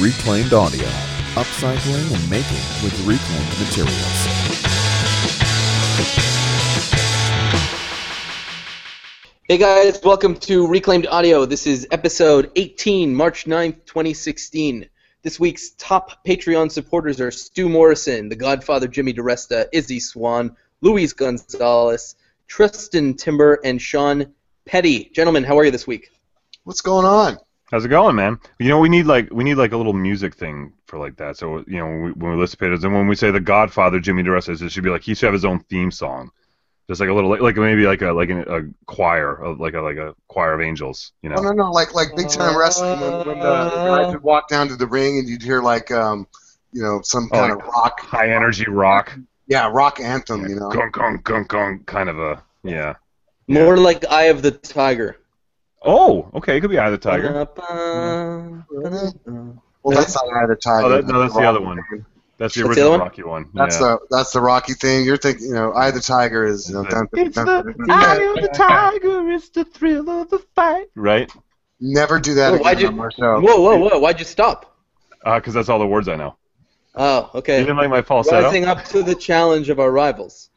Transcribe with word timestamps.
Reclaimed 0.00 0.52
Audio, 0.52 0.86
upcycling 1.34 2.14
and 2.14 2.30
making 2.30 2.62
with 2.84 2.94
reclaimed 3.00 3.58
materials. 3.58 4.26
Hey 9.48 9.58
guys, 9.58 10.00
welcome 10.04 10.36
to 10.36 10.68
Reclaimed 10.68 11.08
Audio. 11.08 11.44
This 11.46 11.66
is 11.66 11.88
episode 11.90 12.52
18, 12.54 13.12
March 13.12 13.46
9th, 13.46 13.84
2016. 13.86 14.88
This 15.22 15.40
week's 15.40 15.70
top 15.70 16.24
Patreon 16.24 16.70
supporters 16.70 17.20
are 17.20 17.32
Stu 17.32 17.68
Morrison, 17.68 18.28
The 18.28 18.36
Godfather 18.36 18.86
Jimmy 18.86 19.12
DiResta, 19.12 19.66
Izzy 19.72 19.98
Swan, 19.98 20.54
Luis 20.80 21.12
Gonzalez, 21.12 22.14
Tristan 22.46 23.14
Timber, 23.14 23.58
and 23.64 23.82
Sean 23.82 24.32
Petty. 24.64 25.10
Gentlemen, 25.12 25.42
how 25.42 25.58
are 25.58 25.64
you 25.64 25.72
this 25.72 25.88
week? 25.88 26.12
What's 26.62 26.82
going 26.82 27.04
on? 27.04 27.38
How's 27.70 27.84
it 27.84 27.88
going, 27.88 28.16
man? 28.16 28.38
You 28.58 28.68
know, 28.68 28.78
we 28.78 28.88
need 28.88 29.04
like 29.06 29.28
we 29.30 29.44
need 29.44 29.56
like 29.56 29.72
a 29.72 29.76
little 29.76 29.92
music 29.92 30.34
thing 30.34 30.72
for 30.86 30.98
like 30.98 31.16
that. 31.16 31.36
So 31.36 31.64
you 31.66 31.78
know, 31.78 31.86
when 31.86 32.02
we, 32.02 32.12
when 32.12 32.32
we 32.32 32.38
listen 32.38 32.58
to 32.58 32.86
and 32.86 32.94
when 32.94 33.06
we 33.06 33.14
say 33.14 33.30
the 33.30 33.40
Godfather, 33.40 34.00
Jimmy 34.00 34.22
DiResta, 34.22 34.60
it 34.62 34.72
should 34.72 34.84
be 34.84 34.90
like 34.90 35.02
he 35.02 35.14
should 35.14 35.26
have 35.26 35.34
his 35.34 35.44
own 35.44 35.60
theme 35.60 35.90
song, 35.90 36.30
just 36.88 36.98
like 36.98 37.10
a 37.10 37.12
little 37.12 37.28
like, 37.28 37.42
like 37.42 37.56
maybe 37.56 37.86
like 37.86 38.00
a 38.00 38.12
like 38.12 38.30
a, 38.30 38.40
a 38.40 38.62
choir, 38.86 39.34
of, 39.34 39.60
like 39.60 39.74
a 39.74 39.80
like 39.82 39.98
a 39.98 40.14
choir 40.28 40.54
of 40.54 40.62
angels. 40.62 41.12
You 41.20 41.28
know? 41.28 41.36
Oh 41.38 41.42
no, 41.42 41.52
no, 41.52 41.70
like 41.70 41.94
like 41.94 42.16
big 42.16 42.30
time 42.30 42.58
wrestling 42.58 43.00
when, 43.00 43.12
when 43.26 43.38
the, 43.38 43.64
the 43.64 43.70
guys 43.70 44.12
would 44.14 44.22
walk 44.22 44.48
down 44.48 44.68
to 44.68 44.76
the 44.76 44.86
ring 44.86 45.18
and 45.18 45.28
you'd 45.28 45.42
hear 45.42 45.60
like 45.60 45.90
um, 45.90 46.26
you 46.72 46.82
know, 46.82 47.00
some 47.02 47.28
Oh, 47.32 47.36
kind 47.36 47.52
like 47.54 47.62
of 47.62 47.68
rock, 47.68 48.00
high 48.00 48.30
energy 48.30 48.64
rock, 48.66 49.14
yeah, 49.46 49.68
rock 49.70 50.00
anthem, 50.00 50.48
you 50.48 50.56
know. 50.56 50.70
gong 50.70 50.90
gong 50.90 51.20
gong 51.22 51.44
gong, 51.44 51.80
kind 51.84 52.08
of 52.08 52.18
a 52.18 52.42
yeah. 52.62 52.94
More 53.46 53.76
like 53.76 54.06
Eye 54.10 54.24
of 54.24 54.40
the 54.40 54.52
Tiger. 54.52 55.16
Oh, 55.82 56.30
okay, 56.34 56.56
it 56.56 56.60
could 56.60 56.70
be 56.70 56.78
Eye 56.78 56.86
of 56.86 56.92
the 56.92 56.98
Tiger. 56.98 57.46
Well, 59.82 59.96
that's 59.96 60.14
not 60.14 60.24
Eye 60.32 60.42
of 60.42 60.48
the 60.48 60.56
Tiger. 60.56 60.86
Oh, 60.86 60.88
that- 60.90 61.06
no, 61.06 61.20
that's 61.20 61.34
the 61.34 61.48
other 61.48 61.60
one. 61.60 61.78
That's 62.36 62.54
the 62.54 62.66
original 62.66 62.88
other 62.88 62.90
one? 62.90 63.00
Rocky 63.00 63.22
one. 63.24 63.46
That's 63.52 63.80
yeah. 63.80 63.96
the 63.96 63.98
that's 64.10 64.30
the 64.32 64.40
Rocky 64.40 64.74
thing. 64.74 65.04
You're 65.04 65.16
thinking, 65.16 65.48
you 65.48 65.54
know, 65.54 65.72
Eye 65.72 65.88
of 65.88 65.94
the 65.94 66.00
Tiger 66.00 66.44
is. 66.46 66.68
You 66.68 66.76
know, 66.76 66.82
It's 66.82 66.94
dun, 66.94 67.08
the- 67.10 67.20
It's 67.20 67.34
dun, 67.34 67.46
the 67.46 67.72
dun, 67.72 67.86
dun, 67.86 67.90
eye 67.90 68.14
of 68.36 68.42
the 68.42 68.48
tiger. 68.48 69.28
It's 69.30 69.48
the 69.48 69.64
thrill 69.64 70.08
of 70.08 70.30
the 70.30 70.38
fight. 70.54 70.86
Right? 70.94 71.32
Never 71.80 72.20
do 72.20 72.34
that 72.34 72.60
why'd 72.60 72.78
again 72.78 72.94
you- 72.94 73.02
on. 73.02 73.42
Whoa, 73.42 73.60
whoa, 73.60 73.76
whoa! 73.78 73.98
Why'd 73.98 74.20
you 74.20 74.24
stop? 74.24 74.76
Because 75.24 75.56
Uh, 75.56 75.58
that's 75.58 75.68
all 75.68 75.80
the 75.80 75.86
words 75.86 76.06
I 76.08 76.14
know. 76.14 76.36
Oh, 76.94 77.30
okay. 77.34 77.54
You 77.56 77.58
okay. 77.58 77.62
didn't 77.62 77.76
like 77.76 77.90
my 77.90 78.02
falsetto? 78.02 78.44
Rising 78.44 78.66
up 78.66 78.84
to 78.86 79.02
the 79.02 79.16
challenge 79.16 79.68
of 79.68 79.80
our 79.80 79.90
rivals. 79.90 80.50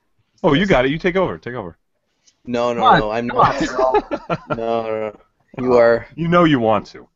Oh, 0.44 0.54
you 0.54 0.68
got 0.68 0.86
it. 0.86 0.92
You 0.92 1.00
take 1.00 1.16
over. 1.16 1.40
Take 1.40 1.56
over. 1.56 1.78
No, 2.46 2.74
no, 2.74 2.98
no, 2.98 3.12
I'm 3.12 3.28
not. 3.28 3.62
No, 4.50 4.54
no, 4.56 4.90
no. 5.00 5.16
You 5.58 5.74
are. 5.78 6.08
You 6.16 6.28
know 6.28 6.44
you 6.46 6.60
want 6.60 6.88
to. 6.88 7.08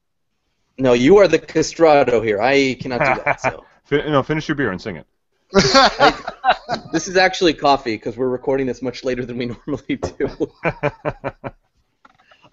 No, 0.78 0.94
you 0.94 1.18
are 1.18 1.28
the 1.28 1.40
castrato 1.40 2.24
here. 2.24 2.42
I 2.42 2.76
cannot 2.80 3.00
do 3.00 3.22
that. 3.24 3.42
So 3.42 3.66
Fin- 3.86 4.12
no, 4.12 4.22
finish 4.24 4.48
your 4.48 4.56
beer 4.56 4.72
and 4.72 4.82
sing 4.82 4.98
it. 4.98 5.08
this 6.92 7.08
is 7.08 7.16
actually 7.18 7.54
coffee 7.54 7.96
because 7.96 8.18
we're 8.18 8.30
recording 8.30 8.68
this 8.68 8.82
much 8.82 9.04
later 9.04 9.26
than 9.26 9.38
we 9.38 9.46
normally 9.68 9.96
do. 10.18 10.52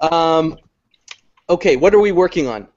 Um, 0.01 0.57
okay, 1.49 1.77
what 1.77 1.95
are 1.95 2.01
we 2.01 2.13
working 2.13 2.47
on? 2.47 2.69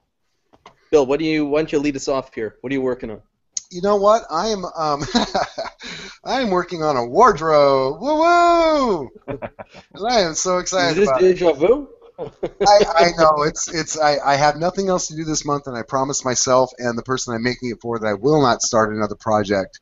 Bill, 0.90 1.06
what 1.06 1.18
do 1.18 1.24
you? 1.24 1.46
Why 1.46 1.60
don't 1.60 1.72
you 1.72 1.78
lead 1.78 1.96
us 1.96 2.08
off 2.08 2.34
here? 2.34 2.56
What 2.60 2.72
are 2.72 2.74
you 2.74 2.82
working 2.82 3.10
on? 3.10 3.22
You 3.70 3.82
know 3.82 3.96
what? 3.96 4.22
I 4.30 4.48
am 4.48 4.64
um, 4.64 5.02
I 6.24 6.40
am 6.40 6.50
working 6.50 6.82
on 6.82 6.96
a 6.96 7.04
wardrobe. 7.04 8.00
Woo 8.00 8.18
woo! 8.18 9.10
and 9.26 10.08
I 10.08 10.20
am 10.20 10.34
so 10.34 10.56
Is 10.56 10.62
excited 10.62 10.96
this 10.96 11.08
about 11.08 11.20
deja 11.20 11.52
vu? 11.52 11.88
I, 12.18 12.84
I 12.94 13.10
know 13.18 13.42
it's 13.42 13.72
it's 13.72 13.98
I, 13.98 14.18
I 14.24 14.36
have 14.36 14.56
nothing 14.56 14.88
else 14.88 15.08
to 15.08 15.16
do 15.16 15.24
this 15.24 15.44
month, 15.44 15.66
and 15.66 15.76
I 15.76 15.82
promised 15.82 16.24
myself 16.24 16.72
and 16.78 16.96
the 16.96 17.02
person 17.02 17.34
I'm 17.34 17.42
making 17.42 17.70
it 17.70 17.80
for 17.80 17.98
that 17.98 18.06
I 18.06 18.14
will 18.14 18.40
not 18.40 18.62
start 18.62 18.94
another 18.94 19.16
project. 19.16 19.80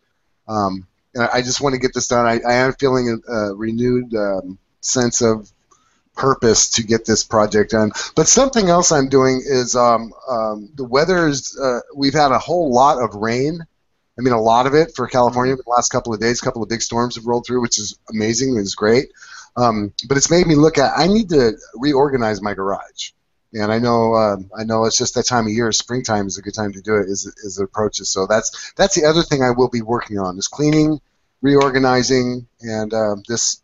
Um, 0.48 0.86
and 1.14 1.28
I 1.32 1.42
just 1.42 1.60
want 1.60 1.74
to 1.74 1.80
get 1.80 1.94
this 1.94 2.08
done. 2.08 2.26
I, 2.26 2.40
I 2.46 2.54
am 2.54 2.72
feeling 2.72 3.20
a, 3.28 3.32
a 3.32 3.54
renewed 3.54 4.14
um, 4.14 4.58
sense 4.80 5.22
of 5.22 5.50
purpose 6.16 6.70
to 6.70 6.82
get 6.82 7.04
this 7.04 7.24
project 7.24 7.72
done. 7.72 7.92
But 8.14 8.28
something 8.28 8.68
else 8.68 8.92
I'm 8.92 9.08
doing 9.08 9.42
is 9.44 9.76
um, 9.76 10.12
um, 10.28 10.70
the 10.74 10.84
weather's. 10.84 11.56
Uh, 11.56 11.80
we've 11.94 12.14
had 12.14 12.32
a 12.32 12.38
whole 12.38 12.72
lot 12.72 13.02
of 13.02 13.14
rain. 13.14 13.64
I 14.18 14.22
mean, 14.22 14.32
a 14.32 14.40
lot 14.40 14.66
of 14.66 14.74
it 14.74 14.94
for 14.94 15.06
California. 15.08 15.56
The 15.56 15.62
last 15.66 15.90
couple 15.90 16.14
of 16.14 16.20
days, 16.20 16.40
a 16.40 16.44
couple 16.44 16.62
of 16.62 16.68
big 16.68 16.82
storms 16.82 17.16
have 17.16 17.26
rolled 17.26 17.46
through, 17.46 17.62
which 17.62 17.78
is 17.78 17.98
amazing. 18.10 18.56
It's 18.56 18.74
great. 18.74 19.12
Um, 19.56 19.92
but 20.08 20.16
it's 20.16 20.30
made 20.30 20.46
me 20.46 20.54
look 20.54 20.78
at. 20.78 20.92
I 20.96 21.06
need 21.06 21.28
to 21.30 21.52
reorganize 21.74 22.42
my 22.42 22.54
garage, 22.54 23.10
and 23.52 23.72
I 23.72 23.78
know 23.78 24.14
um, 24.14 24.50
I 24.56 24.64
know 24.64 24.84
it's 24.84 24.98
just 24.98 25.14
that 25.14 25.26
time 25.26 25.46
of 25.46 25.52
year. 25.52 25.70
Springtime 25.72 26.26
is 26.26 26.38
a 26.38 26.42
good 26.42 26.54
time 26.54 26.72
to 26.72 26.80
do 26.80 26.96
it. 26.96 27.08
Is 27.08 27.26
is 27.26 27.56
the 27.56 27.64
approaches. 27.64 28.08
So 28.08 28.26
that's 28.26 28.72
that's 28.72 28.94
the 28.94 29.06
other 29.06 29.22
thing 29.22 29.42
I 29.42 29.50
will 29.50 29.68
be 29.68 29.82
working 29.82 30.18
on 30.18 30.38
is 30.38 30.48
cleaning, 30.48 31.00
reorganizing, 31.40 32.46
and 32.62 32.92
um, 32.94 33.22
this 33.28 33.62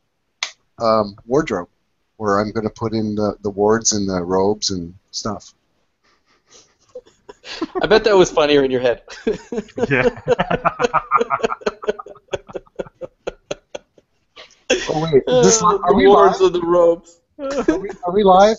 um, 0.80 1.16
wardrobe, 1.26 1.68
where 2.16 2.38
I'm 2.38 2.52
going 2.52 2.66
to 2.66 2.74
put 2.74 2.92
in 2.92 3.14
the, 3.14 3.36
the 3.40 3.50
wards 3.50 3.92
and 3.92 4.08
the 4.08 4.22
robes 4.22 4.70
and 4.70 4.94
stuff. 5.10 5.54
I 7.82 7.86
bet 7.86 8.04
that 8.04 8.16
was 8.16 8.30
funnier 8.30 8.64
in 8.64 8.70
your 8.70 8.80
head. 8.80 9.02
yeah. 9.88 10.08
Oh 14.88 15.02
wait, 15.12 15.24
this, 15.26 15.60
Uh, 15.62 15.66
are 15.66 15.78
the 15.90 15.94
we 15.94 16.06
live? 16.06 16.14
lords 16.16 16.40
of 16.40 16.52
the 16.52 16.60
ropes. 16.62 17.20
Are 17.38 17.78
we, 17.78 17.90
are 18.06 18.12
we 18.12 18.22
live? 18.22 18.56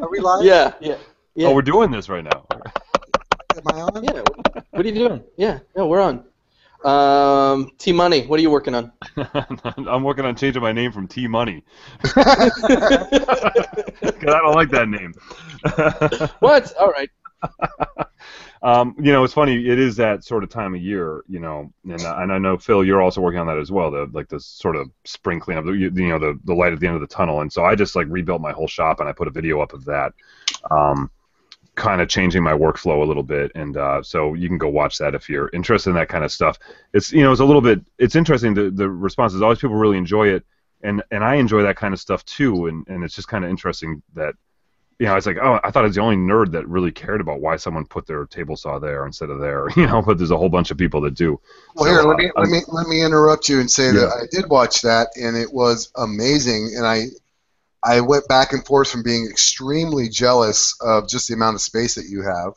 Are 0.00 0.08
we 0.10 0.20
live? 0.20 0.44
Yeah, 0.44 0.74
yeah, 0.80 0.96
yeah. 1.34 1.48
Oh, 1.48 1.54
we're 1.54 1.62
doing 1.62 1.90
this 1.90 2.08
right 2.08 2.22
now. 2.22 2.46
Am 2.52 3.62
I 3.66 3.80
on? 3.80 4.04
yeah. 4.04 4.22
What 4.70 4.84
are 4.84 4.88
you 4.88 4.94
doing? 4.94 5.24
Yeah, 5.36 5.58
no, 5.76 5.86
we're 5.88 6.00
on. 6.00 6.24
Um, 6.84 7.70
T 7.78 7.92
Money, 7.92 8.26
what 8.26 8.38
are 8.38 8.42
you 8.42 8.50
working 8.50 8.74
on? 8.74 8.92
I'm 9.86 10.02
working 10.04 10.24
on 10.24 10.36
changing 10.36 10.62
my 10.62 10.72
name 10.72 10.92
from 10.92 11.08
T 11.08 11.26
Money. 11.26 11.64
Because 12.02 12.16
I 14.04 14.40
don't 14.42 14.54
like 14.54 14.70
that 14.70 14.88
name. 14.88 15.12
what? 16.40 16.72
All 16.76 16.90
right. 16.90 17.10
um, 18.62 18.94
you 18.98 19.12
know, 19.12 19.24
it's 19.24 19.34
funny. 19.34 19.68
It 19.68 19.78
is 19.78 19.96
that 19.96 20.24
sort 20.24 20.44
of 20.44 20.50
time 20.50 20.74
of 20.74 20.80
year, 20.80 21.24
you 21.28 21.40
know, 21.40 21.72
and, 21.84 22.00
and 22.00 22.32
I 22.32 22.38
know 22.38 22.56
Phil, 22.58 22.84
you're 22.84 23.02
also 23.02 23.20
working 23.20 23.40
on 23.40 23.46
that 23.48 23.58
as 23.58 23.72
well. 23.72 23.90
The 23.90 24.08
like 24.12 24.28
the 24.28 24.40
sort 24.40 24.76
of 24.76 24.90
spring 25.04 25.40
cleanup, 25.40 25.64
you, 25.66 25.90
you 25.94 26.08
know, 26.08 26.18
the 26.18 26.38
the 26.44 26.54
light 26.54 26.72
at 26.72 26.80
the 26.80 26.86
end 26.86 26.96
of 26.96 27.00
the 27.00 27.06
tunnel. 27.06 27.40
And 27.40 27.52
so 27.52 27.64
I 27.64 27.74
just 27.74 27.96
like 27.96 28.06
rebuilt 28.08 28.40
my 28.40 28.52
whole 28.52 28.68
shop 28.68 29.00
and 29.00 29.08
I 29.08 29.12
put 29.12 29.28
a 29.28 29.32
video 29.32 29.60
up 29.60 29.72
of 29.72 29.84
that, 29.86 30.12
um, 30.70 31.10
kind 31.74 32.00
of 32.00 32.08
changing 32.08 32.42
my 32.42 32.52
workflow 32.52 33.02
a 33.02 33.06
little 33.06 33.22
bit. 33.22 33.50
And 33.54 33.76
uh, 33.76 34.02
so 34.02 34.34
you 34.34 34.48
can 34.48 34.58
go 34.58 34.68
watch 34.68 34.98
that 34.98 35.14
if 35.14 35.28
you're 35.28 35.50
interested 35.52 35.90
in 35.90 35.96
that 35.96 36.08
kind 36.08 36.24
of 36.24 36.30
stuff. 36.30 36.58
It's 36.92 37.12
you 37.12 37.22
know, 37.22 37.32
it's 37.32 37.40
a 37.40 37.44
little 37.44 37.62
bit. 37.62 37.80
It's 37.98 38.14
interesting. 38.16 38.54
The 38.54 38.70
the 38.70 38.88
response 38.88 39.34
is 39.34 39.42
always 39.42 39.58
people 39.58 39.76
really 39.76 39.98
enjoy 39.98 40.28
it, 40.28 40.44
and 40.82 41.02
and 41.10 41.24
I 41.24 41.36
enjoy 41.36 41.62
that 41.62 41.76
kind 41.76 41.94
of 41.94 42.00
stuff 42.00 42.24
too. 42.24 42.66
And 42.66 42.86
and 42.86 43.02
it's 43.02 43.16
just 43.16 43.28
kind 43.28 43.44
of 43.44 43.50
interesting 43.50 44.02
that 44.14 44.34
you 45.02 45.08
know, 45.08 45.16
it's 45.16 45.26
like, 45.26 45.38
oh, 45.42 45.58
I 45.64 45.72
thought 45.72 45.82
I 45.82 45.88
was 45.88 45.96
the 45.96 46.00
only 46.00 46.14
nerd 46.14 46.52
that 46.52 46.68
really 46.68 46.92
cared 46.92 47.20
about 47.20 47.40
why 47.40 47.56
someone 47.56 47.84
put 47.84 48.06
their 48.06 48.24
table 48.24 48.56
saw 48.56 48.78
there 48.78 49.04
instead 49.04 49.30
of 49.30 49.40
there, 49.40 49.66
you 49.76 49.84
know. 49.84 50.00
But 50.00 50.16
there's 50.16 50.30
a 50.30 50.36
whole 50.36 50.48
bunch 50.48 50.70
of 50.70 50.78
people 50.78 51.00
that 51.00 51.14
do. 51.14 51.40
Well, 51.74 51.86
So, 51.86 51.90
here, 51.90 52.00
uh, 52.02 52.04
let 52.04 52.18
me 52.18 52.30
let 52.36 52.48
me 52.48 52.60
let 52.68 52.86
me 52.86 53.02
interrupt 53.02 53.48
you 53.48 53.58
and 53.58 53.68
say 53.68 53.90
that 53.90 54.06
I 54.06 54.26
did 54.30 54.48
watch 54.48 54.82
that, 54.82 55.08
and 55.16 55.36
it 55.36 55.52
was 55.52 55.90
amazing. 55.96 56.74
And 56.76 56.86
I 56.86 57.06
I 57.82 58.02
went 58.02 58.28
back 58.28 58.52
and 58.52 58.64
forth 58.64 58.92
from 58.92 59.02
being 59.02 59.26
extremely 59.28 60.08
jealous 60.08 60.76
of 60.80 61.08
just 61.08 61.26
the 61.26 61.34
amount 61.34 61.56
of 61.56 61.62
space 61.62 61.96
that 61.96 62.06
you 62.08 62.22
have, 62.22 62.52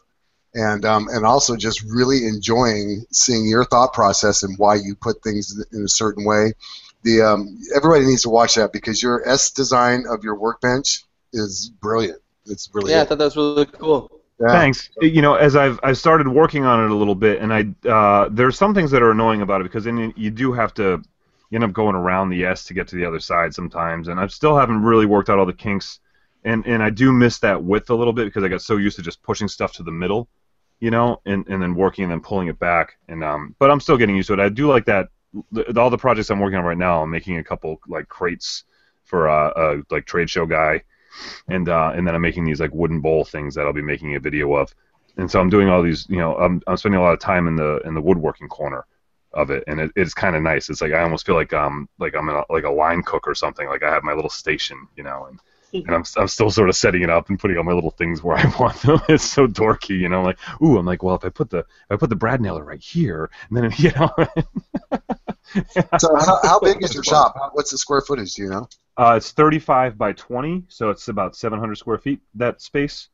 and 0.54 0.86
um, 0.86 1.08
and 1.10 1.26
also 1.26 1.56
just 1.56 1.82
really 1.82 2.28
enjoying 2.28 3.06
seeing 3.12 3.48
your 3.48 3.66
thought 3.66 3.92
process 3.92 4.44
and 4.44 4.56
why 4.60 4.76
you 4.76 4.94
put 4.94 5.24
things 5.24 5.66
in 5.74 5.84
a 5.84 5.90
certain 5.90 6.24
way. 6.24 6.54
The 7.02 7.24
um, 7.24 7.58
everybody 7.76 8.06
needs 8.06 8.22
to 8.22 8.30
watch 8.30 8.54
that 8.54 8.72
because 8.72 9.02
your 9.02 9.28
S 9.28 9.50
design 9.50 10.06
of 10.08 10.24
your 10.24 10.36
workbench 10.36 11.06
is 11.34 11.72
brilliant. 11.82 12.20
It's 12.47 12.70
really 12.74 12.92
Yeah, 12.92 13.02
I 13.02 13.06
thought 13.06 13.18
that 13.18 13.26
was 13.26 13.38
really 13.38 13.66
cool. 13.66 14.12
yeah. 14.40 14.47
Thanks. 14.47 14.90
You 15.02 15.22
know, 15.22 15.36
as 15.36 15.56
I've 15.56 15.80
I've 15.84 15.97
started 15.97 16.28
working 16.28 16.66
on 16.66 16.84
it 16.84 16.92
a 16.92 16.96
little 16.96 17.16
bit, 17.16 17.42
and 17.42 17.53
I 17.53 17.90
uh, 17.90 18.30
there's 18.32 18.58
some 18.58 18.74
things 18.74 18.92
that 18.92 19.02
are 19.02 19.12
annoying 19.12 19.42
about 19.42 19.62
it 19.62 19.66
because 19.66 19.84
then 19.84 19.97
you, 19.97 20.14
you 20.16 20.30
do 20.30 20.53
have 20.53 20.74
to 20.76 21.02
you 21.50 21.56
end 21.56 21.64
up 21.64 21.74
going 21.74 21.96
around 21.96 22.30
the 22.30 22.46
S 22.46 22.66
to 22.66 22.74
get 22.74 22.88
to 22.90 22.96
the 22.96 23.06
other 23.06 23.20
side 23.20 23.53
sometimes, 23.53 24.08
and 24.08 24.20
I 24.20 24.28
still 24.28 24.58
haven't 24.58 24.82
really 24.84 25.06
worked 25.06 25.30
out 25.30 25.40
all 25.40 25.46
the 25.46 25.53
kinks, 25.53 26.00
and 26.44 26.66
and 26.66 26.84
I 26.84 26.90
do 26.90 27.12
miss 27.12 27.40
that 27.40 27.64
width 27.64 27.90
a 27.90 27.96
little 27.96 28.14
bit 28.14 28.26
because 28.26 28.44
I 28.44 28.48
got 28.48 28.62
so 28.62 28.78
used 28.78 28.98
to 28.98 29.02
just 29.02 29.22
pushing 29.24 29.48
stuff 29.48 29.74
to 29.74 29.84
the 29.84 29.91
middle, 29.91 30.28
you 30.80 30.91
know, 30.91 31.22
and 31.26 31.48
and 31.48 31.62
then 31.62 31.76
working 31.76 32.03
and 32.03 32.12
then 32.12 32.22
pulling 32.22 32.48
it 32.48 32.59
back, 32.59 32.98
and 33.08 33.24
um, 33.24 33.56
but 33.59 33.72
I'm 33.72 33.80
still 33.80 33.98
getting 33.98 34.16
used 34.16 34.28
to 34.28 34.34
it. 34.34 34.40
I 34.40 34.50
do 34.50 34.68
like 34.68 34.86
that. 34.86 35.09
The, 35.52 35.80
all 35.80 35.90
the 35.90 35.98
projects 35.98 36.30
I'm 36.30 36.40
working 36.40 36.58
on 36.58 36.64
right 36.64 36.78
now, 36.78 37.02
I'm 37.02 37.12
making 37.12 37.38
a 37.38 37.44
couple 37.44 37.80
like 37.88 38.08
crates 38.08 38.64
for 39.03 39.30
uh, 39.30 39.52
a 39.56 39.84
like 39.91 40.06
trade 40.06 40.30
show 40.30 40.46
guy 40.46 40.82
and 41.47 41.70
uh, 41.70 41.91
and 41.96 42.08
then 42.08 42.16
I'm 42.16 42.22
making 42.22 42.46
these 42.46 42.59
like 42.59 42.73
wooden 42.73 43.02
bowl 43.02 43.26
things 43.26 43.56
that 43.56 43.66
I'll 43.66 43.73
be 43.73 43.82
making 43.82 44.16
a 44.16 44.20
video 44.20 44.53
of, 44.56 44.73
and 45.17 45.29
so 45.29 45.40
I'm 45.40 45.50
doing 45.50 45.70
all 45.70 45.82
these, 45.82 46.08
you 46.09 46.17
know, 46.17 46.35
I'm, 46.35 46.62
I'm 46.67 46.78
spending 46.78 47.00
a 47.00 47.03
lot 47.03 47.14
of 47.14 47.20
time 47.20 47.47
in 47.47 47.56
the 47.56 47.78
in 47.85 47.94
the 47.94 48.02
woodworking 48.02 48.47
corner 48.47 48.85
of 49.34 49.50
it, 49.52 49.64
and 49.67 49.79
it, 49.79 49.91
it's 49.96 50.14
kind 50.14 50.35
of 50.35 50.41
nice. 50.41 50.70
It's 50.70 50.82
like 50.82 50.94
I 50.94 51.02
almost 51.02 51.26
feel 51.26 51.35
like 51.35 51.53
um 51.53 51.90
like 52.00 52.16
I'm 52.16 52.29
in 52.29 52.35
a, 52.35 52.44
like 52.50 52.64
a 52.64 52.70
line 52.70 53.03
cook 53.03 53.28
or 53.28 53.35
something. 53.35 53.67
Like 53.67 53.84
I 53.84 53.91
have 53.91 54.03
my 54.03 54.14
little 54.14 54.29
station, 54.29 54.88
you 54.96 55.03
know, 55.03 55.28
and 55.29 55.40
and 55.73 55.96
I'm, 55.96 56.03
I'm 56.17 56.28
still 56.28 56.50
sort 56.50 56.70
of 56.70 56.76
setting 56.76 57.02
it 57.03 57.09
up 57.09 57.29
and 57.29 57.40
putting 57.40 57.58
all 57.58 57.64
my 57.64 57.73
little 57.73 57.91
things 57.91 58.23
where 58.23 58.38
I 58.46 58.46
want 58.59 58.82
them. 58.82 59.00
It's 59.09 59.23
so 59.23 59.47
dorky, 59.47 59.97
you 60.00 60.09
know. 60.09 60.23
Like, 60.23 60.40
ooh, 60.62 60.78
I'm 60.78 60.85
like, 60.85 61.03
well, 61.03 61.16
if 61.16 61.26
I 61.26 61.29
put 61.29 61.50
the 61.50 61.59
if 61.59 61.66
I 61.91 61.96
put 61.97 62.09
the 62.09 62.16
brad 62.16 62.41
nailer 62.41 62.64
right 62.64 62.82
here, 62.82 63.29
and 63.50 63.58
then 63.58 63.72
you 63.78 63.91
know. 63.91 64.09
So 66.00 66.14
how, 66.17 66.40
how 66.44 66.59
big 66.59 66.84
is 66.84 66.94
your 66.94 67.03
shop? 67.03 67.35
How- 67.35 67.50
What's 67.53 67.72
the 67.72 67.78
square 67.78 68.02
footage? 68.02 68.34
Do 68.34 68.44
you 68.44 68.50
know? 68.50 68.67
Uh, 68.97 69.14
it's 69.17 69.32
35 69.32 69.97
by 69.97 70.12
20, 70.14 70.66
so 70.67 70.90
it's 70.90 71.08
about 71.08 71.35
700 71.35 71.76
square 71.76 71.97
feet. 71.97 72.20
That 72.34 72.62
space. 72.62 73.09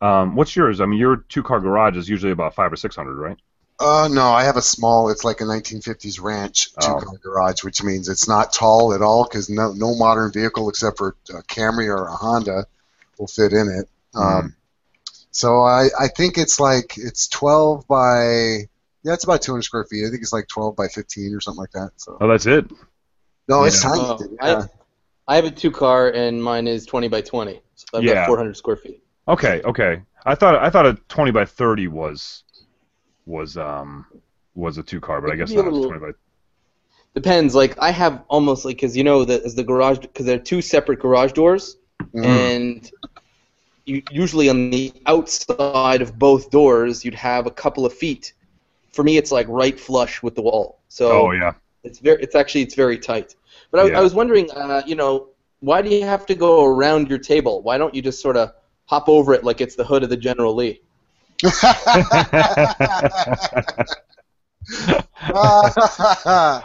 Um, 0.00 0.34
what's 0.36 0.56
yours? 0.56 0.80
I 0.80 0.86
mean, 0.86 0.98
your 0.98 1.16
two-car 1.28 1.60
garage 1.60 1.96
is 1.96 2.08
usually 2.08 2.32
about 2.32 2.54
five 2.54 2.72
or 2.72 2.76
six 2.76 2.96
hundred, 2.96 3.16
right? 3.16 3.36
Uh, 3.78 4.08
no, 4.10 4.30
I 4.32 4.44
have 4.44 4.56
a 4.56 4.62
small. 4.62 5.10
It's 5.10 5.22
like 5.24 5.40
a 5.40 5.44
1950s 5.44 6.20
ranch 6.20 6.70
Oh. 6.78 6.98
two-car 6.98 7.18
garage, 7.22 7.62
which 7.62 7.82
means 7.82 8.08
it's 8.08 8.26
not 8.26 8.52
tall 8.52 8.94
at 8.94 9.02
all 9.02 9.24
because 9.24 9.50
no 9.50 9.72
no 9.72 9.94
modern 9.94 10.32
vehicle 10.32 10.68
except 10.70 10.96
for 10.98 11.14
a 11.30 11.42
Camry 11.42 11.86
or 11.88 12.06
a 12.06 12.12
Honda 12.16 12.66
will 13.18 13.26
fit 13.26 13.52
in 13.52 13.68
it. 13.68 13.88
Um, 14.18 14.54
so 15.30 15.60
I 15.60 15.88
I 15.98 16.08
think 16.08 16.38
it's 16.38 16.58
like 16.58 16.94
it's 16.96 17.28
12 17.28 17.86
by 17.86 18.68
yeah, 19.02 19.12
it's 19.12 19.24
about 19.24 19.42
200 19.42 19.62
square 19.62 19.84
feet. 19.84 20.06
I 20.06 20.10
think 20.10 20.22
it's 20.22 20.32
like 20.32 20.48
12 20.48 20.74
by 20.74 20.88
15 20.88 21.34
or 21.34 21.40
something 21.40 21.60
like 21.60 21.72
that. 21.72 21.90
So 21.96 22.16
Oh, 22.20 22.26
that's 22.28 22.46
it. 22.46 22.64
no, 23.46 23.64
it's 23.64 23.82
Yeah. 23.84 23.90
tiny. 23.90 24.00
Oh, 24.02 24.16
dude, 24.18 24.36
I- 24.40 24.68
I 25.28 25.36
have 25.36 25.44
a 25.44 25.50
two 25.50 25.70
car 25.72 26.08
and 26.08 26.42
mine 26.42 26.66
is 26.68 26.86
20 26.86 27.08
by 27.08 27.20
20, 27.20 27.60
so 27.74 27.84
I've 27.98 28.04
Yeah. 28.04 28.14
got 28.14 28.26
400 28.28 28.56
square 28.56 28.76
feet. 28.76 29.02
Okay, 29.28 29.60
okay. 29.64 30.02
I 30.24 30.34
thought 30.34 30.54
I 30.56 30.70
thought 30.70 30.86
a 30.86 30.94
20 31.08 31.30
by 31.32 31.44
30 31.44 31.88
was 31.88 32.44
was 33.26 33.56
um 33.56 34.06
was 34.54 34.78
a 34.78 34.82
two-car, 34.82 35.20
but 35.20 35.30
It 35.30 35.34
I 35.34 35.36
guess 35.36 35.48
could 35.50 35.56
be 35.56 35.60
a 35.60 35.64
not. 35.64 35.72
Little- 35.74 36.00
by. 36.00 36.12
Depends. 37.14 37.54
Like 37.54 37.78
I 37.78 37.90
have 37.90 38.24
almost 38.28 38.64
like 38.64 38.76
because 38.76 38.96
you 38.96 39.04
know 39.04 39.24
that 39.24 39.42
as 39.42 39.54
the 39.54 39.64
garage 39.64 39.98
because 39.98 40.26
there 40.26 40.36
are 40.36 40.42
two 40.52 40.60
separate 40.62 41.00
garage 41.00 41.32
doors, 41.32 41.78
Mhm. 42.14 42.24
and 42.24 42.90
you, 43.86 44.02
usually 44.10 44.48
on 44.48 44.70
the 44.70 44.92
outside 45.06 46.02
of 46.02 46.18
both 46.18 46.50
doors 46.50 47.04
you'd 47.04 47.14
have 47.14 47.46
a 47.46 47.50
couple 47.50 47.86
of 47.86 47.92
feet. 47.92 48.32
For 48.92 49.02
me, 49.02 49.16
it's 49.16 49.30
like 49.32 49.46
right 49.48 49.78
flush 49.78 50.22
with 50.22 50.34
the 50.34 50.42
wall, 50.42 50.78
so 50.88 51.10
Oh 51.10 51.30
yeah. 51.32 51.52
it's 51.84 51.98
very 52.00 52.22
it's 52.22 52.34
actually 52.34 52.62
it's 52.62 52.74
very 52.74 52.98
tight. 52.98 53.34
But 53.70 53.80
I, 53.80 53.88
Yeah. 53.88 53.98
I 53.98 54.02
was 54.02 54.14
wondering, 54.14 54.50
uh, 54.50 54.82
you 54.86 54.94
know, 54.94 55.28
why 55.60 55.80
do 55.82 55.88
you 55.88 56.04
have 56.04 56.26
to 56.26 56.34
go 56.34 56.64
around 56.64 57.08
your 57.08 57.18
table? 57.18 57.62
Why 57.62 57.78
don't 57.78 57.94
you 57.94 58.02
just 58.02 58.20
sort 58.20 58.36
of 58.36 58.52
hop 58.86 59.08
over 59.08 59.32
it 59.34 59.42
like 59.42 59.60
it's 59.60 59.74
the 59.74 59.84
hood 59.84 60.02
of 60.02 60.10
the 60.10 60.16
General 60.16 60.54
Lee? 60.54 60.80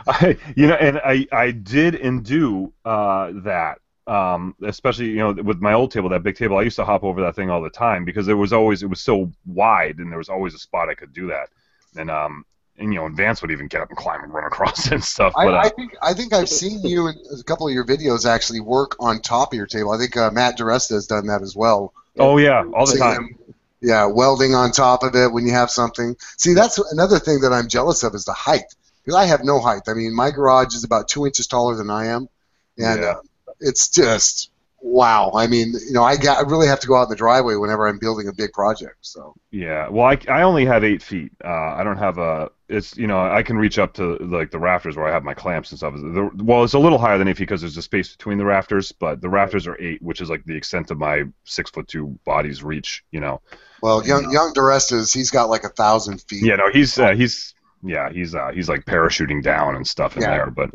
I, 0.07 0.37
you 0.55 0.67
know, 0.67 0.75
and 0.75 0.99
I, 1.03 1.27
I 1.31 1.51
did 1.51 1.95
and 1.95 2.23
do 2.23 2.73
uh, 2.85 3.31
that. 3.43 3.79
Um, 4.07 4.55
especially 4.63 5.09
you 5.09 5.17
know 5.17 5.31
with 5.31 5.61
my 5.61 5.73
old 5.73 5.91
table, 5.91 6.09
that 6.09 6.23
big 6.23 6.35
table, 6.35 6.57
I 6.57 6.63
used 6.63 6.75
to 6.77 6.85
hop 6.85 7.03
over 7.03 7.21
that 7.21 7.35
thing 7.35 7.51
all 7.51 7.61
the 7.61 7.69
time 7.69 8.03
because 8.03 8.27
it 8.27 8.33
was 8.33 8.51
always 8.51 8.81
it 8.81 8.87
was 8.87 8.99
so 8.99 9.31
wide 9.45 9.99
and 9.99 10.11
there 10.11 10.17
was 10.17 10.27
always 10.27 10.55
a 10.55 10.57
spot 10.57 10.89
I 10.89 10.95
could 10.95 11.13
do 11.13 11.27
that. 11.27 11.49
And 11.95 12.09
um, 12.09 12.43
and 12.77 12.93
you 12.93 12.99
know, 12.99 13.05
and 13.05 13.15
Vance 13.15 13.41
would 13.41 13.51
even 13.51 13.67
get 13.67 13.81
up 13.81 13.89
and 13.89 13.97
climb 13.97 14.23
and 14.23 14.33
run 14.33 14.43
across 14.45 14.87
and 14.91 15.03
stuff. 15.03 15.33
I, 15.37 15.45
But 15.45 15.53
uh, 15.53 15.57
I 15.57 15.69
think 15.69 15.95
I 16.01 16.13
think 16.13 16.33
I've 16.33 16.49
seen 16.49 16.81
you 16.81 17.07
in 17.07 17.15
a 17.39 17.43
couple 17.43 17.67
of 17.67 17.73
your 17.73 17.85
videos 17.85 18.25
actually 18.25 18.59
work 18.59 18.95
on 18.99 19.21
top 19.21 19.53
of 19.53 19.57
your 19.57 19.67
table. 19.67 19.91
I 19.91 19.97
think 19.97 20.17
uh, 20.17 20.31
Matt 20.31 20.57
DiResta 20.57 20.91
has 20.91 21.07
done 21.07 21.27
that 21.27 21.41
as 21.41 21.55
well. 21.55 21.93
oh 22.17 22.37
yeah, 22.37 22.63
all 22.73 22.85
the 22.85 22.97
time. 22.97 23.23
him, 23.23 23.53
yeah, 23.81 24.05
welding 24.05 24.53
on 24.55 24.71
top 24.71 25.03
of 25.03 25.15
it 25.15 25.31
when 25.31 25.45
you 25.45 25.53
have 25.53 25.69
something. 25.71 26.15
See, 26.37 26.53
that's 26.53 26.77
another 26.91 27.19
thing 27.19 27.41
that 27.41 27.51
I'm 27.53 27.67
jealous 27.67 28.03
of 28.03 28.13
is 28.15 28.25
the 28.25 28.33
height. 28.33 28.65
Because 29.03 29.15
I 29.15 29.25
have 29.25 29.43
no 29.43 29.59
height. 29.59 29.81
I 29.87 29.93
mean, 29.95 30.15
my 30.15 30.29
garage 30.29 30.75
is 30.75 30.83
about 30.83 31.07
two 31.07 31.25
inches 31.25 31.47
taller 31.47 31.75
than 31.75 31.89
I 31.89 32.07
am, 32.07 32.29
and 32.77 33.01
Yeah. 33.01 33.07
uh, 33.07 33.21
it's 33.59 33.89
just 33.89 34.51
wow. 34.79 35.31
I 35.35 35.47
mean, 35.47 35.73
you 35.73 35.93
know, 35.93 36.03
I 36.03 36.17
got 36.17 36.37
I 36.37 36.41
really 36.49 36.67
have 36.67 36.79
to 36.81 36.87
go 36.87 36.95
out 36.95 37.03
in 37.03 37.09
the 37.09 37.15
driveway 37.15 37.55
whenever 37.55 37.87
I'm 37.87 37.97
building 37.99 38.27
a 38.27 38.33
big 38.33 38.51
project. 38.53 38.97
So 39.01 39.35
Yeah, 39.49 39.89
well, 39.89 40.05
I, 40.05 40.19
I 40.29 40.43
only 40.43 40.65
have 40.65 40.83
eight 40.83 41.01
feet. 41.01 41.31
Uh, 41.43 41.47
I 41.49 41.83
don't 41.83 41.97
have 41.97 42.19
a. 42.19 42.51
It's 42.69 42.95
you 42.95 43.07
know 43.07 43.19
I 43.19 43.41
can 43.41 43.57
reach 43.57 43.79
up 43.79 43.93
to 43.95 44.17
like 44.17 44.51
the 44.51 44.59
rafters 44.59 44.95
where 44.95 45.07
I 45.07 45.11
have 45.11 45.23
my 45.23 45.33
clamps 45.33 45.71
and 45.71 45.79
stuff. 45.79 45.95
The, 45.95 46.29
well, 46.35 46.63
it's 46.63 46.73
a 46.73 46.79
little 46.79 46.99
higher 46.99 47.17
than 47.17 47.27
eight 47.27 47.37
feet 47.37 47.45
because 47.47 47.61
there's 47.61 47.77
a 47.77 47.81
space 47.81 48.15
between 48.15 48.37
the 48.37 48.45
rafters, 48.45 48.91
but 48.91 49.19
the 49.19 49.29
rafters 49.29 49.65
are 49.65 49.77
eight, 49.81 50.01
which 50.01 50.21
is 50.21 50.29
like 50.29 50.43
the 50.45 50.55
extent 50.55 50.91
of 50.91 50.99
my 50.99 51.23
six 51.43 51.71
foot 51.71 51.87
two 51.87 52.19
body's 52.23 52.63
reach. 52.63 53.03
You 53.09 53.19
know. 53.19 53.41
Well, 53.81 54.05
young 54.05 54.31
young 54.31 54.53
DiResta's 54.53 55.11
he's 55.13 55.31
got 55.31 55.49
like 55.49 55.63
a 55.63 55.69
thousand 55.69 56.21
feet. 56.21 56.43
Yeah, 56.45 56.55
no, 56.55 56.69
he's 56.71 56.97
uh, 56.99 57.13
he's 57.15 57.53
yeah 57.83 58.09
he's 58.11 58.35
uh, 58.35 58.51
he's 58.53 58.69
like 58.69 58.85
parachuting 58.85 59.41
down 59.41 59.75
and 59.75 59.87
stuff 59.87 60.15
in 60.15 60.21
Yeah. 60.21 60.31
there, 60.37 60.51
but 60.51 60.69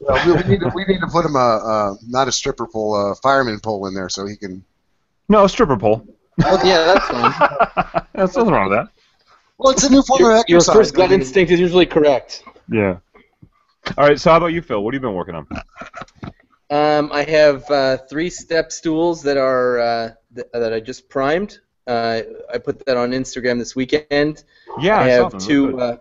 Well, 0.00 0.26
we, 0.26 0.32
we 0.42 0.48
need 0.50 0.60
to 0.60 0.70
we 0.74 0.84
need 0.84 1.00
to 1.00 1.08
put 1.08 1.24
him 1.24 1.34
a, 1.36 1.38
a 1.38 1.96
not 2.06 2.28
a 2.28 2.32
stripper 2.32 2.66
pole, 2.66 3.10
a 3.10 3.14
fireman 3.16 3.58
pole 3.60 3.86
in 3.88 3.94
there 3.94 4.08
so 4.08 4.26
he 4.26 4.36
can. 4.36 4.64
no 5.28 5.44
a 5.44 5.48
stripper 5.48 5.76
pole. 5.76 6.06
yeah, 6.38 6.84
that's 6.84 7.06
fine. 7.08 8.04
There's 8.14 8.36
nothing 8.36 8.52
wrong 8.52 8.68
with 8.70 8.78
that. 8.78 8.88
Well, 9.58 9.72
it's 9.72 9.84
a 9.84 9.90
new 9.90 10.02
form 10.02 10.20
your, 10.20 10.36
of 10.36 10.44
your 10.48 10.60
first 10.60 10.94
gut 10.94 11.10
instinct 11.10 11.50
is 11.50 11.58
usually 11.58 11.86
correct. 11.86 12.44
Yeah. 12.70 12.98
All 13.96 14.06
right. 14.06 14.20
So 14.20 14.30
how 14.30 14.36
about 14.36 14.48
you, 14.48 14.60
Phil? 14.60 14.82
What 14.82 14.92
have 14.94 15.02
you 15.02 15.08
been 15.08 15.16
working 15.16 15.34
on? 15.34 15.46
Um, 16.68 17.10
I 17.12 17.22
have 17.22 17.70
uh, 17.70 17.96
three 18.10 18.28
step 18.28 18.70
stools 18.72 19.22
that 19.22 19.36
are 19.36 19.78
uh, 19.78 20.10
th- 20.34 20.48
that 20.52 20.72
I 20.72 20.80
just 20.80 21.08
primed. 21.08 21.58
Uh, 21.86 22.22
I 22.52 22.58
put 22.58 22.84
that 22.86 22.96
on 22.96 23.12
Instagram 23.12 23.58
this 23.58 23.76
weekend. 23.76 24.44
Yeah, 24.80 24.98
I 24.98 25.08
have 25.08 25.38
two. 25.38 25.80
Uh, 25.80 25.96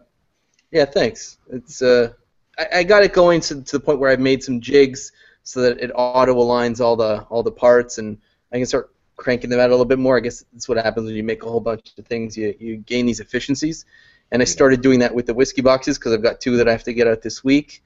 yeah, 0.72 0.86
thanks. 0.86 1.38
It's 1.50 1.82
uh, 1.82 2.14
I, 2.58 2.80
I 2.80 2.84
got 2.84 3.04
it 3.04 3.14
going 3.14 3.42
to, 3.42 3.62
to 3.62 3.78
the 3.78 3.80
point 3.80 4.00
where 4.00 4.10
I've 4.10 4.20
made 4.20 4.44
some 4.44 4.62
jigs 4.62 5.12
so 5.44 5.62
that 5.62 5.80
it 5.80 5.92
auto 5.94 6.36
aligns 6.36 6.82
all 6.82 6.96
the 6.96 7.22
all 7.30 7.44
the 7.44 7.52
parts, 7.52 7.98
and 7.98 8.18
I 8.52 8.58
can 8.58 8.66
start 8.66 8.92
cranking 9.16 9.50
them 9.50 9.60
out 9.60 9.70
a 9.70 9.74
little 9.74 9.86
bit 9.86 10.00
more. 10.00 10.18
I 10.18 10.22
guess 10.22 10.44
that's 10.52 10.68
what 10.68 10.78
happens 10.78 11.06
when 11.06 11.16
you 11.16 11.24
make 11.24 11.44
a 11.44 11.50
whole 11.50 11.60
bunch 11.60 11.94
of 11.98 12.06
things. 12.06 12.36
You 12.36 12.56
you 12.60 12.78
gain 12.78 13.06
these 13.06 13.20
efficiencies, 13.20 13.86
and 14.32 14.42
I 14.42 14.46
started 14.46 14.82
doing 14.82 15.00
that 15.00 15.14
with 15.14 15.28
the 15.28 15.34
whiskey 15.34 15.62
boxes 15.62 15.98
because 15.98 16.14
I've 16.14 16.24
got 16.24 16.42
two 16.42 16.58
that 16.58 16.68
I 16.68 16.72
have 16.72 16.84
to 16.84 16.94
get 16.94 17.08
out 17.08 17.22
this 17.22 17.44
week, 17.44 17.84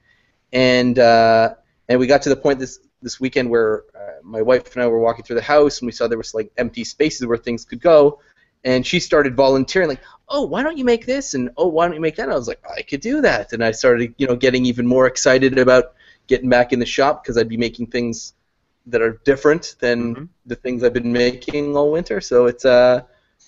and 0.52 0.98
uh, 0.98 1.54
and 1.88 2.00
we 2.00 2.06
got 2.06 2.22
to 2.22 2.28
the 2.30 2.36
point 2.36 2.58
this 2.58 2.80
this 3.02 3.20
weekend 3.20 3.50
where 3.50 3.84
my 4.22 4.42
wife 4.42 4.74
and 4.74 4.82
I 4.82 4.86
were 4.88 4.98
walking 4.98 5.24
through 5.24 5.36
the 5.36 5.42
house 5.42 5.80
and 5.80 5.86
we 5.86 5.92
saw 5.92 6.06
there 6.08 6.18
was 6.18 6.34
like 6.34 6.52
empty 6.56 6.84
spaces 6.84 7.26
where 7.26 7.38
things 7.38 7.64
could 7.64 7.80
go, 7.80 8.20
and 8.64 8.86
she 8.86 9.00
started 9.00 9.34
volunteering 9.36 9.88
like, 9.88 10.02
oh, 10.28 10.42
why 10.46 10.62
don't 10.62 10.78
you 10.78 10.84
make 10.84 11.06
this 11.06 11.34
and 11.34 11.50
oh, 11.56 11.68
why 11.68 11.86
don't 11.86 11.94
you 11.94 12.00
make 12.00 12.16
that? 12.16 12.24
And 12.24 12.32
I 12.32 12.36
was 12.36 12.48
like, 12.48 12.62
I 12.78 12.82
could 12.82 13.00
do 13.00 13.20
that, 13.22 13.52
and 13.52 13.64
I 13.64 13.70
started 13.72 14.14
you 14.18 14.26
know 14.26 14.36
getting 14.36 14.64
even 14.66 14.86
more 14.86 15.06
excited 15.06 15.58
about 15.58 15.94
getting 16.26 16.48
back 16.48 16.72
in 16.72 16.78
the 16.78 16.86
shop 16.86 17.22
because 17.22 17.36
I'd 17.36 17.48
be 17.48 17.56
making 17.56 17.88
things 17.88 18.34
that 18.86 19.02
are 19.02 19.20
different 19.24 19.76
than 19.80 20.14
Mhm. 20.14 20.28
the 20.46 20.56
things 20.56 20.82
I've 20.82 20.92
been 20.94 21.12
making 21.12 21.76
all 21.76 21.90
winter. 21.92 22.20
So 22.20 22.46
it's 22.46 22.64
uh 22.64 23.02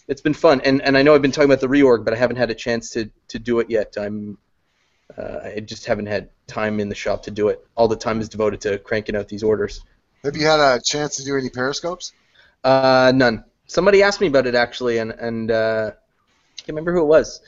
it's 0.09 0.21
been 0.21 0.35
fun, 0.35 0.61
and 0.62 0.83
and 0.83 0.97
I 0.99 1.02
know 1.02 1.14
I've 1.14 1.23
been 1.23 1.33
talking 1.33 1.50
about 1.50 1.61
the 1.61 1.69
reorg, 1.69 2.05
but 2.05 2.12
I 2.14 2.17
haven't 2.17 2.37
had 2.37 2.50
a 2.50 2.55
chance 2.55 2.91
to 2.91 3.11
to 3.29 3.38
do 3.38 3.61
it 3.61 3.71
yet. 3.71 3.97
I'm 3.97 4.38
uh, 5.17 5.41
I 5.57 5.61
just 5.61 5.87
haven't 5.87 6.07
had 6.07 6.31
time 6.47 6.81
in 6.81 6.88
the 6.88 6.95
shop 6.95 7.23
to 7.25 7.31
do 7.31 7.49
it. 7.49 7.64
All 7.76 7.87
the 7.88 7.97
time 7.97 8.21
is 8.21 8.29
devoted 8.29 8.61
to 8.62 8.79
cranking 8.79 9.14
out 9.14 9.29
these 9.29 9.43
orders. 9.43 9.85
Have 10.25 10.37
you 10.37 10.47
had 10.47 10.61
a 10.61 10.81
chance 10.81 11.17
to 11.17 11.25
do 11.25 11.37
any 11.37 11.49
periscopes? 11.49 12.12
Uh, 12.62 13.12
none. 13.12 13.45
Somebody 13.67 14.05
asked 14.05 14.21
me 14.21 14.29
about 14.29 14.47
it 14.47 14.55
actually, 14.55 14.99
and 14.99 15.11
and 15.11 15.50
uh, 15.50 15.91
I 15.93 16.59
can't 16.59 16.69
remember 16.69 16.93
who 16.93 17.00
it 17.00 17.07
was. 17.07 17.41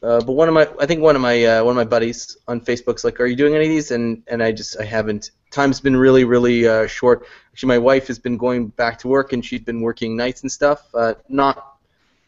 Uh, 0.00 0.20
but 0.20 0.32
one 0.32 0.46
of 0.46 0.54
my, 0.54 0.68
I 0.78 0.86
think 0.86 1.00
one 1.00 1.16
of 1.16 1.22
my 1.22 1.44
uh, 1.44 1.64
one 1.64 1.72
of 1.72 1.76
my 1.76 1.88
buddies 1.88 2.36
on 2.46 2.60
Facebook's 2.60 3.02
like, 3.02 3.18
"Are 3.18 3.26
you 3.26 3.34
doing 3.34 3.56
any 3.56 3.64
of 3.64 3.70
these?" 3.70 3.90
And 3.90 4.22
and 4.28 4.44
I 4.44 4.52
just 4.52 4.78
I 4.78 4.84
haven't. 4.84 5.32
Time's 5.50 5.80
been 5.80 5.96
really 5.96 6.22
really 6.24 6.68
uh, 6.68 6.86
short. 6.86 7.26
Actually, 7.50 7.68
my 7.68 7.78
wife 7.78 8.06
has 8.06 8.20
been 8.20 8.36
going 8.36 8.68
back 8.68 9.00
to 9.00 9.08
work, 9.08 9.32
and 9.32 9.44
she's 9.44 9.62
been 9.62 9.80
working 9.80 10.16
nights 10.16 10.42
and 10.42 10.52
stuff. 10.52 10.86
Uh, 10.94 11.14
not, 11.28 11.78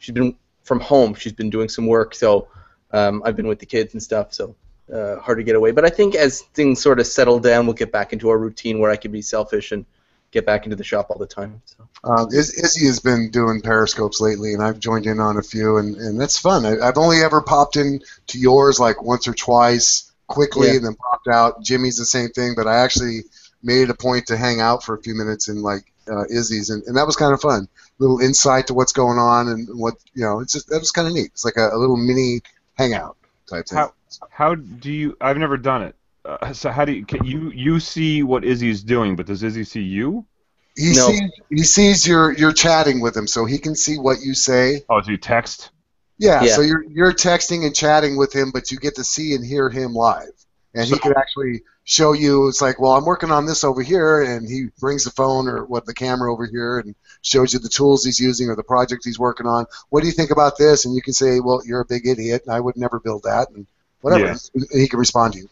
she's 0.00 0.14
been 0.14 0.36
from 0.64 0.80
home. 0.80 1.14
She's 1.14 1.32
been 1.32 1.50
doing 1.50 1.68
some 1.68 1.86
work, 1.86 2.12
so 2.16 2.48
um, 2.90 3.22
I've 3.24 3.36
been 3.36 3.46
with 3.46 3.60
the 3.60 3.66
kids 3.66 3.94
and 3.94 4.02
stuff. 4.02 4.34
So 4.34 4.56
uh, 4.92 5.16
hard 5.16 5.38
to 5.38 5.44
get 5.44 5.56
away. 5.56 5.70
But 5.72 5.84
I 5.84 5.90
think 5.90 6.14
as 6.14 6.40
things 6.42 6.80
sort 6.80 7.00
of 7.00 7.06
settle 7.06 7.38
down, 7.38 7.66
we'll 7.66 7.74
get 7.74 7.92
back 7.92 8.12
into 8.12 8.28
our 8.30 8.38
routine 8.38 8.78
where 8.78 8.90
I 8.90 8.96
can 8.96 9.10
be 9.12 9.22
selfish 9.22 9.72
and 9.72 9.84
get 10.32 10.44
back 10.46 10.64
into 10.64 10.76
the 10.76 10.84
shop 10.84 11.06
all 11.10 11.18
the 11.18 11.26
time. 11.26 11.62
So. 11.64 11.88
Um, 12.04 12.28
Iz- 12.32 12.52
Izzy 12.54 12.86
has 12.86 13.00
been 13.00 13.30
doing 13.30 13.60
periscopes 13.62 14.20
lately, 14.20 14.54
and 14.54 14.62
I've 14.62 14.78
joined 14.78 15.06
in 15.06 15.18
on 15.20 15.36
a 15.38 15.42
few, 15.42 15.76
and, 15.78 15.96
and 15.96 16.20
that's 16.20 16.38
fun. 16.38 16.66
I, 16.66 16.78
I've 16.80 16.98
only 16.98 17.22
ever 17.22 17.40
popped 17.40 17.76
in 17.76 18.00
to 18.28 18.38
yours 18.38 18.78
like 18.78 19.02
once 19.02 19.26
or 19.26 19.34
twice 19.34 20.12
quickly, 20.26 20.68
Yeah. 20.68 20.74
and 20.74 20.84
then 20.84 20.94
popped 20.96 21.28
out. 21.28 21.62
Jimmy's 21.62 21.96
the 21.96 22.04
same 22.04 22.28
thing, 22.30 22.54
but 22.56 22.66
I 22.66 22.78
actually 22.78 23.22
made 23.62 23.82
it 23.82 23.90
a 23.90 23.94
point 23.94 24.26
to 24.26 24.36
hang 24.36 24.60
out 24.60 24.84
for 24.84 24.94
a 24.94 25.02
few 25.02 25.14
minutes 25.16 25.48
in 25.48 25.62
like 25.62 25.84
uh, 26.10 26.24
Izzy's, 26.30 26.70
and, 26.70 26.82
and 26.84 26.96
that 26.96 27.06
was 27.06 27.16
kind 27.16 27.32
of 27.32 27.40
fun. 27.40 27.68
Little 27.98 28.20
insight 28.20 28.66
to 28.66 28.74
what's 28.74 28.92
going 28.92 29.18
on 29.18 29.48
and 29.48 29.68
what 29.78 29.94
you 30.14 30.22
know. 30.22 30.40
It's 30.40 30.52
just 30.52 30.68
that 30.68 30.78
was 30.78 30.90
kind 30.92 31.08
of 31.08 31.14
neat. 31.14 31.26
It's 31.32 31.44
like 31.44 31.56
a, 31.56 31.70
a 31.72 31.78
little 31.78 31.96
mini 31.96 32.42
hangout 32.74 33.16
type 33.48 33.66
thing. 33.66 33.78
How- 33.78 33.92
How 34.30 34.54
do 34.54 34.92
you? 34.92 35.16
I've 35.20 35.38
never 35.38 35.56
done 35.56 35.82
it. 35.82 35.94
Uh, 36.24 36.52
so 36.52 36.70
how 36.70 36.84
do 36.84 36.92
you? 36.92 37.04
Can 37.06 37.24
you 37.24 37.50
you 37.50 37.80
see 37.80 38.22
what 38.22 38.44
Izzy's 38.44 38.82
doing, 38.82 39.16
but 39.16 39.26
does 39.26 39.42
Izzy 39.42 39.64
see 39.64 39.82
you? 39.82 40.26
He 40.76 40.92
No. 40.92 41.06
sees 41.08 41.30
he 41.50 41.62
sees 41.62 42.06
you're 42.06 42.32
you're 42.32 42.52
chatting 42.52 43.00
with 43.00 43.16
him, 43.16 43.26
so 43.26 43.44
he 43.44 43.58
can 43.58 43.74
see 43.74 43.98
what 43.98 44.20
you 44.20 44.34
say. 44.34 44.82
Oh, 44.88 45.00
do 45.00 45.12
you 45.12 45.18
text? 45.18 45.70
Yeah, 46.18 46.42
Yeah. 46.42 46.56
so 46.56 46.62
you're 46.62 46.84
you're 46.84 47.12
texting 47.12 47.64
and 47.64 47.74
chatting 47.74 48.16
with 48.16 48.34
him, 48.34 48.50
but 48.52 48.70
you 48.70 48.78
get 48.78 48.96
to 48.96 49.04
see 49.04 49.34
and 49.34 49.44
hear 49.44 49.68
him 49.68 49.92
live, 49.92 50.32
and 50.74 50.86
he 50.86 50.98
can 50.98 51.12
actually 51.16 51.62
show 51.84 52.12
you. 52.12 52.48
It's 52.48 52.60
like, 52.60 52.80
well, 52.80 52.92
I'm 52.92 53.04
working 53.04 53.30
on 53.30 53.46
this 53.46 53.64
over 53.64 53.82
here, 53.82 54.22
and 54.22 54.48
he 54.48 54.68
brings 54.80 55.04
the 55.04 55.10
phone 55.10 55.46
or 55.48 55.64
what 55.64 55.86
the 55.86 55.94
camera 55.94 56.32
over 56.32 56.46
here 56.46 56.78
and 56.78 56.94
shows 57.22 57.52
you 57.52 57.58
the 57.58 57.68
tools 57.68 58.04
he's 58.04 58.18
using 58.18 58.48
or 58.48 58.56
the 58.56 58.62
project 58.62 59.04
he's 59.04 59.18
working 59.18 59.46
on. 59.46 59.66
What 59.90 60.00
do 60.00 60.06
you 60.06 60.12
think 60.12 60.30
about 60.30 60.58
this? 60.58 60.84
And 60.84 60.94
you 60.94 61.02
can 61.02 61.12
say, 61.12 61.40
well, 61.40 61.60
you're 61.64 61.80
a 61.80 61.86
big 61.86 62.06
idiot, 62.06 62.42
and 62.46 62.54
I 62.54 62.60
would 62.60 62.76
never 62.76 62.98
build 62.98 63.22
that, 63.24 63.48
and 63.54 63.66
whatever. 64.06 64.24
Yeah. 64.32 64.36
And 64.54 64.80
he 64.80 64.88
can 64.88 64.98
respond 64.98 65.34
to 65.34 65.40
you. 65.40 65.48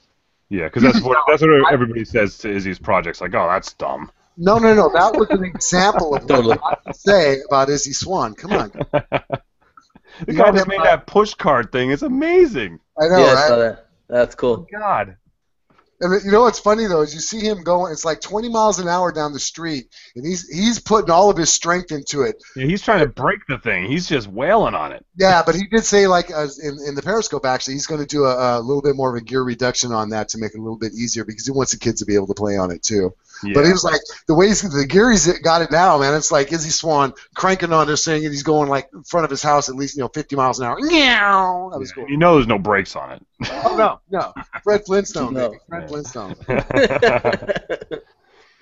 Yeah, 0.48 0.64
because 0.64 0.82
that's 0.84 1.00
what 1.00 1.18
that's 1.26 1.42
what 1.42 1.72
everybody 1.72 2.04
says 2.04 2.38
to 2.38 2.50
Izzy's 2.50 2.78
projects. 2.78 3.20
Like, 3.20 3.34
oh, 3.34 3.48
that's 3.48 3.72
dumb. 3.74 4.10
No, 4.36 4.58
no, 4.58 4.74
no. 4.74 4.90
That 4.92 5.14
was 5.16 5.28
an 5.30 5.44
example 5.44 6.14
of 6.14 6.26
Totally. 6.26 6.56
what 6.56 6.80
I 6.86 6.92
say 6.92 7.38
about 7.48 7.68
Izzy 7.68 7.92
Swan. 7.92 8.34
Come 8.34 8.52
on. 8.52 8.68
the 8.70 9.20
You 10.28 10.34
guy 10.34 10.44
don't 10.44 10.54
just 10.56 10.68
made 10.68 10.78
my- 10.78 10.84
that 10.84 11.06
push 11.06 11.34
card 11.34 11.72
thing. 11.72 11.90
It's 11.90 12.02
amazing. 12.02 12.78
I 13.00 13.08
know, 13.08 13.18
yeah, 13.18 13.24
I 13.26 13.34
right? 13.34 13.48
saw 13.48 13.56
that. 13.56 13.86
That's 14.08 14.34
cool. 14.34 14.66
God. 14.72 15.16
And 16.04 16.22
you 16.22 16.30
know 16.30 16.42
what's 16.42 16.58
funny 16.58 16.84
though 16.84 17.00
is 17.00 17.14
you 17.14 17.20
see 17.20 17.40
him 17.40 17.62
going. 17.62 17.90
It's 17.90 18.04
like 18.04 18.20
20 18.20 18.50
miles 18.50 18.78
an 18.78 18.88
hour 18.88 19.10
down 19.10 19.32
the 19.32 19.40
street, 19.40 19.86
and 20.14 20.24
he's 20.24 20.46
he's 20.46 20.78
putting 20.78 21.10
all 21.10 21.30
of 21.30 21.38
his 21.38 21.50
strength 21.50 21.92
into 21.92 22.22
it. 22.22 22.36
Yeah, 22.54 22.66
he's 22.66 22.82
trying 22.82 23.00
to 23.00 23.06
break 23.06 23.46
the 23.48 23.56
thing. 23.56 23.86
He's 23.86 24.06
just 24.06 24.28
wailing 24.28 24.74
on 24.74 24.92
it. 24.92 25.04
Yeah, 25.16 25.42
but 25.44 25.54
he 25.54 25.66
did 25.66 25.82
say 25.84 26.06
like 26.06 26.30
uh, 26.30 26.48
in 26.62 26.78
in 26.86 26.94
the 26.94 27.00
Periscope 27.02 27.46
actually 27.46 27.74
he's 27.74 27.86
going 27.86 28.02
to 28.02 28.06
do 28.06 28.24
a, 28.24 28.58
a 28.58 28.60
little 28.60 28.82
bit 28.82 28.96
more 28.96 29.16
of 29.16 29.20
a 29.20 29.24
gear 29.24 29.42
reduction 29.42 29.92
on 29.92 30.10
that 30.10 30.28
to 30.30 30.38
make 30.38 30.54
it 30.54 30.58
a 30.58 30.62
little 30.62 30.78
bit 30.78 30.92
easier 30.92 31.24
because 31.24 31.46
he 31.46 31.52
wants 31.52 31.72
the 31.72 31.78
kids 31.78 32.00
to 32.00 32.04
be 32.04 32.16
able 32.16 32.26
to 32.26 32.34
play 32.34 32.58
on 32.58 32.70
it 32.70 32.82
too. 32.82 33.14
Yeah. 33.42 33.52
But 33.54 33.64
he 33.66 33.72
was 33.72 33.84
like 33.84 34.00
the 34.28 34.34
way 34.34 34.46
he's, 34.48 34.62
the 34.62 34.86
gear 34.86 35.10
he's 35.10 35.26
got 35.40 35.60
it 35.62 35.70
now, 35.70 35.98
man. 35.98 36.14
It's 36.14 36.30
like 36.32 36.52
Izzy 36.52 36.70
Swan 36.70 37.12
cranking 37.34 37.72
on 37.72 37.86
this 37.86 38.04
thing, 38.04 38.24
and 38.24 38.32
he's 38.32 38.42
going 38.42 38.68
like 38.68 38.88
in 38.94 39.02
front 39.02 39.24
of 39.24 39.30
his 39.30 39.42
house 39.42 39.68
at 39.68 39.74
least 39.74 39.96
you 39.96 40.02
know 40.02 40.08
50 40.08 40.36
miles 40.36 40.60
an 40.60 40.66
hour. 40.66 40.76
Meow. 40.80 41.70
That 41.72 41.78
was 41.78 41.90
Yeah, 41.90 42.02
cool. 42.04 42.10
You 42.10 42.16
know, 42.16 42.34
there's 42.34 42.46
no 42.46 42.58
brakes 42.58 42.94
on 42.96 43.12
it. 43.12 43.26
Oh 43.50 43.76
no, 43.76 44.00
no, 44.10 44.32
Fred 44.62 44.84
Flintstone, 44.86 45.34
No. 45.34 45.48
baby. 45.50 45.60
Fred 45.68 45.82
Yeah. 45.82 45.88
Flintstone. 45.88 46.36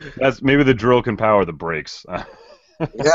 That's 0.16 0.42
maybe 0.42 0.64
the 0.64 0.74
drill 0.74 1.02
can 1.02 1.16
power 1.16 1.44
the 1.44 1.52
brakes. 1.52 2.04
Yeah. 2.96 3.12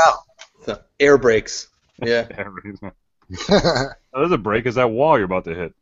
So, 0.64 0.80
air 0.98 1.18
brakes. 1.18 1.68
Yeah. 2.02 2.26
oh, 3.50 3.90
there's 4.14 4.32
a 4.32 4.38
break. 4.38 4.64
Is 4.64 4.76
that 4.76 4.90
wall 4.90 5.18
you're 5.18 5.26
about 5.26 5.44
to 5.44 5.54
hit? 5.54 5.74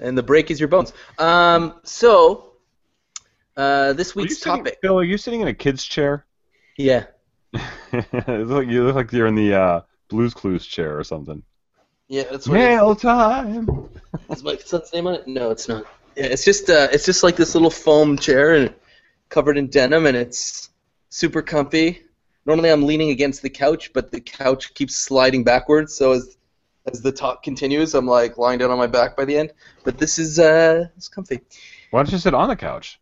and 0.00 0.18
the 0.18 0.22
break 0.24 0.50
is 0.50 0.58
your 0.58 0.68
bones. 0.68 0.92
Um, 1.18 1.74
so, 1.84 2.54
uh, 3.56 3.92
this 3.92 4.14
week's 4.14 4.38
sitting- 4.38 4.64
topic. 4.64 4.78
Phil, 4.82 4.98
are 4.98 5.04
you 5.04 5.18
sitting 5.18 5.40
in 5.40 5.48
a 5.48 5.54
kid's 5.54 5.84
chair? 5.84 6.26
Yeah. 6.76 7.06
it 7.52 8.28
looks 8.28 8.50
like, 8.50 8.68
you 8.68 8.84
look 8.84 8.96
like 8.96 9.12
you're 9.12 9.26
in 9.26 9.34
the 9.34 9.54
uh, 9.54 9.80
Blue's 10.08 10.34
Clues 10.34 10.66
chair 10.66 10.98
or 10.98 11.04
something. 11.04 11.42
Yeah, 12.08 12.24
that's 12.30 12.46
what. 12.46 12.54
Mail 12.54 12.94
time. 12.94 13.88
Is 14.30 14.42
my 14.42 14.56
son's 14.56 14.92
name 14.92 15.06
on 15.06 15.14
it? 15.14 15.26
No, 15.26 15.50
it's 15.50 15.68
not. 15.68 15.84
Yeah, 16.16 16.26
it's 16.26 16.44
just 16.44 16.70
uh, 16.70 16.88
it's 16.92 17.04
just 17.04 17.22
like 17.22 17.36
this 17.36 17.54
little 17.54 17.70
foam 17.70 18.16
chair 18.16 18.54
and 18.54 18.74
covered 19.28 19.58
in 19.58 19.68
denim, 19.68 20.06
and 20.06 20.16
it's 20.16 20.70
super 21.10 21.42
comfy. 21.42 22.02
Normally, 22.46 22.70
I'm 22.70 22.84
leaning 22.84 23.10
against 23.10 23.42
the 23.42 23.50
couch, 23.50 23.92
but 23.92 24.12
the 24.12 24.20
couch 24.20 24.72
keeps 24.74 24.96
sliding 24.96 25.42
backwards. 25.42 25.94
So 25.94 26.12
as 26.12 26.36
as 26.86 27.02
the 27.02 27.10
talk 27.10 27.42
continues, 27.42 27.94
I'm 27.94 28.06
like 28.06 28.38
lying 28.38 28.60
down 28.60 28.70
on 28.70 28.78
my 28.78 28.86
back 28.86 29.16
by 29.16 29.24
the 29.24 29.36
end. 29.36 29.52
But 29.82 29.98
this 29.98 30.18
is 30.18 30.38
uh, 30.38 30.86
it's 30.96 31.08
comfy 31.08 31.40
Why 31.90 32.02
don't 32.02 32.12
you 32.12 32.18
sit 32.18 32.34
on 32.34 32.48
the 32.48 32.56
couch? 32.56 33.00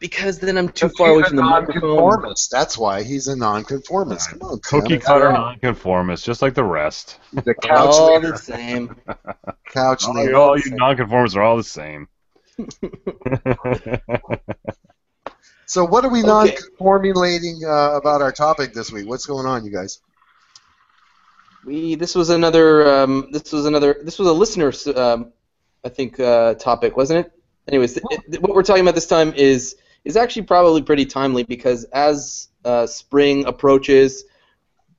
Because 0.00 0.38
then 0.38 0.58
I'm 0.58 0.68
too 0.68 0.90
far 0.98 1.10
away 1.10 1.22
from 1.24 1.36
the 1.36 1.42
microphone. 1.42 2.34
That's 2.50 2.76
why 2.76 3.02
he's 3.02 3.28
a 3.28 3.36
nonconformist. 3.36 4.30
Come 4.30 4.42
on, 4.42 4.60
Tim. 4.60 4.80
Cookie 4.82 4.98
cutter 4.98 5.32
nonconformist, 5.32 6.24
just 6.24 6.42
like 6.42 6.54
the 6.54 6.64
rest. 6.64 7.18
The 7.32 7.54
couch 7.62 7.90
All 7.90 8.14
leader. 8.14 8.32
the 8.32 8.38
same. 8.38 8.96
Couch 9.70 10.04
All, 10.06 10.14
leader. 10.14 10.30
you- 10.30 10.36
all 10.36 10.56
you 10.58 10.70
nonconformists 10.72 11.36
are 11.36 11.42
all 11.42 11.56
the 11.56 11.62
same. 11.64 12.08
So 15.66 15.84
what 15.84 16.04
are 16.04 16.10
we 16.10 16.20
Okay. 16.20 16.28
non-formulating 16.28 17.62
uh, 17.64 17.94
about 17.96 18.20
our 18.20 18.30
topic 18.32 18.74
this 18.74 18.92
week? 18.92 19.08
What's 19.08 19.26
going 19.26 19.46
on, 19.46 19.64
you 19.64 19.72
guys? 19.72 20.00
We 21.64 21.94
this 21.94 22.14
was 22.14 22.28
another 22.28 22.86
um, 23.02 23.28
this 23.32 23.50
was 23.50 23.64
another 23.64 23.96
this 24.02 24.18
was 24.18 24.28
a 24.28 24.32
listener 24.32 24.72
um, 24.94 25.32
I 25.82 25.88
think 25.88 26.20
uh, 26.20 26.54
topic 26.54 26.96
wasn't 26.96 27.26
it? 27.26 27.32
Anyways, 27.68 27.94
th- 27.94 28.04
it- 28.28 28.42
what 28.42 28.54
we're 28.54 28.62
talking 28.62 28.82
about 28.82 28.94
this 28.94 29.06
time 29.06 29.32
is 29.34 29.76
is 30.04 30.16
actually 30.16 30.42
probably 30.42 30.82
pretty 30.82 31.06
timely 31.06 31.44
because 31.44 31.84
as 31.84 32.48
uh, 32.64 32.86
spring 32.86 33.46
approaches, 33.46 34.24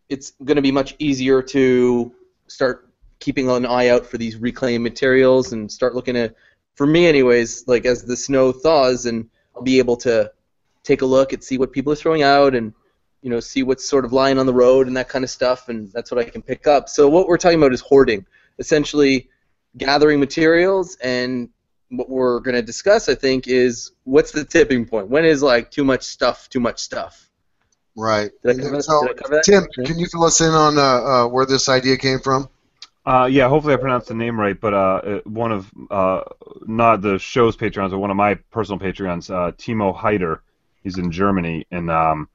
it's 0.10 0.32
going 0.44 0.56
to 0.56 0.64
be 0.64 0.72
much 0.72 0.96
easier 0.98 1.44
to 1.44 2.12
start 2.48 2.90
keeping 3.20 3.50
an 3.50 3.66
eye 3.66 3.90
out 3.90 4.06
for 4.06 4.18
these 4.18 4.36
reclaimed 4.38 4.84
materials 4.84 5.54
and 5.54 5.72
start 5.72 5.94
looking 5.94 6.18
at 6.18 6.36
for 6.74 6.86
me 6.88 7.06
anyways 7.08 7.68
like 7.68 7.86
as 7.86 8.04
the 8.04 8.18
snow 8.18 8.52
thaws 8.52 9.06
and 9.06 9.30
I'll 9.56 9.62
be 9.62 9.80
able 9.80 9.96
to 9.98 10.32
take 10.84 11.02
a 11.02 11.06
look 11.06 11.34
and 11.34 11.44
see 11.44 11.58
what 11.58 11.72
people 11.72 11.94
are 11.94 11.96
throwing 11.96 12.24
out 12.24 12.56
and 12.56 12.74
you 13.26 13.32
know, 13.32 13.40
see 13.40 13.64
what's 13.64 13.90
sort 13.90 14.06
of 14.06 14.14
lying 14.14 14.38
on 14.38 14.46
the 14.46 14.54
road 14.54 14.86
and 14.86 14.96
that 14.96 15.10
kind 15.10 15.24
of 15.24 15.32
stuff, 15.32 15.68
and 15.68 15.92
that's 15.92 16.12
what 16.12 16.20
I 16.20 16.30
can 16.30 16.44
pick 16.44 16.68
up. 16.68 16.88
So 16.88 17.10
what 17.10 17.28
we're 17.28 17.40
talking 17.40 17.58
about 17.58 17.74
is 17.74 17.82
hoarding, 17.82 18.24
essentially 18.60 19.30
gathering 19.78 20.20
materials, 20.20 20.96
and 21.02 21.50
what 21.98 22.10
we're 22.10 22.40
going 22.40 22.56
to 22.56 22.62
discuss, 22.62 23.10
I 23.10 23.16
think, 23.16 23.48
is 23.48 23.92
what's 24.04 24.32
the 24.32 24.44
tipping 24.44 24.86
point? 24.86 25.08
When 25.10 25.26
is 25.26 25.42
like 25.44 25.72
too 25.72 25.84
much 25.84 26.04
stuff, 26.04 26.50
too 26.50 26.60
much 26.60 26.80
stuff? 26.80 27.30
Right. 27.96 28.32
Did 28.44 28.60
I 28.60 28.64
cover? 28.64 28.82
So, 28.82 29.02
Did 29.02 29.12
I 29.12 29.14
cover 29.14 29.36
that? 29.36 29.44
Tim, 29.44 29.68
Yeah. 29.78 29.86
can 29.86 30.00
you 30.00 30.08
fill 30.08 30.24
us 30.26 30.42
in 30.42 30.52
on 30.52 30.78
uh, 30.78 30.82
uh, 30.82 31.28
where 31.28 31.46
this 31.46 31.70
idea 31.70 31.98
came 31.98 32.20
from? 32.20 32.50
Uh, 33.06 33.30
yeah, 33.32 33.48
hopefully 33.48 33.74
I 33.74 33.78
pronounced 33.78 34.08
the 34.08 34.16
name 34.16 34.40
right, 34.40 34.60
but 34.60 34.74
uh, 34.74 34.78
uh, 34.78 35.20
one 35.26 35.52
of 35.52 35.72
uh, 35.92 36.22
not 36.66 37.02
the 37.02 37.20
show's 37.20 37.56
Patreons, 37.56 37.92
but 37.92 38.00
one 38.00 38.10
of 38.10 38.18
my 38.18 38.34
personal 38.52 38.80
Patreons, 38.80 39.30
uh, 39.30 39.52
Timo 39.52 39.96
Heider, 39.96 40.40
he's 40.84 40.98
in 40.98 41.12
Germany, 41.12 41.68
and 41.70 41.92
um, 41.92 42.28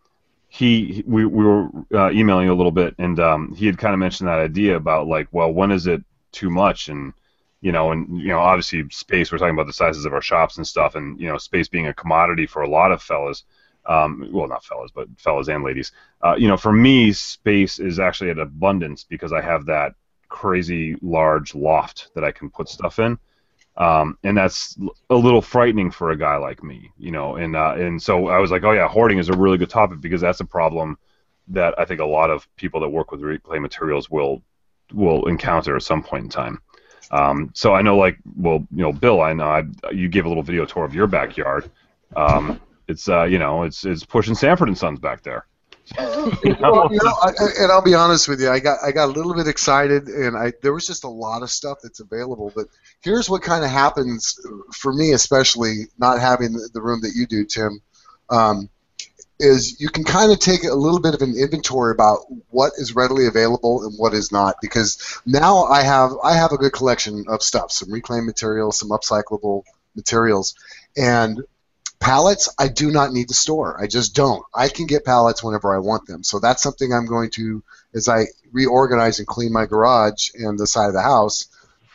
he, 0.48 0.92
he- 0.92 1.04
we, 1.06 1.24
we 1.26 1.44
were 1.44 1.68
uh, 1.92 2.10
emailing 2.12 2.48
a 2.50 2.54
little 2.54 2.70
bit, 2.72 2.94
and 2.98 3.18
um, 3.18 3.52
he 3.54 3.66
had 3.66 3.78
kind 3.78 3.92
of 3.94 3.98
mentioned 3.98 4.28
that 4.28 4.38
idea 4.38 4.76
about 4.76 5.08
like, 5.08 5.26
well, 5.32 5.52
when 5.52 5.72
is 5.72 5.88
it 5.88 6.02
too 6.30 6.50
much, 6.50 6.88
and 6.88 7.12
you 7.60 7.72
know, 7.72 7.92
and 7.92 8.18
you 8.18 8.28
know, 8.28 8.38
obviously 8.38 8.84
space. 8.90 9.30
We're 9.30 9.38
talking 9.38 9.54
about 9.54 9.66
the 9.66 9.72
sizes 9.72 10.04
of 10.04 10.12
our 10.12 10.22
shops 10.22 10.56
and 10.56 10.66
stuff, 10.66 10.94
and 10.94 11.20
you 11.20 11.28
know, 11.28 11.38
space 11.38 11.68
being 11.68 11.86
a 11.86 11.94
commodity 11.94 12.46
for 12.46 12.62
a 12.62 12.68
lot 12.68 12.92
of 12.92 13.02
fellas. 13.02 13.44
Um, 13.86 14.28
well, 14.30 14.46
not 14.46 14.64
fellas, 14.64 14.90
but 14.94 15.08
fellas 15.18 15.48
and 15.48 15.64
ladies. 15.64 15.92
Uh, 16.22 16.34
you 16.36 16.48
know, 16.48 16.56
for 16.56 16.72
me, 16.72 17.12
space 17.12 17.78
is 17.78 17.98
actually 17.98 18.30
at 18.30 18.38
abundance 18.38 19.04
because 19.04 19.32
I 19.32 19.40
have 19.40 19.66
that 19.66 19.94
crazy 20.28 20.96
large 21.02 21.54
loft 21.54 22.10
that 22.14 22.24
I 22.24 22.30
can 22.30 22.50
put 22.50 22.68
stuff 22.68 22.98
in. 22.98 23.18
Um, 23.76 24.18
and 24.24 24.36
that's 24.36 24.76
a 25.08 25.14
little 25.14 25.42
frightening 25.42 25.90
for 25.90 26.10
a 26.10 26.16
guy 26.16 26.36
like 26.36 26.62
me, 26.62 26.90
you 26.98 27.10
know. 27.10 27.36
And 27.36 27.56
uh, 27.56 27.74
and 27.76 28.02
so 28.02 28.28
I 28.28 28.38
was 28.38 28.50
like, 28.50 28.64
oh 28.64 28.72
yeah, 28.72 28.88
hoarding 28.88 29.18
is 29.18 29.28
a 29.28 29.36
really 29.36 29.58
good 29.58 29.70
topic 29.70 30.00
because 30.00 30.20
that's 30.20 30.40
a 30.40 30.44
problem 30.44 30.98
that 31.48 31.78
I 31.78 31.84
think 31.84 32.00
a 32.00 32.06
lot 32.06 32.30
of 32.30 32.48
people 32.56 32.80
that 32.80 32.88
work 32.88 33.10
with 33.10 33.22
reclaimed 33.22 33.62
materials 33.62 34.10
will 34.10 34.42
will 34.92 35.26
encounter 35.28 35.76
at 35.76 35.82
some 35.82 36.02
point 36.02 36.24
in 36.24 36.30
time. 36.30 36.60
Um, 37.10 37.50
so 37.54 37.74
I 37.74 37.82
know, 37.82 37.96
like, 37.96 38.18
well, 38.36 38.66
you 38.70 38.82
know, 38.82 38.92
Bill, 38.92 39.20
I 39.20 39.32
know 39.32 39.44
I, 39.44 39.64
you 39.90 40.08
gave 40.08 40.26
a 40.26 40.28
little 40.28 40.42
video 40.42 40.64
tour 40.64 40.84
of 40.84 40.94
your 40.94 41.06
backyard. 41.06 41.70
Um, 42.16 42.60
it's 42.88 43.08
uh, 43.08 43.24
you 43.24 43.38
know, 43.38 43.62
it's 43.62 43.84
it's 43.84 44.04
pushing 44.04 44.34
Sanford 44.34 44.68
and 44.68 44.76
Sons 44.76 44.98
back 44.98 45.22
there. 45.22 45.46
Well, 45.96 46.88
you 46.92 47.00
know, 47.02 47.14
I, 47.22 47.30
and 47.58 47.72
I'll 47.72 47.82
be 47.82 47.94
honest 47.94 48.28
with 48.28 48.40
you, 48.40 48.48
I 48.50 48.60
got 48.60 48.78
I 48.84 48.92
got 48.92 49.08
a 49.08 49.12
little 49.12 49.34
bit 49.34 49.48
excited, 49.48 50.08
and 50.08 50.36
I 50.36 50.52
there 50.62 50.72
was 50.72 50.86
just 50.86 51.04
a 51.04 51.08
lot 51.08 51.42
of 51.42 51.50
stuff 51.50 51.78
that's 51.82 52.00
available. 52.00 52.52
But 52.54 52.66
here's 53.00 53.28
what 53.28 53.42
kind 53.42 53.64
of 53.64 53.70
happens 53.70 54.38
for 54.72 54.92
me, 54.92 55.12
especially 55.12 55.86
not 55.98 56.20
having 56.20 56.52
the, 56.52 56.68
the 56.72 56.82
room 56.82 57.00
that 57.02 57.14
you 57.14 57.26
do, 57.26 57.44
Tim. 57.44 57.80
Um, 58.28 58.68
is 59.40 59.80
you 59.80 59.88
can 59.88 60.04
kind 60.04 60.30
of 60.30 60.38
take 60.38 60.64
a 60.64 60.74
little 60.74 61.00
bit 61.00 61.14
of 61.14 61.22
an 61.22 61.36
inventory 61.36 61.92
about 61.92 62.20
what 62.50 62.72
is 62.76 62.94
readily 62.94 63.26
available 63.26 63.84
and 63.84 63.94
what 63.98 64.14
is 64.14 64.30
not 64.30 64.56
because 64.60 65.20
now 65.26 65.64
I 65.64 65.82
have 65.82 66.12
I 66.22 66.34
have 66.34 66.52
a 66.52 66.58
good 66.58 66.72
collection 66.72 67.24
of 67.28 67.42
stuff 67.42 67.72
some 67.72 67.90
reclaimed 67.90 68.26
materials 68.26 68.78
some 68.78 68.90
upcyclable 68.90 69.64
materials 69.96 70.54
and 70.96 71.42
pallets 72.00 72.48
I 72.58 72.68
do 72.68 72.90
not 72.90 73.12
need 73.12 73.28
to 73.28 73.34
store. 73.34 73.80
I 73.80 73.86
just 73.86 74.14
don't. 74.14 74.42
I 74.54 74.68
can 74.68 74.86
get 74.86 75.04
pallets 75.04 75.44
whenever 75.44 75.74
I 75.74 75.78
want 75.78 76.06
them. 76.06 76.24
So 76.24 76.40
that's 76.40 76.62
something 76.62 76.92
I'm 76.92 77.06
going 77.06 77.30
to 77.32 77.62
as 77.94 78.08
I 78.08 78.24
reorganize 78.52 79.18
and 79.18 79.28
clean 79.28 79.52
my 79.52 79.66
garage 79.66 80.30
and 80.34 80.58
the 80.58 80.66
side 80.66 80.88
of 80.88 80.94
the 80.94 81.02
house 81.02 81.46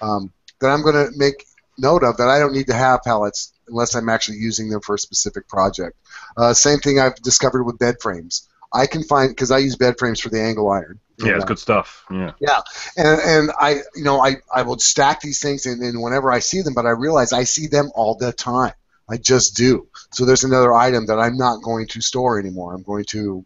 um, 0.02 0.32
that 0.60 0.70
I'm 0.70 0.84
going 0.84 0.96
to 0.96 1.12
make 1.18 1.46
note 1.78 2.04
of 2.04 2.18
that 2.18 2.30
I 2.30 2.40
don't 2.40 2.54
need 2.54 2.68
to 2.68 2.74
have 2.74 3.04
pallets 3.04 3.52
unless 3.68 3.96
I'm 3.96 4.10
actually 4.10 4.38
using 4.38 4.70
them 4.70 4.82
for 4.82 4.96
a 4.96 5.00
specific 5.00 5.48
project 5.48 5.98
uh, 6.38 6.54
same 6.54 6.80
thing 6.80 7.00
I've 7.00 7.16
discovered 7.16 7.64
with 7.64 7.80
bed 7.80 7.96
frames. 8.02 8.48
I 8.74 8.88
can 8.88 9.04
find 9.04 9.30
because 9.30 9.52
I 9.52 9.60
use 9.60 9.76
bed 9.76 9.96
frames 9.98 10.20
for 10.20 10.30
the 10.30 10.42
angle 10.42 10.70
iron. 10.70 11.00
Yeah, 11.18 11.36
it's 11.36 11.46
good 11.46 11.60
stuff. 11.60 12.04
Yeah. 12.12 12.32
Yeah, 12.42 12.62
And 12.98 13.22
and 13.22 13.52
I 13.58 13.82
you 13.96 14.04
know 14.04 14.20
I 14.20 14.38
I 14.54 14.64
will 14.64 14.80
stack 14.80 15.22
these 15.22 15.40
things 15.40 15.66
and, 15.66 15.82
and 15.82 16.02
whenever 16.02 16.30
I 16.30 16.40
see 16.40 16.62
them, 16.62 16.74
but 16.74 16.86
I 16.86 16.90
realize 16.90 17.32
I 17.32 17.44
see 17.44 17.68
them 17.68 17.92
all 17.96 18.16
the 18.16 18.34
time. 18.34 18.74
I 19.08 19.18
just 19.18 19.56
do. 19.56 19.88
So 20.12 20.26
there's 20.26 20.44
another 20.44 20.74
item 20.74 21.06
that 21.06 21.20
I'm 21.20 21.38
not 21.38 21.62
going 21.62 21.88
to 21.88 22.02
store 22.02 22.40
anymore. 22.40 22.74
I'm 22.74 22.84
going 22.84 23.06
to 23.10 23.46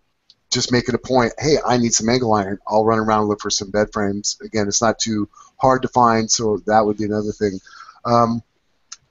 just 0.51 0.71
make 0.71 0.87
it 0.89 0.95
a 0.95 0.99
point. 0.99 1.33
Hey, 1.37 1.57
I 1.63 1.77
need 1.77 1.93
some 1.93 2.09
angle 2.09 2.33
iron. 2.33 2.57
I'll 2.67 2.85
run 2.85 2.97
around 2.97 3.21
and 3.21 3.29
look 3.29 3.41
for 3.41 3.51
some 3.51 3.69
bed 3.69 3.89
frames. 3.93 4.37
Again, 4.41 4.67
it's 4.67 4.81
not 4.81 4.97
too 4.97 5.29
hard 5.57 5.81
to 5.83 5.89
find, 5.89 6.31
so 6.31 6.59
that 6.65 6.85
would 6.85 6.97
be 6.97 7.03
another 7.03 7.33
thing. 7.33 7.59
Um, 8.05 8.41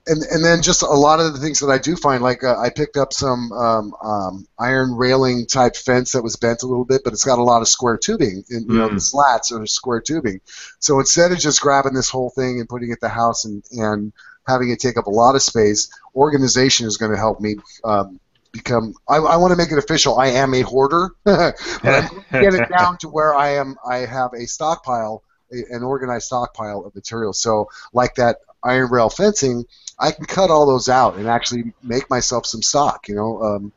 and 0.09 0.23
and 0.23 0.43
then 0.43 0.61
just 0.61 0.81
a 0.81 0.87
lot 0.87 1.19
of 1.19 1.33
the 1.33 1.39
things 1.39 1.59
that 1.59 1.69
I 1.69 1.77
do 1.77 1.95
find, 1.95 2.21
like 2.21 2.43
uh, 2.43 2.57
I 2.57 2.69
picked 2.69 2.97
up 2.97 3.13
some 3.13 3.51
um, 3.51 3.93
um, 4.03 4.47
iron 4.59 4.95
railing 4.95 5.45
type 5.45 5.75
fence 5.75 6.11
that 6.13 6.23
was 6.23 6.35
bent 6.35 6.63
a 6.63 6.67
little 6.67 6.85
bit, 6.85 7.01
but 7.03 7.13
it's 7.13 7.23
got 7.23 7.39
a 7.39 7.43
lot 7.43 7.61
of 7.61 7.67
square 7.67 7.97
tubing. 7.97 8.43
In, 8.49 8.65
you 8.67 8.77
know, 8.77 8.89
Mm. 8.89 8.95
the 8.95 9.01
slats 9.01 9.51
are 9.51 9.65
square 9.67 10.01
tubing. 10.01 10.41
So 10.79 10.99
instead 10.99 11.31
of 11.31 11.39
just 11.39 11.61
grabbing 11.61 11.93
this 11.93 12.09
whole 12.09 12.29
thing 12.31 12.59
and 12.59 12.67
putting 12.67 12.89
it 12.89 12.93
at 12.93 13.01
the 13.01 13.09
house 13.09 13.45
and 13.45 13.63
and 13.71 14.11
having 14.47 14.69
it 14.71 14.79
take 14.79 14.97
up 14.97 15.05
a 15.05 15.11
lot 15.11 15.35
of 15.35 15.41
space, 15.43 15.89
organization 16.15 16.87
is 16.87 16.97
going 16.97 17.11
to 17.11 17.17
help 17.17 17.39
me. 17.39 17.55
Um, 17.83 18.19
Become. 18.51 18.95
I, 19.07 19.17
I 19.17 19.35
want 19.35 19.51
to 19.51 19.55
make 19.57 19.71
it 19.71 19.77
official. 19.77 20.17
I 20.17 20.29
am 20.29 20.55
a 20.55 20.61
hoarder, 20.61 21.11
but 21.23 21.53
I'm 21.85 22.09
get 22.31 22.55
it 22.55 22.67
down 22.67 22.97
to 23.01 23.07
where 23.07 23.35
I 23.35 23.57
am. 23.57 23.75
I 23.87 23.97
have 23.97 24.33
a 24.33 24.47
stockpile, 24.47 25.21
a, 25.53 25.57
an 25.75 25.83
organized 25.83 26.25
stockpile 26.25 26.83
of 26.83 26.95
materials. 26.95 27.39
So, 27.39 27.69
like 27.93 28.15
that 28.15 28.37
iron 28.63 28.89
rail 28.91 29.09
fencing, 29.09 29.65
I 29.97 30.11
can 30.11 30.25
cut 30.25 30.49
all 30.49 30.65
those 30.65 30.89
out 30.89 31.15
and 31.15 31.27
actually 31.27 31.73
make 31.83 32.09
myself 32.09 32.45
some 32.45 32.61
stock. 32.61 33.07
You 33.07 33.15
know, 33.15 33.41
um, 33.41 33.71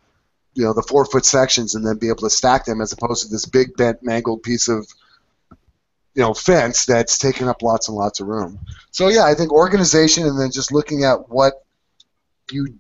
you 0.55 0.65
know 0.65 0.73
the 0.73 0.83
four 0.83 1.05
foot 1.05 1.25
sections, 1.25 1.75
and 1.75 1.87
then 1.87 1.99
be 1.99 2.09
able 2.09 2.29
to 2.29 2.31
stack 2.31 2.65
them 2.65 2.81
as 2.81 2.93
opposed 2.93 3.25
to 3.25 3.31
this 3.31 3.47
big 3.47 3.77
bent, 3.77 4.03
mangled 4.03 4.43
piece 4.43 4.69
of 4.69 4.87
you 6.15 6.23
know 6.23 6.35
fence 6.35 6.85
that's 6.85 7.19
taking 7.19 7.49
up 7.49 7.62
lots 7.62 7.89
and 7.89 7.97
lots 7.97 8.21
of 8.21 8.27
room. 8.27 8.59
So 8.91 9.09
yeah, 9.09 9.25
I 9.25 9.35
think 9.35 9.53
organization, 9.53 10.27
and 10.27 10.39
then 10.39 10.51
just 10.51 10.73
looking 10.73 11.05
at 11.05 11.29
what 11.29 11.65
you 12.51 12.79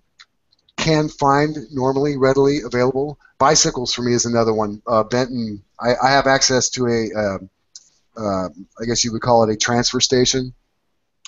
can 0.76 1.08
find 1.08 1.56
normally 1.70 2.16
readily 2.16 2.60
available. 2.64 3.18
Bicycles 3.38 3.94
for 3.94 4.02
me 4.02 4.14
is 4.14 4.26
another 4.26 4.52
one. 4.52 4.82
Uh, 4.86 5.02
Benton, 5.02 5.62
I, 5.80 5.94
I 6.02 6.10
have 6.10 6.26
access 6.26 6.70
to 6.70 6.86
a, 6.86 7.18
um 7.18 7.50
uh, 8.16 8.48
I 8.80 8.84
guess 8.86 9.04
you 9.04 9.12
would 9.12 9.22
call 9.22 9.44
it 9.44 9.52
a 9.52 9.56
transfer 9.56 10.00
station 10.00 10.54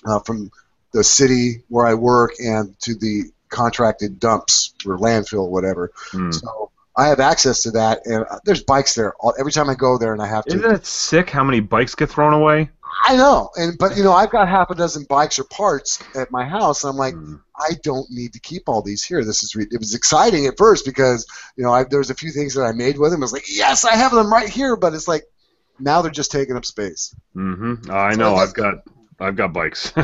uh, 0.04 0.20
from 0.20 0.50
the 0.94 1.04
city 1.04 1.62
where 1.68 1.86
I 1.86 1.92
work 1.94 2.32
and 2.42 2.74
to 2.80 2.94
the 2.94 3.24
contracted 3.50 4.18
dumps 4.18 4.74
or 4.86 4.96
landfill 4.96 5.40
or 5.44 5.50
whatever. 5.50 5.92
Hmm. 6.12 6.30
So 6.30 6.70
I 6.96 7.08
have 7.08 7.20
access 7.20 7.62
to 7.64 7.72
that, 7.72 8.06
and 8.06 8.24
uh, 8.30 8.38
there's 8.44 8.62
bikes 8.62 8.94
there. 8.94 9.12
Every 9.38 9.52
time 9.52 9.68
I 9.68 9.74
go 9.74 9.98
there, 9.98 10.12
and 10.14 10.22
I 10.22 10.28
have 10.28 10.44
to. 10.46 10.56
Isn't 10.56 10.70
it 10.72 10.86
sick 10.86 11.28
how 11.28 11.44
many 11.44 11.60
bikes 11.60 11.94
get 11.94 12.08
thrown 12.08 12.32
away? 12.32 12.70
I 13.06 13.16
know, 13.16 13.50
and 13.56 13.76
but 13.76 13.96
you 13.96 14.04
know, 14.04 14.12
I've 14.12 14.30
got 14.30 14.48
half 14.48 14.70
a 14.70 14.74
dozen 14.76 15.04
bikes 15.08 15.38
or 15.40 15.44
parts 15.44 16.00
at 16.14 16.30
my 16.30 16.44
house, 16.44 16.84
and 16.84 16.92
I'm 16.92 16.96
like, 16.96 17.14
Hmm. 17.14 17.34
I 17.56 17.70
don't 17.82 18.08
need 18.10 18.32
to 18.34 18.40
keep 18.40 18.68
all 18.68 18.82
these 18.82 19.02
here. 19.04 19.24
This 19.24 19.42
is 19.42 19.54
re- 19.56 19.66
it 19.70 19.78
was 19.78 19.94
exciting 19.94 20.46
at 20.46 20.56
first 20.56 20.84
because 20.84 21.26
you 21.56 21.64
know 21.64 21.72
I, 21.72 21.84
there 21.84 21.98
was 21.98 22.10
a 22.10 22.14
few 22.14 22.30
things 22.30 22.54
that 22.54 22.62
I 22.62 22.72
made 22.72 22.98
with 22.98 23.10
them. 23.10 23.20
I 23.20 23.24
was 23.24 23.32
like, 23.32 23.46
yes, 23.48 23.84
I 23.84 23.94
have 23.96 24.12
them 24.12 24.32
right 24.32 24.48
here, 24.48 24.76
but 24.76 24.94
it's 24.94 25.08
like 25.08 25.24
now 25.80 26.02
they're 26.02 26.12
just 26.12 26.30
taking 26.30 26.56
up 26.56 26.64
space. 26.64 27.14
Mm-hmm. 27.34 27.90
I 27.90 28.12
So 28.12 28.18
know. 28.18 28.34
I 28.36 28.42
I've 28.44 28.54
got 28.54 28.74
I've 29.20 29.36
got 29.36 29.52
bikes. 29.52 29.92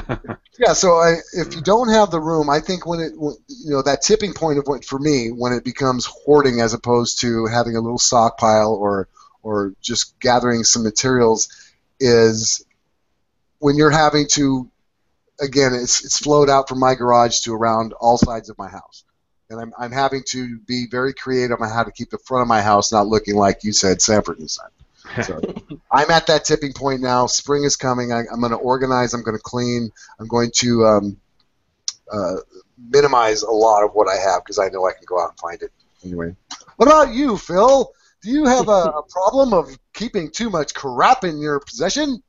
Yeah, 0.60 0.74
so 0.74 0.96
I, 0.96 1.14
if 1.32 1.54
you 1.54 1.62
don't 1.62 1.88
have 1.88 2.10
the 2.10 2.20
room, 2.20 2.50
I 2.50 2.60
think 2.60 2.84
when 2.84 3.00
it 3.00 3.12
you 3.14 3.70
know 3.70 3.80
that 3.80 4.02
tipping 4.02 4.34
point 4.34 4.58
of 4.58 4.66
what 4.66 4.84
for 4.84 4.98
me 4.98 5.28
when 5.28 5.54
it 5.54 5.64
becomes 5.64 6.04
hoarding 6.04 6.60
as 6.60 6.74
opposed 6.74 7.22
to 7.22 7.46
having 7.46 7.76
a 7.76 7.80
little 7.80 7.98
stockpile 7.98 8.74
or 8.74 9.08
or 9.42 9.72
just 9.80 10.20
gathering 10.20 10.64
some 10.64 10.82
materials 10.82 11.48
is 11.98 12.62
when 13.58 13.76
you're 13.76 13.88
having 13.90 14.26
to 14.32 14.70
again 15.40 15.72
it's 15.72 16.04
it's 16.04 16.18
flowed 16.18 16.50
out 16.50 16.68
from 16.68 16.78
my 16.78 16.94
garage 16.94 17.40
to 17.40 17.54
around 17.54 17.94
all 17.94 18.18
sides 18.18 18.50
of 18.50 18.58
my 18.58 18.68
house. 18.68 19.04
And 19.48 19.58
I'm, 19.58 19.72
I'm 19.78 19.92
having 19.92 20.24
to 20.28 20.58
be 20.58 20.88
very 20.90 21.14
creative 21.14 21.62
on 21.62 21.70
how 21.70 21.84
to 21.84 21.90
keep 21.90 22.10
the 22.10 22.18
front 22.18 22.42
of 22.42 22.48
my 22.48 22.60
house 22.60 22.92
not 22.92 23.06
looking 23.06 23.34
like 23.34 23.64
you 23.64 23.72
said 23.72 24.02
Sanford 24.02 24.40
and 24.40 24.50
Son. 24.50 24.68
So 25.22 25.40
I'm 25.90 26.10
at 26.10 26.26
that 26.26 26.44
tipping 26.44 26.72
point 26.72 27.00
now. 27.00 27.26
Spring 27.26 27.64
is 27.64 27.76
coming. 27.76 28.12
I, 28.12 28.22
I'm 28.32 28.40
going 28.40 28.52
to 28.52 28.58
organize. 28.58 29.14
I'm 29.14 29.22
going 29.22 29.36
to 29.36 29.42
clean. 29.42 29.90
I'm 30.18 30.28
going 30.28 30.50
to 30.56 30.84
um, 30.84 31.16
uh, 32.12 32.36
minimize 32.90 33.42
a 33.42 33.50
lot 33.50 33.84
of 33.84 33.92
what 33.94 34.08
I 34.08 34.16
have 34.16 34.44
because 34.44 34.58
I 34.58 34.68
know 34.68 34.86
I 34.86 34.92
can 34.92 35.04
go 35.06 35.20
out 35.20 35.30
and 35.30 35.38
find 35.38 35.62
it 35.62 35.72
anyway. 36.04 36.34
What 36.76 36.86
about 36.86 37.14
you, 37.14 37.36
Phil? 37.36 37.92
Do 38.22 38.30
you 38.30 38.46
have 38.46 38.68
a, 38.68 38.70
a 38.70 39.02
problem 39.02 39.52
of 39.54 39.76
keeping 39.94 40.30
too 40.30 40.50
much 40.50 40.74
crap 40.74 41.24
in 41.24 41.38
your 41.38 41.60
possession? 41.60 42.22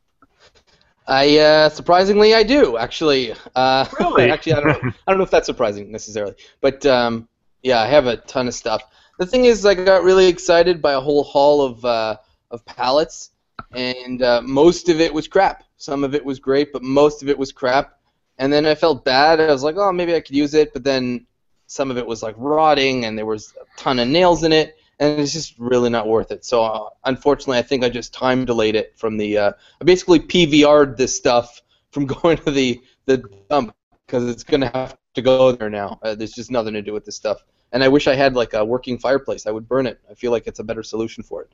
I 1.07 1.37
uh, 1.39 1.69
surprisingly 1.69 2.33
I 2.33 2.43
do 2.43 2.77
actually. 2.77 3.33
Uh, 3.55 3.85
Really? 3.99 4.31
actually, 4.31 4.53
I 4.53 4.59
don't. 4.61 4.83
Know, 4.83 4.91
I 5.07 5.11
don't 5.11 5.17
know 5.17 5.23
if 5.23 5.31
that's 5.31 5.47
surprising 5.47 5.91
necessarily, 5.91 6.35
but 6.61 6.85
um, 6.85 7.27
yeah, 7.63 7.81
I 7.81 7.87
have 7.87 8.07
a 8.07 8.17
ton 8.17 8.47
of 8.47 8.53
stuff. 8.53 8.83
The 9.17 9.25
thing 9.25 9.45
is, 9.45 9.65
I 9.65 9.75
got 9.75 10.03
really 10.03 10.27
excited 10.27 10.81
by 10.81 10.93
a 10.93 10.99
whole 10.99 11.23
haul 11.23 11.63
of 11.63 11.83
uh, 11.85 12.17
of 12.51 12.65
pallets, 12.65 13.31
and 13.71 14.21
uh, 14.21 14.41
most 14.43 14.89
of 14.89 14.99
it 14.99 15.13
was 15.13 15.27
crap. 15.27 15.63
Some 15.77 16.03
of 16.03 16.13
it 16.13 16.23
was 16.23 16.39
great, 16.39 16.71
but 16.73 16.83
most 16.83 17.23
of 17.23 17.29
it 17.29 17.37
was 17.37 17.51
crap. 17.51 17.99
And 18.37 18.51
then 18.51 18.65
I 18.65 18.75
felt 18.75 19.05
bad. 19.05 19.39
I 19.39 19.51
was 19.51 19.63
like, 19.63 19.75
oh, 19.77 19.91
maybe 19.91 20.15
I 20.15 20.21
could 20.21 20.35
use 20.35 20.53
it, 20.53 20.73
but 20.73 20.83
then 20.83 21.25
some 21.67 21.89
of 21.89 21.97
it 21.97 22.05
was 22.05 22.21
like 22.21 22.35
rotting, 22.37 23.05
and 23.05 23.17
there 23.17 23.25
was 23.25 23.53
a 23.61 23.79
ton 23.79 23.99
of 23.99 24.07
nails 24.07 24.43
in 24.43 24.51
it, 24.51 24.77
and 24.99 25.19
it's 25.19 25.33
just 25.33 25.57
really 25.57 25.89
not 25.89 26.07
worth 26.07 26.31
it. 26.31 26.43
So 26.45 26.63
uh, 26.63 26.89
unfortunately, 27.05 27.57
I 27.57 27.61
think 27.61 27.83
I 27.83 27.89
just 27.89 28.13
time 28.13 28.45
delayed 28.45 28.75
it 28.75 28.93
from 28.97 29.17
the. 29.17 29.37
Uh, 29.37 29.51
I 29.79 29.83
basically 29.83 30.19
PVR'd 30.19 30.97
this 30.97 31.15
stuff 31.15 31.61
from 31.91 32.05
going 32.21 32.37
to 32.37 32.51
the 32.51 32.81
the 33.05 33.23
dump 33.49 33.75
because 34.05 34.27
it's 34.29 34.43
gonna 34.43 34.69
have 34.73 34.97
to 35.13 35.21
go 35.21 35.51
there 35.51 35.69
now. 35.69 35.99
Uh, 36.03 36.15
there's 36.15 36.33
just 36.33 36.51
nothing 36.51 36.73
to 36.73 36.81
do 36.81 36.93
with 36.93 37.05
this 37.05 37.15
stuff. 37.15 37.43
And 37.71 37.83
I 37.83 37.87
wish 37.87 38.07
I 38.07 38.15
had 38.15 38.35
like 38.35 38.53
a 38.53 38.65
working 38.65 38.97
fireplace. 38.97 39.47
I 39.47 39.51
would 39.51 39.67
burn 39.67 39.85
it. 39.85 39.99
I 40.09 40.13
feel 40.13 40.31
like 40.31 40.47
it's 40.47 40.59
a 40.59 40.63
better 40.63 40.83
solution 40.83 41.23
for 41.23 41.43
it. 41.43 41.51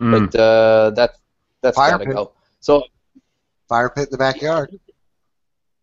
Mm. 0.00 0.30
But 0.30 0.38
uh, 0.38 0.90
that 0.90 1.16
that's 1.62 1.76
Fire 1.76 1.92
gotta 1.92 2.06
pit. 2.06 2.14
go. 2.14 2.32
So 2.60 2.84
Fire 3.68 3.90
pit 3.90 4.08
in 4.08 4.12
the 4.12 4.18
backyard. 4.18 4.78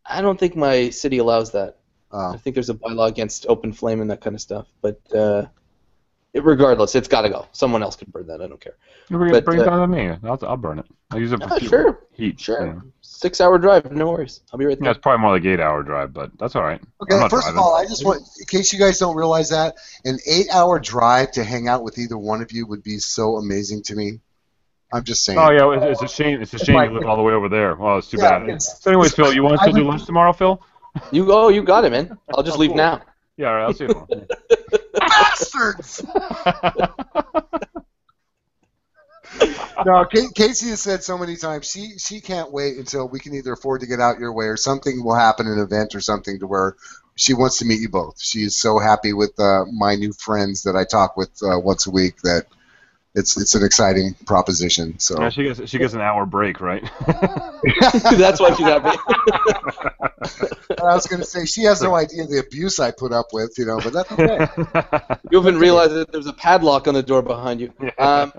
I 0.06 0.22
don't 0.22 0.40
think 0.40 0.56
my 0.56 0.90
city 0.90 1.18
allows 1.20 1.52
that. 1.52 1.78
I 2.12 2.16
Oh. 2.34 2.38
think 2.38 2.54
there's 2.56 2.70
a 2.70 2.74
bylaw 2.74 3.08
against 3.10 3.46
open 3.48 3.74
flame 3.74 4.00
and 4.02 4.10
that 4.10 4.22
kind 4.22 4.36
of 4.36 4.42
stuff. 4.42 4.66
But 4.82 5.00
uh, 5.14 5.46
it, 6.34 6.44
regardless, 6.44 6.94
it's 6.96 7.08
got 7.08 7.22
to 7.22 7.30
go. 7.30 7.48
Someone 7.52 7.82
else 7.82 7.96
can 7.96 8.10
burn 8.12 8.28
that. 8.28 8.42
I 8.42 8.48
don't 8.48 8.60
care. 8.62 8.76
Bring, 9.10 9.32
but, 9.32 9.46
bring 9.46 9.60
it 9.60 9.68
uh, 9.68 9.72
down 9.72 9.90
to 9.90 9.96
me. 9.96 10.10
I'll, 10.24 10.40
I'll 10.44 10.58
burn 10.58 10.80
it. 10.80 10.86
I'll 11.12 11.20
use 11.20 11.32
it 11.32 11.42
for 11.42 11.48
Yeah, 11.50 11.58
fuel. 11.58 11.70
sure, 11.70 12.00
heat. 12.12 12.40
sure. 12.40 12.66
Yeah. 12.68 12.80
Six 13.02 13.42
hour 13.42 13.58
drive, 13.58 13.92
no 13.92 14.12
worries. 14.12 14.42
I'll 14.52 14.60
be 14.60 14.66
right 14.66 14.78
there. 14.78 14.84
Yeah, 14.84 14.84
there. 14.90 14.92
it's 14.92 15.02
probably 15.02 15.22
more 15.22 15.32
like 15.32 15.46
eight 15.46 15.60
hour 15.60 15.82
drive, 15.82 16.14
but 16.14 16.32
that's 16.38 16.56
all 16.56 16.64
right. 16.64 16.82
Okay, 17.02 17.18
not 17.18 17.32
first 17.32 17.50
of 17.50 17.58
all, 17.58 17.76
I 17.76 17.86
just 17.86 18.06
want, 18.06 18.22
in 18.40 18.46
case 18.46 18.72
you 18.74 18.78
guys 18.80 19.00
don't 19.00 19.16
realize 19.16 19.50
that, 19.50 19.76
an 20.06 20.20
eight-hour 20.28 20.80
drive 20.80 21.32
to 21.32 21.44
hang 21.44 21.68
out 21.68 21.84
with 21.84 21.98
either 21.98 22.18
one 22.18 22.42
of 22.42 22.52
you 22.52 22.68
would 22.68 22.84
be 22.84 23.00
so 23.00 23.38
amazing 23.38 23.84
to 23.84 23.96
me. 23.96 24.20
I'm 24.94 25.04
just 25.04 25.24
saying. 25.26 25.40
Oh 25.40 25.50
yeah, 25.50 25.90
it's, 25.90 26.02
it's 26.02 26.12
a 26.14 26.16
shame. 26.16 26.42
It's 26.42 26.54
a 26.54 26.60
shame 26.60 26.76
you 26.76 26.92
live 27.00 27.06
all 27.08 27.18
the 27.18 27.24
way 27.24 27.34
over 27.34 27.50
there. 27.50 27.76
Well, 27.76 27.98
it's 27.98 28.10
too 28.10 28.18
Yeah, 28.18 28.40
bad. 28.40 28.44
it's- 28.44 28.82
So 28.82 28.92
anyways, 28.92 29.14
Phil, 29.14 29.34
you 29.34 29.44
want 29.44 29.56
us 29.56 29.62
I 29.64 29.68
to 29.68 29.74
do 29.74 29.84
lunch 29.84 30.06
tomorrow, 30.06 30.32
Phil? 30.34 30.62
You 31.12 31.32
oh, 31.32 31.50
you 31.50 31.64
got 31.64 31.86
it, 31.86 31.92
man. 31.92 32.18
I'll 32.34 32.44
just 32.44 32.58
Oh, 32.58 32.62
leave 32.62 32.70
cool. 32.72 32.78
now. 32.78 33.02
Yeah, 33.38 33.48
all 33.50 33.54
right, 33.56 33.64
I'll 33.64 33.74
see 33.74 33.84
you 33.86 33.90
tomorrow. 33.90 34.08
Bastards! 34.94 36.04
No, 39.86 40.06
Ca- 40.06 40.32
Casey 40.36 40.70
has 40.70 40.82
said 40.82 41.04
so 41.04 41.18
many 41.18 41.36
times 41.36 41.70
she 41.70 41.98
she 41.98 42.20
can't 42.20 42.52
wait 42.52 42.78
until 42.78 43.08
we 43.08 43.20
can 43.20 43.34
either 43.36 43.54
afford 43.54 43.82
to 43.82 43.88
get 43.88 44.00
out 44.00 44.20
your 44.20 44.34
way 44.34 44.46
or 44.46 44.58
something 44.58 45.04
will 45.04 45.16
happen, 45.16 45.48
an 45.48 45.60
event 45.60 45.96
or 45.96 46.02
something, 46.02 46.40
to 46.40 46.48
where 46.48 46.76
she 47.16 47.34
wants 47.34 47.60
to 47.60 47.66
meet 47.66 47.80
you 47.80 47.90
both. 47.90 48.20
She 48.22 48.40
is 48.40 48.58
so 48.58 48.80
happy 48.80 49.14
with 49.14 49.40
uh, 49.40 49.66
my 49.72 49.96
new 49.96 50.14
friends 50.14 50.64
that 50.64 50.76
I 50.76 50.84
talk 50.84 51.16
with 51.16 51.32
uh, 51.44 51.60
once 51.60 51.88
a 51.88 51.92
week 51.92 52.22
that 52.24 52.48
it's 53.18 53.36
it's 53.42 53.56
an 53.56 53.64
exciting 53.66 54.14
proposition. 54.26 54.98
So 55.00 55.20
yeah, 55.22 55.30
she 55.30 55.44
gets 55.44 55.70
she 55.70 55.78
gets 55.78 55.94
an 55.94 56.02
hour 56.02 56.26
break, 56.26 56.62
right? 56.62 56.84
That's 57.08 58.40
why 58.40 58.54
she's 58.56 58.66
happy. 58.66 58.98
I 60.80 60.94
was 60.94 61.08
going 61.08 61.20
to 61.22 61.26
say 61.26 61.46
she 61.46 61.64
has 61.64 61.82
no 61.82 61.96
idea 61.96 62.26
the 62.28 62.40
abuse 62.46 62.80
I 62.80 62.92
put 62.92 63.12
up 63.12 63.28
with, 63.34 63.56
you 63.58 63.66
know, 63.66 63.80
but 63.80 63.94
that's 63.94 64.12
okay. 64.12 64.48
You 65.32 65.40
haven't 65.40 65.58
realized 65.60 65.94
that 65.94 66.12
there's 66.12 66.28
a 66.28 66.34
padlock 66.34 66.88
on 66.88 66.94
the 66.94 67.04
door 67.04 67.22
behind 67.22 67.60
you. 67.60 67.74
Um, 67.98 68.32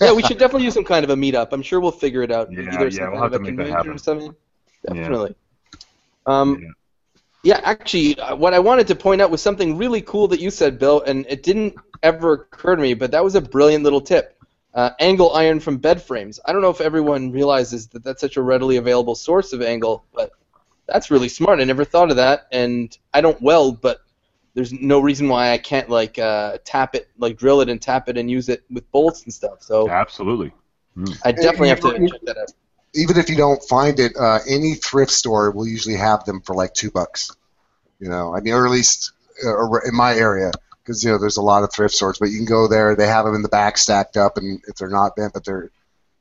yeah, 0.00 0.12
we 0.12 0.22
should 0.22 0.38
definitely 0.38 0.64
do 0.64 0.70
some 0.70 0.84
kind 0.84 1.04
of 1.04 1.10
a 1.10 1.14
meetup. 1.14 1.48
I'm 1.52 1.62
sure 1.62 1.80
we'll 1.80 1.92
figure 1.92 2.22
it 2.22 2.30
out. 2.30 2.52
Yeah, 2.52 2.74
Either 2.74 2.88
yeah, 2.88 3.08
we'll 3.08 3.20
kind 3.20 3.22
have 3.22 3.30
to 3.32 3.36
a 3.38 3.40
make 3.40 3.56
that 3.56 3.68
happen. 3.68 3.92
or 3.92 3.98
something. 3.98 4.34
Yeah. 4.84 4.94
Definitely. 4.94 5.34
Um, 6.26 6.58
Yeah. 6.60 6.68
yeah, 7.42 7.60
actually, 7.62 8.18
uh, 8.18 8.34
what 8.36 8.52
I 8.54 8.58
wanted 8.58 8.86
to 8.88 8.94
point 8.96 9.20
out 9.22 9.30
was 9.30 9.40
something 9.42 9.76
really 9.78 10.02
cool 10.02 10.28
that 10.28 10.40
you 10.40 10.50
said, 10.50 10.78
Bill, 10.78 11.02
and 11.02 11.24
it 11.28 11.42
didn't 11.42 11.74
ever 12.02 12.32
occurred 12.34 12.76
to 12.76 12.82
me, 12.82 12.94
but 12.94 13.10
that 13.10 13.24
was 13.24 13.34
a 13.34 13.40
brilliant 13.40 13.84
little 13.84 14.00
tip. 14.00 14.32
Uh, 14.74 14.90
angle 15.00 15.32
iron 15.32 15.58
from 15.58 15.78
bed 15.78 16.02
frames. 16.02 16.38
I 16.44 16.52
don't 16.52 16.60
know 16.60 16.70
if 16.70 16.82
everyone 16.82 17.32
realizes 17.32 17.86
that 17.88 18.04
that's 18.04 18.20
such 18.20 18.36
a 18.36 18.42
readily 18.42 18.76
available 18.76 19.14
source 19.14 19.54
of 19.54 19.62
angle, 19.62 20.04
but 20.14 20.32
that's 20.86 21.10
really 21.10 21.30
smart. 21.30 21.60
I 21.60 21.64
never 21.64 21.84
thought 21.84 22.10
of 22.10 22.16
that, 22.16 22.46
and 22.52 22.96
I 23.14 23.22
don't 23.22 23.40
weld, 23.40 23.80
but 23.80 24.02
there's 24.54 24.72
no 24.72 25.00
reason 25.00 25.28
why 25.28 25.52
I 25.52 25.58
can't 25.58 25.88
like 25.88 26.18
uh, 26.18 26.58
tap 26.64 26.94
it, 26.94 27.08
like 27.18 27.38
drill 27.38 27.60
it 27.62 27.68
and 27.68 27.80
tap 27.80 28.08
it 28.08 28.18
and 28.18 28.30
use 28.30 28.48
it 28.48 28.64
with 28.70 28.90
bolts 28.92 29.22
and 29.24 29.32
stuff. 29.32 29.62
So 29.62 29.88
Absolutely. 29.88 30.52
I 31.24 31.32
definitely 31.32 31.68
have 31.68 31.80
to 31.80 32.08
check 32.08 32.20
that 32.22 32.38
out. 32.38 32.52
Even 32.94 33.18
if 33.18 33.28
you 33.28 33.36
don't 33.36 33.62
find 33.62 34.00
it, 34.00 34.16
uh, 34.16 34.38
any 34.48 34.74
thrift 34.74 35.10
store 35.10 35.50
will 35.50 35.66
usually 35.66 35.96
have 35.96 36.24
them 36.24 36.40
for 36.40 36.54
like 36.54 36.72
two 36.72 36.90
bucks. 36.90 37.30
You 38.00 38.08
know, 38.08 38.34
I 38.34 38.40
mean, 38.40 38.54
or 38.54 38.64
at 38.64 38.72
least 38.72 39.12
uh, 39.44 39.80
in 39.86 39.94
my 39.94 40.14
area, 40.14 40.52
because 40.86 41.02
you 41.02 41.10
know 41.10 41.18
there's 41.18 41.36
a 41.36 41.42
lot 41.42 41.64
of 41.64 41.72
thrift 41.72 41.94
stores. 41.94 42.18
But 42.18 42.30
you 42.30 42.36
can 42.36 42.46
go 42.46 42.68
there; 42.68 42.94
they 42.94 43.06
have 43.06 43.24
them 43.24 43.34
in 43.34 43.42
the 43.42 43.48
back 43.48 43.76
stacked 43.76 44.16
up, 44.16 44.36
and 44.36 44.62
if 44.68 44.76
they're 44.76 44.88
not 44.88 45.16
bent, 45.16 45.32
but 45.32 45.44
they're 45.44 45.70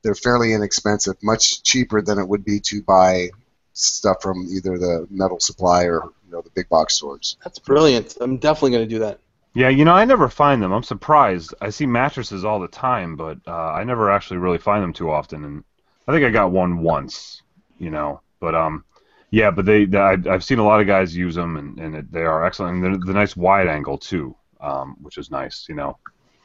they're 0.04 0.16
fairly 0.16 0.54
inexpensive, 0.54 1.16
much 1.24 1.64
cheaper 1.64 2.02
than 2.02 2.20
it 2.20 2.28
would 2.28 2.44
be 2.44 2.60
to 2.62 2.82
buy 2.82 3.30
stuff 3.74 4.22
from 4.22 4.48
either 4.50 4.78
the 4.78 5.08
metal 5.10 5.40
supply 5.40 5.84
or 5.84 6.04
you 6.26 6.32
know 6.32 6.42
the 6.42 6.50
big 6.52 6.68
box 6.70 6.96
stores. 6.96 7.38
That's 7.44 7.60
brilliant. 7.60 8.18
I'm 8.20 8.38
definitely 8.38 8.72
going 8.72 8.90
to 8.90 8.96
do 8.96 9.00
that. 9.00 9.20
Yeah, 9.54 9.70
you 9.70 9.86
know, 9.86 9.94
I 9.94 10.04
never 10.04 10.28
find 10.28 10.62
them. 10.62 10.74
I'm 10.74 10.84
surprised. 10.84 11.54
I 11.62 11.70
see 11.70 11.86
mattresses 11.86 12.44
all 12.44 12.60
the 12.60 12.68
time, 12.68 13.16
but 13.16 13.38
uh, 13.48 13.52
I 13.52 13.86
never 13.86 14.12
actually 14.12 14.38
really 14.38 14.58
find 14.58 14.84
them 14.84 14.92
too 14.92 15.10
often. 15.10 15.46
And 15.46 15.64
I 16.08 16.12
think 16.12 16.26
I 16.26 16.30
got 16.30 16.52
one 16.52 16.80
once, 16.80 17.42
you 17.78 17.90
know. 17.90 18.20
But 18.42 18.54
um, 18.54 18.84
yeah, 19.32 19.52
but 19.52 19.66
they, 19.66 19.86
they 19.86 19.98
I've, 19.98 20.28
I've 20.28 20.44
seen 20.44 20.60
a 20.60 20.66
lot 20.66 20.82
of 20.82 20.88
guys 20.88 21.16
use 21.16 21.36
them, 21.36 21.56
and, 21.56 21.80
and 21.80 21.96
it, 21.96 22.12
they 22.12 22.24
are 22.24 22.46
excellent. 22.46 22.76
And 22.76 22.84
they're 22.84 22.98
the 22.98 23.14
nice 23.14 23.38
wide 23.38 23.68
angle 23.68 23.98
too, 23.98 24.36
um, 24.62 24.96
which 25.02 25.18
is 25.18 25.32
nice, 25.32 25.66
you 25.70 25.76
know. 25.76 25.98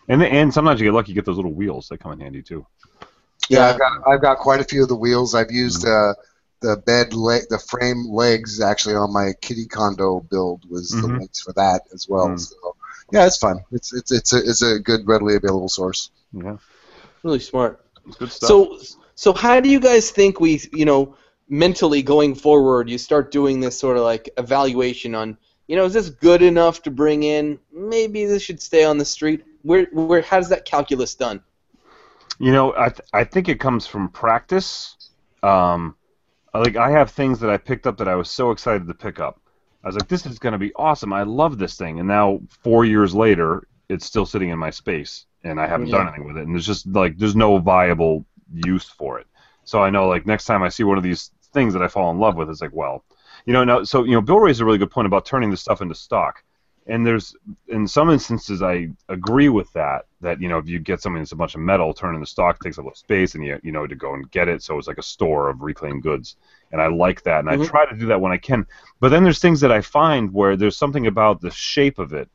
And 0.09 0.23
and 0.23 0.53
sometimes 0.53 0.81
you 0.81 0.87
get 0.87 0.94
lucky, 0.94 1.11
you 1.12 1.14
get 1.14 1.25
those 1.25 1.37
little 1.37 1.53
wheels. 1.53 1.88
They 1.88 1.96
come 1.96 2.12
in 2.12 2.20
handy 2.20 2.42
too. 2.42 2.66
Yeah, 3.49 3.61
Yeah. 3.61 3.66
I've 3.70 3.79
got 3.79 3.92
I've 4.09 4.20
got 4.23 4.38
quite 4.38 4.61
a 4.61 4.64
few 4.64 4.83
of 4.83 4.88
the 4.88 4.96
wheels. 4.96 5.35
I've 5.35 5.51
used 5.51 5.87
uh, 5.87 6.14
the 6.61 6.77
bed 6.79 7.14
leg, 7.14 7.42
the 7.49 7.59
frame 7.59 8.07
legs 8.11 8.61
actually 8.61 8.94
on 8.96 9.12
my 9.12 9.33
kitty 9.40 9.66
condo 9.66 10.20
build 10.20 10.64
was 10.68 10.90
the 10.90 11.09
Mhm. 11.09 11.20
legs 11.20 11.40
for 11.40 11.53
that 11.55 11.83
as 11.94 12.07
well. 12.09 12.29
Mm. 12.31 12.40
So 12.40 12.77
yeah, 13.12 13.27
it's 13.27 13.38
fun. 13.38 13.61
It's 13.73 13.92
it's 13.94 14.12
it's 14.12 14.33
a 14.33 14.38
it's 14.38 14.62
a 14.62 14.79
good 14.79 15.07
readily 15.07 15.37
available 15.37 15.68
source. 15.68 16.11
Yeah, 16.33 16.57
Really 17.23 17.40
smart. 17.40 17.85
it's 18.07 18.16
good 18.16 18.31
stuff. 18.33 18.49
So, 18.49 18.79
so 19.14 19.33
how 19.33 19.61
do 19.61 19.68
you 19.68 19.81
guys 19.81 20.11
think 20.11 20.40
we, 20.40 20.61
you 20.73 20.85
know, 20.85 21.14
mentally 21.49 22.03
going 22.03 22.35
forward, 22.35 22.88
you 22.88 22.99
start 22.99 23.31
doing 23.33 23.61
this 23.61 23.79
sort 23.79 23.96
of 23.96 24.05
like 24.05 24.31
evaluation 24.38 25.14
on, 25.14 25.37
you 25.70 25.76
know, 25.76 25.85
is 25.85 25.92
this 25.92 26.11
good 26.11 26.42
enough 26.42 26.83
to 26.83 26.90
bring 26.90 27.22
in? 27.22 27.56
Maybe 27.72 28.24
this 28.24 28.42
should 28.42 28.61
stay 28.61 28.83
on 28.83 28.98
the 28.98 29.04
street. 29.04 29.44
Where, 29.62 29.87
where, 29.92 30.20
how's 30.20 30.48
that 30.48 30.64
calculus 30.64 31.14
done? 31.14 31.40
You 32.40 32.50
know, 32.50 32.74
I 32.76 32.88
th- 32.88 33.09
I 33.12 33.22
think 33.22 33.48
it 33.48 33.61
comes 33.61 33.87
from 33.87 34.09
practice. 34.09 34.96
Um, 35.44 35.94
like 36.52 36.74
I 36.74 36.90
have 36.90 37.12
things 37.12 37.38
that 37.38 37.50
I 37.50 37.56
picked 37.56 37.87
up 37.87 37.98
that 37.98 38.09
I 38.09 38.16
was 38.16 38.28
so 38.28 38.50
excited 38.50 38.88
to 38.88 38.94
pick 38.94 39.20
up. 39.20 39.40
I 39.85 39.87
was 39.87 39.94
like, 39.94 40.09
this 40.09 40.26
is 40.26 40.40
going 40.40 40.54
to 40.54 40.59
be 40.59 40.74
awesome. 40.74 41.12
I 41.12 41.22
love 41.22 41.56
this 41.56 41.76
thing. 41.76 42.00
And 42.00 42.09
now 42.09 42.40
four 42.64 42.85
years 42.85 43.14
later, 43.14 43.68
it's 43.88 44.04
still 44.04 44.26
sitting 44.26 44.48
in 44.48 44.59
my 44.59 44.70
space, 44.70 45.26
and 45.44 45.61
I 45.61 45.68
haven't 45.68 45.90
done 45.90 46.09
anything 46.09 46.26
with 46.26 46.37
it. 46.37 46.46
And 46.48 46.52
there's 46.52 46.66
just 46.66 46.88
like 46.88 47.16
there's 47.16 47.37
no 47.37 47.59
viable 47.59 48.24
use 48.52 48.88
for 48.88 49.20
it. 49.20 49.28
So 49.62 49.80
I 49.80 49.90
know 49.90 50.09
like 50.09 50.26
next 50.26 50.46
time 50.46 50.64
I 50.64 50.68
see 50.68 50.83
one 50.83 50.98
of 50.98 51.04
these 51.04 51.30
things 51.54 51.74
that 51.74 51.83
I 51.83 51.87
fall 51.87 52.11
in 52.11 52.18
love 52.18 52.35
with, 52.35 52.50
it's 52.50 52.61
like, 52.61 52.74
well, 52.74 53.04
you 53.46 53.53
know, 53.53 53.64
now 53.64 53.85
so 53.85 54.05
you 54.05 54.12
know, 54.12 54.20
Bill 54.20 54.38
raised 54.38 54.61
a 54.61 54.64
really 54.64 54.79
good 54.79 54.90
point 54.90 55.07
about 55.07 55.24
turning 55.26 55.50
this 55.50 55.61
stuff 55.61 55.81
into 55.83 55.94
stock. 55.94 56.42
And 56.87 57.07
there's 57.07 57.37
in 57.68 57.87
some 57.87 58.11
instances 58.11 58.62
I 58.62 58.88
agree 59.09 59.48
with 59.48 59.72
that. 59.74 60.07
That 60.22 60.40
you 60.40 60.48
know 60.48 60.59
if 60.59 60.68
you 60.68 60.79
get 60.81 61.00
something 61.00 61.20
that's 61.20 61.33
a 61.33 61.37
bunch 61.37 61.55
of 61.55 61.61
metal, 61.61 61.92
turning 61.94 62.20
the 62.20 62.26
stock 62.26 62.59
takes 62.61 62.79
up 62.79 62.85
a 62.85 62.87
lot 62.87 62.92
of 62.92 62.98
space, 62.98 63.35
and 63.35 63.44
you 63.44 63.61
you 63.62 63.70
know 63.70 63.87
to 63.87 63.94
go 63.94 64.14
and 64.14 64.29
get 64.31 64.48
it, 64.48 64.62
so 64.62 64.79
it's 64.79 64.88
like 64.88 64.98
a 64.98 65.03
store 65.03 65.50
of 65.50 65.61
reclaimed 65.62 66.03
goods. 66.03 66.37
And 66.72 66.81
I 66.81 66.88
like 66.88 67.22
that, 67.24 67.40
and 67.40 67.50
Mhm. 67.50 67.62
I 67.62 67.66
try 67.66 67.87
to 67.87 67.96
do 67.96 68.07
that 68.07 68.20
when 68.20 68.33
I 68.33 68.38
can. 68.38 68.66
But 68.98 69.11
then 69.11 69.22
there's 69.24 69.40
things 69.40 69.61
that 69.61 69.70
I 69.72 69.83
find 69.83 70.33
where 70.33 70.57
there's 70.57 70.76
something 70.76 71.07
about 71.07 71.40
the 71.40 71.50
shape 71.50 71.98
of 71.98 72.12
it, 72.12 72.29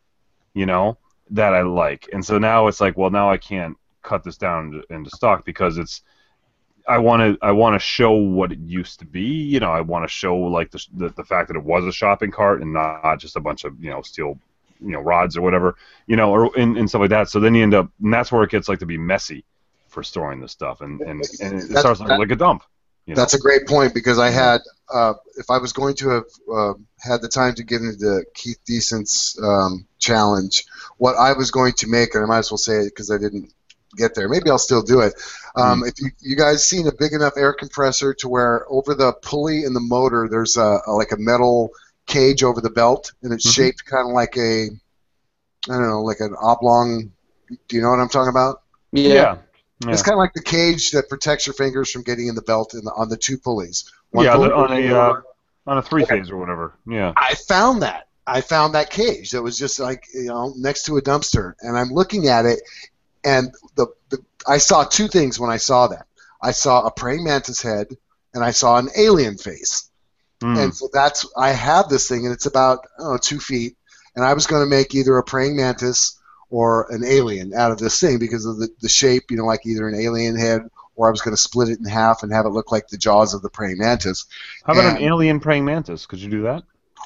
you 0.53 0.65
know, 0.65 0.97
that 1.31 1.53
I 1.53 1.63
like, 1.63 2.07
and 2.13 2.23
so 2.23 2.37
now 2.37 2.67
it's 2.67 2.79
like, 2.79 2.97
well, 2.97 3.09
now 3.09 3.29
I 3.31 3.37
can't 3.37 3.75
cut 4.03 4.23
this 4.23 4.37
down 4.37 4.83
into 4.89 5.09
stock 5.09 5.43
because 5.43 5.77
it's 5.77 6.03
I 6.87 6.99
want 6.99 7.21
to 7.39 7.45
I 7.45 7.51
want 7.51 7.75
to 7.75 7.79
show 7.79 8.11
what 8.13 8.51
it 8.51 8.59
used 8.59 8.99
to 8.99 9.05
be. 9.05 9.21
You 9.21 9.59
know, 9.59 9.71
I 9.71 9.81
want 9.81 10.03
to 10.05 10.09
show 10.09 10.37
like 10.37 10.71
the, 10.71 10.85
the 10.93 11.09
the 11.09 11.23
fact 11.23 11.47
that 11.47 11.57
it 11.57 11.63
was 11.63 11.85
a 11.85 11.91
shopping 11.91 12.31
cart 12.31 12.61
and 12.61 12.73
not 12.73 13.19
just 13.19 13.35
a 13.35 13.39
bunch 13.39 13.63
of 13.63 13.81
you 13.83 13.89
know 13.89 14.01
steel 14.01 14.37
you 14.79 14.91
know 14.91 14.99
rods 14.99 15.37
or 15.37 15.41
whatever. 15.41 15.75
You 16.07 16.15
know, 16.15 16.31
or 16.31 16.51
and, 16.57 16.77
and 16.77 16.87
stuff 16.87 17.01
like 17.01 17.09
that. 17.09 17.29
So 17.29 17.39
then 17.39 17.55
you 17.55 17.63
end 17.63 17.73
up, 17.73 17.89
and 18.01 18.13
that's 18.13 18.31
where 18.31 18.43
it 18.43 18.51
gets 18.51 18.69
like 18.69 18.79
to 18.79 18.85
be 18.85 18.97
messy 18.97 19.43
for 19.87 20.03
storing 20.03 20.41
this 20.41 20.51
stuff, 20.51 20.81
and 20.81 21.01
and, 21.01 21.23
and 21.41 21.53
it 21.61 21.69
That's- 21.69 21.79
starts 21.79 21.99
like, 21.99 22.19
like 22.19 22.31
a 22.31 22.35
dump. 22.35 22.63
You 23.05 23.13
know? 23.13 23.21
That's 23.21 23.35
a 23.35 23.39
great 23.39 23.67
point 23.67 23.93
because 23.93 24.17
I 24.17 24.31
had, 24.31 24.61
uh, 24.91 25.13
if 25.37 25.51
I 25.51 25.59
was 25.59 25.73
going 25.73 25.93
to 25.97 26.09
have 26.09 26.23
uh, 26.51 26.73
had 26.99 27.21
the 27.21 27.27
time 27.27 27.53
to 27.55 27.63
get 27.63 27.81
into 27.81 27.97
the 27.97 28.25
Keith 28.33 28.57
Decent's 28.65 29.39
um, 29.41 29.85
challenge, 29.99 30.65
what 30.97 31.15
I 31.15 31.33
was 31.33 31.51
going 31.51 31.73
to 31.73 31.87
make, 31.87 32.15
and 32.15 32.23
I 32.23 32.27
might 32.27 32.39
as 32.39 32.51
well 32.51 32.57
say 32.57 32.77
it 32.77 32.85
because 32.85 33.11
I 33.11 33.19
didn't 33.19 33.53
get 33.95 34.15
there. 34.15 34.27
Maybe 34.29 34.49
I'll 34.49 34.57
still 34.57 34.81
do 34.81 35.01
it. 35.01 35.13
Um, 35.55 35.83
If 35.85 35.93
you, 35.99 36.09
you 36.19 36.35
guys 36.35 36.67
seen 36.67 36.87
a 36.87 36.91
big 36.91 37.13
enough 37.13 37.33
air 37.37 37.53
compressor 37.53 38.13
to 38.15 38.27
where 38.29 38.65
over 38.69 38.93
the 38.93 39.13
pulley 39.21 39.63
and 39.63 39.75
the 39.75 39.79
motor, 39.79 40.27
there's 40.29 40.57
a, 40.57 40.79
a 40.87 40.91
like 40.91 41.11
a 41.11 41.17
metal 41.17 41.71
cage 42.07 42.43
over 42.43 42.61
the 42.61 42.69
belt, 42.69 43.13
and 43.23 43.33
it's 43.33 43.47
Mhm. 43.47 43.53
shaped 43.55 43.85
kind 43.85 44.07
of 44.09 44.13
like 44.13 44.37
a, 44.37 44.69
I 45.69 45.73
don't 45.73 45.87
know, 45.87 46.01
like 46.03 46.19
an 46.19 46.35
oblong. 46.39 47.11
Do 47.67 47.75
you 47.75 47.81
know 47.81 47.89
what 47.89 47.99
I'm 47.99 48.09
talking 48.09 48.29
about? 48.29 48.61
yeah. 48.91 49.37
Yeah. 49.85 49.91
It's 49.91 50.01
kind 50.03 50.13
of 50.13 50.19
like 50.19 50.33
the 50.33 50.41
cage 50.41 50.91
that 50.91 51.09
protects 51.09 51.45
your 51.47 51.53
fingers 51.53 51.91
from 51.91 52.03
getting 52.03 52.27
in 52.27 52.35
the 52.35 52.41
belt 52.41 52.73
in 52.73 52.85
the, 52.85 52.91
on 52.93 53.09
the 53.09 53.17
two 53.17 53.37
pulleys. 53.37 53.91
One 54.11 54.23
Yeah, 54.23 54.35
pulley 54.35 54.47
the- 54.47 54.55
on 54.55 54.71
a, 54.71 54.95
uh, 54.95 55.21
on 55.67 55.77
a 55.77 55.81
three 55.81 56.05
phase 56.05 56.29
or 56.29 56.37
whatever. 56.37 56.73
Yeah. 56.87 57.11
I 57.17 57.35
found 57.35 57.81
that. 57.81 58.07
I 58.25 58.39
found 58.41 58.73
that 58.73 58.89
cage 58.89 59.31
that 59.31 59.41
was 59.43 59.57
just 59.57 59.79
like 59.79 60.05
you 60.13 60.25
know 60.27 60.53
next 60.57 60.85
to 60.85 60.95
a 60.97 61.01
dumpster, 61.01 61.53
and 61.61 61.77
I'm 61.77 61.89
looking 61.89 62.27
at 62.29 62.45
it, 62.45 62.59
and 63.25 63.53
the, 63.75 63.87
the 64.09 64.19
I 64.47 64.59
saw 64.59 64.83
two 64.83 65.07
things 65.07 65.39
when 65.39 65.49
I 65.49 65.57
saw 65.57 65.87
that. 65.87 66.05
I 66.41 66.51
saw 66.51 66.85
a 66.85 66.91
praying 66.91 67.23
mantis 67.23 67.61
head, 67.61 67.87
and 68.33 68.43
I 68.43 68.51
saw 68.51 68.77
an 68.77 68.89
alien 68.97 69.37
face. 69.37 69.89
Mm. 70.41 70.63
And 70.63 70.75
so 70.75 70.89
that's 70.93 71.27
I 71.35 71.49
have 71.49 71.89
this 71.89 72.07
thing, 72.07 72.25
and 72.25 72.33
it's 72.33 72.45
about 72.45 72.85
know, 72.99 73.17
two 73.17 73.39
feet, 73.39 73.75
and 74.15 74.23
I 74.23 74.33
was 74.33 74.47
going 74.47 74.61
to 74.61 74.69
make 74.69 74.93
either 74.93 75.17
a 75.17 75.23
praying 75.23 75.55
mantis 75.55 76.19
or 76.49 76.87
an 76.91 77.03
alien 77.03 77.53
out 77.53 77.71
of 77.71 77.79
this 77.79 77.99
thing 77.99 78.19
because 78.19 78.45
of 78.45 78.57
the, 78.59 78.69
the 78.81 78.89
shape, 78.89 79.31
you 79.31 79.37
know, 79.37 79.45
like 79.45 79.65
either 79.65 79.87
an 79.87 79.95
alien 79.95 80.37
head 80.37 80.61
or 80.95 81.07
I 81.07 81.11
was 81.11 81.21
going 81.21 81.35
to 81.35 81.41
split 81.41 81.69
it 81.69 81.79
in 81.79 81.85
half 81.85 82.23
and 82.23 82.31
have 82.31 82.45
it 82.45 82.49
look 82.49 82.71
like 82.71 82.87
the 82.87 82.97
jaws 82.97 83.33
of 83.33 83.41
the 83.41 83.49
praying 83.49 83.79
mantis. 83.79 84.25
How 84.63 84.73
about 84.73 84.97
an 84.97 85.03
alien 85.03 85.39
praying 85.39 85.65
mantis? 85.65 86.05
Could 86.05 86.19
you 86.19 86.29
do 86.29 86.43
that? 86.43 86.63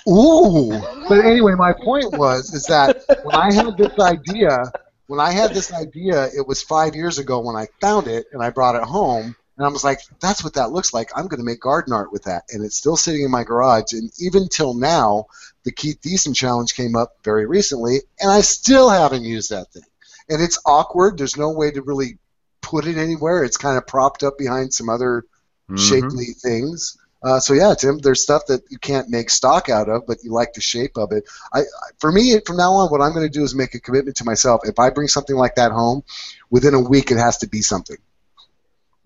Ooh! 0.07 0.79
But 1.07 1.25
anyway, 1.25 1.55
my 1.55 1.73
point 1.73 2.17
was 2.17 2.53
is 2.53 2.63
that 2.65 3.03
when 3.23 3.35
I 3.35 3.53
had 3.53 3.77
this 3.77 3.97
idea, 3.99 4.71
when 5.09 5.19
I 5.19 5.31
had 5.31 5.55
this 5.55 5.73
idea, 5.73 6.25
it 6.25 6.47
was 6.47 6.61
five 6.61 6.95
years 6.95 7.17
ago 7.17 7.39
when 7.39 7.55
I 7.55 7.67
found 7.81 8.05
it 8.05 8.27
and 8.31 8.43
I 8.43 8.51
brought 8.51 8.75
it 8.75 8.83
home, 8.83 9.35
and 9.57 9.65
I 9.65 9.69
was 9.69 9.83
like, 9.83 10.01
"That's 10.21 10.43
what 10.43 10.53
that 10.53 10.71
looks 10.71 10.93
like. 10.93 11.09
I'm 11.15 11.25
going 11.25 11.39
to 11.39 11.45
make 11.45 11.61
garden 11.61 11.93
art 11.93 12.11
with 12.11 12.25
that." 12.25 12.43
And 12.51 12.63
it's 12.63 12.77
still 12.77 12.95
sitting 12.95 13.23
in 13.23 13.31
my 13.31 13.43
garage, 13.43 13.93
and 13.93 14.11
even 14.19 14.47
till 14.49 14.75
now, 14.75 15.25
the 15.63 15.71
Keith 15.71 15.99
Decent 15.99 16.35
challenge 16.35 16.75
came 16.75 16.95
up 16.95 17.15
very 17.23 17.47
recently, 17.47 18.01
and 18.19 18.29
I 18.29 18.41
still 18.41 18.87
haven't 18.87 19.23
used 19.23 19.49
that 19.49 19.73
thing. 19.73 19.81
And 20.29 20.43
it's 20.43 20.61
awkward. 20.63 21.17
There's 21.17 21.37
no 21.37 21.49
way 21.49 21.71
to 21.71 21.81
really 21.81 22.19
put 22.61 22.85
it 22.85 22.97
anywhere. 22.97 23.43
It's 23.43 23.57
kind 23.57 23.79
of 23.79 23.87
propped 23.87 24.21
up 24.21 24.37
behind 24.37 24.75
some 24.75 24.89
other 24.89 25.23
Mhm. 25.71 25.79
shapely 25.79 26.35
things. 26.39 26.97
Uh, 27.21 27.39
so 27.39 27.53
yeah, 27.53 27.73
Tim, 27.77 27.97
there's 27.97 28.23
stuff 28.23 28.43
that 28.47 28.61
you 28.69 28.77
can't 28.77 29.09
make 29.09 29.29
stock 29.29 29.67
out 29.67 29.89
of, 29.89 30.07
but 30.07 30.23
you 30.23 30.31
like 30.31 30.53
the 30.53 30.61
shape 30.61 30.97
of 30.97 31.11
it. 31.11 31.25
I, 31.53 31.59
I 31.59 31.63
for 31.99 32.11
me, 32.11 32.39
from 32.45 32.55
now 32.57 32.71
on, 32.73 32.89
what 32.89 33.01
I'm 33.01 33.13
going 33.13 33.27
to 33.27 33.31
do 33.31 33.43
is 33.43 33.53
make 33.53 33.75
a 33.75 33.79
commitment 33.79 34.17
to 34.17 34.25
myself. 34.25 34.61
If 34.63 34.79
I 34.79 34.89
bring 34.89 35.07
something 35.07 35.35
like 35.35 35.55
that 35.55 35.71
home, 35.71 36.03
within 36.49 36.73
a 36.73 36.79
week, 36.79 37.11
it 37.11 37.17
has 37.17 37.37
to 37.39 37.47
be 37.47 37.61
something. 37.61 37.97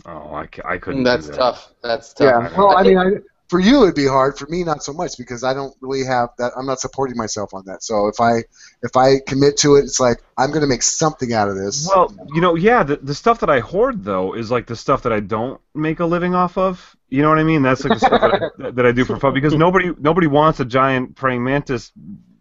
Oh, 0.06 0.34
I, 0.34 0.48
I 0.66 0.78
couldn't. 0.78 1.04
do 1.04 1.10
That's 1.10 1.28
that. 1.28 1.36
tough. 1.36 1.74
That's 1.82 2.14
tough. 2.14 2.52
Yeah. 2.52 2.58
Well, 2.58 2.78
I 2.78 2.84
mean, 2.84 2.98
I, 2.98 3.12
for 3.50 3.60
you 3.60 3.84
it'd 3.84 3.96
be 3.96 4.08
hard. 4.08 4.38
For 4.38 4.48
me, 4.48 4.64
not 4.64 4.84
so 4.84 4.94
much 4.94 5.18
because 5.18 5.44
I 5.44 5.54
don't 5.54 5.76
really 5.82 6.06
have 6.06 6.30
that. 6.38 6.54
I'm 6.58 6.66
not 6.66 6.80
supporting 6.80 7.18
myself 7.18 7.54
on 7.54 7.64
that. 7.66 7.84
So 7.84 8.08
if 8.08 8.20
I 8.20 8.44
if 8.82 8.96
I 8.96 9.20
commit 9.28 9.58
to 9.58 9.76
it, 9.76 9.82
it's 9.82 10.00
like 10.00 10.24
I'm 10.38 10.50
going 10.50 10.62
to 10.62 10.68
make 10.68 10.84
something 10.84 11.34
out 11.34 11.50
of 11.50 11.56
this. 11.56 11.88
Well, 11.88 12.14
you 12.34 12.42
know, 12.42 12.56
yeah, 12.56 12.84
the, 12.84 12.98
the 12.98 13.14
stuff 13.14 13.40
that 13.42 13.50
I 13.50 13.60
hoard 13.60 14.04
though 14.04 14.34
is 14.34 14.50
like 14.50 14.68
the 14.68 14.76
stuff 14.76 15.04
that 15.04 15.14
I 15.14 15.20
don't 15.20 15.60
make 15.74 16.00
a 16.00 16.06
living 16.06 16.34
off 16.36 16.58
of. 16.58 16.96
You 17.10 17.22
know 17.22 17.30
what 17.30 17.38
I 17.38 17.44
mean? 17.44 17.62
That's 17.62 17.84
like 17.84 18.00
the 18.00 18.06
stuff 18.06 18.22
that 18.22 18.52
I, 18.66 18.72
that 18.72 18.86
I 18.86 18.92
do 18.92 19.06
for 19.06 19.20
fun 19.20 19.34
because 19.34 19.54
nobody 19.54 19.92
nobody 20.00 20.28
wants 20.28 20.60
a 20.60 20.66
giant 20.66 21.16
praying 21.16 21.44
mantis, 21.44 21.92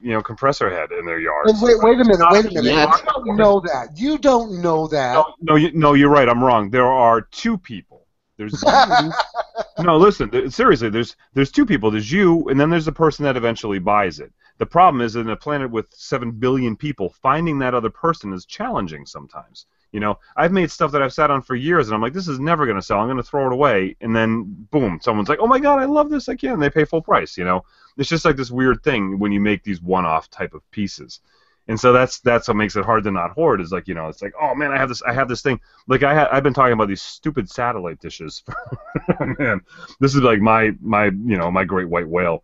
you 0.01 0.13
know, 0.13 0.23
compressor 0.23 0.71
head 0.71 0.93
in 0.99 1.05
their 1.05 1.21
yard. 1.21 1.49
And 1.49 1.61
wait, 1.61 1.77
wait 1.81 2.01
a 2.01 2.05
minute, 2.05 2.27
wait 2.31 2.47
a 2.47 2.49
minute. 2.49 2.65
yet. 2.65 2.89
You 2.89 3.05
don't 3.13 3.37
know 3.37 3.61
that. 3.61 3.89
You 3.97 4.19
don't 4.19 4.63
know 4.63 4.87
that. 4.89 5.15
No, 5.15 5.35
no, 5.43 5.57
you, 5.57 5.73
no, 5.73 5.93
you're 5.93 6.11
right. 6.11 6.29
I'm 6.29 6.43
wrong. 6.43 6.71
There 6.71 6.87
are 6.87 7.21
two 7.21 7.59
people. 7.59 7.92
There's 8.37 8.63
no, 9.79 9.97
listen. 9.97 10.51
Seriously, 10.51 10.89
there's 10.89 11.17
there's 11.35 11.53
two 11.53 11.67
people. 11.67 11.91
There's 11.91 12.11
you, 12.11 12.49
and 12.49 12.59
then 12.59 12.71
there's 12.71 12.87
the 12.87 12.93
person 12.93 13.25
that 13.25 13.37
eventually 13.37 13.79
buys 13.79 14.21
it. 14.21 14.33
The 14.59 14.67
problem 14.67 15.01
is, 15.01 15.17
in 15.17 15.29
a 15.29 15.37
planet 15.37 15.71
with 15.71 15.93
seven 15.93 16.31
billion 16.31 16.77
people, 16.77 17.15
finding 17.23 17.59
that 17.59 17.75
other 17.75 17.91
person 17.91 18.33
is 18.33 18.47
challenging 18.47 19.07
sometimes. 19.07 19.67
You 19.93 20.01
know, 20.01 20.19
I've 20.37 20.53
made 20.53 20.71
stuff 20.71 20.93
that 20.93 21.03
I've 21.03 21.13
sat 21.13 21.31
on 21.31 21.43
for 21.43 21.55
years, 21.55 21.89
and 21.89 21.95
I'm 21.95 22.01
like, 22.01 22.15
this 22.15 22.29
is 22.29 22.41
never 22.41 22.65
going 22.65 22.79
to 22.79 22.83
sell. 22.83 23.01
I'm 23.01 23.07
going 23.07 23.19
to 23.19 23.23
throw 23.23 23.47
it 23.47 23.53
away, 23.53 23.97
and 24.01 24.17
then 24.17 24.67
boom, 24.71 24.99
someone's 25.03 25.29
like, 25.29 25.41
oh 25.41 25.47
my 25.47 25.59
god, 25.59 25.81
I 25.81 25.85
love 25.85 26.09
this. 26.09 26.29
I 26.29 26.37
can. 26.37 26.59
They 26.59 26.71
pay 26.71 26.85
full 26.85 27.03
price. 27.03 27.37
You 27.37 27.45
know, 27.45 27.65
it's 27.99 28.09
just 28.09 28.25
like 28.25 28.37
this 28.37 28.51
weird 28.51 28.83
thing 28.83 29.19
when 29.19 29.33
you 29.33 29.41
make 29.41 29.65
these 29.65 29.83
one-off 29.83 30.31
type 30.31 30.55
of 30.55 30.69
pieces. 30.71 31.21
And 31.69 31.79
so 31.79 31.93
that's 31.93 32.21
that's 32.21 32.49
what 32.49 32.57
makes 32.57 32.75
it 32.77 32.85
hard 32.85 33.05
to 33.05 33.11
not 33.11 33.33
hoard 33.33 33.61
is 33.61 33.71
like 33.71 33.87
you 33.87 33.95
know 33.95 34.09
it's 34.09 34.21
like 34.21 34.35
oh 34.41 34.55
man 34.55 34.73
I 34.73 34.79
have 34.79 34.89
this 34.89 35.03
I 35.03 35.13
have 35.13 35.29
this 35.29 35.43
thing. 35.43 35.61
Like 35.87 36.03
I 36.03 36.15
ha- 36.15 36.29
I've 36.31 36.43
been 36.43 36.55
talking 36.55 36.73
about 36.73 36.89
these 36.89 37.03
stupid 37.03 37.49
satellite 37.49 38.01
dishes 38.01 38.43
man 39.39 39.61
this 40.01 40.15
is 40.15 40.23
like 40.23 40.41
my 40.41 40.73
my 40.81 41.05
you 41.05 41.39
know 41.39 41.51
my 41.51 41.65
great 41.65 41.89
white 41.89 42.09
whale. 42.09 42.43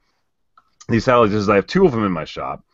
These 0.88 1.04
satellite 1.04 1.30
dishes 1.30 1.48
I 1.48 1.56
have 1.56 1.66
two 1.66 1.84
of 1.84 1.92
them 1.92 2.04
in 2.04 2.12
my 2.12 2.24
shop 2.24 2.64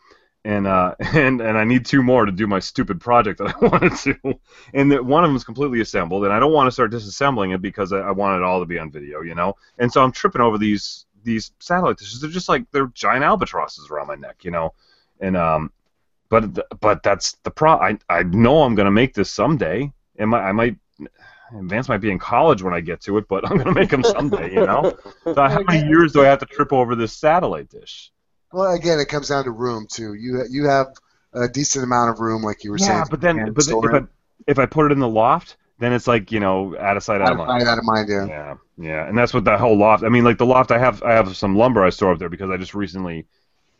and 0.43 0.67
uh 0.67 0.93
and 0.99 1.41
and 1.41 1.57
I 1.57 1.63
need 1.63 1.83
two 1.85 2.03
more 2.03 2.25
to 2.25 2.31
do 2.31 2.45
my 2.45 2.59
stupid 2.59 3.01
project 3.01 3.39
that 3.39 3.55
I 3.55 3.59
wanted 3.65 3.95
to. 3.95 4.39
And 4.73 4.91
that 4.91 5.03
one 5.03 5.23
of 5.23 5.29
them 5.29 5.35
is 5.35 5.43
completely 5.43 5.81
assembled 5.81 6.25
and 6.25 6.33
I 6.33 6.39
don't 6.39 6.53
want 6.53 6.67
to 6.67 6.71
start 6.71 6.91
disassembling 6.91 7.55
it 7.55 7.61
because 7.61 7.91
I, 7.91 7.99
I 7.99 8.11
want 8.11 8.37
it 8.37 8.43
all 8.43 8.59
to 8.59 8.67
be 8.67 8.77
on 8.77 8.91
video 8.91 9.21
you 9.21 9.33
know? 9.33 9.55
And 9.79 9.91
so 9.91 10.03
I'm 10.03 10.11
tripping 10.11 10.41
over 10.41 10.59
these 10.59 11.07
these 11.25 11.51
satellite 11.59 11.97
dishes. 11.97 12.21
They're 12.21 12.29
just 12.29 12.47
like 12.47 12.69
they're 12.71 12.87
giant 12.93 13.25
albatrosses 13.25 13.89
around 13.89 14.07
my 14.07 14.15
neck, 14.15 14.45
you 14.45 14.51
know, 14.51 14.73
and 15.19 15.35
um, 15.35 15.71
but 16.29 16.79
but 16.79 17.03
that's 17.03 17.33
the 17.43 17.51
pro. 17.51 17.73
I 17.73 17.97
I 18.09 18.23
know 18.23 18.63
I'm 18.63 18.75
gonna 18.75 18.91
make 18.91 19.13
this 19.13 19.31
someday, 19.31 19.91
and 20.17 20.29
my, 20.29 20.39
I 20.39 20.51
might. 20.51 20.77
Vance 21.51 21.87
might 21.87 21.99
be 21.99 22.09
in 22.09 22.17
college 22.17 22.63
when 22.63 22.73
I 22.73 22.81
get 22.81 23.01
to 23.01 23.17
it, 23.19 23.27
but 23.27 23.49
I'm 23.49 23.57
gonna 23.57 23.71
make 23.73 23.89
them 23.89 24.03
someday, 24.03 24.51
you 24.51 24.65
know. 24.65 24.97
So 25.23 25.35
how 25.35 25.61
many 25.61 25.87
years 25.87 26.11
do 26.11 26.23
I 26.23 26.25
have 26.25 26.39
to 26.39 26.45
trip 26.45 26.73
over 26.73 26.95
this 26.95 27.13
satellite 27.13 27.69
dish? 27.69 28.11
Well, 28.51 28.73
again, 28.73 28.99
it 28.99 29.07
comes 29.09 29.29
down 29.29 29.43
to 29.43 29.51
room 29.51 29.85
too. 29.89 30.15
You 30.15 30.43
you 30.49 30.67
have 30.67 30.87
a 31.33 31.47
decent 31.47 31.83
amount 31.83 32.11
of 32.11 32.19
room, 32.19 32.41
like 32.41 32.63
you 32.63 32.71
were 32.71 32.77
saying. 32.77 32.99
Yeah, 32.99 33.05
but 33.09 33.21
then, 33.21 33.53
but 33.53 33.67
if 33.67 33.93
I 33.93 34.01
if 34.47 34.59
I 34.59 34.65
put 34.65 34.87
it 34.87 34.91
in 34.91 34.99
the 34.99 35.07
loft, 35.07 35.57
then 35.79 35.93
it's 35.93 36.07
like 36.07 36.31
you 36.31 36.39
know 36.39 36.75
out 36.79 36.97
of 36.97 37.03
sight, 37.03 37.21
out, 37.21 37.27
out 37.27 37.31
of 37.33 37.47
mind. 37.47 37.67
Out 37.67 37.77
of 37.77 37.83
mind, 37.83 38.09
yeah. 38.09 38.25
Yeah, 38.25 38.55
yeah, 38.77 39.07
and 39.07 39.17
that's 39.17 39.33
what 39.33 39.43
that 39.45 39.59
whole 39.59 39.77
loft. 39.77 40.03
I 40.03 40.09
mean, 40.09 40.23
like 40.23 40.37
the 40.37 40.45
loft, 40.45 40.71
I 40.71 40.79
have 40.79 41.03
I 41.03 41.11
have 41.11 41.35
some 41.35 41.55
lumber 41.55 41.83
I 41.83 41.89
store 41.89 42.13
up 42.13 42.19
there 42.19 42.29
because 42.29 42.49
I 42.49 42.57
just 42.57 42.73
recently 42.73 43.27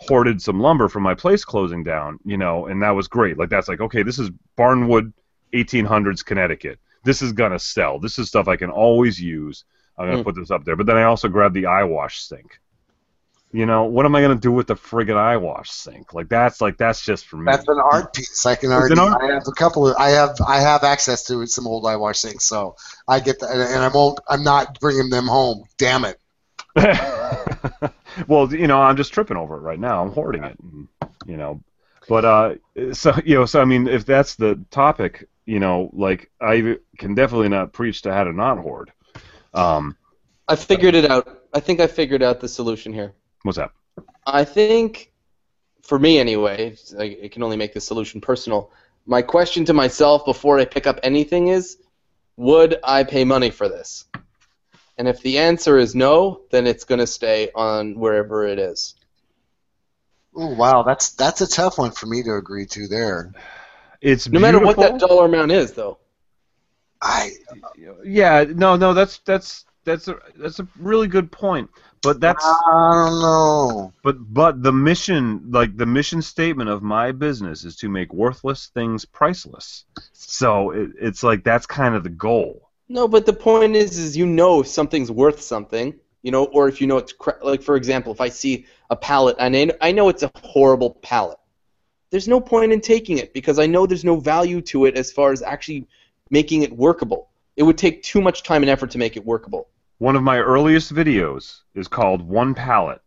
hoarded 0.08 0.41
some 0.41 0.60
lumber 0.60 0.88
from 0.89 1.04
my 1.04 1.15
place 1.15 1.44
closing 1.46 1.84
down, 1.84 2.20
you 2.26 2.38
know, 2.38 2.68
and 2.68 2.82
that 2.84 2.91
was 2.91 3.08
great. 3.08 3.38
Like 3.38 3.50
that's 3.50 3.68
like 3.68 3.82
okay, 3.82 4.04
this 4.04 4.20
is 4.20 4.30
Barnwood, 4.58 5.13
1800s 5.54 6.24
Connecticut. 6.26 6.80
This 7.04 7.22
is 7.22 7.32
gonna 7.34 7.60
sell. 7.60 8.00
This 8.00 8.18
is 8.20 8.28
stuff 8.28 8.48
I 8.48 8.56
can 8.56 8.70
always 8.70 9.20
use. 9.22 9.63
I'm 9.98 10.08
gonna 10.08 10.18
Mm. 10.22 10.26
put 10.26 10.36
this 10.36 10.52
up 10.52 10.65
there. 10.65 10.76
But 10.76 10.86
then 10.88 10.98
I 10.98 11.04
also 11.04 11.28
grabbed 11.28 11.56
the 11.56 11.68
eye 11.68 11.84
wash 11.84 12.20
sink. 12.22 12.60
You 13.52 13.65
know, 13.65 13.86
what 13.86 14.06
am 14.06 14.13
I 14.15 14.22
gonna 14.22 14.36
do 14.36 14.52
with 14.52 14.68
the 14.68 14.76
friggin' 14.76 15.15
eye 15.15 15.38
wash 15.38 15.70
sink? 15.72 16.13
Like 16.13 16.28
that's 16.28 16.60
like 16.60 16.78
that's 16.78 17.02
just 17.06 17.26
for 17.26 17.38
me. 17.38 17.46
That's 17.52 17.65
an 17.70 17.80
art 17.80 18.13
piece. 18.13 18.46
I 18.46 18.56
can 18.56 18.72
already. 18.72 18.94
an 18.94 19.00
art- 19.00 19.22
I 19.24 19.34
have 19.34 19.48
a 19.48 19.52
couple 19.54 19.88
of. 19.88 19.96
I 19.98 20.10
have. 20.10 20.36
I 20.46 20.60
have 20.60 20.84
access 20.84 21.24
to 21.28 21.46
some 21.48 21.65
old 21.65 21.86
eye 21.86 21.96
wash 21.96 22.20
sinks, 22.20 22.46
so 22.46 22.76
I 23.08 23.22
get 23.22 23.39
that, 23.39 23.52
and 23.52 23.82
I 23.82 23.88
won't. 23.88 24.20
I'm 24.28 24.44
not 24.44 24.78
bringing 24.82 25.10
them 25.10 25.28
home. 25.28 25.63
Damn 25.78 26.04
it. 26.04 26.20
well, 28.28 28.54
you 28.54 28.67
know, 28.67 28.82
I'm 28.82 28.97
just 28.97 29.13
tripping 29.13 29.38
over 29.38 29.58
it 29.58 29.62
right 29.62 29.80
now. 29.80 30.01
I'm 30.04 30.12
hoarding 30.12 30.43
it, 30.43 30.58
and, 30.60 30.88
you 31.25 31.38
know. 31.38 31.62
But 32.08 32.25
uh, 32.25 32.56
so 32.93 33.13
you 33.25 33.36
know, 33.36 33.45
so 33.45 33.62
I 33.62 33.65
mean, 33.65 33.88
if 33.88 34.06
that's 34.06 34.36
the 34.36 34.63
topic, 34.71 35.28
you 35.45 35.60
know, 35.60 35.89
like 35.93 36.30
I 36.39 36.78
can 36.97 37.15
definitely 37.15 37.49
not 37.49 37.73
preach 37.73 38.01
to 38.04 38.13
how 38.13 38.23
to 38.25 38.34
not 38.34 38.60
hoard. 38.60 38.91
Um, 39.54 39.97
I 40.47 40.56
figured 40.56 40.95
it 40.95 41.10
out. 41.10 41.43
I 41.54 41.60
think 41.60 41.80
I 41.80 41.88
figured 41.88 42.21
out 42.21 42.39
the 42.39 42.47
solution 42.49 42.93
here. 42.93 43.13
what's 43.43 43.58
that? 43.58 43.71
I 44.28 44.43
think, 44.43 45.12
for 45.82 45.97
me 45.97 46.19
anyway, 46.19 46.67
it's- 46.67 46.93
I, 46.97 47.17
I 47.23 47.28
can 47.30 47.41
only 47.43 47.58
make 47.58 47.73
the 47.73 47.82
solution 47.82 48.21
personal. 48.21 48.71
My 49.06 49.21
question 49.21 49.65
to 49.65 49.73
myself 49.73 50.25
before 50.25 50.60
I 50.60 50.65
pick 50.65 50.86
up 50.88 50.99
anything 51.04 51.47
is, 51.47 51.78
would 52.38 52.78
I 52.84 53.04
pay 53.04 53.23
money 53.23 53.49
for 53.51 53.69
this? 53.69 54.06
And 54.98 55.08
if 55.08 55.22
the 55.22 55.40
answer 55.40 55.78
is 55.78 55.94
no, 55.94 56.42
then 56.52 56.68
it's 56.68 56.86
going 56.86 57.00
to 57.00 57.08
stay 57.08 57.50
on 57.54 58.00
wherever 58.00 58.46
it 58.48 58.60
is. 58.60 58.96
Oh 60.36 60.54
wow, 60.54 60.84
that's 60.84 61.12
that's 61.12 61.42
a 61.42 61.48
tough 61.48 61.78
one 61.78 61.92
for 61.92 62.08
me 62.08 62.22
to 62.24 62.36
agree 62.36 62.66
to 62.68 62.88
there. 62.88 63.32
It's 64.02 64.30
No 64.30 64.40
matter 64.40 64.60
what 64.60 64.78
that 64.78 65.00
dollar 65.00 65.26
amount 65.26 65.52
is, 65.52 65.74
though. 65.74 65.98
I 67.02 67.32
Yeah, 68.04 68.46
no, 68.48 68.76
no, 68.76 68.94
that's 68.94 69.20
that's 69.20 69.66
that's 69.86 70.08
a 70.08 70.18
that's 70.38 70.60
a 70.60 70.68
really 70.78 71.08
good 71.08 71.32
point. 71.32 71.70
But 72.02 72.20
that's 72.20 72.46
I 72.46 72.92
don't 72.94 73.20
know. 73.22 73.94
but 74.04 74.18
but 74.32 74.62
the 74.62 74.74
mission, 74.74 75.52
like 75.52 75.76
the 75.78 75.86
mission 75.86 76.22
statement 76.22 76.70
of 76.70 76.84
my 76.84 77.12
business, 77.12 77.64
is 77.64 77.78
to 77.78 77.90
make 77.90 78.14
worthless 78.14 78.68
things 78.68 79.06
priceless. 79.06 79.86
So 80.14 80.72
it, 80.72 80.92
it's 81.00 81.24
like 81.24 81.44
that's 81.44 81.66
kind 81.66 81.96
of 81.96 82.04
the 82.04 82.10
goal. 82.10 82.64
No, 82.88 83.08
but 83.08 83.26
the 83.26 83.34
point 83.34 83.76
is, 83.76 83.98
is 83.98 84.15
you 84.15 84.26
know 84.26 84.62
if 84.62 84.67
something's 84.67 85.12
worth 85.12 85.41
something, 85.41 85.95
you 86.21 86.32
know, 86.32 86.45
or 86.45 86.67
if 86.67 86.80
you 86.82 86.88
know 86.88 86.98
it's 86.98 87.13
cra- 87.13 87.39
like, 87.41 87.63
for 87.63 87.76
example, 87.76 88.12
if 88.12 88.21
I 88.21 88.30
see 88.30 88.65
a 88.89 88.95
pallet 88.95 89.36
and 89.39 89.56
I 89.56 89.65
kn- 89.65 89.78
I 89.82 89.91
know 89.91 90.10
it's 90.10 90.24
a 90.24 90.32
horrible 90.43 90.91
pallet, 91.02 91.38
there's 92.12 92.28
no 92.28 92.39
point 92.39 92.71
in 92.71 92.82
taking 92.82 93.17
it 93.17 93.34
because 93.34 93.60
I 93.60 93.65
know 93.65 93.86
there's 93.86 94.06
no 94.06 94.19
value 94.19 94.62
to 94.62 94.86
it 94.86 94.98
as 94.98 95.12
far 95.12 95.32
as 95.32 95.41
actually 95.41 95.88
making 96.30 96.62
it 96.62 96.71
workable. 96.71 97.30
It 97.56 97.63
would 97.63 97.78
take 97.78 98.04
too 98.04 98.21
much 98.21 98.43
time 98.43 98.62
and 98.62 98.69
effort 98.69 98.91
to 98.91 98.98
make 98.98 99.17
it 99.17 99.26
workable. 99.26 99.67
One 99.98 100.15
of 100.15 100.24
my 100.24 100.38
earliest 100.39 100.93
videos 100.93 101.62
is 101.74 101.88
called 101.88 102.21
One 102.21 102.54
Pallet, 102.54 103.02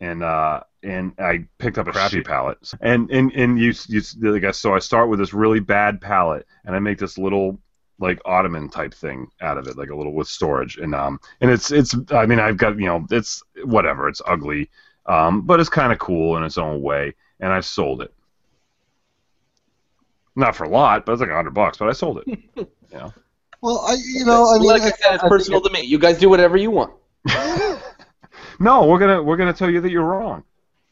and 0.00 0.22
uh, 0.22 0.60
and 0.82 1.12
I 1.18 1.46
picked 1.58 1.78
up 1.78 1.86
a 1.86 1.92
crappy 1.92 2.22
pallet, 2.22 2.58
and 2.80 3.10
and 3.10 3.30
and 3.32 3.58
you 3.58 3.72
you 3.88 4.02
like 4.32 4.44
I 4.44 4.50
so 4.50 4.74
I 4.74 4.80
start 4.80 5.08
with 5.08 5.18
this 5.18 5.32
really 5.32 5.60
bad 5.60 6.00
pallet, 6.00 6.46
and 6.64 6.74
I 6.74 6.78
make 6.80 6.98
this 6.98 7.18
little 7.18 7.60
like 8.02 8.20
ottoman 8.26 8.68
type 8.68 8.92
thing 8.92 9.28
out 9.40 9.56
of 9.58 9.66
it, 9.68 9.78
like 9.78 9.90
a 9.90 9.96
little 9.96 10.12
with 10.12 10.28
storage, 10.28 10.76
and 10.76 10.94
um 10.94 11.18
and 11.40 11.50
it's 11.50 11.70
it's 11.70 11.94
I 12.10 12.26
mean 12.26 12.38
I've 12.40 12.58
got 12.58 12.78
you 12.78 12.86
know 12.86 13.06
it's 13.10 13.42
whatever, 13.64 14.08
it's 14.08 14.20
ugly, 14.26 14.68
um 15.06 15.42
but 15.42 15.60
it's 15.60 15.70
kind 15.70 15.92
of 15.92 15.98
cool 15.98 16.36
in 16.36 16.42
its 16.42 16.58
own 16.58 16.82
way, 16.82 17.14
and 17.40 17.52
I 17.52 17.60
sold 17.60 18.02
it. 18.02 18.12
Not 20.34 20.56
for 20.56 20.64
a 20.64 20.68
lot, 20.68 21.04
but 21.06 21.12
it's 21.12 21.20
like 21.20 21.30
a 21.30 21.34
hundred 21.34 21.54
bucks, 21.54 21.78
but 21.78 21.88
I 21.88 21.92
sold 21.92 22.22
it. 22.26 22.68
Yeah. 22.92 23.10
Well, 23.62 23.78
I 23.88 23.94
you 23.94 24.26
know 24.26 24.50
I 24.54 24.58
mean 24.58 24.68
like 24.68 24.82
I 24.82 24.90
said, 24.90 25.14
it's 25.14 25.24
I- 25.24 25.28
personal 25.28 25.60
to 25.62 25.70
me. 25.70 25.80
You 25.82 25.98
guys 25.98 26.18
do 26.18 26.28
whatever 26.28 26.58
you 26.58 26.70
want. 26.70 26.92
no, 28.60 28.86
we're 28.86 28.98
gonna 28.98 29.22
we're 29.22 29.36
gonna 29.36 29.52
tell 29.52 29.70
you 29.70 29.80
that 29.80 29.90
you're 29.90 30.04
wrong. 30.04 30.44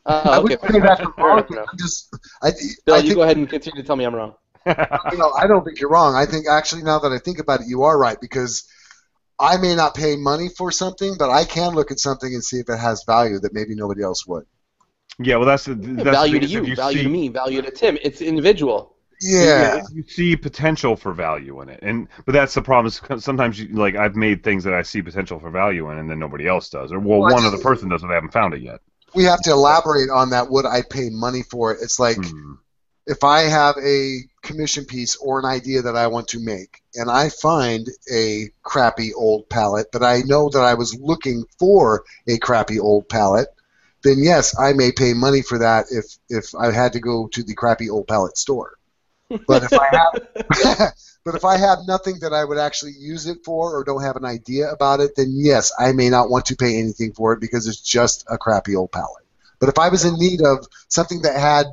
I 0.07 0.13
Uh, 0.13 0.41
okay, 0.45 0.57
wouldn't 0.57 0.73
say 0.73 0.81
that's 0.81 1.01
wrong. 1.19 1.45
I'm 1.51 1.79
just 1.79 2.15
I, 2.43 2.53
Bill, 2.87 2.95
I 2.95 2.99
you 2.99 3.03
think 3.03 3.17
go 3.17 3.23
ahead 3.23 3.37
and 3.37 3.49
continue 3.49 3.83
to 3.83 3.87
tell 3.87 3.97
me 3.97 4.05
I'm 4.05 4.15
wrong. 4.15 4.35
You 4.67 5.19
know, 5.19 5.33
I 5.33 5.47
don't 5.47 5.65
think 5.65 5.81
you're 5.81 5.91
wrong. 5.91 6.15
I 6.15 6.27
think 6.27 6.47
actually 6.49 6.83
now 6.83 6.99
that 7.01 7.13
I 7.13 7.19
think 7.19 7.39
about 7.39 7.61
it, 7.61 7.67
you 7.67 7.83
are 7.85 7.99
right 7.99 8.21
because 8.21 8.69
I 9.39 9.57
may 9.57 9.75
not 9.75 9.95
pay 9.95 10.17
money 10.17 10.49
for 10.49 10.71
something, 10.71 11.15
but 11.19 11.31
I 11.31 11.45
can 11.45 11.75
look 11.75 11.91
at 11.91 11.99
something 11.99 12.33
and 12.33 12.45
see 12.45 12.59
if 12.59 12.69
it 12.69 12.79
has 12.79 13.05
value 13.07 13.39
that 13.41 13.55
maybe 13.55 13.75
nobody 13.75 14.03
else 14.03 14.27
would. 14.27 14.45
Yeah, 15.19 15.37
well, 15.37 15.47
that's 15.47 15.65
the 15.65 15.75
that's 15.75 16.05
the 16.05 16.05
value 16.05 16.33
thing 16.33 16.41
to 16.41 16.47
is 16.47 16.55
if 16.55 16.69
you, 16.69 16.77
value 16.77 16.99
see, 16.99 17.05
to 17.05 17.09
me, 17.11 17.29
value 17.29 17.63
to 17.63 17.71
Tim. 17.71 17.99
It's 18.03 18.21
individual. 18.21 18.97
Yeah. 19.23 19.77
if 19.77 19.85
you 19.93 20.03
see 20.07 20.35
potential 20.35 20.97
for 20.97 21.13
value 21.13 21.61
in 21.61 21.69
it, 21.69 21.81
and 21.83 22.09
but 22.25 22.33
that's 22.33 22.55
the 22.55 22.63
problem. 22.63 22.87
Is 22.87 23.01
'cause 23.01 23.23
sometimes, 23.23 23.61
you, 23.61 23.69
like 23.69 23.95
I've 23.95 24.17
made 24.17 24.43
things 24.43 24.65
that 24.65 24.73
I 24.73 24.83
see 24.83 25.03
potential 25.03 25.39
for 25.39 25.51
value 25.51 25.91
in, 25.91 25.99
and 25.99 26.11
then 26.11 26.19
nobody 26.19 26.47
else 26.47 26.71
does, 26.71 26.91
or 26.93 26.99
well, 26.99 27.21
Well, 27.21 27.33
one 27.35 27.45
other 27.45 27.59
person 27.59 27.89
does, 27.91 28.01
but 28.01 28.09
they 28.09 28.15
haven't 28.15 28.33
found 28.33 28.55
it 28.55 28.63
yet. 28.63 28.81
We 29.15 29.25
have 29.25 29.41
to 29.41 29.51
elaborate 29.51 30.09
on 30.09 30.31
that. 30.31 30.51
Would 30.51 30.65
I 30.65 30.83
pay 30.83 31.11
money 31.11 31.43
for 31.43 31.73
it? 31.73 31.81
It's 31.83 31.99
like 31.99 32.17
Hmm. 32.17 32.55
If 33.11 33.25
I 33.25 33.43
have 33.43 33.77
a 33.79 34.21
commission 34.43 34.85
piece 34.85 35.17
or 35.17 35.41
an 35.41 35.45
idea 35.45 35.83
that 35.83 35.97
I 35.97 36.07
want 36.07 36.29
to 36.29 36.41
make, 36.41 36.81
and 36.95 37.11
I 37.11 37.29
find 37.29 37.89
a 38.13 38.51
crappy 38.63 39.13
old 39.13 39.49
pallet, 39.49 39.89
but 39.93 40.03
I 40.03 40.23
know 40.25 40.49
that 40.49 40.63
I 40.63 40.75
was 40.75 40.95
looking 40.95 41.45
for 41.59 42.05
a 42.29 42.39
crappy 42.39 42.79
old 42.79 43.09
pallet, 43.09 43.49
then 44.05 44.19
yes, 44.19 44.59
I 44.59 44.73
may 44.75 44.93
pay 44.93 45.13
money 45.13 45.43
for 45.43 45.59
that 45.59 45.87
if 45.91 46.17
if 46.29 46.55
I 46.55 46.73
had 46.73 46.93
to 46.95 47.01
go 47.01 47.27
to 47.29 47.43
the 47.43 47.55
crappy 47.55 47.91
old 47.91 48.07
pallet 48.07 48.39
store. 48.39 48.75
But 49.29 49.65
if 49.65 49.73
I 49.73 49.89
have 49.93 50.93
but 51.25 51.35
if 51.35 51.45
I 51.45 51.57
have 51.57 51.81
nothing 51.87 52.21
that 52.21 52.33
I 52.33 52.45
would 52.45 52.59
actually 52.59 52.93
use 52.93 53.27
it 53.27 53.45
for 53.45 53.77
or 53.77 53.85
don't 53.85 54.03
have 54.03 54.17
an 54.17 54.25
idea 54.25 54.71
about 54.71 55.01
it, 55.01 55.17
then 55.17 55.33
yes, 55.35 55.73
I 55.79 55.93
may 55.93 56.11
not 56.11 56.31
want 56.31 56.47
to 56.47 56.57
pay 56.57 56.79
anything 56.79 57.13
for 57.13 57.33
it 57.33 57.41
because 57.41 57.67
it's 57.67 57.81
just 57.81 58.25
a 58.29 58.39
crappy 58.39 58.75
old 58.75 58.93
pallet. 58.93 59.25
But 59.59 59.69
if 59.69 59.79
I 59.79 59.91
was 59.91 60.05
in 60.05 60.19
need 60.19 60.41
of 60.41 60.67
something 60.89 61.23
that 61.23 61.39
had, 61.39 61.67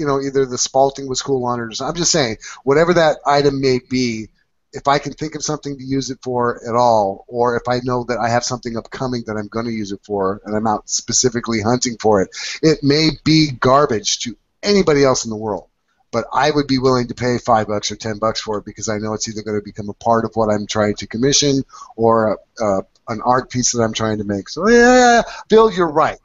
you 0.00 0.06
know, 0.06 0.18
either 0.20 0.46
the 0.46 0.56
spalting 0.56 1.06
was 1.06 1.20
cool 1.20 1.44
on 1.44 1.60
it 1.60 1.80
or 1.80 1.84
I'm 1.86 1.94
just 1.94 2.10
saying, 2.10 2.38
whatever 2.64 2.94
that 2.94 3.18
item 3.26 3.60
may 3.60 3.80
be, 3.88 4.28
if 4.72 4.88
I 4.88 4.98
can 4.98 5.12
think 5.12 5.34
of 5.34 5.42
something 5.42 5.76
to 5.76 5.84
use 5.84 6.10
it 6.10 6.20
for 6.22 6.66
at 6.66 6.74
all, 6.74 7.26
or 7.28 7.56
if 7.56 7.68
I 7.68 7.80
know 7.84 8.04
that 8.04 8.18
I 8.18 8.30
have 8.30 8.42
something 8.42 8.76
upcoming 8.76 9.24
that 9.26 9.36
I'm 9.36 9.48
going 9.48 9.66
to 9.66 9.72
use 9.72 9.92
it 9.92 10.00
for, 10.04 10.40
and 10.44 10.56
I'm 10.56 10.66
out 10.66 10.88
specifically 10.88 11.60
hunting 11.60 11.96
for 12.00 12.22
it, 12.22 12.30
it 12.62 12.78
may 12.82 13.10
be 13.24 13.50
garbage 13.50 14.20
to 14.20 14.36
anybody 14.62 15.04
else 15.04 15.24
in 15.24 15.30
the 15.30 15.36
world. 15.36 15.68
But 16.12 16.24
I 16.32 16.50
would 16.50 16.66
be 16.66 16.78
willing 16.78 17.08
to 17.08 17.14
pay 17.14 17.38
five 17.38 17.68
bucks 17.68 17.92
or 17.92 17.96
ten 17.96 18.18
bucks 18.18 18.40
for 18.40 18.58
it 18.58 18.64
because 18.64 18.88
I 18.88 18.98
know 18.98 19.12
it's 19.12 19.28
either 19.28 19.42
going 19.42 19.58
to 19.58 19.64
become 19.64 19.90
a 19.90 19.94
part 19.94 20.24
of 20.24 20.32
what 20.34 20.48
I'm 20.48 20.66
trying 20.66 20.94
to 20.96 21.06
commission 21.06 21.62
or 21.94 22.38
a, 22.58 22.64
uh, 22.64 22.82
an 23.08 23.20
art 23.24 23.50
piece 23.50 23.72
that 23.72 23.82
I'm 23.82 23.92
trying 23.92 24.18
to 24.18 24.24
make. 24.24 24.48
So 24.48 24.68
yeah, 24.68 25.22
Bill, 25.48 25.70
you're 25.70 25.90
right. 25.90 26.18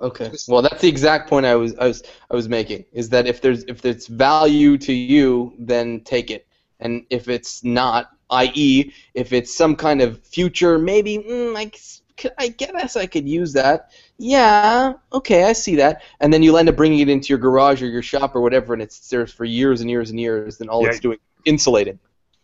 Okay. 0.00 0.30
Well, 0.48 0.62
that's 0.62 0.80
the 0.80 0.88
exact 0.88 1.28
point 1.28 1.44
I 1.44 1.54
was 1.56 1.76
I 1.76 1.86
was 1.86 2.02
I 2.30 2.34
was 2.34 2.48
making 2.48 2.84
is 2.92 3.08
that 3.10 3.26
if 3.26 3.40
there's 3.42 3.64
if 3.64 3.84
it's 3.84 4.06
value 4.06 4.78
to 4.78 4.92
you, 4.92 5.54
then 5.58 6.00
take 6.00 6.30
it, 6.30 6.46
and 6.80 7.04
if 7.10 7.28
it's 7.28 7.62
not, 7.64 8.10
i.e., 8.30 8.92
if 9.14 9.32
it's 9.32 9.54
some 9.54 9.76
kind 9.76 10.00
of 10.00 10.20
future, 10.24 10.78
maybe 10.78 11.18
mm, 11.18 11.54
I, 11.56 11.64
s- 11.74 12.00
could- 12.16 12.32
I 12.38 12.48
guess 12.48 12.96
I 12.96 13.06
could 13.06 13.28
use 13.28 13.52
that. 13.52 13.90
Yeah. 14.18 14.94
Okay, 15.12 15.44
I 15.44 15.52
see 15.52 15.76
that. 15.76 16.02
And 16.20 16.32
then 16.32 16.42
you'll 16.42 16.56
end 16.56 16.68
up 16.70 16.76
bringing 16.76 17.00
it 17.00 17.08
into 17.10 17.28
your 17.28 17.38
garage 17.38 17.82
or 17.82 17.86
your 17.86 18.02
shop 18.02 18.34
or 18.34 18.40
whatever, 18.40 18.72
and 18.72 18.80
it's 18.82 19.06
there 19.10 19.26
for 19.26 19.44
years 19.44 19.82
and 19.82 19.90
years 19.90 20.10
and 20.10 20.18
years. 20.18 20.56
Then 20.58 20.68
all 20.70 20.82
Yeah. 20.82 20.90
it's 20.90 21.00
doing 21.00 21.18
insulating. 21.44 21.98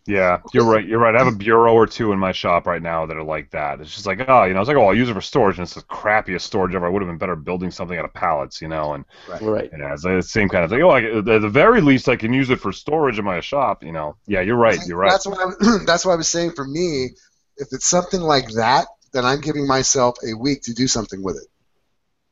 Yeah, 0.07 0.38
you're 0.53 0.64
right. 0.64 0.87
You're 0.87 1.01
right. 1.01 1.14
I 1.16 1.19
have 1.19 1.33
a 1.33 1.37
bureau 1.37 1.75
or 1.75 1.87
two 1.87 2.12
in 2.12 2.19
my 2.19 2.31
shop 2.31 2.66
right 2.66 2.81
now 2.81 3.07
that 3.07 3.16
are 3.16 3.25
like 3.25 3.51
that. 3.51 3.81
It's 3.81 3.92
just 3.92 4.07
like, 4.07 4.21
oh, 4.29 4.45
you 4.45 4.55
know, 4.55 4.61
it's 4.61 4.69
like, 4.69 4.77
oh, 4.77 4.87
I'll 4.87 4.95
use 4.95 5.09
it 5.09 5.14
for 5.14 5.21
storage, 5.21 5.59
and 5.59 5.64
it's 5.64 5.75
the 5.75 5.83
crappiest 5.83 6.42
storage 6.42 6.75
ever. 6.75 6.87
I 6.87 6.88
would 6.88 7.03
have 7.03 7.09
been 7.09 7.19
better 7.19 7.35
building 7.35 7.73
something 7.73 7.99
out 7.99 8.05
of 8.05 8.14
pallets, 8.14 8.62
you 8.62 8.69
know, 8.69 8.95
and 8.95 9.05
Right. 9.29 9.69
yeah, 9.77 9.92
it's 9.92 10.03
the 10.03 10.23
same 10.23 10.49
kind 10.49 10.64
of 10.64 10.71
thing. 10.71 10.83
Oh, 10.83 10.90
I, 10.90 11.03
at 11.03 11.25
the 11.25 11.49
very 11.49 11.81
least, 11.81 12.09
I 12.09 12.16
can 12.16 12.33
use 12.33 12.51
it 12.51 12.61
for 12.61 12.73
storage 12.73 13.19
in 13.19 13.25
my 13.25 13.40
shop, 13.40 13.83
you 13.83 13.92
know. 13.92 14.16
Yeah, 14.27 14.42
you're 14.42 14.57
right. 14.57 14.79
You're 14.87 14.99
right. 14.99 15.11
That's 15.11 15.27
what 15.27 15.40
I, 15.40 15.79
that's 15.87 16.05
what 16.05 16.12
I 16.12 16.16
was 16.16 16.29
saying. 16.29 16.53
For 16.53 16.64
me, 16.64 17.11
if 17.57 17.69
it's 17.73 17.88
something 17.88 18.21
like 18.21 18.49
that, 18.51 18.87
then 19.12 19.25
I'm 19.25 19.40
giving 19.40 19.66
myself 19.66 20.19
a 20.25 20.35
week 20.35 20.62
to 20.62 20.75
do 20.75 20.87
something 20.87 21.23
with 21.23 21.37
it. 21.37 21.49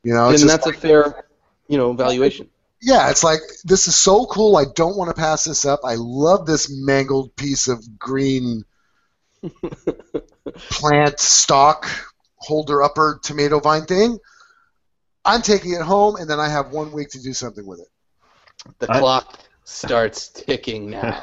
You 0.04 0.14
know, 0.14 0.26
and 0.26 0.34
it's 0.34 0.42
just 0.42 0.64
that's 0.64 0.76
a 0.76 0.78
fair, 0.78 1.24
you 1.66 1.78
know, 1.78 1.92
valuation. 1.94 2.48
Yeah, 2.84 3.10
it's 3.10 3.24
like 3.24 3.40
this 3.64 3.88
is 3.88 3.96
so 3.96 4.26
cool. 4.26 4.56
I 4.56 4.64
don't 4.74 4.96
want 4.96 5.08
to 5.08 5.20
pass 5.20 5.44
this 5.44 5.64
up. 5.64 5.80
I 5.84 5.94
love 5.96 6.46
this 6.46 6.70
mangled 6.70 7.34
piece 7.34 7.66
of 7.66 7.98
green 7.98 8.64
plant 10.54 11.18
stock 11.18 11.86
holder 12.36 12.82
upper 12.82 13.18
tomato 13.22 13.58
vine 13.58 13.86
thing. 13.86 14.18
I'm 15.24 15.40
taking 15.40 15.72
it 15.72 15.80
home, 15.80 16.16
and 16.16 16.28
then 16.28 16.38
I 16.38 16.48
have 16.50 16.72
one 16.72 16.92
week 16.92 17.08
to 17.10 17.22
do 17.22 17.32
something 17.32 17.66
with 17.66 17.80
it. 17.80 17.88
The 18.80 18.92
I- 18.92 19.00
clock 19.00 19.38
starts 19.64 20.28
ticking 20.28 20.90
now. 20.90 21.22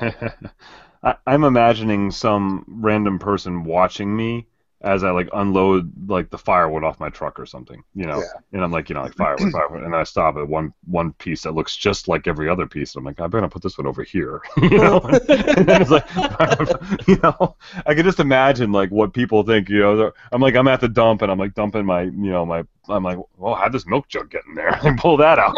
I, 1.04 1.16
I'm 1.28 1.44
imagining 1.44 2.10
some 2.10 2.66
random 2.68 3.20
person 3.20 3.64
watching 3.64 4.16
me 4.16 4.48
as 4.84 5.04
I 5.04 5.12
like 5.12 5.30
unload 5.34 5.92
like 6.10 6.30
the 6.32 6.38
firewood 6.38 6.84
off 6.84 7.00
my 7.00 7.10
truck 7.10 7.40
or 7.40 7.46
something, 7.46 7.84
you 7.94 8.06
know. 8.06 8.20
Yeah. 8.20 8.26
And 8.54 8.64
I'm 8.64 8.72
like, 8.72 8.90
you 8.90 8.96
know, 8.96 9.04
like 9.04 9.16
firewood, 9.16 9.52
firewood, 9.54 9.84
and 9.84 9.96
I 9.96 10.04
stop 10.04 10.38
at 10.38 10.48
one 10.48 10.74
one 10.86 11.14
piece 11.14 11.44
that 11.44 11.52
looks 11.54 11.76
just 11.76 12.08
like 12.08 12.28
every 12.28 12.50
other 12.50 12.66
piece. 12.66 12.96
And 12.96 13.02
I'm 13.02 13.06
like, 13.06 13.22
I 13.22 13.28
better 13.28 13.48
put 13.48 13.62
this 13.62 13.78
one 13.78 13.86
over 13.88 14.04
here, 14.04 14.42
you 14.58 14.70
know. 14.70 15.00
and 15.30 15.68
then 15.68 15.82
it's 15.82 15.92
like, 15.92 16.10
you 17.08 17.18
know, 17.22 17.56
I 17.86 17.94
can 17.94 18.04
just 18.04 18.20
imagine 18.20 18.72
like 18.72 18.90
what 18.90 19.14
people 19.14 19.44
think, 19.44 19.70
you 19.70 19.80
know. 19.80 20.12
I'm 20.32 20.42
like, 20.42 20.56
I'm 20.56 20.68
at 20.68 20.82
the 20.82 20.90
dump 20.90 21.22
and 21.22 21.32
I'm 21.32 21.40
like 21.40 21.54
dumping 21.54 21.86
my, 21.86 22.02
you 22.04 22.12
know, 22.32 22.46
my, 22.46 22.64
I'm 22.90 23.04
like, 23.04 23.20
well, 23.38 23.56
how'd 23.56 23.72
this 23.74 23.86
milk 23.86 24.08
jug 24.08 24.32
get 24.32 24.42
in 24.48 24.56
there? 24.56 24.80
And 24.84 24.98
pull 24.98 25.18
that 25.18 25.38
out. 25.38 25.56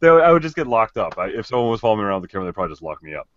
They- 0.00 0.08
I 0.08 0.30
would 0.30 0.42
just 0.42 0.56
get 0.56 0.66
locked 0.66 0.96
up. 0.96 1.18
I, 1.18 1.28
if 1.28 1.46
someone 1.46 1.70
was 1.70 1.80
following 1.80 2.00
me 2.00 2.04
around 2.04 2.22
the 2.22 2.28
camera, 2.28 2.46
they'd 2.46 2.54
probably 2.54 2.72
just 2.72 2.82
lock 2.82 3.02
me 3.02 3.14
up. 3.14 3.28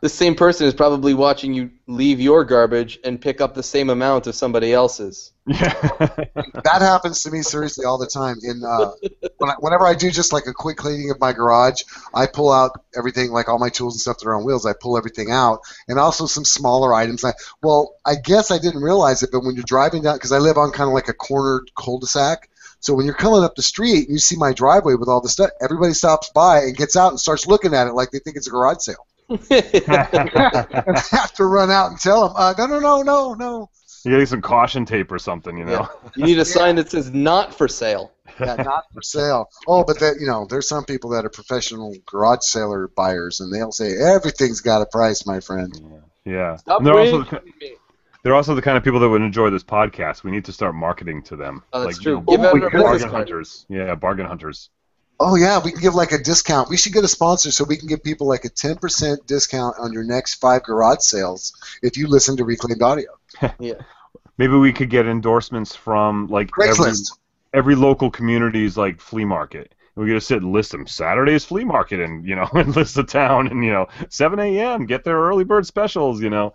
The 0.00 0.08
same 0.08 0.34
person 0.34 0.66
is 0.66 0.74
probably 0.74 1.14
watching 1.14 1.54
you 1.54 1.70
leave 1.86 2.20
your 2.20 2.44
garbage 2.44 2.98
and 3.04 3.20
pick 3.20 3.40
up 3.40 3.54
the 3.54 3.62
same 3.62 3.90
amount 3.90 4.26
of 4.26 4.34
somebody 4.34 4.72
else's. 4.72 5.32
Yeah. 5.46 5.72
that 5.98 6.78
happens 6.80 7.22
to 7.22 7.30
me 7.30 7.42
seriously 7.42 7.84
all 7.84 7.98
the 7.98 8.06
time. 8.06 8.36
In 8.42 8.62
uh, 8.64 8.90
when 9.38 9.50
I, 9.50 9.54
whenever 9.60 9.86
I 9.86 9.94
do 9.94 10.10
just 10.10 10.32
like 10.32 10.46
a 10.46 10.52
quick 10.52 10.76
cleaning 10.76 11.10
of 11.10 11.20
my 11.20 11.32
garage, 11.32 11.82
I 12.12 12.26
pull 12.26 12.52
out 12.52 12.80
everything, 12.96 13.30
like 13.30 13.48
all 13.48 13.58
my 13.58 13.68
tools 13.68 13.94
and 13.94 14.00
stuff 14.00 14.18
that 14.18 14.28
are 14.28 14.34
on 14.34 14.44
wheels. 14.44 14.66
I 14.66 14.72
pull 14.78 14.98
everything 14.98 15.30
out, 15.30 15.60
and 15.88 15.98
also 15.98 16.26
some 16.26 16.44
smaller 16.44 16.92
items. 16.92 17.24
I, 17.24 17.32
well, 17.62 17.94
I 18.04 18.16
guess 18.16 18.50
I 18.50 18.58
didn't 18.58 18.82
realize 18.82 19.22
it, 19.22 19.30
but 19.32 19.44
when 19.44 19.54
you're 19.54 19.64
driving 19.64 20.02
down, 20.02 20.16
because 20.16 20.32
I 20.32 20.38
live 20.38 20.58
on 20.58 20.72
kind 20.72 20.88
of 20.88 20.94
like 20.94 21.08
a 21.08 21.14
cornered 21.14 21.70
cul-de-sac, 21.76 22.48
so 22.80 22.94
when 22.94 23.06
you're 23.06 23.14
coming 23.14 23.42
up 23.42 23.54
the 23.54 23.62
street 23.62 24.06
and 24.06 24.10
you 24.10 24.18
see 24.18 24.36
my 24.36 24.52
driveway 24.52 24.94
with 24.94 25.08
all 25.08 25.20
the 25.20 25.28
stuff, 25.28 25.50
everybody 25.60 25.92
stops 25.92 26.30
by 26.34 26.60
and 26.60 26.76
gets 26.76 26.96
out 26.96 27.10
and 27.10 27.20
starts 27.20 27.46
looking 27.46 27.74
at 27.74 27.86
it 27.86 27.94
like 27.94 28.10
they 28.10 28.18
think 28.18 28.36
it's 28.36 28.46
a 28.46 28.50
garage 28.50 28.78
sale. 28.80 29.06
and 29.50 30.98
have 31.10 31.32
to 31.34 31.44
run 31.44 31.70
out 31.70 31.90
and 31.90 32.00
tell 32.00 32.28
them, 32.28 32.36
uh, 32.36 32.54
no, 32.58 32.66
no, 32.66 32.78
no, 32.78 33.02
no, 33.02 33.34
no. 33.34 33.70
you 34.04 34.18
get 34.18 34.28
some 34.28 34.42
caution 34.42 34.84
tape 34.84 35.10
or 35.10 35.18
something, 35.18 35.56
you 35.56 35.64
know. 35.64 35.88
you 36.16 36.24
need 36.24 36.38
a 36.38 36.44
sign 36.44 36.76
that 36.76 36.90
says 36.90 37.10
"Not 37.10 37.54
for 37.54 37.66
sale." 37.66 38.12
Yeah, 38.38 38.54
not 38.56 38.84
for 38.92 39.02
sale. 39.02 39.48
Oh, 39.66 39.84
but 39.84 39.98
that 40.00 40.16
you 40.20 40.26
know, 40.26 40.46
there's 40.48 40.68
some 40.68 40.84
people 40.84 41.10
that 41.10 41.24
are 41.24 41.30
professional 41.30 41.94
garage 42.06 42.42
sailor 42.42 42.88
buyers, 42.88 43.40
and 43.40 43.52
they'll 43.52 43.72
say 43.72 43.96
everything's 43.96 44.60
got 44.60 44.82
a 44.82 44.86
price, 44.86 45.26
my 45.26 45.40
friend. 45.40 46.02
Yeah. 46.24 46.56
Stop 46.56 46.78
And 46.78 46.86
they're 46.86 46.98
also 46.98 47.22
the, 47.22 47.24
raising 47.24 47.52
ki- 47.52 47.52
me. 47.60 47.76
they're 48.22 48.34
also 48.34 48.54
the 48.54 48.62
kind 48.62 48.76
of 48.76 48.84
people 48.84 49.00
that 49.00 49.08
would 49.08 49.22
enjoy 49.22 49.50
this 49.50 49.64
podcast. 49.64 50.24
We 50.24 50.30
need 50.32 50.44
to 50.46 50.52
start 50.52 50.74
marketing 50.74 51.22
to 51.24 51.36
them. 51.36 51.62
Oh, 51.72 51.84
that's 51.84 51.96
like, 51.96 52.02
true. 52.02 52.24
You 52.28 52.38
know, 52.38 52.52
Give 52.52 52.64
out 52.64 52.72
bargain 52.72 53.08
hunters. 53.08 53.64
Yeah, 53.68 53.94
bargain 53.94 54.26
hunters. 54.26 54.70
Oh 55.18 55.34
yeah, 55.34 55.60
we 55.64 55.72
can 55.72 55.80
give 55.80 55.94
like 55.94 56.12
a 56.12 56.18
discount. 56.18 56.68
We 56.68 56.76
should 56.76 56.92
get 56.92 57.02
a 57.04 57.08
sponsor 57.08 57.50
so 57.50 57.64
we 57.64 57.76
can 57.78 57.88
give 57.88 58.02
people 58.04 58.26
like 58.26 58.44
a 58.44 58.50
10% 58.50 59.26
discount 59.26 59.76
on 59.78 59.92
your 59.92 60.04
next 60.04 60.34
five 60.34 60.62
garage 60.62 61.00
sales 61.00 61.54
if 61.82 61.96
you 61.96 62.06
listen 62.06 62.36
to 62.36 62.44
Reclaimed 62.44 62.82
Audio. 62.82 63.10
Yeah. 63.58 63.74
Maybe 64.38 64.52
we 64.54 64.72
could 64.72 64.90
get 64.90 65.06
endorsements 65.06 65.74
from 65.74 66.26
like 66.26 66.50
every, 66.60 66.74
Craigslist. 66.74 67.18
every 67.54 67.74
local 67.74 68.10
community's 68.10 68.76
like 68.76 69.00
flea 69.00 69.24
market. 69.24 69.74
And 69.94 70.04
we 70.04 70.10
could 70.10 70.16
just 70.18 70.28
sit 70.28 70.42
and 70.42 70.52
list 70.52 70.72
them. 70.72 70.86
Saturday's 70.86 71.44
flea 71.46 71.64
market, 71.64 72.00
and 72.00 72.26
you 72.26 72.36
know, 72.36 72.46
and 72.54 72.76
list 72.76 72.94
the 72.96 73.02
town, 73.02 73.48
and 73.48 73.64
you 73.64 73.72
know, 73.72 73.86
7 74.10 74.38
a.m. 74.38 74.84
Get 74.84 75.04
their 75.04 75.16
early 75.18 75.44
bird 75.44 75.66
specials. 75.66 76.20
You 76.20 76.28
know. 76.28 76.52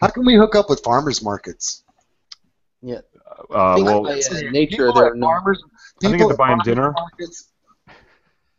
How 0.00 0.08
can 0.08 0.24
we 0.24 0.34
hook 0.34 0.54
up 0.56 0.70
with 0.70 0.80
farmers 0.82 1.22
markets? 1.22 1.84
Yeah. 2.80 3.00
Uh, 3.50 3.76
well, 3.78 4.02
by, 4.04 4.12
uh, 4.12 4.40
nature, 4.50 4.88
at 4.88 4.94
there 4.94 5.12
are 5.12 5.14
no. 5.14 5.26
farmers. 5.26 5.62
I 5.66 6.00
think 6.00 6.14
people 6.14 6.28
to 6.28 6.32
at 6.34 6.38
buy 6.38 6.52
'em 6.52 6.58
farmers 6.58 6.64
dinner. 6.64 6.92
markets- 6.92 7.50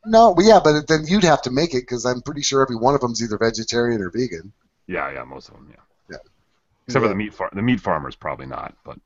No, 0.05 0.31
well, 0.31 0.45
yeah, 0.45 0.59
but 0.63 0.87
then 0.87 1.05
you'd 1.07 1.23
have 1.23 1.41
to 1.43 1.51
make 1.51 1.73
it 1.73 1.81
because 1.81 2.05
I'm 2.05 2.21
pretty 2.21 2.41
sure 2.41 2.61
every 2.61 2.75
one 2.75 2.95
of 2.95 3.01
them's 3.01 3.23
either 3.23 3.37
vegetarian 3.37 4.01
or 4.01 4.09
vegan. 4.09 4.53
yeah, 4.87 5.11
yeah, 5.11 5.23
most 5.23 5.49
of 5.49 5.55
them, 5.55 5.67
yeah. 5.69 5.81
Yeah. 6.11 6.17
Except 6.87 7.03
for 7.03 7.09
the 7.09 7.15
meat 7.15 7.33
far- 7.33 7.49
the 7.51 7.61
meat 7.61 7.79
farmers, 7.79 8.15
probably 8.15 8.45
not. 8.45 8.75
But 8.83 8.99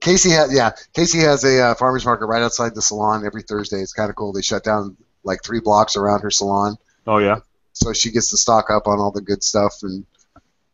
Casey 0.00 0.30
has 0.30 0.54
yeah, 0.54 0.72
Casey 0.92 1.20
has 1.20 1.44
a 1.44 1.60
uh, 1.60 1.74
farmers 1.74 2.04
market 2.04 2.26
right 2.26 2.42
outside 2.42 2.74
the 2.74 2.82
salon 2.82 3.24
every 3.24 3.42
Thursday. 3.42 3.80
It's 3.80 3.92
kind 3.92 4.10
of 4.10 4.16
cool. 4.16 4.32
They 4.32 4.42
shut 4.42 4.64
down 4.64 4.96
like 5.22 5.42
three 5.42 5.60
blocks 5.60 5.96
around 5.96 6.20
her 6.20 6.30
salon, 6.30 6.76
oh 7.06 7.18
yeah, 7.18 7.40
so 7.72 7.92
she 7.92 8.10
gets 8.10 8.30
to 8.30 8.36
stock 8.36 8.70
up 8.70 8.86
on 8.86 8.98
all 8.98 9.10
the 9.10 9.22
good 9.22 9.42
stuff 9.42 9.82
and. 9.82 10.04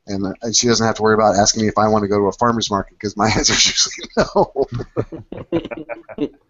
And, 0.07 0.27
uh, 0.27 0.33
and 0.43 0.57
she 0.57 0.67
doesn't 0.67 0.85
have 0.85 0.97
to 0.97 1.03
worry 1.03 1.15
about 1.15 1.37
asking 1.37 1.63
me 1.63 1.69
if 1.69 1.79
I 1.79 1.87
want 1.87 2.03
to 2.03 2.09
go 2.09 2.19
to 2.19 2.25
a 2.25 2.33
farmer's 2.33 2.69
market 2.69 2.95
because 2.95 3.17
my 3.17 3.27
answer 3.37 3.53
is 3.53 3.67
usually 3.67 4.09
no. 4.17 4.67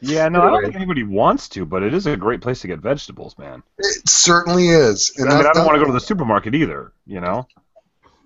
yeah. 0.00 0.28
No, 0.28 0.42
I 0.42 0.50
don't 0.50 0.62
think 0.62 0.76
anybody 0.76 1.02
wants 1.02 1.48
to, 1.50 1.64
but 1.64 1.82
it 1.82 1.94
is 1.94 2.06
a 2.06 2.16
great 2.16 2.40
place 2.40 2.60
to 2.60 2.66
get 2.68 2.80
vegetables, 2.80 3.36
man. 3.38 3.62
It 3.78 4.08
certainly 4.08 4.68
is. 4.68 5.12
And 5.16 5.28
I 5.28 5.36
mean, 5.36 5.40
I 5.40 5.42
don't 5.52 5.56
not- 5.58 5.66
want 5.66 5.76
to 5.76 5.80
go 5.80 5.86
to 5.86 5.92
the 5.92 6.00
supermarket 6.00 6.54
either. 6.54 6.92
You 7.06 7.20
know, 7.20 7.46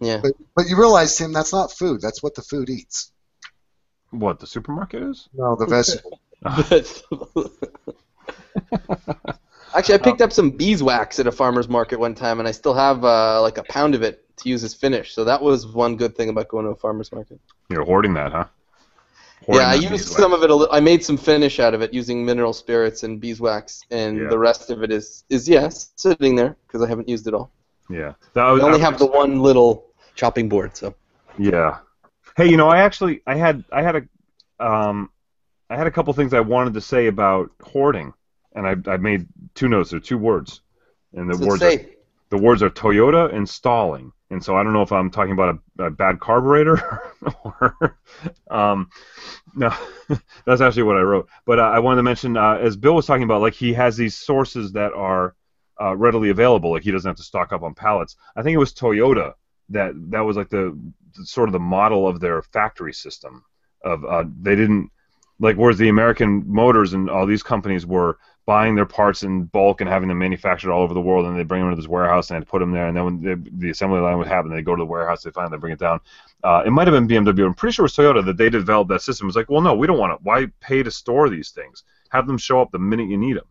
Yeah. 0.00 0.20
But, 0.22 0.32
but 0.56 0.66
you 0.68 0.76
realize, 0.76 1.16
Tim, 1.16 1.32
that's 1.32 1.52
not 1.52 1.72
food. 1.72 2.00
That's 2.00 2.22
what 2.22 2.34
the 2.34 2.42
food 2.42 2.70
eats. 2.70 3.12
what 4.10 4.40
the 4.40 4.46
supermarket 4.46 5.02
is? 5.02 5.28
No, 5.34 5.56
the 5.56 5.66
vegetable. 5.66 6.20
Actually, 9.74 9.94
I 9.94 9.98
picked 9.98 10.20
up 10.20 10.32
some 10.32 10.50
beeswax 10.50 11.20
at 11.20 11.26
a 11.26 11.32
farmer's 11.32 11.68
market 11.68 12.00
one 12.00 12.14
time, 12.14 12.40
and 12.40 12.48
I 12.48 12.50
still 12.50 12.74
have 12.74 13.04
uh, 13.04 13.40
like 13.40 13.58
a 13.58 13.62
pound 13.62 13.94
of 13.94 14.02
it 14.02 14.24
to 14.38 14.48
use 14.48 14.64
as 14.64 14.74
finish. 14.74 15.14
So 15.14 15.24
that 15.24 15.42
was 15.42 15.66
one 15.66 15.96
good 15.96 16.16
thing 16.16 16.28
about 16.28 16.48
going 16.48 16.64
to 16.64 16.72
a 16.72 16.76
farmer's 16.76 17.12
market. 17.12 17.40
You're 17.68 17.84
hoarding 17.84 18.14
that, 18.14 18.32
huh? 18.32 18.46
Yeah, 19.48 19.68
I 19.68 19.74
used 19.74 19.90
beeswax. 19.90 20.16
some 20.22 20.32
of 20.32 20.42
it. 20.42 20.50
A 20.50 20.54
li- 20.54 20.68
I 20.70 20.80
made 20.80 21.04
some 21.04 21.16
finish 21.16 21.58
out 21.60 21.74
of 21.74 21.82
it 21.82 21.92
using 21.94 22.24
mineral 22.24 22.52
spirits 22.52 23.02
and 23.02 23.20
beeswax, 23.20 23.82
and 23.90 24.18
Yeah. 24.18 24.28
the 24.28 24.38
rest 24.38 24.70
of 24.70 24.82
it 24.82 24.90
is 24.92 25.24
is 25.30 25.48
yes 25.48 25.92
sitting 25.96 26.36
there 26.36 26.56
because 26.66 26.82
I 26.82 26.88
haven't 26.88 27.08
used 27.08 27.26
it 27.26 27.34
all. 27.34 27.50
Yeah, 27.88 28.12
that 28.34 28.44
I 28.46 28.52
was, 28.52 28.62
only 28.62 28.78
I 28.78 28.82
have 28.82 28.98
the 28.98 29.06
one 29.06 29.40
little 29.40 29.86
chopping 30.14 30.48
board, 30.48 30.76
so 30.76 30.94
Yeah. 31.38 31.78
Hey, 32.36 32.48
you 32.48 32.56
know, 32.56 32.68
I 32.68 32.78
actually 32.78 33.22
I 33.26 33.34
had 33.36 33.64
I 33.72 33.82
had 33.82 33.96
a 33.96 34.64
um 34.64 35.10
I 35.70 35.76
had 35.76 35.86
a 35.86 35.90
couple 35.90 36.12
things 36.12 36.34
I 36.34 36.40
wanted 36.40 36.74
to 36.74 36.80
say 36.80 37.06
about 37.06 37.50
hoarding, 37.62 38.12
and 38.54 38.66
I 38.66 38.74
I 38.94 38.96
made 38.98 39.26
two 39.54 39.68
notes. 39.68 39.90
They're 39.90 40.00
two 40.00 40.18
words, 40.18 40.60
and 41.14 41.28
the 41.30 41.36
So 41.36 41.46
words 41.46 41.62
are, 41.62 41.80
the 42.28 42.38
words 42.38 42.62
are 42.62 42.70
Toyota 42.70 43.34
and 43.34 43.48
stalling. 43.48 44.12
And 44.30 44.42
so 44.42 44.56
I 44.56 44.62
don't 44.62 44.72
know 44.72 44.82
if 44.82 44.92
I'm 44.92 45.10
talking 45.10 45.32
about 45.32 45.58
a, 45.78 45.84
a 45.86 45.90
bad 45.90 46.20
carburetor 46.20 47.02
or 47.44 47.98
um 48.50 48.88
no 49.54 49.74
that's 50.46 50.60
actually 50.60 50.84
what 50.84 50.96
I 50.96 51.02
wrote. 51.02 51.28
But 51.46 51.58
uh, 51.58 51.62
I 51.64 51.78
wanted 51.80 51.96
to 51.96 52.02
mention 52.02 52.36
uh, 52.36 52.58
as 52.60 52.76
Bill 52.76 52.94
was 52.94 53.06
talking 53.06 53.24
about, 53.24 53.40
like 53.40 53.54
he 53.54 53.72
has 53.74 53.96
these 53.96 54.16
sources 54.16 54.72
that 54.72 54.92
are 54.92 55.34
uh, 55.80 55.96
readily 55.96 56.30
available. 56.30 56.70
Like 56.70 56.82
he 56.82 56.90
doesn't 56.90 57.08
have 57.08 57.16
to 57.16 57.22
stock 57.22 57.52
up 57.52 57.62
on 57.62 57.74
pallets. 57.74 58.16
I 58.36 58.42
think 58.42 58.54
it 58.54 58.58
was 58.58 58.72
Toyota 58.72 59.34
that 59.70 59.92
that 60.10 60.20
was 60.20 60.36
like 60.36 60.48
the, 60.48 60.78
the 61.16 61.26
sort 61.26 61.48
of 61.48 61.52
the 61.52 61.60
model 61.60 62.06
of 62.06 62.20
their 62.20 62.42
factory 62.42 62.92
system. 62.92 63.44
Of 63.84 64.04
uh, 64.04 64.24
they 64.40 64.56
didn't 64.56 64.90
like 65.38 65.56
whereas 65.56 65.78
the 65.78 65.88
American 65.88 66.44
Motors 66.46 66.92
and 66.92 67.08
all 67.08 67.26
these 67.26 67.42
companies 67.42 67.86
were 67.86 68.18
buying 68.46 68.74
their 68.74 68.86
parts 68.86 69.22
in 69.22 69.44
bulk 69.44 69.80
and 69.80 69.88
having 69.88 70.08
them 70.08 70.18
manufactured 70.18 70.72
all 70.72 70.82
over 70.82 70.94
the 70.94 71.00
world, 71.00 71.26
and 71.26 71.38
they 71.38 71.44
bring 71.44 71.62
them 71.62 71.70
to 71.70 71.76
this 71.76 71.88
warehouse 71.88 72.30
and 72.30 72.40
they 72.40 72.44
put 72.44 72.58
them 72.58 72.72
there, 72.72 72.88
and 72.88 72.96
then 72.96 73.04
when 73.04 73.22
the, 73.22 73.50
the 73.58 73.70
assembly 73.70 74.00
line 74.00 74.18
would 74.18 74.26
happen, 74.26 74.50
they 74.50 74.62
go 74.62 74.74
to 74.74 74.80
the 74.80 74.86
warehouse, 74.86 75.22
they 75.22 75.30
find, 75.30 75.52
they 75.52 75.56
bring 75.56 75.72
it 75.72 75.78
down. 75.78 76.00
Uh, 76.42 76.62
it 76.64 76.70
might 76.70 76.88
have 76.88 76.94
been 76.94 77.08
BMW. 77.08 77.46
I'm 77.46 77.54
pretty 77.54 77.74
sure 77.74 77.84
it 77.84 77.92
was 77.92 77.96
Toyota 77.96 78.24
that 78.24 78.36
they 78.36 78.48
developed 78.48 78.88
that 78.90 79.02
system. 79.02 79.26
It 79.26 79.28
was 79.28 79.36
like, 79.36 79.50
well, 79.50 79.60
no, 79.60 79.74
we 79.74 79.86
don't 79.86 79.98
want 79.98 80.18
to. 80.18 80.24
Why 80.24 80.46
pay 80.60 80.82
to 80.82 80.90
store 80.90 81.28
these 81.28 81.50
things? 81.50 81.84
Have 82.10 82.26
them 82.26 82.38
show 82.38 82.60
up 82.60 82.70
the 82.72 82.78
minute 82.78 83.08
you 83.08 83.18
need 83.18 83.36
them. 83.36 83.46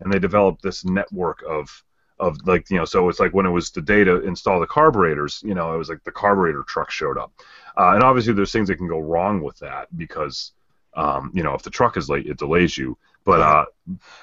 And 0.00 0.12
they 0.12 0.18
developed 0.18 0.62
this 0.62 0.84
network 0.84 1.42
of 1.48 1.82
of 2.20 2.36
like 2.46 2.68
you 2.70 2.76
know, 2.76 2.84
so 2.84 3.08
it's 3.08 3.20
like 3.20 3.32
when 3.32 3.46
it 3.46 3.50
was 3.50 3.70
the 3.70 3.80
day 3.80 4.04
to 4.04 4.20
install 4.26 4.60
the 4.60 4.66
carburetors, 4.66 5.42
you 5.44 5.54
know, 5.54 5.72
it 5.74 5.78
was 5.78 5.88
like 5.88 6.02
the 6.04 6.10
carburetor 6.10 6.62
truck 6.64 6.90
showed 6.90 7.16
up, 7.16 7.32
uh, 7.76 7.92
and 7.94 8.02
obviously 8.02 8.32
there's 8.32 8.52
things 8.52 8.68
that 8.68 8.76
can 8.76 8.88
go 8.88 8.98
wrong 8.98 9.40
with 9.40 9.58
that 9.58 9.86
because 9.96 10.52
um, 10.94 11.30
you 11.34 11.42
know 11.42 11.54
if 11.54 11.62
the 11.62 11.70
truck 11.70 11.96
is 11.96 12.08
late, 12.08 12.26
it 12.26 12.38
delays 12.38 12.76
you. 12.76 12.96
But 13.24 13.40
uh, 13.40 13.64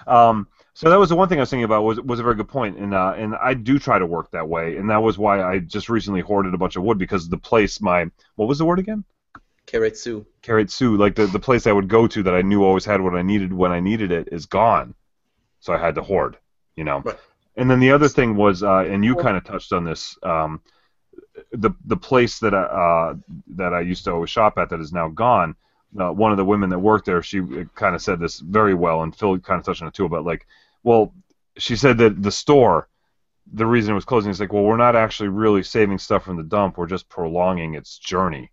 um, 0.08 0.48
so 0.74 0.90
that 0.90 1.00
was 1.00 1.10
the 1.10 1.16
one 1.16 1.30
thing 1.30 1.40
I 1.40 1.42
was 1.42 1.50
thinking 1.50 1.64
about 1.64 1.84
was 1.84 2.02
was 2.02 2.20
a 2.20 2.24
very 2.24 2.36
good 2.36 2.50
point, 2.50 2.78
and 2.78 2.94
uh, 2.94 3.14
and 3.16 3.36
I 3.36 3.54
do 3.54 3.80
try 3.80 3.98
to 3.98 4.06
work 4.06 4.32
that 4.32 4.48
way, 4.48 4.78
and 4.78 4.90
that 4.90 5.02
was 5.02 5.18
why 5.18 5.42
I 5.42 5.60
just 5.60 5.90
recently 5.90 6.22
hoarded 6.22 6.54
a 6.54 6.58
bunch 6.58 6.76
of 6.76 6.84
wood 6.84 6.98
because 6.98 7.30
the 7.30 7.38
place 7.38 7.82
my 7.82 8.10
what 8.36 8.48
was 8.48 8.58
the 8.58 8.66
word 8.66 8.80
again? 8.80 9.04
Keiretsu. 9.68 10.26
Keiretsu, 10.44 10.98
like 10.98 11.16
the 11.16 11.28
the 11.28 11.40
place 11.40 11.66
I 11.68 11.72
would 11.72 11.88
go 11.88 12.08
to 12.08 12.24
that 12.24 12.34
I 12.34 12.42
knew 12.42 12.64
always 12.64 12.86
had 12.86 13.02
what 13.02 13.16
I 13.16 13.22
needed 13.22 13.54
when 13.54 13.72
I 13.72 13.80
needed 13.80 14.12
it 14.12 14.30
is 14.32 14.46
gone, 14.46 14.96
so 15.60 15.74
I 15.74 15.78
had 15.78 15.96
to 15.96 16.02
hoard, 16.02 16.38
you 16.76 16.84
know. 16.84 17.00
Right. 17.00 17.18
And 17.58 17.72
then 17.72 17.80
the 17.80 17.92
other 17.92 18.10
thing 18.10 18.36
was, 18.36 18.64
uh, 18.64 18.80
and 18.80 19.06
you 19.06 19.16
kind 19.16 19.38
of 19.38 19.46
touched 19.46 19.72
on 19.72 19.86
this. 19.86 20.18
Um, 20.24 20.62
the 21.52 21.72
the 21.86 21.98
place 21.98 22.40
that 22.40 22.54
I, 22.54 22.64
uh, 22.64 23.16
that 23.56 23.74
I 23.74 23.82
used 23.82 24.04
to 24.06 24.12
always 24.12 24.30
shop 24.30 24.58
at 24.58 24.70
that 24.70 24.80
is 24.80 24.92
now 24.92 25.10
gone. 25.10 25.56
Uh, 26.00 26.12
one 26.12 26.32
of 26.32 26.38
the 26.38 26.46
women 26.46 26.70
that 26.70 26.80
worked 26.80 27.06
there, 27.06 27.22
she 27.22 27.42
kind 27.76 27.96
of 27.96 28.02
said 28.02 28.20
this 28.20 28.40
very 28.40 28.74
well, 28.74 29.04
and 29.04 29.16
Phil 29.16 29.40
kind 29.40 29.60
of 29.60 29.66
touched 29.66 29.82
on 29.82 29.88
it 29.88 29.94
too. 29.94 30.10
But 30.10 30.26
like, 30.26 30.46
well, 30.84 31.14
she 31.58 31.76
said 31.76 31.98
that 32.00 32.22
the 32.22 32.32
store, 32.32 32.90
the 33.54 33.66
reason 33.66 33.92
it 33.92 33.96
was 33.96 34.06
closing 34.06 34.32
is 34.32 34.40
like, 34.40 34.52
well, 34.52 34.64
we're 34.64 34.78
not 34.78 34.96
actually 34.96 35.30
really 35.30 35.64
saving 35.64 35.98
stuff 35.98 36.24
from 36.24 36.38
the 36.38 36.44
dump. 36.44 36.78
We're 36.78 36.88
just 36.88 37.08
prolonging 37.08 37.76
its 37.76 37.98
journey, 37.98 38.52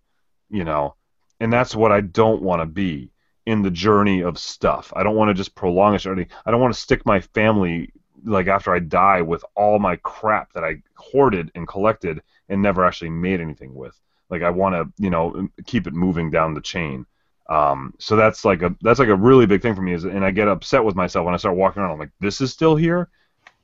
you 0.49 0.63
know, 0.63 0.95
and 1.39 1.51
that's 1.51 1.75
what 1.75 1.91
I 1.91 2.01
don't 2.01 2.41
want 2.41 2.61
to 2.61 2.65
be 2.65 3.11
in 3.45 3.61
the 3.61 3.71
journey 3.71 4.21
of 4.21 4.39
stuff. 4.39 4.93
I 4.95 5.03
don't 5.03 5.15
want 5.15 5.29
to 5.29 5.33
just 5.33 5.55
prolong 5.55 5.95
a 5.95 5.99
journey. 5.99 6.27
I 6.45 6.51
don't 6.51 6.61
want 6.61 6.73
to 6.73 6.79
stick 6.79 7.05
my 7.05 7.19
family 7.19 7.91
like 8.25 8.47
after 8.47 8.73
I 8.73 8.79
die 8.79 9.21
with 9.21 9.43
all 9.55 9.79
my 9.79 9.97
crap 9.97 10.53
that 10.53 10.63
I 10.63 10.81
hoarded 10.95 11.51
and 11.55 11.67
collected 11.67 12.21
and 12.47 12.61
never 12.61 12.85
actually 12.85 13.09
made 13.09 13.41
anything 13.41 13.75
with. 13.75 13.99
Like 14.29 14.43
I 14.43 14.49
want 14.49 14.75
to, 14.75 15.03
you 15.03 15.09
know, 15.09 15.49
keep 15.65 15.87
it 15.87 15.93
moving 15.93 16.31
down 16.31 16.53
the 16.53 16.61
chain. 16.61 17.05
Um, 17.49 17.93
so 17.99 18.15
that's 18.15 18.45
like 18.45 18.61
a 18.61 18.75
that's 18.81 18.99
like 18.99 19.09
a 19.09 19.15
really 19.15 19.45
big 19.45 19.61
thing 19.61 19.75
for 19.75 19.81
me 19.81 19.93
is, 19.93 20.05
and 20.05 20.23
I 20.23 20.31
get 20.31 20.47
upset 20.47 20.83
with 20.83 20.95
myself 20.95 21.25
when 21.25 21.33
I 21.33 21.37
start 21.37 21.55
walking 21.55 21.81
around. 21.81 21.91
I'm 21.91 21.99
like, 21.99 22.11
this 22.19 22.41
is 22.41 22.51
still 22.51 22.75
here. 22.75 23.09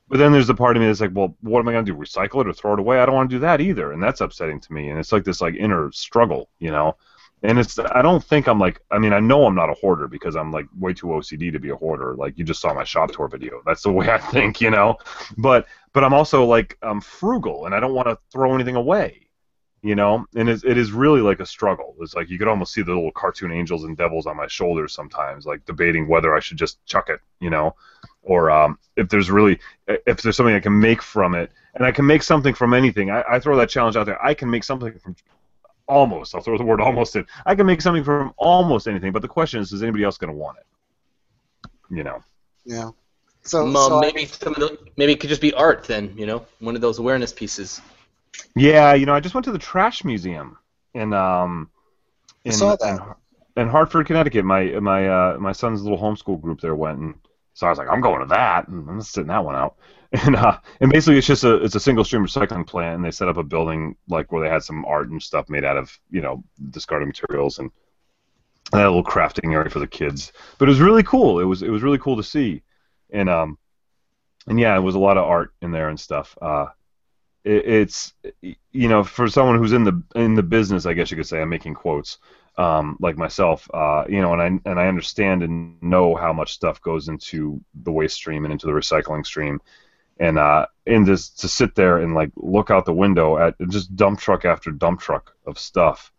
But 0.08 0.18
then 0.18 0.32
there's 0.32 0.48
the 0.48 0.54
part 0.54 0.76
of 0.76 0.80
me 0.80 0.88
that's 0.88 1.00
like, 1.00 1.12
well, 1.14 1.36
what 1.40 1.60
am 1.60 1.68
I 1.68 1.72
gonna 1.72 1.86
do? 1.86 1.94
Recycle 1.94 2.40
it 2.40 2.48
or 2.48 2.52
throw 2.52 2.74
it 2.74 2.80
away? 2.80 2.98
I 3.00 3.06
don't 3.06 3.14
want 3.14 3.30
to 3.30 3.36
do 3.36 3.40
that 3.40 3.60
either, 3.60 3.92
and 3.92 4.02
that's 4.02 4.20
upsetting 4.20 4.60
to 4.60 4.72
me. 4.72 4.90
And 4.90 4.98
it's 4.98 5.12
like 5.12 5.24
this 5.24 5.40
like 5.40 5.54
inner 5.54 5.90
struggle, 5.92 6.50
you 6.58 6.70
know. 6.70 6.96
And 7.42 7.58
it's 7.58 7.78
I 7.78 8.02
don't 8.02 8.22
think 8.22 8.48
I'm 8.48 8.58
like 8.58 8.80
I 8.90 8.98
mean 8.98 9.12
I 9.12 9.20
know 9.20 9.46
I'm 9.46 9.54
not 9.54 9.70
a 9.70 9.74
hoarder 9.74 10.08
because 10.08 10.36
I'm 10.36 10.50
like 10.50 10.66
way 10.78 10.92
too 10.92 11.06
OCD 11.06 11.52
to 11.52 11.60
be 11.60 11.70
a 11.70 11.76
hoarder. 11.76 12.16
Like 12.16 12.36
you 12.36 12.44
just 12.44 12.60
saw 12.60 12.74
my 12.74 12.84
shop 12.84 13.12
tour 13.12 13.28
video. 13.28 13.62
That's 13.64 13.82
the 13.82 13.92
way 13.92 14.10
I 14.10 14.18
think, 14.32 14.60
you 14.60 14.70
know. 14.70 14.98
But 15.38 15.66
but 15.92 16.04
I'm 16.04 16.12
also 16.12 16.44
like 16.44 16.76
I'm 16.82 17.00
frugal 17.00 17.66
and 17.66 17.74
I 17.74 17.80
don't 17.80 17.94
want 17.94 18.08
to 18.08 18.18
throw 18.32 18.54
anything 18.54 18.76
away, 18.76 19.28
you 19.82 19.94
know. 19.94 20.26
And 20.34 20.48
it, 20.48 20.64
it 20.64 20.76
is 20.78 20.92
really 20.92 21.20
like 21.20 21.40
a 21.40 21.46
struggle. 21.46 21.94
It's 22.00 22.14
like 22.14 22.30
you 22.30 22.38
could 22.38 22.48
almost 22.48 22.72
see 22.72 22.82
the 22.82 22.94
little 22.94 23.12
cartoon 23.12 23.52
angels 23.52 23.84
and 23.84 23.96
devils 23.96 24.26
on 24.26 24.36
my 24.36 24.46
shoulders 24.46 24.92
sometimes, 24.92 25.46
like 25.46 25.64
debating 25.64 26.08
whether 26.08 26.34
I 26.36 26.40
should 26.40 26.58
just 26.58 26.84
chuck 26.86 27.08
it, 27.08 27.20
you 27.40 27.50
know, 27.50 27.74
or 28.22 28.50
um, 28.50 28.78
if 28.96 29.08
there's 29.08 29.30
really 29.30 29.58
if 29.86 30.22
there's 30.22 30.36
something 30.36 30.54
I 30.54 30.60
can 30.60 30.78
make 30.78 31.02
from 31.02 31.34
it, 31.34 31.50
and 31.74 31.84
I 31.84 31.92
can 31.92 32.06
make 32.06 32.22
something 32.22 32.54
from 32.54 32.74
anything. 32.74 33.10
I, 33.10 33.22
I 33.28 33.38
throw 33.40 33.56
that 33.56 33.68
challenge 33.68 33.96
out 33.96 34.06
there. 34.06 34.22
I 34.24 34.34
can 34.34 34.50
make 34.50 34.64
something 34.64 34.98
from 34.98 35.16
almost. 35.88 36.34
I'll 36.34 36.40
throw 36.40 36.56
the 36.56 36.64
word 36.64 36.80
almost 36.80 37.16
in. 37.16 37.26
I 37.46 37.54
can 37.54 37.66
make 37.66 37.80
something 37.80 38.04
from 38.04 38.32
almost 38.36 38.86
anything, 38.86 39.12
but 39.12 39.22
the 39.22 39.28
question 39.28 39.60
is, 39.60 39.72
is 39.72 39.82
anybody 39.82 40.04
else 40.04 40.18
going 40.18 40.32
to 40.32 40.36
want 40.36 40.58
it? 40.58 41.70
You 41.90 42.04
know. 42.04 42.22
Yeah. 42.64 42.90
So, 43.42 43.66
Um, 43.66 43.74
so 43.74 43.98
I- 43.98 44.00
maybe 44.00 44.26
some 44.26 44.54
of 44.54 44.60
the, 44.60 44.78
maybe 44.96 45.12
it 45.12 45.20
could 45.20 45.30
just 45.30 45.40
be 45.40 45.52
art 45.54 45.84
then, 45.84 46.14
you 46.16 46.26
know, 46.26 46.46
one 46.60 46.74
of 46.74 46.80
those 46.80 46.98
awareness 46.98 47.32
pieces. 47.32 47.80
Yeah, 48.56 48.94
you 48.94 49.06
know, 49.06 49.14
I 49.14 49.20
just 49.20 49.34
went 49.34 49.44
to 49.46 49.52
the 49.52 49.58
trash 49.58 50.04
museum 50.04 50.58
in 50.94 51.12
um 51.12 51.70
in, 52.44 52.52
saw 52.52 52.76
that. 52.76 53.00
in 53.56 53.62
in 53.62 53.68
Hartford, 53.68 54.06
Connecticut. 54.06 54.44
My 54.44 54.64
my 54.80 55.08
uh, 55.08 55.36
my 55.38 55.52
son's 55.52 55.82
little 55.82 55.98
homeschool 55.98 56.40
group 56.40 56.60
there 56.60 56.74
went, 56.74 56.98
and 56.98 57.14
so 57.54 57.66
I 57.66 57.70
was 57.70 57.78
like, 57.78 57.88
I'm 57.88 58.00
going 58.00 58.20
to 58.20 58.26
that, 58.26 58.68
and 58.68 58.88
I'm 58.88 59.00
sitting 59.02 59.28
that 59.28 59.44
one 59.44 59.56
out. 59.56 59.76
And 60.12 60.34
uh, 60.34 60.58
and 60.80 60.90
basically, 60.90 61.18
it's 61.18 61.26
just 61.28 61.44
a 61.44 61.62
it's 61.62 61.76
a 61.76 61.80
single 61.80 62.02
stream 62.02 62.26
recycling 62.26 62.66
plant, 62.66 62.96
and 62.96 63.04
they 63.04 63.12
set 63.12 63.28
up 63.28 63.36
a 63.36 63.44
building 63.44 63.94
like 64.08 64.32
where 64.32 64.42
they 64.42 64.52
had 64.52 64.64
some 64.64 64.84
art 64.84 65.08
and 65.08 65.22
stuff 65.22 65.48
made 65.48 65.64
out 65.64 65.76
of 65.76 65.96
you 66.10 66.20
know 66.20 66.42
discarded 66.70 67.06
materials, 67.06 67.60
and 67.60 67.70
they 68.72 68.78
had 68.78 68.88
a 68.88 68.90
little 68.90 69.04
crafting 69.04 69.52
area 69.52 69.70
for 69.70 69.78
the 69.78 69.86
kids. 69.86 70.32
But 70.58 70.68
it 70.68 70.72
was 70.72 70.80
really 70.80 71.04
cool. 71.04 71.38
It 71.38 71.44
was 71.44 71.62
it 71.62 71.70
was 71.70 71.84
really 71.84 71.98
cool 71.98 72.16
to 72.16 72.24
see, 72.24 72.64
and 73.10 73.30
um 73.30 73.56
and 74.48 74.58
yeah, 74.58 74.76
it 74.76 74.80
was 74.80 74.96
a 74.96 74.98
lot 74.98 75.16
of 75.16 75.28
art 75.28 75.54
in 75.62 75.70
there 75.70 75.90
and 75.90 76.00
stuff. 76.00 76.36
Uh, 76.42 76.66
it's 77.44 78.12
you 78.42 78.88
know 78.88 79.02
for 79.02 79.28
someone 79.28 79.56
who's 79.56 79.72
in 79.72 79.84
the 79.84 80.02
in 80.14 80.34
the 80.34 80.42
business, 80.42 80.86
I 80.86 80.92
guess 80.92 81.10
you 81.10 81.16
could 81.16 81.26
say 81.26 81.40
I'm 81.40 81.48
making 81.48 81.74
quotes 81.74 82.18
um, 82.60 82.96
like 83.00 83.16
myself, 83.16 83.68
uh, 83.72 84.04
you 84.08 84.20
know, 84.20 84.34
and 84.34 84.42
I 84.42 84.70
and 84.70 84.78
I 84.78 84.86
understand 84.88 85.42
and 85.42 85.82
know 85.82 86.14
how 86.14 86.32
much 86.32 86.52
stuff 86.52 86.82
goes 86.82 87.08
into 87.08 87.60
the 87.74 87.92
waste 87.92 88.16
stream 88.16 88.44
and 88.44 88.52
into 88.52 88.66
the 88.66 88.72
recycling 88.72 89.24
stream, 89.24 89.60
and 90.18 90.38
uh, 90.38 90.66
and 90.86 91.06
just 91.06 91.40
to 91.40 91.48
sit 91.48 91.74
there 91.74 91.98
and 91.98 92.14
like 92.14 92.30
look 92.36 92.70
out 92.70 92.84
the 92.84 92.92
window 92.92 93.38
at 93.38 93.54
just 93.70 93.96
dump 93.96 94.18
truck 94.20 94.44
after 94.44 94.70
dump 94.70 95.00
truck 95.00 95.34
of 95.46 95.58
stuff, 95.58 96.12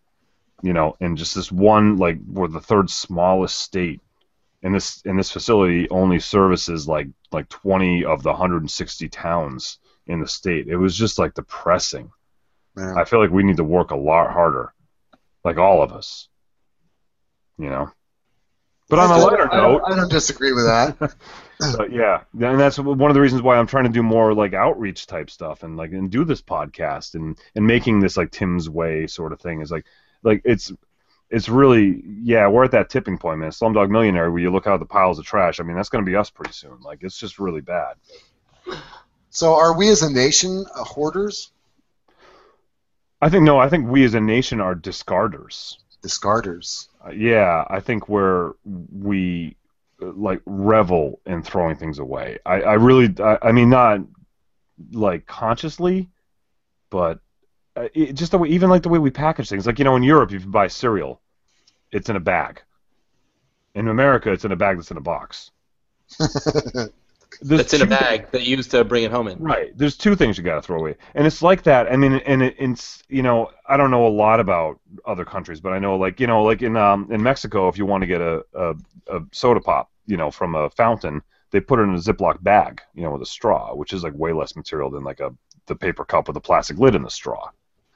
you 0.64 0.74
know, 0.74 0.96
and 1.00 1.18
just 1.18 1.36
this 1.36 1.52
one 1.52 1.98
like 1.98 2.18
we're 2.26 2.48
the 2.48 2.60
third 2.60 2.90
smallest 2.90 3.60
state, 3.60 4.02
and 4.64 4.74
this 4.74 5.04
and 5.06 5.20
this 5.20 5.32
facility 5.32 5.88
only 5.92 6.20
services 6.20 6.88
like 6.88 7.08
like 7.32 7.50
20 7.50 8.04
of 8.06 8.24
the 8.24 8.30
160 8.30 9.10
towns 9.10 9.78
in 10.12 10.20
the 10.20 10.28
state. 10.28 10.68
It 10.68 10.78
was 10.78 10.96
just 10.96 11.18
like 11.18 11.34
depressing. 11.34 12.12
Man. 12.76 12.98
I 12.98 13.04
feel 13.04 13.20
like 13.20 13.32
we 13.32 13.44
need 13.44 13.58
to 13.58 13.64
work 13.64 13.92
a 13.92 13.96
lot 13.96 14.32
harder, 14.32 14.74
like 15.44 15.58
all 15.58 15.82
of 15.82 15.92
us. 15.92 16.28
You 17.58 17.70
know. 17.70 17.92
But 18.90 19.00
on 19.00 19.12
a 19.12 19.24
lighter 19.24 19.52
I 19.52 19.58
note, 19.58 19.84
I 19.86 19.96
don't 19.96 20.12
disagree 20.12 20.52
with 20.52 20.66
that. 20.66 20.98
but 21.78 21.92
yeah, 21.92 22.24
and 22.34 22.60
that's 22.60 22.80
one 22.80 23.10
of 23.10 23.14
the 23.14 23.22
reasons 23.22 23.42
why 23.42 23.58
I'm 23.58 23.68
trying 23.68 23.84
to 23.84 23.92
do 23.92 24.02
more 24.02 24.34
like 24.34 24.54
outreach 24.54 25.06
type 25.06 25.30
stuff 25.30 25.64
and 25.64 25.78
like 25.78 25.92
and 25.92 26.10
do 26.10 26.26
this 26.26 26.42
podcast 26.42 27.14
and 27.16 27.38
and 27.56 27.66
making 27.66 28.00
this 28.00 28.18
like 28.18 28.32
Tim's 28.32 28.70
way 28.70 29.06
sort 29.08 29.32
of 29.32 29.40
thing 29.40 29.62
is 29.62 29.72
like 29.72 29.86
like 30.24 30.42
it's 30.44 30.72
it's 31.30 31.50
really 31.50 32.04
yeah 32.24 32.48
we're 32.48 32.64
at 32.64 32.72
that 32.72 32.90
tipping 32.90 33.18
point 33.18 33.40
man 33.40 33.52
Slumdog 33.52 33.90
Millionaire 33.92 34.32
where 34.32 34.42
you 34.42 34.52
look 34.52 34.66
out 34.66 34.76
at 34.76 34.80
the 34.80 34.86
piles 34.88 35.20
of 35.20 35.26
trash 35.26 35.60
I 35.60 35.64
mean 35.64 35.76
that's 35.76 35.90
gonna 35.90 36.04
be 36.04 36.16
us 36.16 36.32
pretty 36.32 36.52
soon 36.52 36.82
like 36.82 37.04
it's 37.04 37.18
just 37.18 37.38
really 37.38 37.62
bad 37.62 37.96
So, 39.32 39.56
are 39.56 39.76
we 39.76 39.90
as 39.90 40.04
a 40.04 40.12
nation 40.12 40.66
uh, 40.76 40.84
hoarders, 40.84 41.52
I 43.22 43.30
think 43.30 43.44
no 43.44 43.60
I 43.60 43.70
think 43.70 43.88
we 43.90 44.04
as 44.04 44.14
a 44.14 44.22
nation 44.22 44.62
are 44.62 44.76
discarders 44.76 45.78
discarders? 46.02 46.88
Uh, 47.06 47.12
yeah, 47.12 47.66
I 47.70 47.80
think 47.80 48.10
where 48.10 48.54
we 48.66 49.56
uh, 50.02 50.12
like 50.14 50.42
revel 50.46 51.20
in 51.26 51.44
throwing 51.44 51.76
things 51.76 52.00
away. 52.00 52.40
I, 52.46 52.62
I 52.62 52.74
really, 52.74 53.14
I, 53.24 53.38
I 53.44 53.52
mean, 53.52 53.70
not 53.70 54.02
like 54.92 55.26
consciously, 55.26 56.10
but 56.90 57.20
uh, 57.76 57.88
it, 57.94 58.14
just 58.14 58.32
the 58.32 58.38
way, 58.38 58.50
even 58.50 58.70
like 58.70 58.84
the 58.84 58.90
way 58.90 59.00
we 59.00 59.12
package 59.12 59.50
things. 59.50 59.66
Like 59.66 59.80
you 59.80 59.86
know, 59.86 59.96
in 59.96 60.04
Europe, 60.04 60.32
if 60.34 60.44
you 60.44 60.50
buy 60.50 60.68
cereal, 60.68 61.22
it's 61.92 62.10
in 62.10 62.16
a 62.16 62.22
bag. 62.22 62.62
In 63.74 63.88
America, 63.88 64.32
it's 64.32 64.44
in 64.44 64.52
a 64.52 64.58
bag 64.58 64.78
that's 64.78 64.92
in 64.92 64.98
a 64.98 65.02
box. 65.02 65.52
That's 67.42 67.74
in 67.74 67.82
a 67.82 67.86
bag 67.86 68.30
that 68.32 68.44
you 68.44 68.58
used 68.58 68.72
to 68.72 68.84
bring 68.84 69.04
it 69.04 69.12
home 69.12 69.28
in. 69.28 69.40
Right. 69.40 69.76
There's 69.78 69.98
two 69.98 70.16
things 70.16 70.38
you 70.38 70.44
got 70.44 70.56
to 70.56 70.62
throw 70.62 70.80
away, 70.80 70.96
and 71.16 71.26
it's 71.26 71.42
like 71.42 71.64
that. 71.64 71.92
I 71.92 71.96
mean, 71.96 72.14
and 72.26 72.42
it, 72.42 72.56
it's 72.60 73.04
you 73.10 73.24
know, 73.24 73.50
I 73.68 73.78
don't 73.78 73.92
know 73.92 74.08
a 74.08 74.10
lot 74.10 74.40
about 74.40 74.80
other 75.06 75.26
countries, 75.26 75.62
but 75.62 75.74
I 75.74 75.80
know 75.80 75.96
like 75.96 76.20
you 76.20 76.28
know, 76.28 76.44
like 76.44 76.62
in 76.62 76.76
um 76.76 77.08
in 77.12 77.22
Mexico, 77.24 77.68
if 77.68 77.78
you 77.78 77.86
want 77.86 78.02
to 78.02 78.08
get 78.08 78.22
a 78.22 78.44
a, 78.54 78.76
a 79.08 79.22
soda 79.32 79.62
pop, 79.62 79.90
you 80.06 80.18
know, 80.18 80.32
from 80.32 80.56
a 80.56 80.70
fountain, 80.72 81.22
they 81.52 81.60
put 81.60 81.80
it 81.80 81.84
in 81.84 81.96
a 81.96 82.00
Ziploc 82.00 82.42
bag, 82.44 82.82
you 82.94 83.04
know, 83.04 83.12
with 83.12 83.22
a 83.22 83.26
straw, 83.26 83.74
which 83.76 83.94
is 83.94 84.04
like 84.04 84.14
way 84.16 84.34
less 84.34 84.56
material 84.56 84.90
than 84.90 85.04
like 85.04 85.20
a 85.20 85.34
the 85.68 85.76
paper 85.76 86.04
cup 86.04 86.28
with 86.28 86.38
a 86.38 86.42
plastic 86.42 86.78
lid 86.78 86.96
and 86.96 87.06
the 87.06 87.10
straw. 87.10 87.50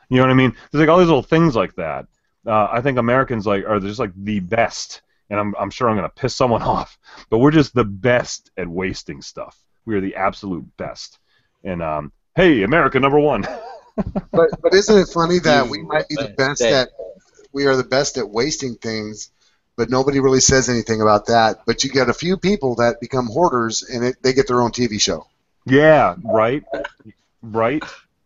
You 0.10 0.18
know 0.18 0.24
what 0.24 0.32
I 0.32 0.36
mean? 0.36 0.56
There's 0.72 0.82
like 0.82 0.90
all 0.90 1.00
these 1.00 1.08
little 1.08 1.24
things 1.24 1.56
like 1.56 1.76
that. 1.76 2.06
Uh, 2.46 2.68
I 2.72 2.82
think 2.82 2.98
Americans 2.98 3.48
like 3.48 3.66
are 3.66 3.80
just 3.80 4.00
like 4.00 4.12
the 4.16 4.40
best, 4.40 5.02
and 5.30 5.40
I'm 5.40 5.56
I'm 5.60 5.70
sure 5.70 5.90
I'm 5.90 5.96
gonna 5.96 6.10
piss 6.10 6.36
someone 6.36 6.62
off, 6.76 6.98
but 7.30 7.40
we're 7.40 7.52
just 7.52 7.74
the 7.74 7.86
best 7.86 8.52
at 8.58 8.68
wasting 8.68 9.22
stuff. 9.22 9.58
We 9.86 9.96
are 9.96 10.02
the 10.02 10.16
absolute 10.16 10.66
best. 10.78 11.20
And 11.64 11.82
um, 11.82 12.12
hey, 12.36 12.64
America 12.64 13.00
number 13.00 13.20
one. 13.20 13.46
But 14.32 14.50
but 14.62 14.74
isn't 14.74 14.98
it 14.98 15.08
funny 15.08 15.40
that 15.40 15.70
we 15.70 15.82
might 15.82 16.10
be 16.10 16.16
the 16.16 16.34
best 16.38 16.62
at 16.62 16.90
we 17.54 17.66
are 17.66 17.78
the 17.78 17.84
best 17.86 18.18
at 18.18 18.30
wasting 18.30 18.76
things, 18.76 19.32
but 19.78 19.90
nobody 19.90 20.20
really 20.20 20.42
says 20.42 20.68
anything 20.68 21.02
about 21.02 21.28
that. 21.28 21.60
But 21.66 21.84
you 21.84 21.90
get 21.90 22.10
a 22.10 22.14
few 22.14 22.36
people 22.36 22.76
that 22.76 23.00
become 23.00 23.28
hoarders, 23.28 23.84
and 23.84 24.04
it, 24.04 24.18
they 24.22 24.34
get 24.34 24.48
their 24.48 24.62
own 24.62 24.72
TV 24.72 25.00
show. 25.00 25.28
yeah, 25.66 26.16
right, 26.24 26.64
right. 27.42 27.82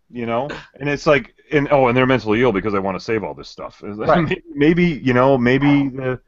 You 0.10 0.26
know, 0.26 0.50
and 0.80 0.90
it's 0.90 1.06
like, 1.06 1.36
and 1.52 1.68
oh, 1.72 1.88
and 1.88 1.96
they're 1.96 2.08
mentally 2.08 2.42
ill 2.42 2.52
because 2.52 2.74
they 2.74 2.80
want 2.80 2.98
to 2.98 3.04
save 3.04 3.24
all 3.24 3.36
this 3.36 3.50
stuff. 3.50 3.82
Right. 3.86 4.42
maybe 4.54 4.86
you 4.86 5.14
know, 5.14 5.38
maybe 5.38 5.90
the 5.90 6.20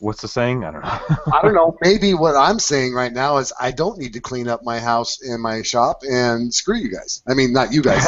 what's 0.00 0.22
the 0.22 0.28
saying? 0.28 0.64
I 0.64 0.70
don't 0.72 0.82
know. 0.82 0.88
I 1.32 1.42
don't 1.42 1.54
know. 1.54 1.76
Maybe 1.82 2.14
what 2.14 2.36
I'm 2.36 2.58
saying 2.58 2.94
right 2.94 3.12
now 3.12 3.38
is 3.38 3.52
I 3.60 3.70
don't 3.70 3.98
need 3.98 4.12
to 4.14 4.20
clean 4.20 4.48
up 4.48 4.62
my 4.64 4.78
house 4.78 5.20
and 5.22 5.42
my 5.42 5.62
shop, 5.62 6.02
and 6.02 6.52
screw 6.52 6.76
you 6.76 6.90
guys. 6.90 7.22
I 7.28 7.34
mean, 7.34 7.52
not 7.52 7.72
you 7.72 7.82
guys. 7.82 8.06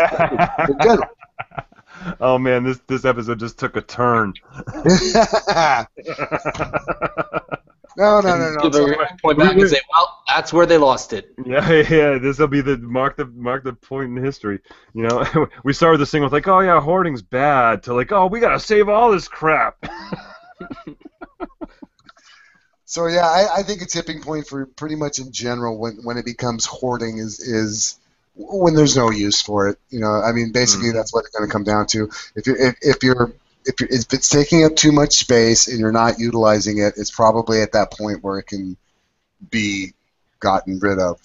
in 0.69 0.77
general. 0.83 1.09
oh 2.21 2.39
man, 2.39 2.65
this 2.65 2.79
this 2.87 3.05
episode 3.05 3.39
just 3.41 3.59
took 3.59 3.77
a 3.77 3.81
turn. 3.83 4.35
no, 7.97 8.21
no, 8.21 8.21
no, 8.21 8.53
no. 8.55 8.61
Give 8.63 8.75
So- 8.75 8.95
point 9.23 9.39
back 9.39 9.57
and 9.57 9.69
say, 9.69 9.81
well, 9.93 10.23
that's 10.29 10.53
where 10.53 10.67
they 10.67 10.79
lost 10.79 11.13
it. 11.13 11.33
Yeah, 11.45 11.71
yeah. 11.71 12.19
This 12.19 12.39
will 12.39 12.47
be 12.49 12.61
the 12.61 12.77
mark 12.79 13.17
the 13.17 13.27
mark 13.27 13.65
the 13.65 13.73
point 13.73 14.17
in 14.17 14.23
history. 14.23 14.61
You 14.95 15.09
know, 15.09 15.47
we 15.65 15.73
started 15.73 15.99
this 15.99 16.11
thing 16.11 16.23
with 16.23 16.33
like, 16.33 16.47
oh 16.49 16.61
yeah, 16.61 16.81
hoarding's 16.81 17.23
bad, 17.23 17.83
to 17.85 17.95
like, 17.95 18.13
oh, 18.13 18.27
we 18.27 18.41
gotta 18.41 18.61
save 18.61 18.89
all 18.89 19.11
this 19.11 19.27
crap. 19.29 19.77
So 22.89 23.07
yeah, 23.07 23.29
I, 23.29 23.59
I 23.59 23.63
think 23.65 23.83
a 23.83 23.85
tipping 23.85 24.23
point 24.23 24.47
for 24.47 24.65
pretty 24.65 24.97
much 24.97 25.19
in 25.19 25.31
general 25.31 25.77
when, 25.77 25.97
when 26.05 26.17
it 26.17 26.25
becomes 26.25 26.65
hoarding 26.65 27.19
is 27.19 27.39
is 27.39 27.99
when 28.35 28.75
there's 28.75 28.97
no 28.97 29.11
use 29.11 29.43
for 29.43 29.69
it. 29.69 29.79
You 29.91 30.01
know, 30.01 30.11
I 30.11 30.33
mean, 30.33 30.53
basically 30.53 30.89
mm. 30.89 30.95
that's 30.95 31.13
what 31.13 31.27
it's 31.27 31.37
going 31.37 31.47
to 31.47 31.53
come 31.53 31.65
down 31.65 31.87
to. 31.89 32.09
If 32.35 32.47
you're 32.47 32.57
if, 32.57 32.77
if 32.81 33.03
you're 33.03 33.35
if, 33.67 33.79
you're, 33.79 33.91
if 33.91 34.11
it's 34.11 34.31
taking 34.31 34.65
up 34.65 34.75
too 34.75 34.91
much 34.91 35.17
space 35.17 35.69
and 35.69 35.79
you're 35.79 35.93
not 35.93 36.19
utilizing 36.19 36.79
it, 36.79 36.95
it's 36.97 37.11
probably 37.11 37.61
at 37.61 37.73
that 37.73 37.93
point 37.93 38.25
where 38.25 38.39
it 38.39 38.45
can 38.47 38.79
be 39.51 39.93
gotten 40.41 40.79
rid 40.79 40.99
of. 40.99 41.21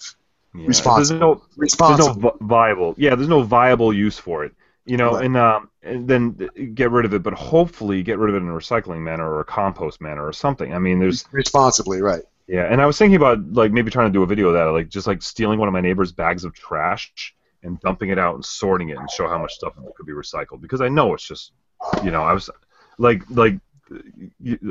Yeah. 0.54 0.66
Responsible. 0.66 1.18
There's 1.18 1.20
no, 1.20 1.34
there's 1.34 1.80
no 1.80 1.88
Responsible. 1.88 2.36
viable. 2.42 2.94
Yeah, 2.98 3.14
there's 3.14 3.26
no 3.26 3.42
viable 3.42 3.90
use 3.90 4.18
for 4.18 4.44
it. 4.44 4.52
You 4.86 4.98
know, 4.98 5.14
Right. 5.14 5.24
and 5.24 5.36
um, 5.36 5.70
and 5.82 6.06
then 6.06 6.32
get 6.74 6.90
rid 6.90 7.06
of 7.06 7.14
it, 7.14 7.22
but 7.22 7.32
hopefully 7.34 8.02
get 8.02 8.18
rid 8.18 8.30
of 8.30 8.36
it 8.36 8.44
in 8.44 8.48
a 8.48 8.52
recycling 8.52 9.00
manner 9.00 9.28
or 9.28 9.40
a 9.40 9.44
compost 9.44 10.00
manner 10.00 10.26
or 10.26 10.32
something. 10.32 10.74
I 10.74 10.78
mean, 10.78 10.98
there's 10.98 11.24
Responsibly, 11.32 12.02
right? 12.02 12.22
yeah, 12.48 12.64
and 12.70 12.82
I 12.82 12.86
was 12.86 12.98
thinking 12.98 13.16
about 13.16 13.52
like 13.52 13.72
maybe 13.72 13.90
trying 13.90 14.08
to 14.08 14.12
do 14.12 14.22
a 14.22 14.26
video 14.26 14.48
of 14.48 14.54
that, 14.54 14.64
like 14.64 14.90
just 14.90 15.06
like 15.06 15.22
stealing 15.22 15.58
one 15.58 15.68
of 15.68 15.72
my 15.72 15.80
neighbor's 15.80 16.12
bags 16.12 16.44
of 16.44 16.52
trash 16.54 17.34
and 17.62 17.80
dumping 17.80 18.10
it 18.10 18.18
out 18.18 18.34
and 18.34 18.44
sorting 18.44 18.90
it 18.90 18.98
and 18.98 19.10
show 19.10 19.26
how 19.26 19.38
much 19.38 19.54
stuff 19.54 19.72
could 19.96 20.04
be 20.04 20.12
recycled 20.12 20.60
because 20.60 20.82
I 20.82 20.88
know 20.88 21.14
it's 21.14 21.26
just, 21.26 21.52
you 22.04 22.10
know, 22.10 22.22
I 22.22 22.34
was 22.34 22.50
like 22.98 23.22
like. 23.30 23.58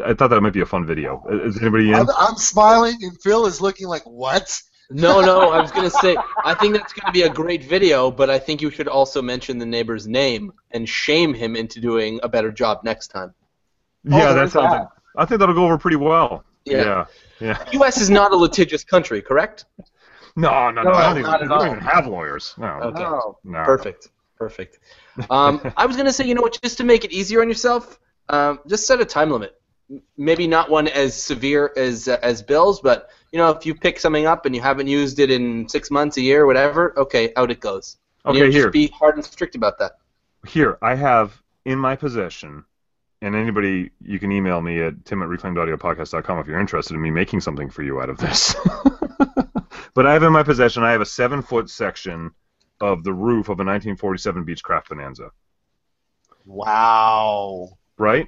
I 0.03 0.13
thought 0.15 0.29
that 0.29 0.41
might 0.41 0.53
be 0.53 0.61
a 0.61 0.65
fun 0.65 0.85
video. 0.85 1.23
Is 1.45 1.61
anybody 1.61 1.89
in? 1.89 1.95
I'm, 1.95 2.07
I'm 2.17 2.35
smiling, 2.35 2.97
and 3.03 3.19
Phil 3.21 3.45
is 3.45 3.61
looking 3.61 3.87
like, 3.87 4.03
"What?" 4.03 4.59
No, 4.89 5.21
no, 5.21 5.51
I 5.51 5.61
was 5.61 5.71
gonna 5.71 5.89
say 5.89 6.15
I 6.43 6.53
think 6.53 6.73
that's 6.75 6.93
gonna 6.93 7.11
be 7.11 7.23
a 7.23 7.29
great 7.29 7.63
video, 7.63 8.11
but 8.11 8.29
I 8.29 8.37
think 8.39 8.61
you 8.61 8.69
should 8.69 8.87
also 8.87 9.21
mention 9.21 9.57
the 9.57 9.65
neighbor's 9.65 10.07
name 10.07 10.53
and 10.71 10.87
shame 10.87 11.33
him 11.33 11.55
into 11.55 11.79
doing 11.79 12.19
a 12.21 12.29
better 12.29 12.51
job 12.51 12.81
next 12.83 13.07
time. 13.07 13.33
Yeah, 14.03 14.29
Oh, 14.29 14.35
that 14.35 14.51
sounds. 14.51 14.71
that. 14.71 14.79
Like, 14.79 14.87
I 15.15 15.25
think 15.25 15.39
that'll 15.39 15.55
go 15.55 15.65
over 15.65 15.77
pretty 15.77 15.97
well. 15.97 16.43
Yeah. 16.65 17.05
Yeah. 17.39 17.53
The 17.65 17.73
U.S. 17.73 17.99
is 17.99 18.09
not 18.09 18.31
a 18.31 18.35
litigious 18.35 18.83
country, 18.83 19.21
correct? 19.21 19.65
No, 20.35 20.71
no, 20.71 20.81
no. 20.81 20.91
No, 20.91 20.95
I 20.97 21.09
don't, 21.09 21.19
even, 21.19 21.33
at 21.33 21.41
we 21.41 21.47
don't 21.47 21.67
even 21.67 21.79
have 21.79 22.07
lawyers. 22.07 22.53
No. 22.57 22.67
Okay. 22.67 23.01
No. 23.03 23.37
no. 23.43 23.63
Perfect. 23.63 24.09
Perfect. 24.37 24.79
Um, 25.29 25.61
I 25.77 25.85
was 25.85 25.95
gonna 25.95 26.13
say, 26.13 26.25
you 26.25 26.35
know 26.35 26.41
what? 26.41 26.59
Just 26.61 26.77
to 26.77 26.83
make 26.83 27.05
it 27.05 27.11
easier 27.11 27.41
on 27.41 27.47
yourself, 27.47 27.99
um, 28.29 28.59
just 28.67 28.87
set 28.87 28.99
a 29.01 29.05
time 29.05 29.29
limit. 29.29 29.59
Maybe 30.17 30.47
not 30.47 30.69
one 30.69 30.87
as 30.87 31.21
severe 31.21 31.71
as 31.75 32.07
uh, 32.07 32.17
as 32.21 32.41
Bill's, 32.41 32.79
but 32.81 33.09
you 33.33 33.39
know, 33.39 33.49
if 33.49 33.65
you 33.65 33.73
pick 33.73 33.99
something 33.99 34.27
up 34.27 34.45
and 34.45 34.55
you 34.55 34.61
haven't 34.61 34.85
used 34.87 35.17
it 35.19 35.31
in 35.31 35.67
six 35.67 35.89
months, 35.89 36.17
a 36.17 36.21
year, 36.21 36.45
whatever, 36.45 36.97
okay, 36.97 37.33
out 37.35 37.49
it 37.49 37.59
goes. 37.59 37.97
And, 38.25 38.35
you 38.37 38.43
Okay, 38.43 38.47
know, 38.49 38.53
here. 38.53 38.63
Just 38.65 38.73
be 38.73 38.87
hard 38.89 39.15
and 39.15 39.25
strict 39.25 39.55
about 39.55 39.79
that. 39.79 39.93
Here, 40.47 40.77
I 40.83 40.93
have 40.93 41.41
in 41.65 41.79
my 41.79 41.95
possession, 41.95 42.63
and 43.23 43.35
anybody, 43.35 43.89
you 44.01 44.19
can 44.19 44.31
email 44.31 44.61
me 44.61 44.81
at 44.83 45.03
tim 45.05 45.23
at 45.23 45.29
reclaimedaudiopodcast.com 45.29 46.39
if 46.39 46.47
you're 46.47 46.59
interested 46.59 46.93
in 46.93 47.01
me 47.01 47.09
making 47.09 47.41
something 47.41 47.71
for 47.71 47.81
you 47.81 47.99
out 48.01 48.09
of 48.09 48.17
this. 48.19 48.55
but 49.95 50.05
I 50.05 50.13
have 50.13 50.21
in 50.23 50.31
my 50.31 50.43
possession, 50.43 50.83
I 50.83 50.91
have 50.91 51.01
a 51.01 51.05
seven 51.05 51.41
foot 51.41 51.71
section 51.71 52.31
of 52.81 53.03
the 53.03 53.13
roof 53.13 53.45
of 53.47 53.59
a 53.59 53.65
1947 53.65 54.45
Beechcraft 54.45 54.89
Bonanza. 54.89 55.31
Wow. 56.45 57.69
right? 57.97 58.27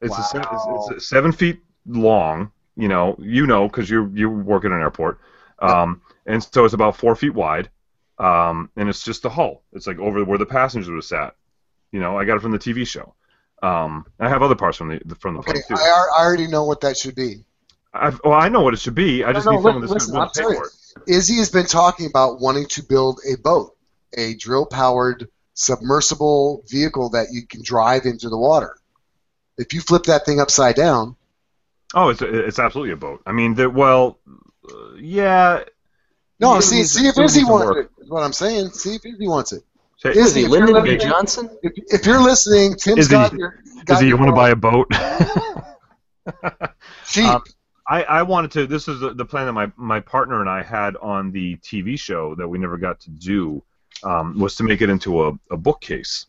It's, 0.00 0.16
a, 0.16 0.22
se- 0.22 0.38
it's, 0.38 0.46
Wow. 0.66 0.86
it's 0.88 0.96
a 0.96 1.00
seven 1.06 1.32
feet 1.32 1.60
long. 1.86 2.50
You 2.76 2.88
know, 2.88 3.16
you 3.18 3.46
know, 3.46 3.68
because 3.68 3.90
you 3.90 4.10
you 4.14 4.30
work 4.30 4.64
at 4.64 4.72
an 4.72 4.80
airport, 4.80 5.18
um, 5.58 6.00
and 6.26 6.42
so 6.42 6.64
it's 6.64 6.74
about 6.74 6.96
four 6.96 7.14
feet 7.14 7.34
wide, 7.34 7.68
um, 8.18 8.70
and 8.76 8.88
it's 8.88 9.04
just 9.04 9.22
the 9.22 9.30
hull. 9.30 9.62
It's 9.72 9.86
like 9.86 9.98
over 9.98 10.24
where 10.24 10.38
the 10.38 10.46
passengers 10.46 10.88
would 10.88 10.96
have 10.96 11.04
sat. 11.04 11.34
You 11.90 12.00
know, 12.00 12.18
I 12.18 12.24
got 12.24 12.36
it 12.36 12.40
from 12.40 12.52
the 12.52 12.58
TV 12.58 12.86
show. 12.86 13.14
Um, 13.62 14.06
I 14.18 14.28
have 14.28 14.42
other 14.42 14.54
parts 14.54 14.78
from 14.78 14.88
the 14.88 15.14
from 15.16 15.34
the 15.34 15.40
Okay, 15.40 15.52
plane 15.52 15.62
too. 15.68 15.74
I, 15.76 16.06
I 16.18 16.24
already 16.24 16.46
know 16.46 16.64
what 16.64 16.80
that 16.80 16.96
should 16.96 17.14
be. 17.14 17.44
I've, 17.94 18.20
well, 18.24 18.32
I 18.32 18.48
know 18.48 18.62
what 18.62 18.72
it 18.72 18.80
should 18.80 18.94
be. 18.94 19.22
I 19.22 19.32
just 19.32 19.46
no, 19.46 19.52
need 19.52 19.62
someone 19.62 19.82
that's 19.82 20.06
going 20.06 20.28
to 20.28 20.32
pay 20.34 20.42
for 20.42 20.66
it. 20.66 20.72
Izzy 21.06 21.36
has 21.36 21.50
been 21.50 21.66
talking 21.66 22.06
about 22.06 22.40
wanting 22.40 22.66
to 22.68 22.82
build 22.82 23.20
a 23.30 23.36
boat, 23.36 23.76
a 24.16 24.34
drill-powered 24.34 25.28
submersible 25.54 26.64
vehicle 26.68 27.10
that 27.10 27.28
you 27.32 27.46
can 27.46 27.62
drive 27.62 28.06
into 28.06 28.28
the 28.28 28.38
water. 28.38 28.76
If 29.58 29.74
you 29.74 29.80
flip 29.80 30.04
that 30.04 30.24
thing 30.24 30.40
upside 30.40 30.74
down, 30.74 31.16
Oh, 31.94 32.08
it's 32.08 32.22
it's 32.22 32.58
absolutely 32.58 32.92
a 32.92 32.96
boat. 32.96 33.22
I 33.26 33.32
mean, 33.32 33.54
the, 33.54 33.68
well, 33.68 34.18
uh, 34.70 34.94
yeah. 34.94 35.64
no, 36.40 36.54
Yeah, 36.54 36.60
see, 36.60 36.80
it 36.80 36.86
see 36.86 37.06
if 37.06 37.16
needs 37.16 37.36
Izzy 37.36 37.44
wants 37.44 37.66
work. 37.66 37.90
it. 37.98 38.02
Is 38.02 38.10
what 38.10 38.22
I'm 38.22 38.32
saying. 38.32 38.70
See 38.70 38.94
if 38.94 39.04
Izzy 39.04 39.28
wants 39.28 39.52
it. 39.52 39.62
Say, 39.98 40.10
Is 40.10 40.16
Is 40.28 40.34
he 40.34 40.44
if 40.44 40.50
Lyndon 40.50 40.82
B. 40.82 40.96
Johnson? 40.96 41.50
If, 41.62 41.72
if 41.88 42.06
you're 42.06 42.20
listening, 42.20 42.76
Tim's 42.76 43.00
Izzy, 43.00 43.10
got 43.10 43.32
your. 43.34 43.62
Got 43.84 43.98
Izzy, 43.98 44.08
you 44.08 44.16
want 44.16 44.30
to 44.30 44.34
buy 44.34 44.50
a 44.50 44.56
boat? 44.56 44.90
cheap? 47.06 47.26
Um, 47.26 47.42
I, 47.86 48.02
I 48.04 48.22
wanted 48.22 48.52
to. 48.52 48.66
This 48.66 48.88
is 48.88 49.00
the, 49.00 49.12
the 49.12 49.24
plan 49.24 49.46
that 49.46 49.52
my, 49.52 49.70
my 49.76 50.00
partner 50.00 50.40
and 50.40 50.48
I 50.48 50.62
had 50.62 50.96
on 50.96 51.30
the 51.30 51.56
TV 51.56 51.98
show 51.98 52.34
that 52.36 52.48
we 52.48 52.58
never 52.58 52.78
got 52.78 53.00
to 53.00 53.10
do. 53.10 53.62
Um, 54.04 54.38
was 54.38 54.56
to 54.56 54.64
make 54.64 54.80
it 54.80 54.90
into 54.90 55.24
a, 55.26 55.32
a 55.50 55.56
bookcase. 55.56 56.26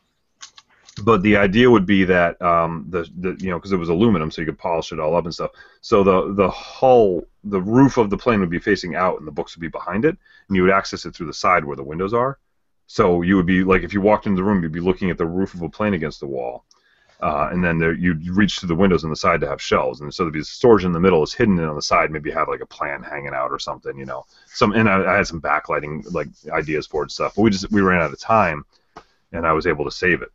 But 1.02 1.24
the 1.24 1.38
idea 1.38 1.72
would 1.72 1.88
be 1.88 2.04
that 2.04 2.40
um, 2.42 2.86
the, 2.90 3.10
the 3.18 3.36
you 3.40 3.50
know 3.50 3.58
because 3.58 3.72
it 3.72 3.78
was 3.78 3.90
aluminum, 3.90 4.30
so 4.30 4.42
you 4.42 4.46
could 4.46 4.60
polish 4.60 4.92
it 4.92 5.00
all 5.00 5.16
up 5.16 5.26
and 5.26 5.34
stuff. 5.34 5.52
So 5.82 6.04
the 6.04 6.34
the 6.36 6.50
hull, 6.50 7.24
the 7.44 7.62
roof 7.62 7.98
of 7.98 8.12
the 8.12 8.18
plane 8.18 8.40
would 8.42 8.52
be 8.52 8.60
facing 8.60 8.96
out, 8.96 9.18
and 9.18 9.28
the 9.28 9.32
books 9.32 9.56
would 9.56 9.62
be 9.62 9.70
behind 9.70 10.06
it, 10.06 10.16
and 10.48 10.56
you 10.56 10.62
would 10.62 10.72
access 10.72 11.06
it 11.06 11.16
through 11.16 11.28
the 11.28 11.34
side 11.34 11.66
where 11.66 11.76
the 11.76 11.84
windows 11.84 12.14
are. 12.14 12.38
So 12.86 13.24
you 13.24 13.38
would 13.38 13.48
be 13.48 13.64
like 13.64 13.82
if 13.82 13.92
you 13.92 14.02
walked 14.02 14.28
into 14.28 14.36
the 14.36 14.44
room, 14.44 14.62
you'd 14.62 14.72
be 14.72 14.80
looking 14.80 15.10
at 15.10 15.18
the 15.18 15.26
roof 15.26 15.56
of 15.56 15.64
a 15.64 15.70
plane 15.70 15.96
against 15.96 16.20
the 16.20 16.28
wall. 16.28 16.64
Uh, 17.22 17.48
and 17.52 17.64
then 17.64 17.78
there, 17.78 17.94
you'd 17.94 18.28
reach 18.28 18.60
to 18.60 18.66
the 18.66 18.76
windows 18.76 19.06
on 19.06 19.10
the 19.10 19.16
side 19.16 19.40
to 19.40 19.48
have 19.48 19.62
shelves, 19.62 20.02
and 20.02 20.14
so 20.14 20.24
there'd 20.24 20.34
be 20.34 20.44
storage 20.44 20.84
in 20.84 20.92
the 20.92 21.00
middle 21.00 21.24
is 21.24 21.34
hidden, 21.34 21.58
and 21.58 21.70
on 21.70 21.76
the 21.76 21.82
side 21.82 22.12
maybe 22.12 22.30
have 22.30 22.50
like 22.50 22.60
a 22.60 22.66
plant 22.66 23.06
hanging 23.06 23.34
out 23.34 23.50
or 23.50 23.58
something, 23.58 23.98
you 23.98 24.06
know. 24.06 24.26
Some 24.46 24.74
and 24.74 24.90
I, 24.90 25.14
I 25.14 25.18
had 25.18 25.28
some 25.28 25.42
backlighting 25.42 26.12
like 26.14 26.28
ideas 26.52 26.86
for 26.86 27.02
it 27.02 27.06
and 27.06 27.12
stuff, 27.12 27.34
but 27.36 27.42
we 27.42 27.50
just 27.50 27.72
we 27.72 27.82
ran 27.82 28.02
out 28.02 28.12
of 28.12 28.20
time, 28.20 28.66
and 29.32 29.48
I 29.48 29.54
was 29.54 29.66
able 29.66 29.86
to 29.86 29.92
save 29.92 30.22
it. 30.22 30.32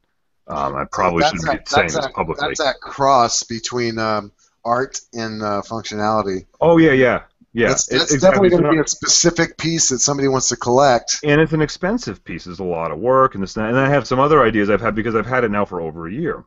Um, 0.48 0.76
I 0.76 0.84
probably 0.90 1.20
That's 1.20 1.44
shouldn't 1.44 1.64
be 1.64 1.70
saying 1.70 1.88
this 1.88 2.08
publicly. 2.08 2.48
That's 2.48 2.60
that 2.60 2.80
cross 2.80 3.42
between 3.42 3.98
um, 3.98 4.32
art 4.64 5.00
and 5.12 5.42
uh, 5.42 5.62
functionality. 5.64 6.46
Oh 6.60 6.78
yeah, 6.78 6.92
yeah, 6.92 7.22
yeah. 7.52 7.68
that's 7.68 7.86
that's 7.86 8.18
definitely 8.18 8.50
going 8.50 8.62
to 8.62 8.70
be 8.70 8.78
a 8.78 8.86
specific 8.86 9.58
piece 9.58 9.90
that 9.90 9.98
somebody 9.98 10.28
wants 10.28 10.48
to 10.48 10.56
collect. 10.56 11.20
and 11.22 11.40
it's 11.40 11.52
an 11.52 11.60
expensive 11.60 12.24
piece. 12.24 12.46
It's 12.46 12.60
a 12.60 12.64
lot 12.64 12.92
of 12.92 12.98
work 12.98 13.34
and 13.34 13.42
this 13.42 13.56
and, 13.56 13.64
that. 13.64 13.70
and 13.70 13.78
I 13.78 13.90
have 13.90 14.06
some 14.06 14.20
other 14.20 14.42
ideas 14.42 14.70
I've 14.70 14.80
had 14.80 14.94
because 14.94 15.14
I've 15.14 15.26
had 15.26 15.44
it 15.44 15.50
now 15.50 15.66
for 15.66 15.82
over 15.82 16.08
a 16.08 16.12
year, 16.12 16.44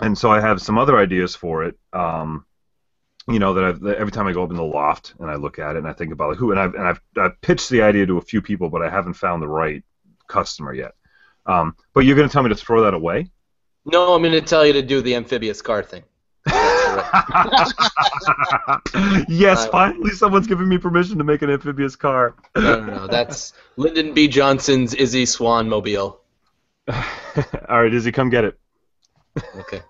and 0.00 0.16
so 0.16 0.30
I 0.30 0.40
have 0.40 0.62
some 0.62 0.78
other 0.78 0.98
ideas 0.98 1.36
for 1.36 1.64
it. 1.64 1.78
Um, 1.92 2.46
you 3.28 3.38
know 3.38 3.52
that 3.54 3.64
I've 3.64 3.80
that 3.80 3.98
every 3.98 4.12
time 4.12 4.26
I 4.26 4.32
go 4.32 4.42
up 4.42 4.50
in 4.50 4.56
the 4.56 4.64
loft 4.64 5.14
and 5.18 5.30
I 5.30 5.34
look 5.34 5.58
at 5.58 5.76
it 5.76 5.80
and 5.80 5.88
I 5.88 5.92
think 5.92 6.12
about 6.12 6.30
like 6.30 6.38
who 6.38 6.52
and 6.52 6.60
I've 6.60 6.74
and 6.74 6.88
I've, 6.88 7.00
I've 7.18 7.40
pitched 7.42 7.68
the 7.68 7.82
idea 7.82 8.06
to 8.06 8.16
a 8.16 8.22
few 8.22 8.40
people, 8.40 8.70
but 8.70 8.82
I 8.82 8.88
haven't 8.88 9.14
found 9.14 9.42
the 9.42 9.48
right 9.48 9.82
customer 10.26 10.72
yet. 10.72 10.94
Um, 11.46 11.74
but 11.94 12.00
you're 12.00 12.16
going 12.16 12.28
to 12.28 12.32
tell 12.32 12.42
me 12.42 12.48
to 12.50 12.54
throw 12.54 12.82
that 12.84 12.94
away? 12.94 13.30
No, 13.84 14.14
I'm 14.14 14.22
going 14.22 14.32
to 14.34 14.40
tell 14.42 14.66
you 14.66 14.74
to 14.74 14.82
do 14.82 15.00
the 15.00 15.14
amphibious 15.16 15.62
car 15.62 15.82
thing. 15.82 16.04
yes, 19.28 19.64
Uh, 19.66 19.68
finally 19.70 20.10
someone's 20.10 20.46
giving 20.46 20.68
me 20.68 20.78
permission 20.78 21.18
to 21.18 21.24
make 21.24 21.42
an 21.42 21.50
amphibious 21.50 21.96
car. 21.96 22.34
No, 22.56 22.80
no, 22.80 22.94
no. 22.94 23.06
That's 23.06 23.52
Lyndon 23.76 24.14
B. 24.14 24.28
Johnson's 24.28 24.94
Izzy 24.94 25.26
Swan 25.26 25.68
Mobile. 25.68 26.20
All 26.88 27.82
right, 27.82 27.92
Izzy, 27.92 28.12
come 28.12 28.30
get 28.30 28.44
it. 28.44 28.58
Okay. 29.56 29.82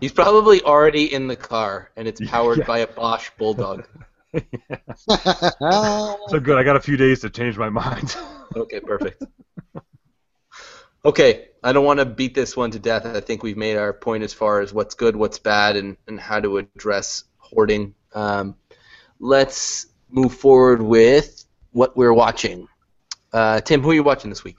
He's 0.00 0.12
probably 0.12 0.62
already 0.62 1.12
in 1.12 1.26
the 1.26 1.36
car, 1.36 1.90
and 1.96 2.06
it's 2.08 2.20
powered 2.26 2.58
Yeah. 2.58 2.64
by 2.64 2.78
a 2.78 2.86
Bosch 2.86 3.30
Bulldog. 3.38 3.86
So 6.28 6.38
good. 6.40 6.56
I 6.56 6.62
got 6.62 6.76
a 6.76 6.80
few 6.80 6.96
days 6.96 7.20
to 7.22 7.30
change 7.30 7.58
my 7.58 7.68
mind. 7.68 8.14
Okay, 8.56 8.78
perfect. 8.80 9.24
Okay, 11.02 11.48
I 11.62 11.72
don't 11.72 11.86
want 11.86 12.00
to 12.00 12.04
beat 12.04 12.34
this 12.34 12.56
one 12.56 12.70
to 12.72 12.78
death. 12.78 13.06
I 13.06 13.20
think 13.20 13.42
we've 13.42 13.56
made 13.56 13.76
our 13.76 13.92
point 13.92 14.22
as 14.22 14.34
far 14.34 14.60
as 14.60 14.74
what's 14.74 14.94
good, 14.94 15.16
what's 15.16 15.38
bad, 15.38 15.76
and, 15.76 15.96
and 16.06 16.20
how 16.20 16.40
to 16.40 16.58
address 16.58 17.24
hoarding. 17.38 17.94
Um, 18.14 18.54
let's 19.18 19.86
move 20.10 20.34
forward 20.34 20.82
with 20.82 21.44
what 21.72 21.96
we're 21.96 22.12
watching. 22.12 22.68
Uh, 23.32 23.60
Tim, 23.60 23.80
who 23.80 23.90
are 23.90 23.94
you 23.94 24.02
watching 24.02 24.28
this 24.28 24.44
week? 24.44 24.58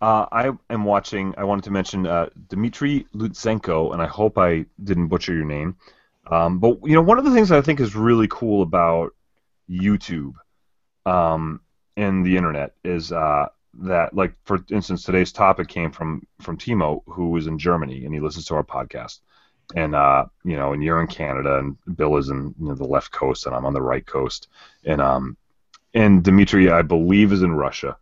Uh, 0.00 0.26
I 0.30 0.52
am 0.70 0.84
watching. 0.84 1.34
I 1.36 1.44
wanted 1.44 1.64
to 1.64 1.70
mention 1.72 2.06
uh, 2.06 2.28
Dmitry 2.48 3.06
Lutsenko, 3.14 3.92
and 3.92 4.00
I 4.00 4.06
hope 4.06 4.38
I 4.38 4.66
didn't 4.84 5.08
butcher 5.08 5.34
your 5.34 5.46
name. 5.46 5.76
Um, 6.30 6.58
but 6.60 6.78
you 6.84 6.94
know, 6.94 7.02
one 7.02 7.18
of 7.18 7.24
the 7.24 7.32
things 7.32 7.50
I 7.50 7.60
think 7.60 7.80
is 7.80 7.96
really 7.96 8.28
cool 8.28 8.62
about 8.62 9.14
YouTube 9.68 10.34
um, 11.06 11.60
and 11.96 12.24
the 12.24 12.36
internet 12.36 12.74
is 12.84 13.10
uh, 13.10 13.46
that, 13.80 14.14
like, 14.14 14.34
for 14.44 14.64
instance, 14.70 15.02
today's 15.02 15.32
topic 15.32 15.68
came 15.68 15.90
from 15.90 16.26
from 16.40 16.58
Timo, 16.58 17.02
who 17.06 17.36
is 17.36 17.46
in 17.46 17.58
Germany, 17.58 18.04
and 18.04 18.14
he 18.14 18.20
listens 18.20 18.46
to 18.46 18.54
our 18.54 18.64
podcast. 18.64 19.20
And 19.74 19.94
uh, 19.94 20.26
you 20.44 20.56
know, 20.56 20.72
and 20.72 20.82
you're 20.82 21.00
in 21.00 21.08
Canada, 21.08 21.58
and 21.58 21.76
Bill 21.96 22.16
is 22.16 22.28
in 22.28 22.54
you 22.58 22.68
know, 22.68 22.74
the 22.74 22.84
left 22.86 23.10
coast, 23.10 23.46
and 23.46 23.54
I'm 23.54 23.66
on 23.66 23.74
the 23.74 23.82
right 23.82 24.06
coast, 24.06 24.48
and 24.84 25.00
um, 25.00 25.36
and 25.94 26.22
Dmitry, 26.22 26.70
I 26.70 26.82
believe, 26.82 27.32
is 27.32 27.42
in 27.42 27.52
Russia 27.52 27.96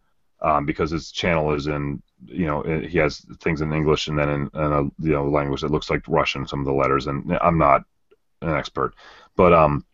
um, 0.45 0.67
because 0.67 0.91
his 0.91 1.11
channel 1.11 1.55
is 1.55 1.67
in 1.67 2.03
you 2.27 2.47
know 2.47 2.63
uh, 2.63 2.81
he 2.81 2.99
has 2.99 3.25
things 3.41 3.61
in 3.63 3.73
English 3.73 4.09
and 4.09 4.19
then 4.19 4.29
in, 4.29 4.51
in 4.55 4.73
a 4.73 4.83
you 4.83 5.13
know 5.13 5.29
language 5.29 5.63
that 5.63 5.71
looks 5.71 5.91
like 5.91 6.03
Russian 6.07 6.47
some 6.47 6.61
of 6.61 6.67
the 6.67 6.73
letters. 6.73 7.07
And 7.07 7.37
I'm 7.41 7.59
not 7.59 7.83
an 8.43 8.55
expert. 8.55 8.95
But 9.37 9.53
um 9.53 9.85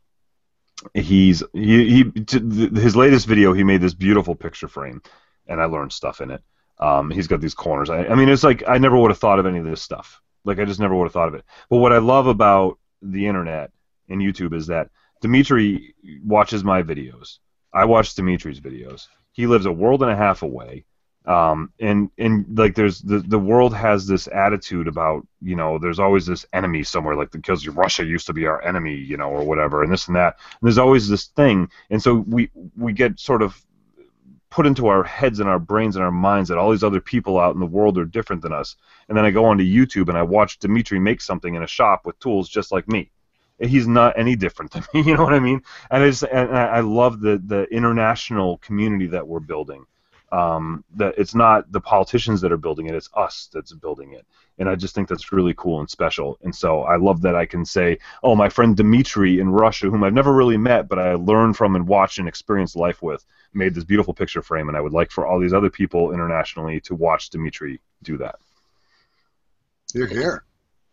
he's 0.95 1.43
he, 1.53 2.03
he 2.03 2.13
his 2.29 2.97
latest 2.97 3.27
video 3.27 3.53
he 3.53 3.65
made 3.65 3.81
this 3.81 3.95
beautiful 3.95 4.35
picture 4.35 4.69
frame, 4.69 5.03
and 5.51 5.61
I 5.61 5.67
learned 5.67 5.93
stuff 5.93 6.23
in 6.23 6.31
it. 6.31 6.43
Um, 6.79 7.11
he's 7.11 7.27
got 7.27 7.43
these 7.43 7.55
corners. 7.55 7.91
I, 7.91 8.07
I 8.07 8.15
mean, 8.15 8.31
it's 8.31 8.45
like 8.45 8.63
I 8.67 8.79
never 8.79 8.97
would 8.97 9.11
have 9.11 9.19
thought 9.19 9.39
of 9.39 9.45
any 9.45 9.59
of 9.59 9.67
this 9.67 9.83
stuff. 9.83 10.23
Like 10.45 10.59
I 10.59 10.65
just 10.65 10.81
never 10.81 10.95
would 10.95 11.05
have 11.05 11.13
thought 11.13 11.29
of 11.29 11.35
it. 11.35 11.45
But 11.69 11.79
what 11.79 11.93
I 11.93 11.99
love 11.99 12.27
about 12.27 12.79
the 13.03 13.27
internet 13.27 13.71
and 14.09 14.23
YouTube 14.23 14.55
is 14.55 14.69
that 14.69 14.89
Dimitri 15.21 15.95
watches 16.25 16.65
my 16.65 16.83
videos. 16.83 17.39
I 17.75 17.85
watch 17.85 18.15
Dimitri's 18.15 18.61
videos. 18.61 19.09
He 19.33 19.47
lives 19.47 19.67
a 19.67 19.73
world 19.73 20.03
and 20.03 20.11
a 20.11 20.17
half 20.17 20.43
away. 20.43 20.87
Um, 21.27 21.71
and 21.79 22.11
and 22.17 22.47
like 22.57 22.75
there's 22.75 23.03
the 23.03 23.19
the 23.19 23.39
world 23.39 23.75
has 23.75 24.07
this 24.07 24.27
attitude 24.29 24.89
about 24.89 25.27
you 25.43 25.55
know 25.55 25.79
there's 25.79 25.99
always 25.99 26.25
this 26.25 26.47
enemy 26.55 26.83
somewhere 26.83 27.15
like 27.15 27.31
because 27.31 27.69
Russia 27.69 28.05
used 28.05 28.27
to 28.29 28.33
be 28.33 28.47
our 28.47 28.63
enemy 28.63 28.95
you 28.95 29.19
know 29.19 29.29
or 29.29 29.45
whatever 29.45 29.83
and 29.83 29.93
this 29.93 30.07
and 30.07 30.17
that 30.17 30.39
and 30.39 30.67
there's 30.67 30.79
always 30.79 31.11
this 31.11 31.27
thing 31.27 31.69
and 31.91 32.03
so 32.03 32.25
we 32.27 32.51
we 32.75 32.95
get 32.95 33.21
sort 33.21 33.43
of 33.43 33.63
put 34.51 34.67
into 34.67 34.89
our 34.89 35.05
heads 35.05 35.41
and 35.41 35.49
our 35.49 35.59
brains 35.59 35.97
and 35.97 36.05
our 36.05 36.11
minds 36.11 36.49
that 36.49 36.59
all 36.59 36.71
these 36.71 36.85
other 36.85 37.01
people 37.01 37.39
out 37.39 37.55
in 37.55 37.61
the 37.61 37.67
world 37.67 37.97
are 37.99 38.05
different 38.05 38.43
than 38.43 38.53
us 38.53 38.77
and 39.09 39.17
then 39.17 39.25
I 39.25 39.31
go 39.31 39.45
onto 39.45 39.65
YouTube 39.65 40.09
and 40.09 40.19
I 40.19 40.23
watch 40.23 40.59
Dimitri 40.59 40.99
make 40.99 41.21
something 41.21 41.55
in 41.55 41.63
a 41.63 41.69
shop 41.69 42.05
with 42.05 42.19
tools 42.19 42.49
just 42.49 42.73
like 42.73 42.89
me 42.89 43.11
he's 43.69 43.87
not 43.87 44.19
any 44.19 44.37
different 44.37 44.71
than 44.73 44.85
me. 44.95 45.03
You 45.03 45.17
know 45.17 45.25
what 45.25 45.35
I 45.35 45.41
mean? 45.41 45.63
And 45.91 46.03
I 46.03 46.09
just 46.09 46.23
and 46.23 46.57
I 46.57 46.81
love 46.81 47.21
the 47.21 47.41
the 47.45 47.65
international 47.65 48.59
community 48.59 49.07
that 49.09 49.27
we're 49.27 49.41
building. 49.41 49.87
Um, 50.33 50.85
that 50.95 51.15
it's 51.19 51.35
not 51.35 51.71
the 51.73 51.81
politicians 51.81 52.41
that 52.41 52.53
are 52.53 52.57
building 52.57 52.87
it; 52.87 52.95
it's 52.95 53.09
us 53.15 53.49
that's 53.53 53.73
building 53.73 54.13
it. 54.13 54.25
And 54.59 54.69
I 54.69 54.77
just 54.77 54.95
think 54.95 55.09
that's 55.09 55.33
really 55.33 55.55
cool 55.57 55.81
and 55.81 55.91
special. 55.91 56.39
And 56.43 56.55
so 56.55 56.83
I 56.83 56.97
love 56.97 57.23
that 57.23 57.35
I 57.35 57.47
can 57.47 57.65
say, 57.65 57.99
"Oh, 58.23 58.37
my 58.37 58.49
friend 58.49 58.77
Dimitri 58.77 59.41
in 59.41 59.49
Russia, 59.51 59.91
whom 59.91 60.05
I've 60.05 60.15
never 60.15 60.33
really 60.33 60.57
met, 60.57 60.89
but 60.89 60.99
I 60.99 61.15
learned 61.15 61.57
from 61.57 61.75
and 61.75 61.87
watched 61.87 62.19
and 62.19 62.29
experienced 62.29 62.77
life 62.77 63.03
with, 63.03 63.25
made 63.55 63.75
this 63.75 63.85
beautiful 63.85 64.15
picture 64.15 64.43
frame." 64.43 64.69
And 64.69 64.77
I 64.77 64.81
would 64.81 64.93
like 64.93 65.11
for 65.11 65.27
all 65.27 65.41
these 65.41 65.55
other 65.55 65.71
people 65.71 66.13
internationally 66.13 66.81
to 66.83 66.95
watch 66.95 67.31
Dimitri 67.31 67.81
do 68.03 68.17
that. 68.19 68.37
You're 69.95 70.07
here 70.07 70.45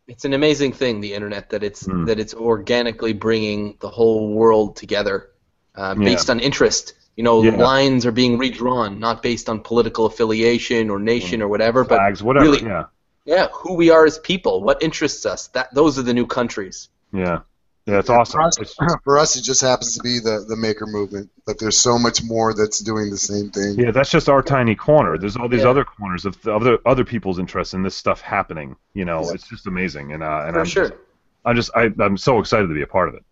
it's 0.07 0.23
an 0.25 0.33
amazing 0.33 0.71
thing 0.71 1.01
the 1.01 1.13
internet 1.13 1.49
that 1.49 1.63
it's 1.63 1.83
Mm. 1.83 2.05
that 2.07 2.19
it's 2.19 2.33
organically 2.33 3.13
bringing 3.13 3.77
the 3.79 3.89
whole 3.89 4.33
world 4.33 4.75
together 4.75 5.29
uh, 5.75 5.95
Yeah. 5.97 6.05
based 6.05 6.29
on 6.29 6.39
interest 6.39 6.93
you 7.17 7.23
know 7.23 7.43
Yeah. 7.43 7.55
lines 7.57 8.05
are 8.05 8.11
being 8.13 8.37
redrawn 8.37 8.99
not 8.99 9.21
based 9.21 9.49
on 9.49 9.59
political 9.59 10.05
affiliation 10.05 10.89
or 10.89 10.99
nation 10.99 11.41
or 11.41 11.47
whatever 11.49 11.83
but 11.83 12.21
whatever. 12.21 12.45
really- 12.45 12.63
yeah, 12.63 12.85
yeah 13.25 13.47
who 13.51 13.73
we 13.73 13.89
are 13.89 14.05
as 14.05 14.17
people 14.19 14.63
what 14.63 14.81
interests 14.81 15.25
us 15.25 15.47
that 15.49 15.73
those 15.73 15.99
are 15.99 16.03
the 16.03 16.13
new 16.13 16.25
countries 16.25 16.87
yeah, 17.13 17.39
yeah. 17.85 17.99
It's 17.99 18.09
Yeah, 18.09 18.17
awesome. 18.17 18.37
For 18.39 18.41
us, 18.41 18.57
It's- 18.59 18.95
for 19.05 19.17
us, 19.17 19.37
it 19.37 19.43
just 19.43 19.61
happens 19.61 19.95
to 19.95 20.03
be 20.03 20.19
the, 20.19 20.45
the 20.47 20.57
maker 20.57 20.85
movement, 20.85 21.29
but 21.45 21.57
there's 21.57 21.77
so 21.77 21.97
much 21.97 22.21
more 22.21 22.53
that's 22.53 22.79
doing 22.81 23.09
the 23.09 23.17
same 23.17 23.49
thing. 23.49 23.79
Yeah, 23.79 23.91
that's 23.91 24.09
just 24.09 24.27
our 24.27 24.41
tiny 24.41 24.75
corner. 24.75 25.17
There's 25.17 25.37
all 25.37 25.47
these 25.47 25.61
Yeah. 25.63 25.69
other 25.69 25.85
corners 25.85 26.25
of 26.25 26.33
the 26.41 26.53
other 26.53 26.79
other 26.85 27.05
people's 27.05 27.39
interests 27.39 27.73
in 27.73 27.83
this 27.83 27.95
stuff 27.95 28.19
happening. 28.19 28.75
You 28.93 29.05
know, 29.05 29.21
Yeah. 29.23 29.35
it's 29.35 29.47
just 29.47 29.67
amazing, 29.67 30.11
and 30.11 30.21
uh, 30.21 30.43
and 30.45 30.53
for 30.55 30.59
I'm 30.59 30.65
sure 30.65 30.89
just, 30.89 30.99
I'm 31.45 31.55
just 31.55 31.71
I, 31.75 31.83
I'm 32.05 32.17
so 32.17 32.39
excited 32.39 32.67
to 32.67 32.73
be 32.73 32.81
a 32.81 32.87
part 32.97 33.07
of 33.07 33.15
it. 33.15 33.23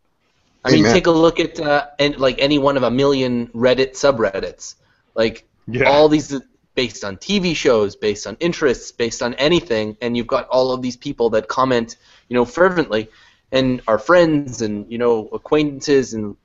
I 0.66 0.72
mean, 0.72 0.84
take 0.86 1.08
a 1.08 1.12
look 1.12 1.40
at 1.40 1.60
uh, 1.60 1.88
and 2.00 2.18
like 2.18 2.40
any 2.40 2.58
one 2.58 2.76
of 2.76 2.84
a 2.84 2.92
million 2.92 3.48
Reddit 3.48 3.92
subreddits. 3.92 4.76
Like 5.14 5.48
Yeah, 5.68 5.90
all 5.90 6.10
these 6.10 6.34
based 6.74 7.06
on 7.06 7.18
TV 7.18 7.56
shows, 7.56 7.96
based 7.96 8.28
on 8.28 8.36
interests, 8.40 8.92
based 8.92 9.22
on 9.22 9.34
anything, 9.36 9.98
and 10.02 10.18
you've 10.18 10.28
got 10.28 10.48
all 10.50 10.72
of 10.72 10.82
these 10.82 10.98
people 10.98 11.30
that 11.32 11.48
comment, 11.48 11.98
you 12.28 12.36
know, 12.36 12.46
fervently, 12.46 13.10
and 13.52 13.82
are 13.88 14.00
friends 14.00 14.62
and 14.62 14.92
you 14.92 14.98
know 14.98 15.28
acquaintances, 15.32 16.14
and 16.14 16.36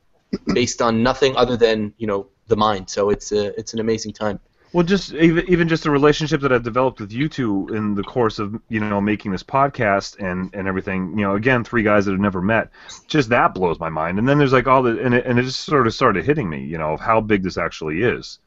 based 0.52 0.82
on 0.82 1.02
nothing 1.02 1.36
other 1.36 1.56
than 1.56 1.94
you 1.96 2.06
know 2.06 2.28
the 2.46 2.56
mind. 2.56 2.90
So 2.90 3.10
it's 3.10 3.32
a 3.32 3.58
it's 3.58 3.72
an 3.72 3.80
amazing 3.80 4.12
time. 4.12 4.38
Well, 4.72 4.84
just 4.84 5.12
even 5.14 5.48
even 5.48 5.68
just 5.68 5.82
the 5.82 5.90
relationship 5.90 6.40
that 6.42 6.52
I've 6.52 6.62
developed 6.62 7.00
with 7.00 7.12
you 7.12 7.28
two 7.28 7.68
in 7.74 7.94
the 7.94 8.04
course 8.04 8.38
of 8.38 8.60
you 8.68 8.78
know 8.78 9.00
making 9.00 9.32
this 9.32 9.42
podcast 9.42 10.18
and 10.20 10.54
and 10.54 10.68
everything. 10.68 11.18
You 11.18 11.24
know, 11.24 11.34
again, 11.34 11.64
three 11.64 11.82
guys 11.82 12.04
that 12.04 12.12
have 12.12 12.20
never 12.20 12.40
met. 12.40 12.70
Just 13.08 13.30
that 13.30 13.52
blows 13.52 13.80
my 13.80 13.88
mind. 13.88 14.18
And 14.18 14.28
then 14.28 14.38
there's 14.38 14.52
like 14.52 14.68
all 14.68 14.82
the 14.82 15.00
and 15.00 15.14
it, 15.14 15.26
and 15.26 15.38
it 15.38 15.42
just 15.42 15.60
sort 15.60 15.88
of 15.88 15.94
started 15.94 16.24
hitting 16.24 16.48
me. 16.48 16.64
You 16.64 16.78
know, 16.78 16.92
of 16.92 17.00
how 17.00 17.20
big 17.20 17.42
this 17.42 17.58
actually 17.58 18.02
is. 18.02 18.38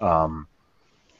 Um, 0.00 0.46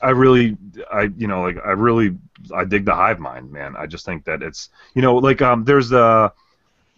I 0.00 0.10
really, 0.10 0.56
I 0.92 1.10
you 1.16 1.26
know, 1.26 1.42
like 1.42 1.56
I 1.64 1.70
really, 1.72 2.16
I 2.54 2.64
dig 2.64 2.84
the 2.84 2.94
hive 2.94 3.18
mind, 3.18 3.50
man. 3.50 3.74
I 3.76 3.86
just 3.86 4.04
think 4.04 4.24
that 4.24 4.42
it's 4.42 4.68
you 4.94 5.02
know, 5.02 5.16
like 5.16 5.42
um, 5.42 5.64
there's 5.64 5.92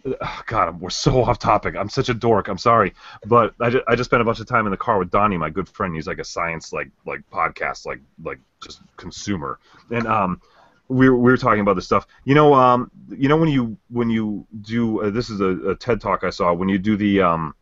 a. 0.05 0.29
God, 0.47 0.81
we're 0.81 0.91
so 0.91 1.25
off 1.25 1.39
topic. 1.39 1.77
I'm 1.77 1.89
such 1.89 2.09
a 2.09 2.15
dork. 2.15 2.49
I'm 2.49 2.59
sorry, 2.59 2.95
but 3.27 3.55
I 3.61 3.71
just, 3.71 3.85
I 3.89 3.97
just 3.97 4.09
spent 4.09 4.23
a 4.23 4.25
bunch 4.25 4.41
of 4.41 4.47
time 4.47 4.67
in 4.67 4.71
the 4.71 4.77
car 4.77 4.99
with 4.99 5.11
Donnie, 5.11 5.39
my 5.39 5.51
good 5.51 5.69
friend. 5.69 5.95
He's 5.95 6.07
like 6.07 6.19
a 6.19 6.25
science 6.25 6.73
like 6.73 6.91
like 7.07 7.29
podcast 7.31 7.87
like 7.87 8.01
like 8.23 8.39
just 8.63 8.81
consumer, 8.97 9.59
and 9.91 10.07
um, 10.07 10.41
we 10.89 11.09
were, 11.09 11.17
we 11.17 11.31
were 11.31 11.37
talking 11.37 11.61
about 11.61 11.75
this 11.75 11.87
stuff. 11.87 12.07
You 12.25 12.35
know 12.35 12.55
um, 12.55 12.91
you 13.09 13.29
know 13.29 13.37
when 13.37 13.49
you 13.49 13.77
when 13.91 14.11
you 14.11 14.47
do 14.61 15.03
uh, 15.03 15.11
this 15.11 15.31
is 15.31 15.41
a, 15.41 15.71
a 15.71 15.75
TED 15.77 16.01
talk 16.01 16.25
I 16.25 16.31
saw 16.31 16.53
when 16.53 16.69
you 16.69 16.79
do 16.79 16.97
the 16.97 17.23
um, 17.23 17.55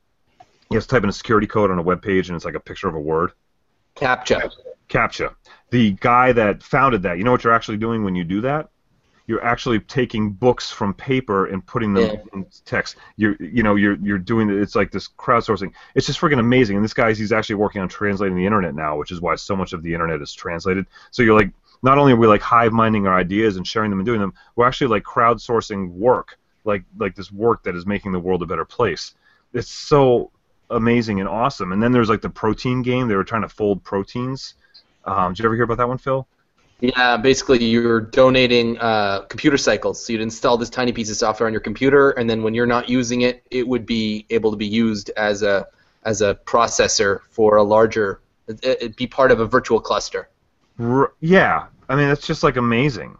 you 0.73 0.77
have 0.77 0.85
to 0.85 0.89
type 0.89 1.03
in 1.03 1.09
a 1.09 1.13
security 1.13 1.47
code 1.47 1.71
on 1.71 1.79
a 1.79 1.83
web 1.83 2.03
page 2.03 2.29
and 2.29 2.37
it's 2.37 2.45
like 2.45 2.55
a 2.55 2.61
picture 2.61 2.89
of 2.89 2.95
a 2.95 3.01
word. 3.01 3.33
Captcha. 3.95 4.51
CAPTCHA. 4.89 5.35
The 5.71 5.93
guy 5.93 6.33
that 6.33 6.63
founded 6.63 7.03
that, 7.03 7.19
you 7.19 7.25
know 7.25 7.33
what 7.33 7.45
you're 7.45 7.55
actually 7.55 7.79
doing 7.79 8.05
when 8.05 8.15
you 8.15 8.25
do 8.25 8.41
that? 8.43 8.69
You're 9.27 9.45
actually 9.45 9.79
taking 9.81 10.31
books 10.31 10.71
from 10.71 10.95
paper 10.95 11.47
and 11.47 11.65
putting 11.65 11.95
them 11.95 12.05
Yeah. 12.05 12.23
in 12.35 12.47
text. 12.65 12.97
You're, 13.17 13.37
you 13.41 13.63
know, 13.63 13.77
you're 13.77 13.97
you're 14.03 14.19
doing 14.19 14.51
it's 14.51 14.75
like 14.75 14.91
this 14.91 15.09
crowdsourcing. 15.09 15.73
It's 15.95 16.07
just 16.07 16.21
freaking 16.21 16.41
amazing. 16.41 16.77
And 16.77 16.85
this 16.85 16.95
guy's 16.95 17.19
he's 17.19 17.33
actually 17.33 17.55
working 17.57 17.83
on 17.83 17.89
translating 17.89 18.37
the 18.37 18.45
internet 18.47 18.75
now, 18.75 18.97
which 18.97 19.11
is 19.13 19.21
why 19.21 19.35
so 19.37 19.55
much 19.57 19.73
of 19.73 19.83
the 19.83 19.93
internet 19.93 20.21
is 20.21 20.33
translated. 20.33 20.87
So 21.11 21.23
you're 21.23 21.39
like, 21.39 21.51
not 21.83 21.99
only 21.99 22.13
are 22.13 22.17
we 22.17 22.27
like 22.27 22.43
hive 22.43 22.73
minding 22.73 23.07
our 23.07 23.17
ideas 23.17 23.57
and 23.57 23.67
sharing 23.67 23.91
them 23.91 23.99
and 24.01 24.07
doing 24.07 24.21
them, 24.21 24.35
we're 24.57 24.67
actually 24.67 24.89
like 24.89 25.05
crowdsourcing 25.05 25.91
work, 25.91 26.39
like 26.65 26.83
like 26.99 27.15
this 27.15 27.31
work 27.33 27.63
that 27.65 27.75
is 27.77 27.87
making 27.87 28.13
the 28.13 28.21
world 28.21 28.43
a 28.43 28.47
better 28.47 28.65
place. 28.65 29.15
It's 29.53 29.71
so 29.71 30.31
amazing 30.71 31.21
and 31.21 31.29
awesome. 31.29 31.73
And 31.73 31.83
then 31.83 31.93
there's 31.93 32.09
like 32.09 32.23
the 32.23 32.31
protein 32.31 32.83
game. 32.83 33.07
They 33.09 33.15
were 33.17 33.25
trying 33.25 33.43
to 33.43 33.49
fold 33.49 33.85
proteins. 33.85 34.55
Um, 35.05 35.33
did 35.33 35.41
you 35.41 35.45
ever 35.45 35.55
hear 35.55 35.65
about 35.65 35.79
that 35.79 35.89
one, 35.89 35.99
Phil? 35.99 36.27
Yeah, 36.83 37.17
basically 37.17 37.65
you're 37.65 38.01
donating 38.01 38.77
uh, 38.79 39.23
computer 39.29 39.57
cycles. 39.57 40.05
So 40.05 40.13
you'd 40.13 40.21
install 40.23 40.59
this 40.59 40.69
tiny 40.69 40.93
piece 40.93 41.11
of 41.11 41.17
software 41.17 41.47
on 41.47 41.53
your 41.53 41.61
computer, 41.61 42.11
and 42.11 42.29
then 42.29 42.43
when 42.43 42.55
you're 42.55 42.67
not 42.67 42.89
using 42.89 43.23
it, 43.23 43.45
it 43.53 43.67
would 43.67 43.87
be 43.87 44.27
able 44.31 44.51
to 44.51 44.57
be 44.57 44.67
used 44.67 45.11
as 45.17 45.43
a 45.43 45.69
as 46.05 46.21
a 46.23 46.35
processor 46.45 47.21
for 47.31 47.57
a 47.57 47.63
larger. 47.63 48.21
it- 48.49 48.65
It'd 48.65 48.97
be 48.97 49.07
part 49.07 49.31
of 49.31 49.41
a 49.41 49.47
virtual 49.47 49.81
cluster. 49.81 50.29
R- 50.79 51.15
yeah, 51.21 51.69
I 51.89 51.97
mean 51.97 52.09
that's 52.09 52.27
just 52.27 52.43
like 52.43 52.57
amazing. 52.57 53.17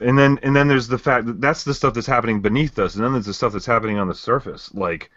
And 0.00 0.18
then 0.18 0.38
and 0.42 0.54
then 0.54 0.68
there's 0.68 0.88
the 0.88 0.98
fact 0.98 1.26
that 1.26 1.40
that's 1.40 1.64
the 1.64 1.74
stuff 1.74 1.94
that's 1.94 2.06
happening 2.06 2.40
beneath 2.42 2.78
us, 2.78 2.94
and 2.94 3.04
then 3.04 3.12
there's 3.12 3.26
the 3.26 3.34
stuff 3.34 3.52
that's 3.54 3.66
happening 3.66 3.98
on 3.98 4.08
the 4.08 4.14
surface. 4.14 4.72
Like, 4.74 5.10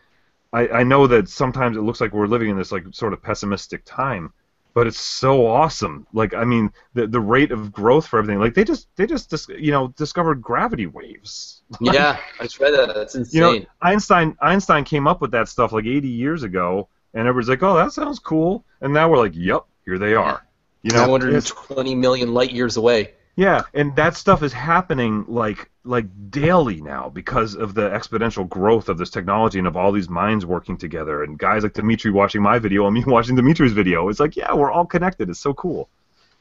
I, 0.54 0.68
I 0.70 0.84
know 0.84 1.08
that 1.08 1.30
sometimes 1.30 1.78
it 1.78 1.82
looks 1.82 2.02
like 2.02 2.14
we're 2.14 2.28
living 2.28 2.50
in 2.52 2.58
this 2.58 2.72
like 2.72 2.86
sort 2.92 3.14
of 3.14 3.24
pessimistic 3.24 3.84
time, 3.86 4.34
but 4.80 4.88
it's 4.88 4.98
so 4.98 5.46
awesome. 5.46 6.08
Like, 6.14 6.34
I 6.34 6.46
mean, 6.46 6.72
the 6.94 7.06
the 7.06 7.20
rate 7.20 7.52
of 7.52 7.70
growth 7.70 8.08
for 8.08 8.18
everything. 8.18 8.40
Like 8.40 8.54
they 8.54 8.64
just 8.64 8.88
they 8.96 9.06
just 9.06 9.30
dis- 9.30 9.50
you 9.50 9.74
know 9.74 9.90
discovered 9.90 10.42
gravity 10.42 10.88
waves. 10.88 11.64
Yeah, 11.82 12.18
I 12.40 12.48
read 12.62 12.72
that. 12.76 12.94
That's 12.96 13.16
insane. 13.16 13.36
You 13.38 13.60
know, 13.60 13.66
Einstein 13.82 14.38
Einstein 14.42 14.86
came 14.86 15.06
up 15.06 15.20
with 15.20 15.32
that 15.32 15.50
stuff 15.50 15.74
like 15.74 15.86
80 15.86 16.08
years 16.08 16.44
ago, 16.44 16.88
and 17.14 17.28
everybody's 17.28 17.50
like, 17.50 17.62
"Oh, 17.62 17.76
that 17.76 17.92
sounds 17.92 18.20
cool," 18.20 18.64
and 18.80 18.94
now 18.94 19.10
we're 19.10 19.18
like, 19.18 19.34
"Yep, 19.36 19.66
here 19.84 19.98
they 20.00 20.16
are." 20.16 20.48
You 20.84 20.92
know, 20.94 21.14
it's- 21.18 21.52
120 21.54 21.94
million 21.96 22.34
light 22.34 22.54
years 22.54 22.78
away. 22.78 23.16
Yeah, 23.36 23.64
and 23.74 23.96
that 23.96 24.16
stuff 24.16 24.44
is 24.44 24.54
happening 24.54 25.26
like 25.28 25.70
like 25.84 26.06
daily 26.30 26.82
now 26.82 27.10
because 27.10 27.56
of 27.56 27.74
the 27.74 27.90
exponential 27.90 28.48
growth 28.48 28.90
of 28.90 28.98
this 28.98 29.10
technology 29.10 29.58
and 29.58 29.68
of 29.68 29.78
all 29.78 29.92
these 29.92 30.10
minds 30.10 30.46
working 30.46 30.78
together 30.78 31.24
and 31.24 31.40
guys 31.40 31.64
like 31.64 31.74
Dimitri 31.74 32.12
watching 32.12 32.42
my 32.42 32.60
video 32.60 32.86
and 32.86 32.94
me 32.94 33.04
watching 33.08 33.36
Dimitri's 33.36 33.72
video. 33.72 34.10
It's 34.10 34.20
like, 34.20 34.36
yeah, 34.36 34.54
we're 34.54 34.72
all 34.72 34.86
connected. 34.86 35.30
It's 35.30 35.40
so 35.40 35.54
cool. 35.54 35.90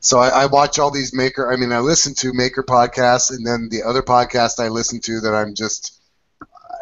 So 0.00 0.18
I, 0.18 0.28
I 0.28 0.46
watch 0.46 0.78
all 0.78 0.90
these 0.90 1.14
maker. 1.14 1.52
I 1.52 1.56
mean, 1.56 1.72
I 1.72 1.80
listen 1.80 2.14
to 2.16 2.32
maker 2.32 2.62
podcasts, 2.62 3.30
and 3.30 3.46
then 3.46 3.68
the 3.70 3.82
other 3.82 4.02
podcast 4.02 4.62
I 4.62 4.68
listen 4.68 5.00
to 5.00 5.20
that 5.20 5.34
I'm 5.34 5.54
just 5.54 6.00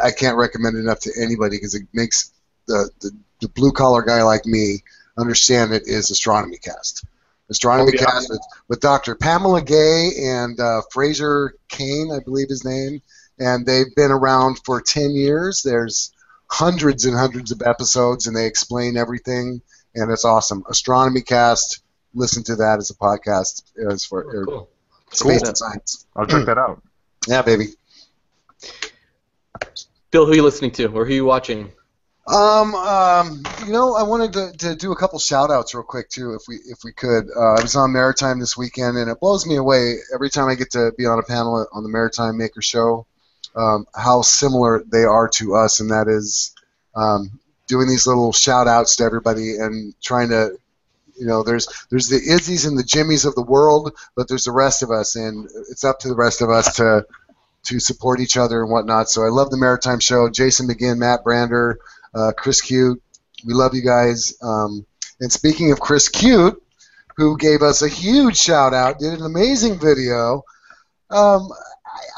I 0.03 0.11
can't 0.11 0.37
recommend 0.37 0.77
enough 0.77 1.01
to 1.01 1.13
anybody 1.19 1.57
because 1.57 1.75
it 1.75 1.89
makes 1.93 2.33
the, 2.67 2.91
the 3.01 3.11
the 3.41 3.49
blue 3.49 3.73
collar 3.73 4.03
guy 4.03 4.23
like 4.23 4.47
me 4.47 4.83
understand 5.19 5.73
it 5.73 5.87
is 5.87 6.11
Astronomy 6.11 6.59
Cast. 6.59 7.05
Astronomy 7.51 7.92
Oh, 7.92 7.99
yeah. 8.01 8.07
Cast 8.07 8.28
with, 8.30 8.40
with 8.68 8.80
Dr. 8.80 9.14
Pamela 9.14 9.62
Gay 9.62 10.11
and 10.20 10.59
uh, 10.59 10.82
Fraser 10.90 11.55
Cain, 11.68 12.11
I 12.12 12.18
believe 12.24 12.49
his 12.49 12.64
name, 12.64 13.01
and 13.38 13.64
they've 13.64 13.94
been 13.94 14.11
around 14.11 14.59
for 14.64 14.80
ten 14.80 15.12
years. 15.12 15.62
There's 15.62 16.12
hundreds 16.49 17.05
and 17.05 17.16
hundreds 17.16 17.53
of 17.53 17.62
episodes, 17.64 18.26
and 18.26 18.36
they 18.36 18.47
explain 18.47 18.97
everything, 18.97 19.61
and 19.94 20.11
it's 20.11 20.24
awesome. 20.24 20.64
Astronomy 20.68 21.20
Cast 21.22 21.82
listen 22.14 22.42
to 22.44 22.57
that 22.57 22.78
as 22.78 22.90
a 22.90 22.94
podcast 22.94 23.62
as 23.90 24.05
for 24.05 24.24
Oh, 24.24 24.44
cool. 24.44 24.68
space 25.12 25.40
Cool. 25.40 25.49
and 25.49 25.57
science. 25.59 26.07
I'll 26.16 26.26
check 26.26 26.47
that 26.47 26.59
out. 26.59 26.82
Yeah, 27.28 27.42
baby. 27.42 27.66
Bill, 30.11 30.24
who 30.26 30.32
are 30.32 30.36
you 30.36 30.42
listening 30.42 30.70
to, 30.72 30.86
or 30.86 31.05
who 31.05 31.12
are 31.12 31.14
you 31.14 31.24
watching? 31.24 31.72
Um, 32.27 32.74
um, 32.74 33.43
you 33.66 33.72
know, 33.72 33.95
I 33.95 34.03
wanted 34.03 34.33
to, 34.33 34.53
to 34.59 34.77
do 34.77 34.91
a 34.91 34.97
couple 34.97 35.18
shout 35.20 35.51
outs 35.51 35.74
real 35.74 35.85
quick 35.85 36.09
too, 36.09 36.35
if 36.35 36.43
we 36.49 36.57
if 36.57 36.81
we 36.83 36.93
could. 36.93 37.29
Uh, 37.35 37.55
I 37.55 37.62
was 37.62 37.77
on 37.77 37.93
Maritime 37.93 38.41
this 38.41 38.57
weekend, 38.57 38.97
and 38.97 39.09
it 39.09 39.20
blows 39.20 39.47
me 39.47 39.57
away 39.57 39.99
every 40.12 40.29
time 40.29 40.49
I 40.49 40.57
get 40.57 40.72
to 40.72 40.93
be 40.99 41.07
on 41.07 41.20
a 41.20 41.22
panel 41.22 41.66
on 41.72 41.83
the 41.85 41.89
Maritime 41.89 42.37
Maker 42.37 42.62
Show, 42.62 43.07
um, 43.55 43.87
how 43.95 44.22
similar 44.22 44.83
they 44.85 45.05
are 45.05 45.29
to 45.35 45.55
us, 45.55 45.79
and 45.79 45.91
that 45.91 46.09
is 46.09 46.53
um, 46.97 47.39
doing 47.68 47.87
these 47.87 48.09
little 48.09 48.33
shout 48.33 48.66
outs 48.66 48.97
to 48.97 49.05
everybody 49.05 49.57
and 49.57 49.95
trying 50.03 50.31
to. 50.31 50.59
You 51.18 51.27
know, 51.27 51.43
there's 51.43 51.66
there's 51.91 52.09
the 52.09 52.16
Izzies 52.18 52.66
and 52.66 52.77
the 52.77 52.85
Jimmies 52.85 53.24
of 53.24 53.35
the 53.35 53.43
world, 53.43 53.97
but 54.16 54.29
there's 54.29 54.45
the 54.45 54.53
rest 54.53 54.83
of 54.83 54.91
us, 54.91 55.16
and 55.16 55.49
it's 55.70 55.83
up 55.83 56.01
to 56.01 56.09
the 56.09 56.14
rest 56.14 56.43
of 56.43 56.51
us 56.51 56.77
to 56.77 57.07
to 57.66 57.81
support 57.81 58.20
each 58.20 58.37
other 58.37 58.62
and 58.62 58.70
whatnot. 58.70 59.09
So 59.11 59.24
I 59.24 59.29
love 59.29 59.51
the 59.51 59.57
Maritime 59.57 60.01
Show. 60.01 60.29
Jason 60.29 60.68
McGinn, 60.68 60.99
Matt 60.99 61.24
Brander, 61.24 61.79
uh, 62.17 62.33
Chris 62.37 62.61
Cute. 62.61 63.03
We 63.47 63.55
love 63.55 63.75
you 63.75 63.83
guys. 63.83 64.35
Um, 64.43 64.87
and 65.21 65.31
speaking 65.31 65.73
of 65.73 65.81
Chris 65.81 66.09
Cute, 66.09 66.61
who 67.17 67.37
gave 67.39 67.62
us 67.62 67.83
a 67.83 67.89
huge 67.89 68.37
shout 68.37 68.75
out, 68.75 68.99
did 68.99 69.14
an 69.14 69.25
amazing 69.25 69.79
video. 69.79 70.43
Um, 71.11 71.49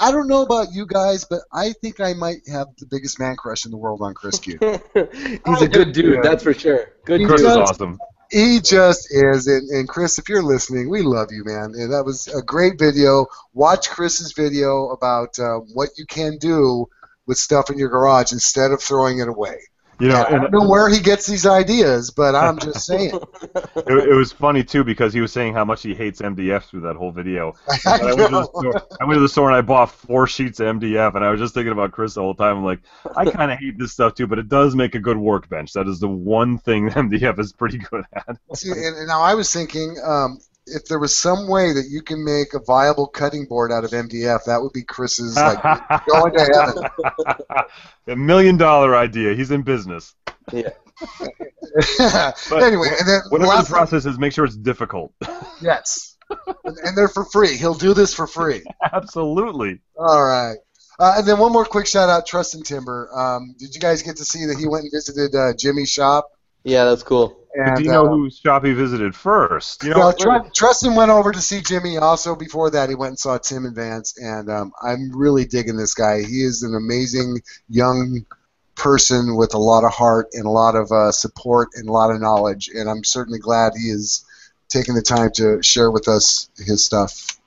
I, 0.01 0.09
I 0.09 0.11
don't 0.13 0.29
know 0.29 0.43
about 0.43 0.69
you 0.73 0.87
guys, 0.87 1.25
but 1.25 1.41
I 1.53 1.73
think 1.83 2.01
I 2.01 2.15
might 2.15 2.49
have 2.49 2.69
the 2.79 2.87
biggest 2.87 3.19
man 3.21 3.37
crush 3.37 3.65
in 3.65 3.71
the 3.71 3.77
world 3.77 4.01
on 4.03 4.15
Chris 4.15 4.39
Cute. 4.39 4.61
He's 4.95 5.63
a 5.63 5.69
good 5.69 5.93
dude, 5.93 6.15
Yeah. 6.17 6.21
that's 6.23 6.43
for 6.43 6.55
sure. 6.55 6.93
Good 7.05 7.27
Chris 7.27 7.43
dude. 7.43 7.51
is 7.51 7.57
awesome. 7.57 7.99
He 8.31 8.61
just 8.61 9.09
is, 9.11 9.47
and, 9.47 9.69
and 9.71 9.89
Chris, 9.89 10.19
if 10.19 10.29
you're 10.29 10.43
listening, 10.43 10.91
we 10.91 11.01
love 11.01 11.29
you, 11.31 11.45
man. 11.45 11.73
And 11.75 11.93
that 11.93 12.05
was 12.05 12.29
a 12.29 12.43
great 12.43 12.79
video. 12.79 13.27
Watch 13.55 13.89
Chris's 13.89 14.33
video 14.33 14.89
about 14.91 15.39
uh, 15.39 15.61
what 15.73 15.91
you 15.97 16.05
can 16.05 16.37
do 16.37 16.87
with 17.27 17.39
stuff 17.39 17.71
in 17.71 17.79
your 17.79 17.89
garage 17.89 18.33
instead 18.33 18.71
of 18.71 18.83
throwing 18.83 19.21
it 19.21 19.29
away. 19.29 19.59
You 20.01 20.09
know, 20.09 20.25
I 20.25 20.31
don't 20.31 20.53
know 20.53 20.69
where 20.69 20.89
he 20.89 21.01
gets 21.01 21.27
these 21.27 21.45
ideas, 21.45 22.11
but 22.11 22.37
I'm 22.37 22.59
just 22.59 22.87
saying. 22.87 23.11
it, 23.43 24.09
it 24.09 24.15
was 24.15 24.31
funny 24.31 24.63
too 24.63 24.85
because 24.85 25.13
he 25.13 25.21
was 25.21 25.33
saying 25.33 25.55
how 25.55 25.65
much 25.65 25.83
he 25.83 25.93
hates 25.93 26.21
MDF 26.21 26.65
through 26.65 26.83
that 26.83 26.95
whole 26.95 27.11
video. 27.11 27.55
I 27.87 27.99
I, 28.01 28.15
went 28.15 28.31
to 28.31 28.37
the 28.37 28.45
store, 28.45 28.83
I 29.01 29.05
went 29.05 29.17
to 29.17 29.21
the 29.21 29.29
store 29.29 29.49
and 29.49 29.57
I 29.57 29.61
bought 29.61 29.91
four 29.91 30.29
sheets 30.29 30.61
of 30.61 30.77
MDF, 30.77 31.17
and 31.17 31.25
I 31.25 31.31
was 31.31 31.41
just 31.41 31.53
thinking 31.53 31.73
about 31.73 31.91
Chris 31.91 32.15
the 32.15 32.21
whole 32.21 32.35
time. 32.35 32.59
I'm 32.59 32.65
like, 32.65 32.81
I 33.17 33.25
kind 33.31 33.51
of 33.51 33.59
hate 33.59 33.77
this 33.77 33.93
stuff 33.93 34.15
too, 34.15 34.29
but 34.29 34.39
it 34.39 34.49
does 34.49 34.77
make 34.77 34.95
a 34.95 35.01
good 35.01 35.19
workbench. 35.19 35.73
That 35.73 35.89
is 35.89 35.99
the 35.99 36.09
one 36.09 36.59
thing 36.59 36.91
MDF 36.91 37.39
is 37.41 37.53
pretty 37.53 37.79
good 37.79 38.05
at. 38.15 38.39
See, 38.55 38.71
and, 38.71 38.97
and 38.97 39.09
now 39.09 39.23
I 39.23 39.35
was 39.35 39.53
thinking, 39.53 39.97
um, 40.05 40.39
if 40.75 40.87
there 40.87 40.99
was 40.99 41.15
some 41.15 41.49
way 41.49 41.73
that 41.73 41.87
you 41.89 42.03
can 42.03 42.25
make 42.25 42.55
a 42.55 42.61
viable 42.61 43.07
cutting 43.07 43.47
board 43.47 43.73
out 43.73 43.85
of 43.85 43.91
MDF, 43.91 44.45
that 44.45 44.61
would 44.63 44.73
be 44.73 44.83
Chris's 44.85 45.37
like 45.37 45.63
going 46.09 46.33
to 46.33 46.45
heaven. 46.53 47.65
a 48.07 48.17
million 48.17 48.57
dollar 48.57 48.97
idea. 48.97 49.35
He's 49.35 49.51
in 49.51 49.63
business. 49.63 50.15
But 51.99 52.63
anyway, 52.63 52.89
and 52.99 53.09
then 53.09 53.21
Whatever 53.29 53.39
the 53.39 53.47
last- 53.47 53.71
process 53.71 54.07
is, 54.07 54.19
make 54.19 54.33
sure 54.33 54.45
it's 54.45 54.57
difficult. 54.57 55.13
yes, 55.61 56.17
and, 56.65 56.77
and 56.85 56.97
they're 56.97 57.09
for 57.09 57.25
free. 57.25 57.57
He'll 57.57 57.75
do 57.75 57.95
this 57.95 58.15
for 58.15 58.27
free. 58.27 58.63
Absolutely. 58.93 59.81
All 59.97 60.23
right. 60.25 60.57
Uh, 60.99 61.15
and 61.19 61.27
then 61.29 61.39
one 61.39 61.53
more 61.53 61.65
quick 61.65 61.87
shout 61.87 62.09
out, 62.09 62.27
Trustin 62.27 62.65
Timber. 62.65 63.09
Um, 63.15 63.55
did 63.59 63.75
you 63.75 63.81
guys 63.81 64.03
get 64.03 64.17
to 64.17 64.25
see 64.25 64.47
that 64.47 64.59
he 64.59 64.67
went 64.67 64.83
and 64.85 64.93
visited 64.93 65.35
uh, 65.37 65.53
Jimmy's 65.57 65.91
shop? 65.91 66.29
Yeah, 66.69 66.85
that's 66.85 67.03
cool. 67.03 67.35
And, 67.55 67.77
do 67.77 67.85
you 67.85 67.91
know 67.91 68.07
uh, 68.07 68.11
whose 68.11 68.39
shop 68.39 68.63
visited 68.63 69.17
first? 69.17 69.83
You 69.83 69.91
know, 69.91 69.99
well, 69.99 70.13
Tr- 70.13 70.51
Trustin 70.55 70.95
went 70.95 71.11
over 71.11 71.33
to 71.33 71.41
see 71.41 71.63
Jimmy. 71.63 71.97
Also, 71.97 72.37
before 72.37 72.71
that, 72.71 72.89
he 72.89 72.95
went 72.95 73.11
and 73.11 73.19
saw 73.19 73.39
Tim 73.39 73.65
and 73.65 73.75
Vance, 73.75 74.19
and 74.19 74.51
um, 74.51 74.73
I'm 74.83 75.11
really 75.17 75.47
digging 75.47 75.77
this 75.77 75.95
guy. 75.95 76.19
He 76.23 76.43
is 76.43 76.63
an 76.63 76.75
amazing 76.75 77.41
young 77.69 78.27
person 78.75 79.35
with 79.35 79.55
a 79.55 79.59
lot 79.59 79.85
of 79.85 79.93
heart 79.93 80.29
and 80.35 80.45
a 80.45 80.51
lot 80.51 80.77
of 80.77 80.93
uh, 80.93 81.11
support 81.11 81.71
and 81.75 81.89
a 81.89 81.93
lot 81.93 82.11
of 82.11 82.21
knowledge, 82.21 82.69
and 82.73 82.89
I'm 82.89 83.03
certainly 83.03 83.39
glad 83.39 83.73
he 83.75 83.89
is 83.89 84.25
taking 84.69 84.95
the 84.95 85.03
time 85.03 85.31
to 85.37 85.63
share 85.63 85.91
with 85.91 86.07
us 86.07 86.51
his 86.59 86.85
stuff. 86.85 87.38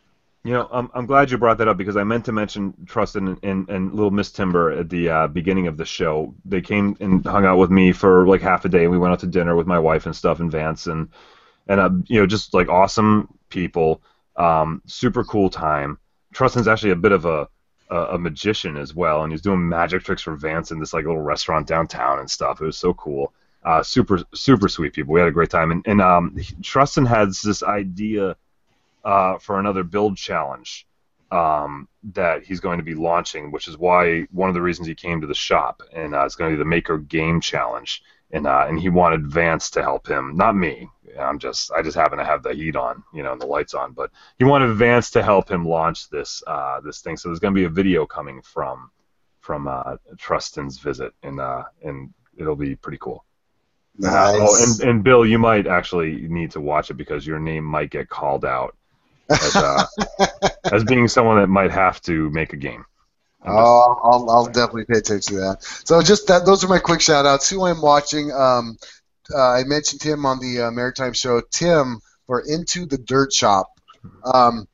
You 0.44 0.54
know, 0.54 0.68
I'm, 0.72 0.90
I'm 0.96 1.06
glad 1.06 1.30
you 1.30 1.38
brought 1.38 1.60
that 1.60 1.68
up 1.68 1.78
because 1.78 1.98
I 1.98 2.04
meant 2.04 2.26
to 2.26 2.32
mention 2.32 2.74
Trustin 2.86 3.28
and, 3.28 3.40
and, 3.44 3.70
and 3.70 3.94
Little 3.94 4.10
Miss 4.10 4.32
Timber 4.32 4.72
at 4.72 4.90
the 4.90 5.10
uh, 5.10 5.28
beginning 5.28 5.68
of 5.68 5.78
the 5.78 5.86
show. 5.86 6.34
They 6.46 6.62
came 6.62 6.98
and 7.00 7.24
hung 7.24 7.46
out 7.46 7.60
with 7.60 7.70
me 7.70 7.92
for 7.92 8.28
like 8.28 8.42
half 8.42 8.66
a 8.66 8.70
day. 8.70 8.88
We 8.88 8.98
went 8.98 9.14
out 9.14 9.20
to 9.20 9.28
dinner 9.28 9.56
with 9.56 9.68
my 9.68 9.78
wife 9.78 10.08
and 10.08 10.16
stuff 10.16 10.40
in 10.40 10.50
Vance, 10.50 10.88
and 10.88 11.10
and 11.68 11.80
uh, 11.80 11.92
you 12.08 12.20
know, 12.20 12.26
just 12.26 12.56
like 12.56 12.70
awesome 12.70 13.28
people, 13.50 14.02
um, 14.36 14.82
super 14.88 15.24
cool 15.24 15.52
time. 15.52 16.00
Trustin's 16.34 16.68
actually 16.68 16.92
a 16.92 16.96
bit 16.96 17.12
of 17.12 17.26
a, 17.26 17.48
a 17.92 17.96
a 17.96 18.18
magician 18.18 18.78
as 18.78 18.96
well, 18.96 19.22
and 19.22 19.32
he's 19.32 19.42
doing 19.44 19.70
magic 19.70 20.04
tricks 20.04 20.24
for 20.24 20.36
Vance 20.36 20.72
in 20.72 20.80
this 20.80 20.92
like 20.92 21.06
little 21.06 21.22
restaurant 21.22 21.68
downtown 21.68 22.18
and 22.18 22.32
stuff. 22.32 22.62
It 22.62 22.66
was 22.66 22.78
so 22.80 22.96
cool. 22.96 23.32
Uh, 23.64 23.84
super 23.84 24.24
super 24.34 24.68
sweet 24.68 24.94
people. 24.94 25.14
We 25.14 25.20
had 25.20 25.30
a 25.30 25.32
great 25.32 25.52
time, 25.52 25.70
and 25.70 25.84
and 25.86 26.02
um, 26.02 26.36
Trustin 26.62 27.08
has 27.08 27.44
this 27.44 27.62
idea 27.62 28.36
uh, 29.04 29.38
for 29.38 29.60
another 29.60 29.84
build 29.84 30.18
challenge 30.18 30.88
um, 31.32 31.88
that 32.04 32.44
he's 32.44 32.60
going 32.60 32.78
to 32.78 32.84
be 32.84 32.94
launching, 32.94 33.52
which 33.52 33.68
is 33.68 33.78
why 33.78 34.24
one 34.32 34.50
of 34.50 34.54
the 34.54 34.62
reasons 34.62 34.88
he 34.88 34.96
came 34.96 35.22
to 35.22 35.28
the 35.28 35.34
shop, 35.34 35.82
and 35.94 36.14
uh, 36.14 36.26
it's 36.26 36.36
going 36.36 36.52
to 36.52 36.58
be 36.58 36.60
the 36.60 36.70
Maker 36.70 36.98
Game 36.98 37.40
Challenge, 37.40 38.04
and 38.32 38.46
uh, 38.46 38.66
and 38.68 38.80
he 38.80 38.90
wanted 38.90 39.28
Vance 39.28 39.70
to 39.72 39.82
help 39.82 40.08
him, 40.08 40.36
not 40.36 40.56
me. 40.56 40.90
I'm 41.20 41.40
just 41.40 41.72
I 41.72 41.82
just 41.82 41.98
happen 41.98 42.18
to 42.18 42.26
have 42.26 42.44
the 42.44 42.54
heat 42.54 42.76
on, 42.76 43.04
you 43.14 43.24
know, 43.24 43.34
and 43.34 43.42
the 43.42 43.46
lights 43.46 43.74
on, 43.74 43.94
but 43.94 44.12
he 44.38 44.46
wanted 44.46 44.74
Vance 44.76 45.12
to 45.12 45.24
help 45.24 45.50
him 45.50 45.66
launch 45.66 46.10
this 46.10 46.44
uh, 46.48 46.82
this 46.82 47.02
thing. 47.02 47.18
So 47.18 47.30
there's 47.30 47.40
going 47.40 47.54
to 47.54 47.60
be 47.60 47.66
a 47.66 47.70
video 47.70 48.06
coming 48.06 48.42
from 48.42 48.92
from 49.40 49.68
uh, 49.68 49.98
Trustin's 50.16 50.80
visit, 50.80 51.14
and 51.24 51.40
uh, 51.40 51.64
and 51.84 52.14
it'll 52.38 52.56
be 52.56 52.76
pretty 52.76 52.98
cool. 53.00 53.24
Nice. 53.98 54.38
Oh, 54.40 54.64
and, 54.64 54.90
and 54.90 55.04
Bill, 55.04 55.26
you 55.26 55.38
might 55.38 55.68
actually 55.68 56.28
need 56.28 56.52
to 56.52 56.62
watch 56.62 56.90
it 56.90 56.94
because 56.96 57.28
your 57.28 57.40
name 57.40 57.66
might 57.66 57.90
get 57.90 58.08
called 58.10 58.46
out 58.46 58.76
as, 59.32 59.56
uh, 59.56 59.86
as 60.72 60.84
being 60.84 61.08
someone 61.08 61.38
that 61.40 61.48
might 61.48 61.72
have 61.72 62.02
to 62.04 62.30
make 62.32 62.54
a 62.54 62.58
game. 62.58 62.86
Oh, 63.46 64.00
I'll, 64.04 64.30
I'll 64.30 64.46
definitely 64.46 64.86
pay 64.86 65.00
attention 65.00 65.36
to 65.36 65.42
that. 65.42 65.64
So 65.64 66.02
just 66.02 66.28
that, 66.28 66.46
those 66.46 66.64
are 66.64 66.68
my 66.68 66.80
quick 66.80 67.02
shout 67.02 67.26
outs. 67.26 67.50
Who 67.50 67.66
I'm 67.66 67.82
watching, 67.82 68.32
um, 68.32 68.78
uh, 69.34 69.54
I 69.54 69.64
mentioned 69.64 70.04
him 70.04 70.26
on 70.26 70.40
the 70.40 70.64
uh, 70.68 70.72
Maritime 70.72 71.14
Show. 71.14 71.42
Tim 71.52 72.00
for 72.28 72.44
Into 72.48 72.86
the 72.86 72.98
Dirt 72.98 73.34
Shop. 73.34 73.68
Um, 74.24 74.68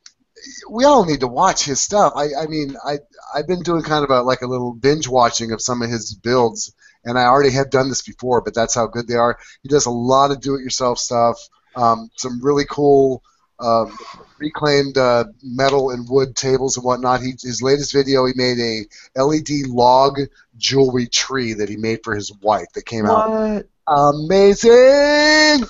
we 0.69 0.85
all 0.85 1.05
need 1.05 1.21
to 1.21 1.27
watch 1.27 1.63
his 1.63 1.81
stuff. 1.81 2.13
I, 2.15 2.27
I 2.39 2.47
mean, 2.47 2.75
I 2.85 2.99
I've 3.33 3.47
been 3.47 3.63
doing 3.63 3.83
kind 3.83 4.03
of 4.03 4.09
a 4.09 4.21
like 4.21 4.41
a 4.41 4.47
little 4.47 4.73
binge 4.73 5.07
watching 5.07 5.51
of 5.51 5.61
some 5.61 5.81
of 5.81 5.89
his 5.89 6.13
builds, 6.13 6.73
and 7.03 7.17
I 7.17 7.23
already 7.23 7.51
had 7.51 7.69
done 7.69 7.89
this 7.89 8.01
before, 8.01 8.41
but 8.41 8.53
that's 8.53 8.75
how 8.75 8.87
good 8.87 9.07
they 9.07 9.15
are. 9.15 9.37
He 9.63 9.69
does 9.69 9.85
a 9.85 9.91
lot 9.91 10.31
of 10.31 10.41
do-it-yourself 10.41 10.99
stuff. 10.99 11.37
Um, 11.75 12.09
some 12.15 12.43
really 12.43 12.65
cool 12.69 13.23
um, 13.59 13.97
reclaimed 14.37 14.97
uh, 14.97 15.25
metal 15.43 15.91
and 15.91 16.07
wood 16.09 16.35
tables 16.35 16.77
and 16.77 16.85
whatnot. 16.85 17.21
He, 17.21 17.31
his 17.31 17.61
latest 17.61 17.93
video, 17.93 18.25
he 18.25 18.33
made 18.35 18.59
a 18.59 19.21
LED 19.21 19.67
log 19.67 20.19
jewelry 20.57 21.07
tree 21.07 21.53
that 21.53 21.69
he 21.69 21.77
made 21.77 21.99
for 22.03 22.15
his 22.15 22.31
wife 22.41 22.67
that 22.73 22.85
came 22.85 23.05
out 23.05 23.63
amazing. 23.87 25.67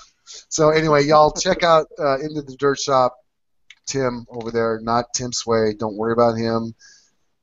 So 0.49 0.69
anyway, 0.69 1.03
y'all 1.05 1.31
check 1.31 1.63
out 1.63 1.88
uh, 1.99 2.19
into 2.19 2.41
the 2.41 2.55
dirt 2.57 2.79
shop. 2.79 3.15
Tim 3.85 4.25
over 4.29 4.51
there, 4.51 4.79
not 4.81 5.13
Tim 5.13 5.31
Sway. 5.31 5.73
Don't 5.73 5.95
worry 5.95 6.11
about 6.11 6.35
him. 6.35 6.75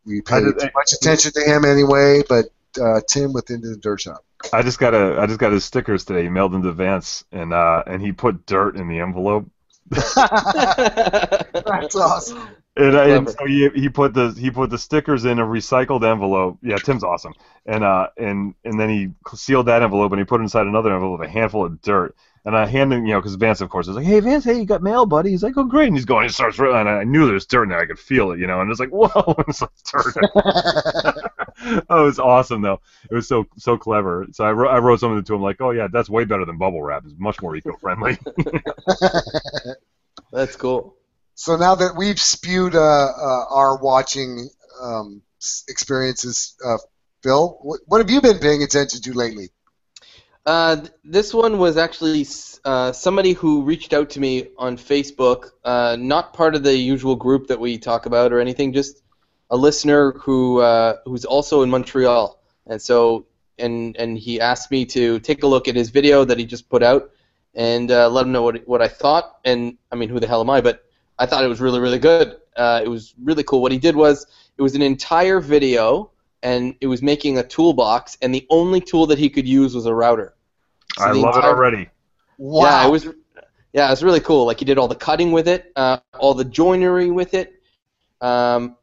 We 0.05 0.21
pay 0.21 0.37
I 0.37 0.41
did- 0.41 0.59
too 0.59 0.69
much 0.75 0.93
attention 0.93 1.33
to 1.33 1.41
him 1.41 1.65
anyway, 1.65 2.23
but 2.29 2.47
uh, 2.81 3.01
Tim 3.09 3.33
with 3.33 3.51
into 3.51 3.69
the 3.69 3.77
dirt 3.77 4.03
shop. 4.03 4.25
I 4.53 4.61
just 4.61 4.79
got 4.79 4.93
a 4.93 5.19
I 5.19 5.27
just 5.27 5.41
got 5.41 5.53
his 5.53 5.65
stickers 5.65 6.05
today. 6.05 6.25
He 6.25 6.29
mailed 6.29 6.53
them 6.53 6.63
to 6.65 6.73
Vance, 6.73 7.25
and 7.33 7.55
uh, 7.55 7.83
and 7.87 8.03
he 8.03 8.13
put 8.13 8.45
dirt 8.45 8.77
in 8.77 8.89
the 8.89 9.01
envelope. 9.01 9.47
That's 11.65 11.97
awesome. 11.97 12.49
And, 12.77 12.97
uh, 12.97 13.03
and 13.03 13.31
so 13.31 13.47
he, 13.47 13.69
he 13.75 13.89
put 13.89 14.15
the 14.15 14.31
he 14.37 14.51
put 14.51 14.71
the 14.71 14.79
stickers 14.79 15.25
in 15.25 15.39
a 15.39 15.45
recycled 15.45 16.05
envelope. 16.11 16.59
Yeah, 16.63 16.79
Tim's 16.79 17.05
awesome. 17.05 17.35
And 17.67 17.85
uh 17.85 18.09
and 18.17 18.55
and 18.65 18.81
then 18.81 18.89
he 18.89 19.11
sealed 19.37 19.67
that 19.67 19.83
envelope 19.83 20.11
and 20.11 20.19
he 20.19 20.25
put 20.25 20.41
it 20.41 20.45
inside 20.45 20.67
another 20.67 20.93
envelope 20.93 21.21
with 21.21 21.29
a 21.29 21.33
handful 21.33 21.65
of 21.65 21.81
dirt. 21.83 22.17
And 22.45 22.57
I 22.57 22.67
handed 22.67 22.97
you 23.07 23.13
know 23.13 23.21
because 23.21 23.37
Vance 23.37 23.61
of 23.61 23.71
course 23.71 23.87
was 23.87 23.97
like, 23.97 24.07
hey 24.07 24.19
Vance, 24.21 24.45
hey 24.45 24.59
you 24.59 24.67
got 24.67 24.83
mail, 24.83 25.07
buddy. 25.07 25.31
He's 25.31 25.43
like, 25.45 25.57
oh 25.57 25.65
great. 25.65 25.87
And 25.89 25.97
he's 25.97 26.05
going, 26.05 26.25
he 26.25 26.31
starts 26.31 26.59
writing, 26.59 26.77
and 26.81 26.89
I 26.89 27.05
knew 27.05 27.27
there 27.27 27.35
was 27.35 27.47
dirt 27.47 27.65
in 27.65 27.69
there. 27.69 27.81
I 27.81 27.87
could 27.87 27.99
feel 27.99 28.33
it, 28.33 28.41
you 28.41 28.49
know. 28.49 28.61
And 28.61 28.71
it's 28.71 28.81
like, 28.81 28.91
whoa, 28.91 29.35
it's 29.47 29.63
like 29.63 29.71
dirt. 29.93 30.17
oh, 31.89 32.03
it 32.03 32.05
was 32.05 32.19
awesome 32.19 32.63
though. 32.63 32.81
It 33.11 33.15
was 33.15 33.29
so 33.29 33.47
so 33.57 33.77
clever. 33.77 34.27
So 34.33 34.45
I 34.45 34.53
wrote 34.53 34.71
I 34.71 34.79
wrote 34.79 35.01
something 35.01 35.25
to 35.25 35.35
him 35.35 35.43
like, 35.43 35.61
oh 35.61 35.71
yeah, 35.71 35.89
that's 35.91 36.11
way 36.11 36.25
better 36.25 36.45
than 36.45 36.59
bubble 36.59 36.83
wrap. 36.83 37.05
It's 37.05 37.15
much 37.19 37.41
more 37.41 37.57
eco 37.57 37.77
friendly. 37.77 38.19
That's 40.33 40.57
cool. 40.57 40.97
so 41.35 41.57
now 41.57 41.77
that 41.77 41.97
we've 41.97 42.21
spewed 42.21 42.75
uh, 42.75 42.81
uh, 42.81 43.45
our 43.51 43.79
watching 43.79 44.49
um, 44.81 45.23
experiences, 45.69 46.57
uh, 46.65 46.79
Phil, 47.23 47.59
what, 47.63 47.81
what 47.87 47.99
have 47.99 48.11
you 48.11 48.21
been 48.21 48.39
paying 48.39 48.63
attention 48.63 49.01
to 49.03 49.13
lately? 49.13 49.51
Uh, 50.47 50.85
this 51.05 51.33
one 51.33 51.59
was 51.59 51.77
actually 51.77 52.27
uh, 52.65 52.93
somebody 52.93 53.33
who 53.33 53.63
reached 53.63 53.93
out 53.93 54.11
to 54.11 54.21
me 54.21 54.49
on 54.59 54.77
Facebook, 54.77 55.51
uh, 55.65 55.97
not 55.99 56.35
part 56.35 56.55
of 56.55 56.63
the 56.63 56.77
usual 56.77 57.17
group 57.17 57.47
that 57.47 57.61
we 57.61 57.79
talk 57.79 58.07
about 58.07 58.33
or 58.33 58.41
anything, 58.41 58.73
just 58.73 59.01
a 59.55 59.57
listener 59.57 60.13
who 60.15 60.61
uh, 60.61 60.97
who's 61.05 61.25
also 61.25 61.63
in 61.63 61.71
Montreal. 61.71 62.43
And 62.67 62.83
so 62.83 63.27
and 63.57 63.97
and 63.97 64.19
he 64.19 64.41
asked 64.41 64.71
me 64.73 64.85
to 64.87 65.21
take 65.21 65.45
a 65.45 65.47
look 65.47 65.69
at 65.69 65.77
his 65.77 65.91
video 65.91 66.25
that 66.25 66.39
he 66.41 66.45
just 66.45 66.69
put 66.69 66.83
out 66.83 67.13
and 67.55 67.89
uh, 67.91 68.09
let 68.11 68.27
him 68.27 68.33
know 68.33 68.43
what 68.43 68.67
what 68.67 68.83
I 68.83 68.89
thought. 68.89 69.39
And 69.45 69.79
I 69.93 69.95
mean, 69.95 70.09
who 70.09 70.19
the 70.19 70.27
hell 70.27 70.41
am 70.41 70.51
I? 70.51 70.61
But 70.61 70.85
I 71.21 71.27
thought 71.27 71.45
it 71.45 71.49
was 71.49 71.61
really 71.61 71.79
really 71.79 72.01
good. 72.01 72.37
Uh, 72.57 72.81
it 72.85 72.89
was 72.89 73.15
really 73.23 73.45
cool. 73.45 73.63
What 73.63 73.71
he 73.71 73.79
did 73.79 73.95
was 73.95 74.27
it 74.59 74.63
was 74.63 74.75
an 74.75 74.83
entire 74.83 75.39
video, 75.39 76.11
and 76.43 76.75
it 76.81 76.89
was 76.89 77.01
making 77.01 77.39
a 77.39 77.45
toolbox, 77.45 78.19
and 78.23 78.35
the 78.35 78.45
only 78.51 78.81
tool 78.81 79.07
that 79.07 79.19
he 79.19 79.31
could 79.31 79.47
use 79.47 79.73
was 79.73 79.87
a 79.87 79.95
router. 79.95 80.35
So 80.99 81.05
I 81.05 81.13
the 81.13 81.21
love 81.21 81.37
it 81.37 81.45
already. 81.45 81.89
Wow. 82.39 82.65
Yeah, 82.65 82.89
it 82.89 82.91
was. 82.91 83.09
Yeah, 83.73 83.87
it 83.89 83.91
was 83.91 84.03
really 84.05 84.21
cool. 84.21 84.47
Like 84.47 84.59
he 84.59 84.65
did 84.65 84.79
all 84.79 84.89
the 84.89 84.95
cutting 85.09 85.31
with 85.33 85.49
it, 85.49 85.73
uh, 85.75 85.99
all 86.19 86.35
the 86.35 86.45
joinery 86.45 87.11
with 87.11 87.35
it, 87.35 87.61
um, 88.21 88.77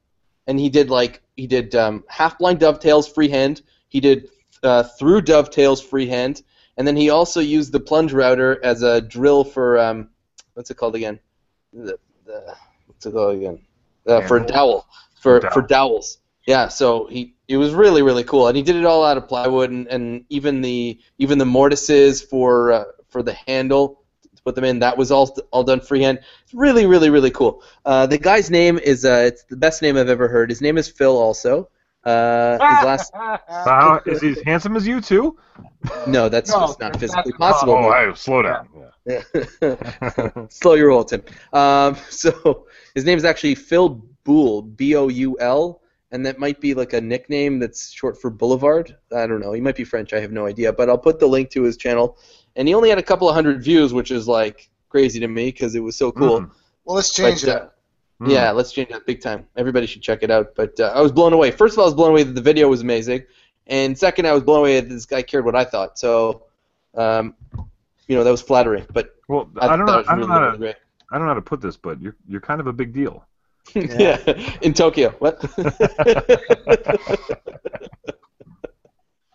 and 0.51 0.59
he 0.59 0.67
did 0.67 0.89
like 0.89 1.21
he 1.37 1.47
did 1.47 1.73
um, 1.75 2.03
half 2.09 2.37
blind 2.37 2.59
dovetails 2.59 3.07
freehand. 3.07 3.61
He 3.87 4.01
did 4.01 4.29
uh, 4.61 4.83
through 4.83 5.21
dovetails 5.21 5.81
freehand, 5.81 6.43
and 6.75 6.85
then 6.85 6.97
he 6.97 7.09
also 7.09 7.39
used 7.39 7.71
the 7.71 7.79
plunge 7.79 8.11
router 8.11 8.59
as 8.61 8.83
a 8.83 8.99
drill 8.99 9.45
for 9.45 9.79
um, 9.79 10.09
what's 10.53 10.69
it 10.69 10.75
called 10.75 10.95
again? 10.95 11.21
The, 11.71 11.97
the, 12.25 12.53
what's 12.85 13.05
it 13.05 13.13
called 13.13 13.37
again? 13.37 13.59
Uh, 14.05 14.27
for 14.27 14.37
a 14.37 14.45
dowel 14.45 14.85
for 15.21 15.39
Dowel. 15.39 15.53
for 15.53 15.61
dowels. 15.61 16.17
Yeah, 16.45 16.67
so 16.67 17.07
he 17.07 17.33
it 17.47 17.55
was 17.55 17.73
really 17.73 18.01
really 18.01 18.25
cool, 18.25 18.49
and 18.49 18.57
he 18.57 18.61
did 18.61 18.75
it 18.75 18.83
all 18.83 19.05
out 19.05 19.15
of 19.15 19.29
plywood, 19.29 19.71
and, 19.71 19.87
and 19.87 20.25
even 20.27 20.59
the 20.59 20.99
even 21.17 21.37
the 21.37 21.45
mortises 21.45 22.21
for 22.21 22.73
uh, 22.73 22.83
for 23.07 23.23
the 23.23 23.33
handle 23.47 24.00
to 24.41 24.49
put 24.49 24.55
them 24.55 24.63
in 24.63 24.79
that 24.79 24.97
was 24.97 25.11
all 25.11 25.35
all 25.51 25.63
done 25.63 25.79
freehand. 25.79 26.19
It's 26.43 26.53
really 26.53 26.85
really 26.85 27.09
really 27.09 27.31
cool. 27.31 27.63
Uh, 27.85 28.05
the 28.07 28.17
guy's 28.17 28.49
name 28.49 28.77
is 28.79 29.05
uh, 29.05 29.23
it's 29.27 29.43
the 29.43 29.57
best 29.57 29.81
name 29.81 29.97
I've 29.97 30.09
ever 30.09 30.27
heard. 30.27 30.49
His 30.49 30.61
name 30.61 30.77
is 30.77 30.87
Phil 30.89 31.17
also. 31.17 31.69
Uh, 32.03 32.53
his 32.53 32.85
last 32.85 33.11
How, 33.13 34.01
is 34.07 34.21
he 34.21 34.31
as 34.31 34.41
handsome 34.45 34.75
as 34.75 34.87
you 34.87 35.01
too? 35.01 35.37
no, 36.07 36.29
that's 36.29 36.49
No, 36.49 36.61
just 36.61 36.79
not 36.79 36.99
physically 36.99 37.33
not- 37.39 37.51
possible. 37.53 37.75
Oh, 37.75 37.91
hey, 37.91 38.11
slow 38.15 38.41
down. 38.41 38.67
Yeah. 39.05 39.21
Slow 40.49 40.73
your 40.75 40.89
roll, 40.89 41.03
Tim. 41.03 41.23
Um, 41.53 41.95
so 42.09 42.67
his 42.93 43.03
name 43.05 43.17
is 43.17 43.25
actually 43.25 43.55
Phil 43.55 43.89
Boule, 44.23 44.61
B-O-U-L, 44.61 45.81
and 46.11 46.23
that 46.25 46.37
might 46.37 46.61
be 46.61 46.75
like 46.75 46.93
a 46.93 47.01
nickname 47.01 47.57
that's 47.57 47.91
short 47.91 48.19
for 48.21 48.29
Boulevard. 48.29 48.95
I 49.15 49.25
don't 49.25 49.39
know. 49.39 49.53
He 49.53 49.61
might 49.61 49.75
be 49.75 49.83
French. 49.83 50.13
I 50.13 50.19
have 50.19 50.31
no 50.31 50.45
idea. 50.45 50.71
But 50.71 50.87
I'll 50.89 50.99
put 50.99 51.19
the 51.19 51.25
link 51.27 51.49
to 51.51 51.63
his 51.63 51.77
channel. 51.77 52.17
And 52.55 52.67
he 52.67 52.73
only 52.73 52.89
had 52.89 52.97
a 52.97 53.03
couple 53.03 53.27
of 53.29 53.35
hundred 53.35 53.63
views, 53.63 53.93
which 53.93 54.11
is 54.11 54.27
like 54.27 54.69
crazy 54.89 55.19
to 55.21 55.27
me 55.27 55.45
because 55.45 55.73
it 55.75 55.79
was 55.79 55.95
so 55.95 56.11
cool. 56.11 56.41
Mm. 56.41 56.51
well, 56.85 56.95
let's 56.97 57.13
change 57.13 57.41
But, 57.45 57.49
it. 57.49 57.61
uh, 57.61 57.67
Mm. 58.21 58.29
Yeah, 58.29 58.51
let's 58.51 58.71
change 58.71 58.89
that 58.89 59.03
big 59.07 59.19
time. 59.19 59.47
Everybody 59.57 59.87
should 59.87 60.03
check 60.03 60.21
it 60.21 60.29
out. 60.29 60.53
But 60.53 60.79
uh, 60.79 60.91
I 60.93 61.01
was 61.01 61.11
blown 61.11 61.33
away. 61.33 61.49
First 61.49 61.73
of 61.73 61.79
all, 61.79 61.85
I 61.85 61.87
was 61.87 61.95
blown 61.95 62.11
away 62.11 62.21
that 62.21 62.33
the 62.33 62.41
video 62.41 62.67
was 62.69 62.81
amazing, 62.81 63.23
and 63.65 63.97
second, 63.97 64.27
I 64.27 64.31
was 64.33 64.43
blown 64.43 64.59
away 64.59 64.79
that 64.79 64.87
this 64.89 65.07
guy 65.07 65.23
cared 65.23 65.43
what 65.43 65.55
I 65.55 65.63
thought. 65.65 65.97
So, 65.97 66.43
um, 66.93 67.33
you 68.07 68.15
know, 68.15 68.23
that 68.23 68.29
was 68.29 68.43
flattering. 68.43 68.85
But 68.93 69.15
Well, 69.27 69.49
I, 69.59 69.69
I 69.69 69.75
don't 69.75 69.87
know. 69.87 69.97
it 69.97 70.05
I 70.07 70.11
don't 70.11 70.17
really, 70.19 70.27
know. 70.27 70.33
How 70.35 70.39
really 70.41 70.51
to, 70.51 70.57
great. 70.59 70.75
I 71.11 71.17
don't 71.17 71.25
know 71.25 71.29
how 71.29 71.33
to 71.33 71.41
put 71.41 71.61
this, 71.61 71.77
but 71.77 71.99
you're 71.99 72.15
you're 72.27 72.41
kind 72.41 72.61
of 72.61 72.67
a 72.67 72.73
big 72.73 72.93
deal. 72.93 73.25
yeah. 73.73 74.17
in 74.61 74.75
Tokyo. 74.75 75.09
What? 75.17 75.39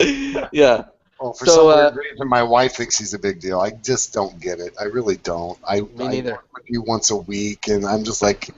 yeah. 0.53 0.85
Oh, 1.19 1.33
for 1.33 1.47
so, 1.47 1.71
some 1.71 1.79
uh, 1.79 1.91
reason, 1.97 2.29
my 2.29 2.43
wife 2.43 2.75
thinks 2.75 2.99
he's 2.99 3.15
a 3.15 3.19
big 3.19 3.41
deal. 3.41 3.59
I 3.61 3.71
just 3.71 4.13
don't 4.13 4.39
get 4.41 4.61
it. 4.61 4.75
I 4.79 4.85
really 4.85 5.17
don't. 5.17 5.59
I, 5.67 5.81
Me 5.81 5.89
I 6.05 6.09
neither. 6.09 6.33
work 6.33 6.49
with 6.55 6.65
you 6.69 6.83
once 6.83 7.11
a 7.11 7.17
week, 7.17 7.69
and 7.69 7.87
I'm 7.87 8.05
just 8.05 8.21
like, 8.21 8.51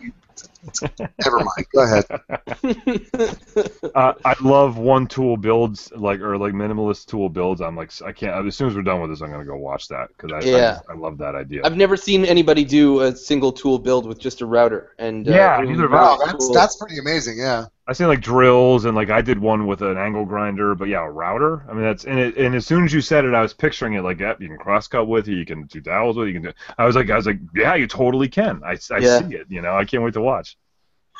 never 1.24 1.38
mind. 1.38 1.66
Go 1.72 1.82
ahead. 1.84 2.04
Uh, 3.94 4.12
I 4.24 4.34
love 4.40 4.76
one 4.78 5.06
tool 5.08 5.36
builds, 5.36 5.90
like 5.92 6.20
or 6.20 6.36
like 6.38 6.52
minimalist 6.52 7.06
tool 7.06 7.28
builds. 7.28 7.60
I'm 7.60 7.74
like, 7.74 7.90
I 8.02 8.12
can't. 8.12 8.46
As 8.46 8.54
soon 8.56 8.68
as 8.68 8.76
we're 8.76 8.82
done 8.82 9.00
with 9.00 9.10
this, 9.10 9.20
I'm 9.22 9.30
gonna 9.30 9.44
go 9.44 9.56
watch 9.56 9.88
that 9.88 10.08
because 10.08 10.30
I, 10.32 10.36
I, 10.38 10.50
Yeah. 10.50 10.70
just- 10.74 10.84
I 10.90 10.94
love 10.94 11.18
that 11.18 11.34
idea. 11.34 11.62
I've 11.64 11.76
never 11.76 11.96
seen 11.96 12.24
anybody 12.24 12.64
do 12.64 13.00
a 13.00 13.16
single 13.16 13.50
tool 13.50 13.78
build 13.78 14.06
with 14.06 14.20
just 14.20 14.40
a 14.40 14.46
router. 14.46 14.92
And 14.98 15.26
uh, 15.28 15.32
Yeah, 15.32 15.56
it 15.58 15.60
was 15.62 15.70
neither 15.70 15.82
have 15.82 15.90
really 15.92 16.02
Wow, 16.04 16.18
that's 16.24 16.50
that's 16.50 16.76
pretty 16.76 16.98
amazing. 16.98 17.38
Yeah. 17.38 17.66
I 17.88 17.94
seen 17.94 18.06
like 18.06 18.20
drills 18.20 18.84
and 18.84 18.94
like 18.94 19.08
I 19.08 19.22
did 19.22 19.38
one 19.38 19.66
with 19.66 19.80
an 19.80 19.96
angle 19.96 20.26
grinder, 20.26 20.74
but 20.74 20.88
yeah, 20.88 21.06
a 21.06 21.10
router. 21.10 21.64
I 21.70 21.72
mean 21.72 21.84
that's 21.84 22.04
and 22.04 22.18
it, 22.18 22.36
and 22.36 22.54
as 22.54 22.66
soon 22.66 22.84
as 22.84 22.92
you 22.92 23.00
said 23.00 23.24
it, 23.24 23.32
I 23.32 23.40
was 23.40 23.54
picturing 23.54 23.94
it 23.94 24.02
like 24.02 24.20
yep, 24.20 24.40
you 24.42 24.48
can 24.48 24.58
cross 24.58 24.86
cut 24.88 25.06
with 25.06 25.26
it, 25.26 25.32
you 25.32 25.46
can 25.46 25.64
do 25.64 25.80
dowels 25.80 26.16
with 26.16 26.28
it, 26.28 26.32
you 26.32 26.40
can 26.40 26.50
do. 26.50 26.52
I 26.76 26.84
was 26.84 26.96
like 26.96 27.08
I 27.08 27.16
was 27.16 27.24
like 27.24 27.38
yeah, 27.54 27.74
you 27.76 27.86
totally 27.86 28.28
can. 28.28 28.60
I, 28.62 28.72
I 28.90 28.98
Yeah. 28.98 29.26
see 29.26 29.36
it. 29.36 29.46
You 29.48 29.62
know, 29.62 29.74
I 29.74 29.86
can't 29.86 30.02
wait 30.02 30.12
to 30.14 30.20
watch. 30.20 30.58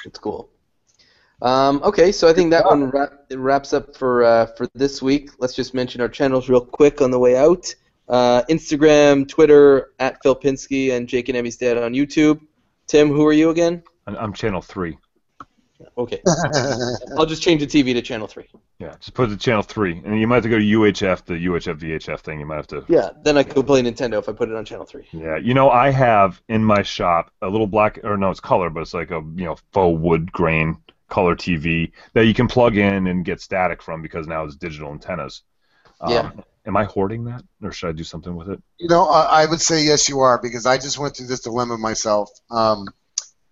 It's 0.04 0.18
cool. 0.18 0.50
Um, 1.40 1.80
okay, 1.84 2.12
so 2.12 2.28
I 2.28 2.32
think 2.32 2.50
that 2.50 2.66
one 2.66 2.90
wrap, 2.90 3.12
wraps 3.34 3.72
up 3.72 3.96
for 3.96 4.24
uh, 4.24 4.46
for 4.56 4.68
this 4.74 5.00
week. 5.00 5.30
Let's 5.38 5.54
just 5.54 5.72
mention 5.72 6.00
our 6.02 6.08
channels 6.08 6.50
real 6.50 6.60
quick 6.60 7.00
on 7.00 7.10
the 7.10 7.18
way 7.18 7.36
out. 7.36 7.74
Uh, 8.08 8.42
Instagram, 8.50 9.26
Twitter 9.26 9.92
at 10.00 10.22
Phil 10.22 10.34
Pinsky 10.34 10.92
and 10.92 11.08
Jake 11.08 11.28
and 11.28 11.38
Emmy's 11.38 11.56
Dad 11.56 11.78
on 11.78 11.92
YouTube. 11.92 12.40
Tim, 12.86 13.08
who 13.08 13.24
are 13.26 13.32
you 13.32 13.50
again? 13.50 13.82
I'm, 14.06 14.16
I'm 14.16 14.32
channel 14.32 14.60
three. 14.60 14.98
Okay, 15.96 16.20
I'll 17.16 17.26
just 17.26 17.42
change 17.42 17.60
the 17.60 17.66
TV 17.66 17.94
to 17.94 18.02
channel 18.02 18.26
three. 18.26 18.46
Yeah, 18.78 18.94
just 18.98 19.14
put 19.14 19.28
it 19.28 19.32
to 19.32 19.36
channel 19.36 19.62
three, 19.62 20.00
and 20.04 20.18
you 20.20 20.26
might 20.26 20.36
have 20.36 20.44
to 20.44 20.48
go 20.48 20.58
to 20.58 20.64
UHF, 20.64 21.24
the 21.24 21.34
UHF 21.34 21.78
VHF 21.78 22.20
thing. 22.20 22.40
You 22.40 22.46
might 22.46 22.56
have 22.56 22.66
to. 22.68 22.84
Yeah, 22.88 23.10
then 23.22 23.36
I 23.38 23.42
could 23.44 23.66
play 23.66 23.82
Nintendo 23.82 24.18
if 24.18 24.28
I 24.28 24.32
put 24.32 24.48
it 24.48 24.56
on 24.56 24.64
channel 24.64 24.84
three. 24.84 25.06
Yeah, 25.12 25.36
you 25.36 25.54
know, 25.54 25.70
I 25.70 25.90
have 25.90 26.40
in 26.48 26.64
my 26.64 26.82
shop 26.82 27.30
a 27.42 27.48
little 27.48 27.66
black, 27.66 28.00
or 28.02 28.16
no, 28.16 28.30
it's 28.30 28.40
color, 28.40 28.70
but 28.70 28.80
it's 28.80 28.94
like 28.94 29.10
a 29.10 29.22
you 29.36 29.44
know 29.44 29.56
faux 29.72 30.00
wood 30.00 30.32
grain 30.32 30.78
color 31.08 31.34
TV 31.36 31.92
that 32.12 32.26
you 32.26 32.34
can 32.34 32.48
plug 32.48 32.76
in 32.76 33.06
and 33.06 33.24
get 33.24 33.40
static 33.40 33.82
from 33.82 34.02
because 34.02 34.26
now 34.26 34.44
it's 34.44 34.56
digital 34.56 34.90
antennas. 34.92 35.42
Um, 36.00 36.12
Yeah. 36.12 36.30
Am 36.66 36.76
I 36.76 36.84
hoarding 36.84 37.24
that, 37.24 37.42
or 37.62 37.72
should 37.72 37.88
I 37.88 37.92
do 37.92 38.04
something 38.04 38.36
with 38.36 38.50
it? 38.50 38.62
You 38.76 38.88
know, 38.88 39.06
I 39.08 39.42
I 39.42 39.46
would 39.46 39.60
say 39.60 39.84
yes, 39.84 40.06
you 40.06 40.20
are, 40.20 40.38
because 40.42 40.66
I 40.66 40.76
just 40.76 40.98
went 40.98 41.16
through 41.16 41.28
this 41.28 41.40
dilemma 41.40 41.78
myself. 41.78 42.28
Um, 42.50 42.88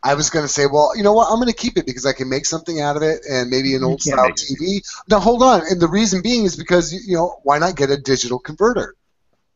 I 0.07 0.15
was 0.15 0.31
going 0.31 0.45
to 0.45 0.49
say, 0.49 0.67
well, 0.67 0.97
you 0.97 1.03
know 1.03 1.13
what? 1.13 1.27
I'm 1.29 1.41
going 1.41 1.49
to 1.49 1.53
keep 1.53 1.77
it 1.77 1.85
because 1.85 2.07
I 2.07 2.13
can 2.13 2.29
make 2.29 2.47
something 2.47 2.81
out 2.81 2.97
of 2.97 3.03
it, 3.03 3.23
and 3.29 3.51
maybe 3.51 3.75
an 3.75 3.83
old 3.83 4.01
style 4.01 4.23
make 4.23 4.37
it. 4.37 4.57
TV. 4.61 5.03
Now, 5.09 5.19
hold 5.19 5.43
on, 5.43 5.63
and 5.69 5.81
the 5.81 5.89
reason 5.89 6.23
being 6.23 6.45
is 6.45 6.55
because 6.57 6.93
you 6.93 7.17
know 7.17 7.41
why 7.43 7.59
not 7.59 7.75
get 7.75 7.91
a 7.91 7.97
digital 7.97 8.39
converter? 8.39 8.95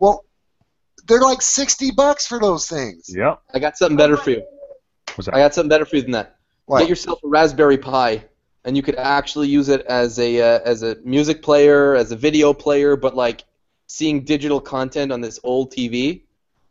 Well, 0.00 0.24
they're 1.06 1.20
like 1.20 1.40
sixty 1.40 1.92
bucks 1.92 2.26
for 2.26 2.40
those 2.40 2.68
things. 2.68 3.04
Yep. 3.14 3.40
I 3.54 3.60
got 3.60 3.78
something 3.78 3.96
better 3.96 4.16
for 4.16 4.30
you. 4.30 4.42
What's 5.14 5.26
that? 5.26 5.36
I 5.36 5.38
got 5.38 5.54
something 5.54 5.68
better 5.68 5.84
for 5.84 5.96
you 5.96 6.02
than 6.02 6.12
that. 6.12 6.36
What? 6.66 6.80
Get 6.80 6.88
yourself 6.88 7.20
a 7.22 7.28
Raspberry 7.28 7.78
Pi, 7.78 8.24
and 8.64 8.76
you 8.76 8.82
could 8.82 8.96
actually 8.96 9.46
use 9.46 9.68
it 9.68 9.82
as 9.82 10.18
a 10.18 10.40
uh, 10.40 10.60
as 10.64 10.82
a 10.82 10.96
music 11.04 11.42
player, 11.42 11.94
as 11.94 12.10
a 12.10 12.16
video 12.16 12.52
player. 12.52 12.96
But 12.96 13.14
like 13.14 13.44
seeing 13.86 14.24
digital 14.24 14.60
content 14.60 15.12
on 15.12 15.20
this 15.20 15.38
old 15.44 15.72
TV 15.72 16.22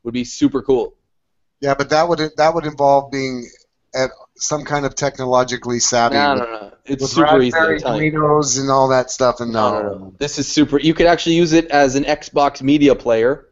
would 0.04 0.14
be 0.14 0.26
super 0.26 0.62
cool. 0.62 0.96
Yeah, 1.62 1.76
but 1.76 1.90
that 1.92 2.10
would 2.10 2.20
that 2.36 2.54
would 2.54 2.66
involve 2.66 3.10
being 3.10 3.50
at 3.96 4.12
some 4.36 4.64
kind 4.66 4.86
of 4.86 4.96
technologically 4.96 5.80
savvy. 5.80 6.16
No, 6.16 6.36
no, 6.36 6.44
no. 6.46 6.74
It's 6.86 7.02
with 7.02 7.12
super 7.12 7.42
easy. 7.42 7.52
Raspberry 7.52 7.76
I'm 7.76 7.82
telling. 7.82 8.12
Doritos 8.14 8.60
and 8.60 8.70
all 8.70 8.88
that 8.90 9.12
stuff, 9.12 9.40
and 9.42 9.52
No, 9.52 9.82
no, 9.82 9.94
no. 9.98 10.14
This 10.18 10.40
is 10.40 10.48
super. 10.48 10.80
You 10.80 10.94
could 10.94 11.08
actually 11.08 11.36
use 11.36 11.54
it 11.54 11.68
as 11.68 11.96
an 11.96 12.04
Xbox 12.04 12.62
media 12.62 12.96
player. 12.96 13.48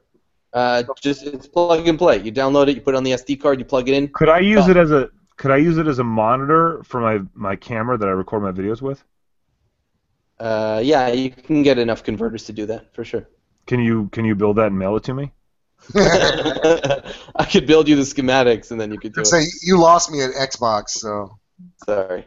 Uh, 0.53 0.83
just 1.01 1.23
it's 1.25 1.47
plug 1.47 1.87
and 1.87 1.97
play. 1.99 2.17
You 2.21 2.31
download 2.31 2.67
it, 2.69 2.75
you 2.75 2.81
put 2.81 2.95
it 2.95 2.97
on 2.97 3.03
the 3.03 3.11
SD 3.11 3.39
card, 3.41 3.59
you 3.59 3.65
plug 3.65 3.89
it 3.89 3.93
in. 3.93 4.07
Could 4.07 4.29
I 4.29 4.39
use 4.39 4.65
Oh. 4.67 4.71
it 4.71 4.77
as 4.77 4.91
a 4.91 5.09
Could 5.35 5.51
I 5.51 5.57
use 5.57 5.77
it 5.77 5.87
as 5.87 5.99
a 5.99 6.03
monitor 6.03 6.81
for 6.83 6.99
my 7.01 7.19
my 7.35 7.55
camera 7.55 7.97
that 7.97 8.07
I 8.07 8.11
record 8.11 8.41
my 8.41 8.51
videos 8.51 8.81
with? 8.81 9.03
Uh, 10.39 10.79
yeah, 10.83 11.09
you 11.09 11.29
can 11.31 11.63
get 11.63 11.77
enough 11.79 12.03
converters 12.03 12.45
to 12.45 12.53
do 12.53 12.65
that 12.67 12.93
for 12.93 13.03
sure. 13.03 13.27
Can 13.65 13.79
you 13.79 14.07
Can 14.11 14.23
you 14.25 14.35
build 14.35 14.55
that 14.57 14.67
and 14.67 14.79
mail 14.79 14.95
it 14.95 15.03
to 15.05 15.13
me? 15.13 15.31
I 15.95 17.45
could 17.51 17.65
build 17.67 17.87
you 17.87 17.95
the 17.95 18.01
schematics 18.03 18.71
and 18.71 18.79
then 18.79 18.91
you 18.91 18.99
could 18.99 19.13
do 19.13 19.29
Say 19.29 19.43
it. 19.43 19.45
you 19.61 19.77
lost 19.79 20.11
me 20.11 20.21
at 20.21 20.31
Xbox, 20.31 20.89
so 20.89 21.37
Sorry. 21.85 22.25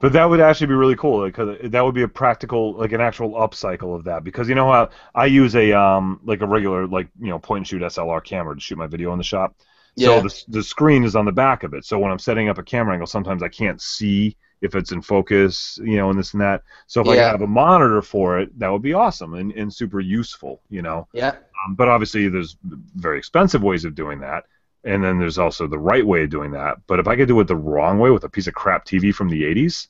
But 0.00 0.12
that 0.12 0.26
would 0.26 0.40
actually 0.40 0.68
be 0.68 0.74
really 0.74 0.94
cool 0.96 1.26
because 1.26 1.58
that 1.70 1.80
would 1.84 1.94
be 1.94 2.02
a 2.02 2.08
practical, 2.08 2.74
like 2.74 2.92
an 2.92 3.00
actual 3.00 3.32
upcycle 3.32 3.96
of 3.96 4.04
that. 4.04 4.22
Because 4.22 4.48
you 4.48 4.54
know 4.54 4.70
how 4.70 4.90
I 5.14 5.26
use 5.26 5.56
a 5.56 5.72
um 5.72 6.20
like 6.24 6.40
a 6.40 6.46
regular 6.46 6.86
like 6.86 7.08
you 7.20 7.28
know 7.28 7.38
point 7.38 7.60
and 7.60 7.66
shoot 7.66 7.82
SLR 7.82 8.20
camera 8.20 8.54
to 8.54 8.60
shoot 8.60 8.78
my 8.78 8.86
video 8.86 9.12
in 9.12 9.18
the 9.18 9.24
shop. 9.24 9.56
Yeah. 9.96 10.08
So 10.08 10.20
the 10.20 10.42
the 10.48 10.62
screen 10.62 11.02
is 11.02 11.16
on 11.16 11.24
the 11.24 11.32
back 11.32 11.64
of 11.64 11.74
it. 11.74 11.84
So 11.84 11.98
when 11.98 12.12
I'm 12.12 12.18
setting 12.20 12.48
up 12.48 12.58
a 12.58 12.62
camera 12.62 12.92
angle, 12.94 13.08
sometimes 13.08 13.42
I 13.42 13.48
can't 13.48 13.80
see 13.82 14.36
if 14.60 14.74
it's 14.76 14.92
in 14.92 15.02
focus, 15.02 15.78
you 15.82 15.96
know, 15.96 16.10
and 16.10 16.18
this 16.18 16.32
and 16.32 16.42
that. 16.42 16.62
So 16.86 17.00
if 17.00 17.08
I 17.08 17.16
Yeah. 17.16 17.16
could 17.16 17.30
have 17.32 17.42
a 17.42 17.46
monitor 17.46 18.00
for 18.02 18.38
it, 18.38 18.56
that 18.58 18.68
would 18.70 18.82
be 18.82 18.92
awesome 18.92 19.34
and, 19.34 19.52
and 19.52 19.72
super 19.72 20.00
useful, 20.00 20.62
you 20.68 20.82
know. 20.82 21.08
Yeah. 21.12 21.36
Um, 21.64 21.74
but 21.74 21.88
obviously, 21.88 22.28
there's 22.28 22.56
very 22.94 23.18
expensive 23.18 23.62
ways 23.62 23.84
of 23.84 23.94
doing 23.94 24.20
that, 24.20 24.44
and 24.84 25.02
then 25.02 25.18
there's 25.18 25.38
also 25.38 25.66
the 25.66 25.78
right 25.78 26.06
way 26.06 26.24
of 26.24 26.30
doing 26.30 26.52
that. 26.52 26.78
But 26.86 27.00
if 27.00 27.08
I 27.08 27.16
could 27.16 27.28
do 27.28 27.38
it 27.40 27.46
the 27.46 27.56
wrong 27.56 27.98
way 27.98 28.10
with 28.10 28.24
a 28.24 28.28
piece 28.28 28.46
of 28.46 28.54
crap 28.54 28.84
TV 28.84 29.14
from 29.14 29.28
the 29.28 29.42
'80s, 29.42 29.88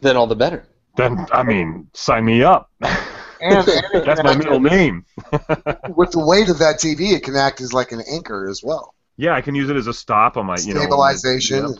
Then 0.00 0.16
all 0.16 0.26
the 0.26 0.36
better. 0.36 0.64
then 0.96 1.26
I 1.32 1.42
mean, 1.42 1.88
sign 1.94 2.24
me 2.24 2.42
up. 2.42 2.70
and, 3.40 3.68
and 3.68 4.04
That's 4.04 4.22
my 4.22 4.36
middle 4.36 4.60
name. 4.60 5.04
with 5.96 6.12
the 6.12 6.24
weight 6.24 6.48
of 6.48 6.58
that 6.58 6.76
TV, 6.78 7.12
it 7.12 7.22
can 7.22 7.36
act 7.36 7.60
as 7.60 7.72
like 7.72 7.92
an 7.92 8.02
anchor 8.10 8.48
as 8.48 8.62
well. 8.62 8.94
Yeah, 9.16 9.34
I 9.34 9.40
can 9.40 9.54
use 9.54 9.68
it 9.68 9.76
as 9.76 9.88
a 9.88 9.94
stop 9.94 10.36
on 10.36 10.46
my, 10.46 10.56
you 10.60 10.74
know, 10.74 10.80
Stabilization. 10.80 11.70
Yep. 11.70 11.78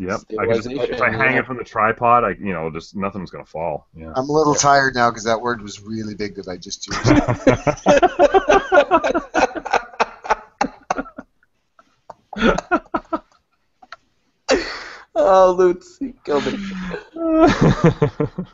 Yep. 0.00 0.20
I 0.40 0.46
just, 0.46 0.68
if 0.70 1.02
I 1.02 1.10
hang 1.10 1.34
yeah. 1.34 1.40
it 1.40 1.46
from 1.46 1.58
the 1.58 1.64
tripod, 1.64 2.24
I 2.24 2.30
you 2.30 2.54
know 2.54 2.70
just 2.70 2.96
nothing's 2.96 3.30
gonna 3.30 3.44
fall. 3.44 3.86
Yeah. 3.94 4.14
I'm 4.16 4.30
a 4.30 4.32
little 4.32 4.54
tired 4.54 4.94
now 4.94 5.10
because 5.10 5.24
that 5.24 5.42
word 5.42 5.60
was 5.60 5.82
really 5.82 6.14
big 6.14 6.36
that 6.36 6.48
I 6.48 6.56
just 6.56 6.86
used. 6.86 6.98
oh, 15.14 15.54
Lutz, 15.58 15.98
you 16.00 16.14
me. 16.26 16.58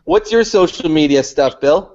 What's 0.04 0.32
your 0.32 0.42
social 0.42 0.90
media 0.90 1.22
stuff, 1.22 1.60
Bill? 1.60 1.92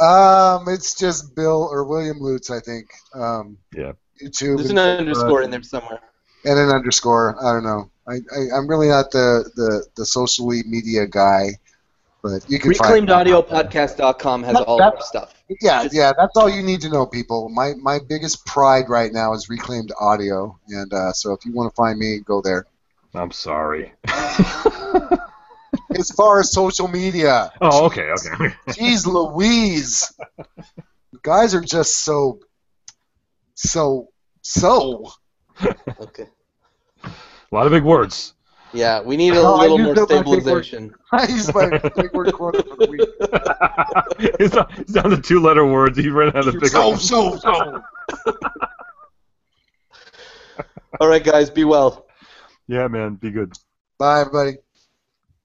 um, 0.00 0.68
it's 0.68 0.94
just 0.94 1.34
Bill 1.34 1.68
or 1.68 1.82
William 1.84 2.20
Lutz, 2.20 2.48
I 2.48 2.60
think. 2.60 2.92
Um, 3.12 3.58
Yeah. 3.74 3.94
YouTube 4.22 4.58
There's 4.58 4.70
an 4.70 4.78
underscore 4.78 5.42
in 5.42 5.50
there 5.50 5.64
somewhere. 5.64 5.98
And 6.44 6.58
an 6.58 6.70
underscore. 6.70 7.36
I 7.44 7.52
don't 7.52 7.64
know. 7.64 7.90
I, 8.06 8.14
I 8.14 8.56
I'm 8.56 8.68
really 8.68 8.88
not 8.88 9.10
the 9.10 9.50
the 9.56 9.86
the 9.96 10.06
socially 10.06 10.62
media 10.66 11.06
guy, 11.06 11.58
but 12.22 12.48
you 12.48 12.58
can 12.58 12.74
find. 12.74 13.08
ReclaimedAudioPodcast.com 13.08 14.42
has 14.42 14.54
That- 14.54 14.64
all 14.64 14.78
that- 14.78 14.94
our 14.94 15.02
stuff. 15.02 15.34
Yeah, 15.60 15.86
yeah, 15.92 16.12
that's 16.16 16.36
all 16.38 16.48
you 16.48 16.62
need 16.62 16.80
to 16.82 16.88
know, 16.88 17.04
people. 17.06 17.48
My 17.50 17.74
my 17.74 17.98
biggest 17.98 18.46
pride 18.46 18.88
right 18.88 19.12
now 19.12 19.34
is 19.34 19.48
reclaimed 19.50 19.92
audio, 20.00 20.58
and 20.68 20.92
uh, 20.92 21.12
so 21.12 21.32
if 21.32 21.44
you 21.44 21.52
want 21.52 21.70
to 21.70 21.74
find 21.76 21.98
me, 21.98 22.20
go 22.20 22.40
there. 22.40 22.66
I'm 23.14 23.30
sorry. 23.30 23.92
As 25.96 26.10
far 26.10 26.40
as 26.40 26.50
social 26.50 26.88
media, 26.88 27.52
oh, 27.60 27.84
okay, 27.86 28.10
okay. 28.10 28.54
Jeez 28.68 29.06
Louise. 29.06 30.12
Guys 31.22 31.54
are 31.54 31.60
just 31.60 31.96
so, 32.04 32.40
so, 33.54 34.08
so. 34.42 35.12
Okay. 36.00 36.28
A 37.04 37.54
lot 37.54 37.66
of 37.66 37.72
big 37.72 37.84
words. 37.84 38.34
Yeah, 38.72 39.00
we 39.00 39.16
need 39.16 39.34
a 39.34 39.40
Oh, 39.40 39.56
little 39.56 39.78
more 39.78 39.92
up 39.92 40.10
my 40.10 40.16
big 40.22 40.26
word. 40.26 40.64
stabilization. 40.64 40.94
I 41.12 41.26
use 41.28 41.54
my 41.54 41.78
big 41.94 42.12
word 42.12 42.32
quota 42.32 42.64
for 42.64 42.74
the 42.74 42.90
week. 42.90 43.08
it's, 44.40 44.54
down, 44.54 44.66
it's 44.76 44.92
down 44.92 45.10
to 45.10 45.20
two 45.20 45.40
letter 45.40 45.64
words. 45.64 45.96
You 45.96 46.12
ran 46.12 46.36
out 46.36 46.48
of 46.48 46.58
big 46.58 46.74
oh, 46.74 46.90
words. 46.90 47.08
So, 47.08 47.36
so, 47.36 47.82
so. 48.24 48.32
All 51.00 51.06
right, 51.06 51.22
guys, 51.22 51.50
be 51.50 51.62
well. 51.62 52.06
Yeah, 52.66 52.88
man, 52.88 53.14
be 53.14 53.30
good. 53.30 53.52
Bye, 53.98 54.22
everybody. 54.22 54.56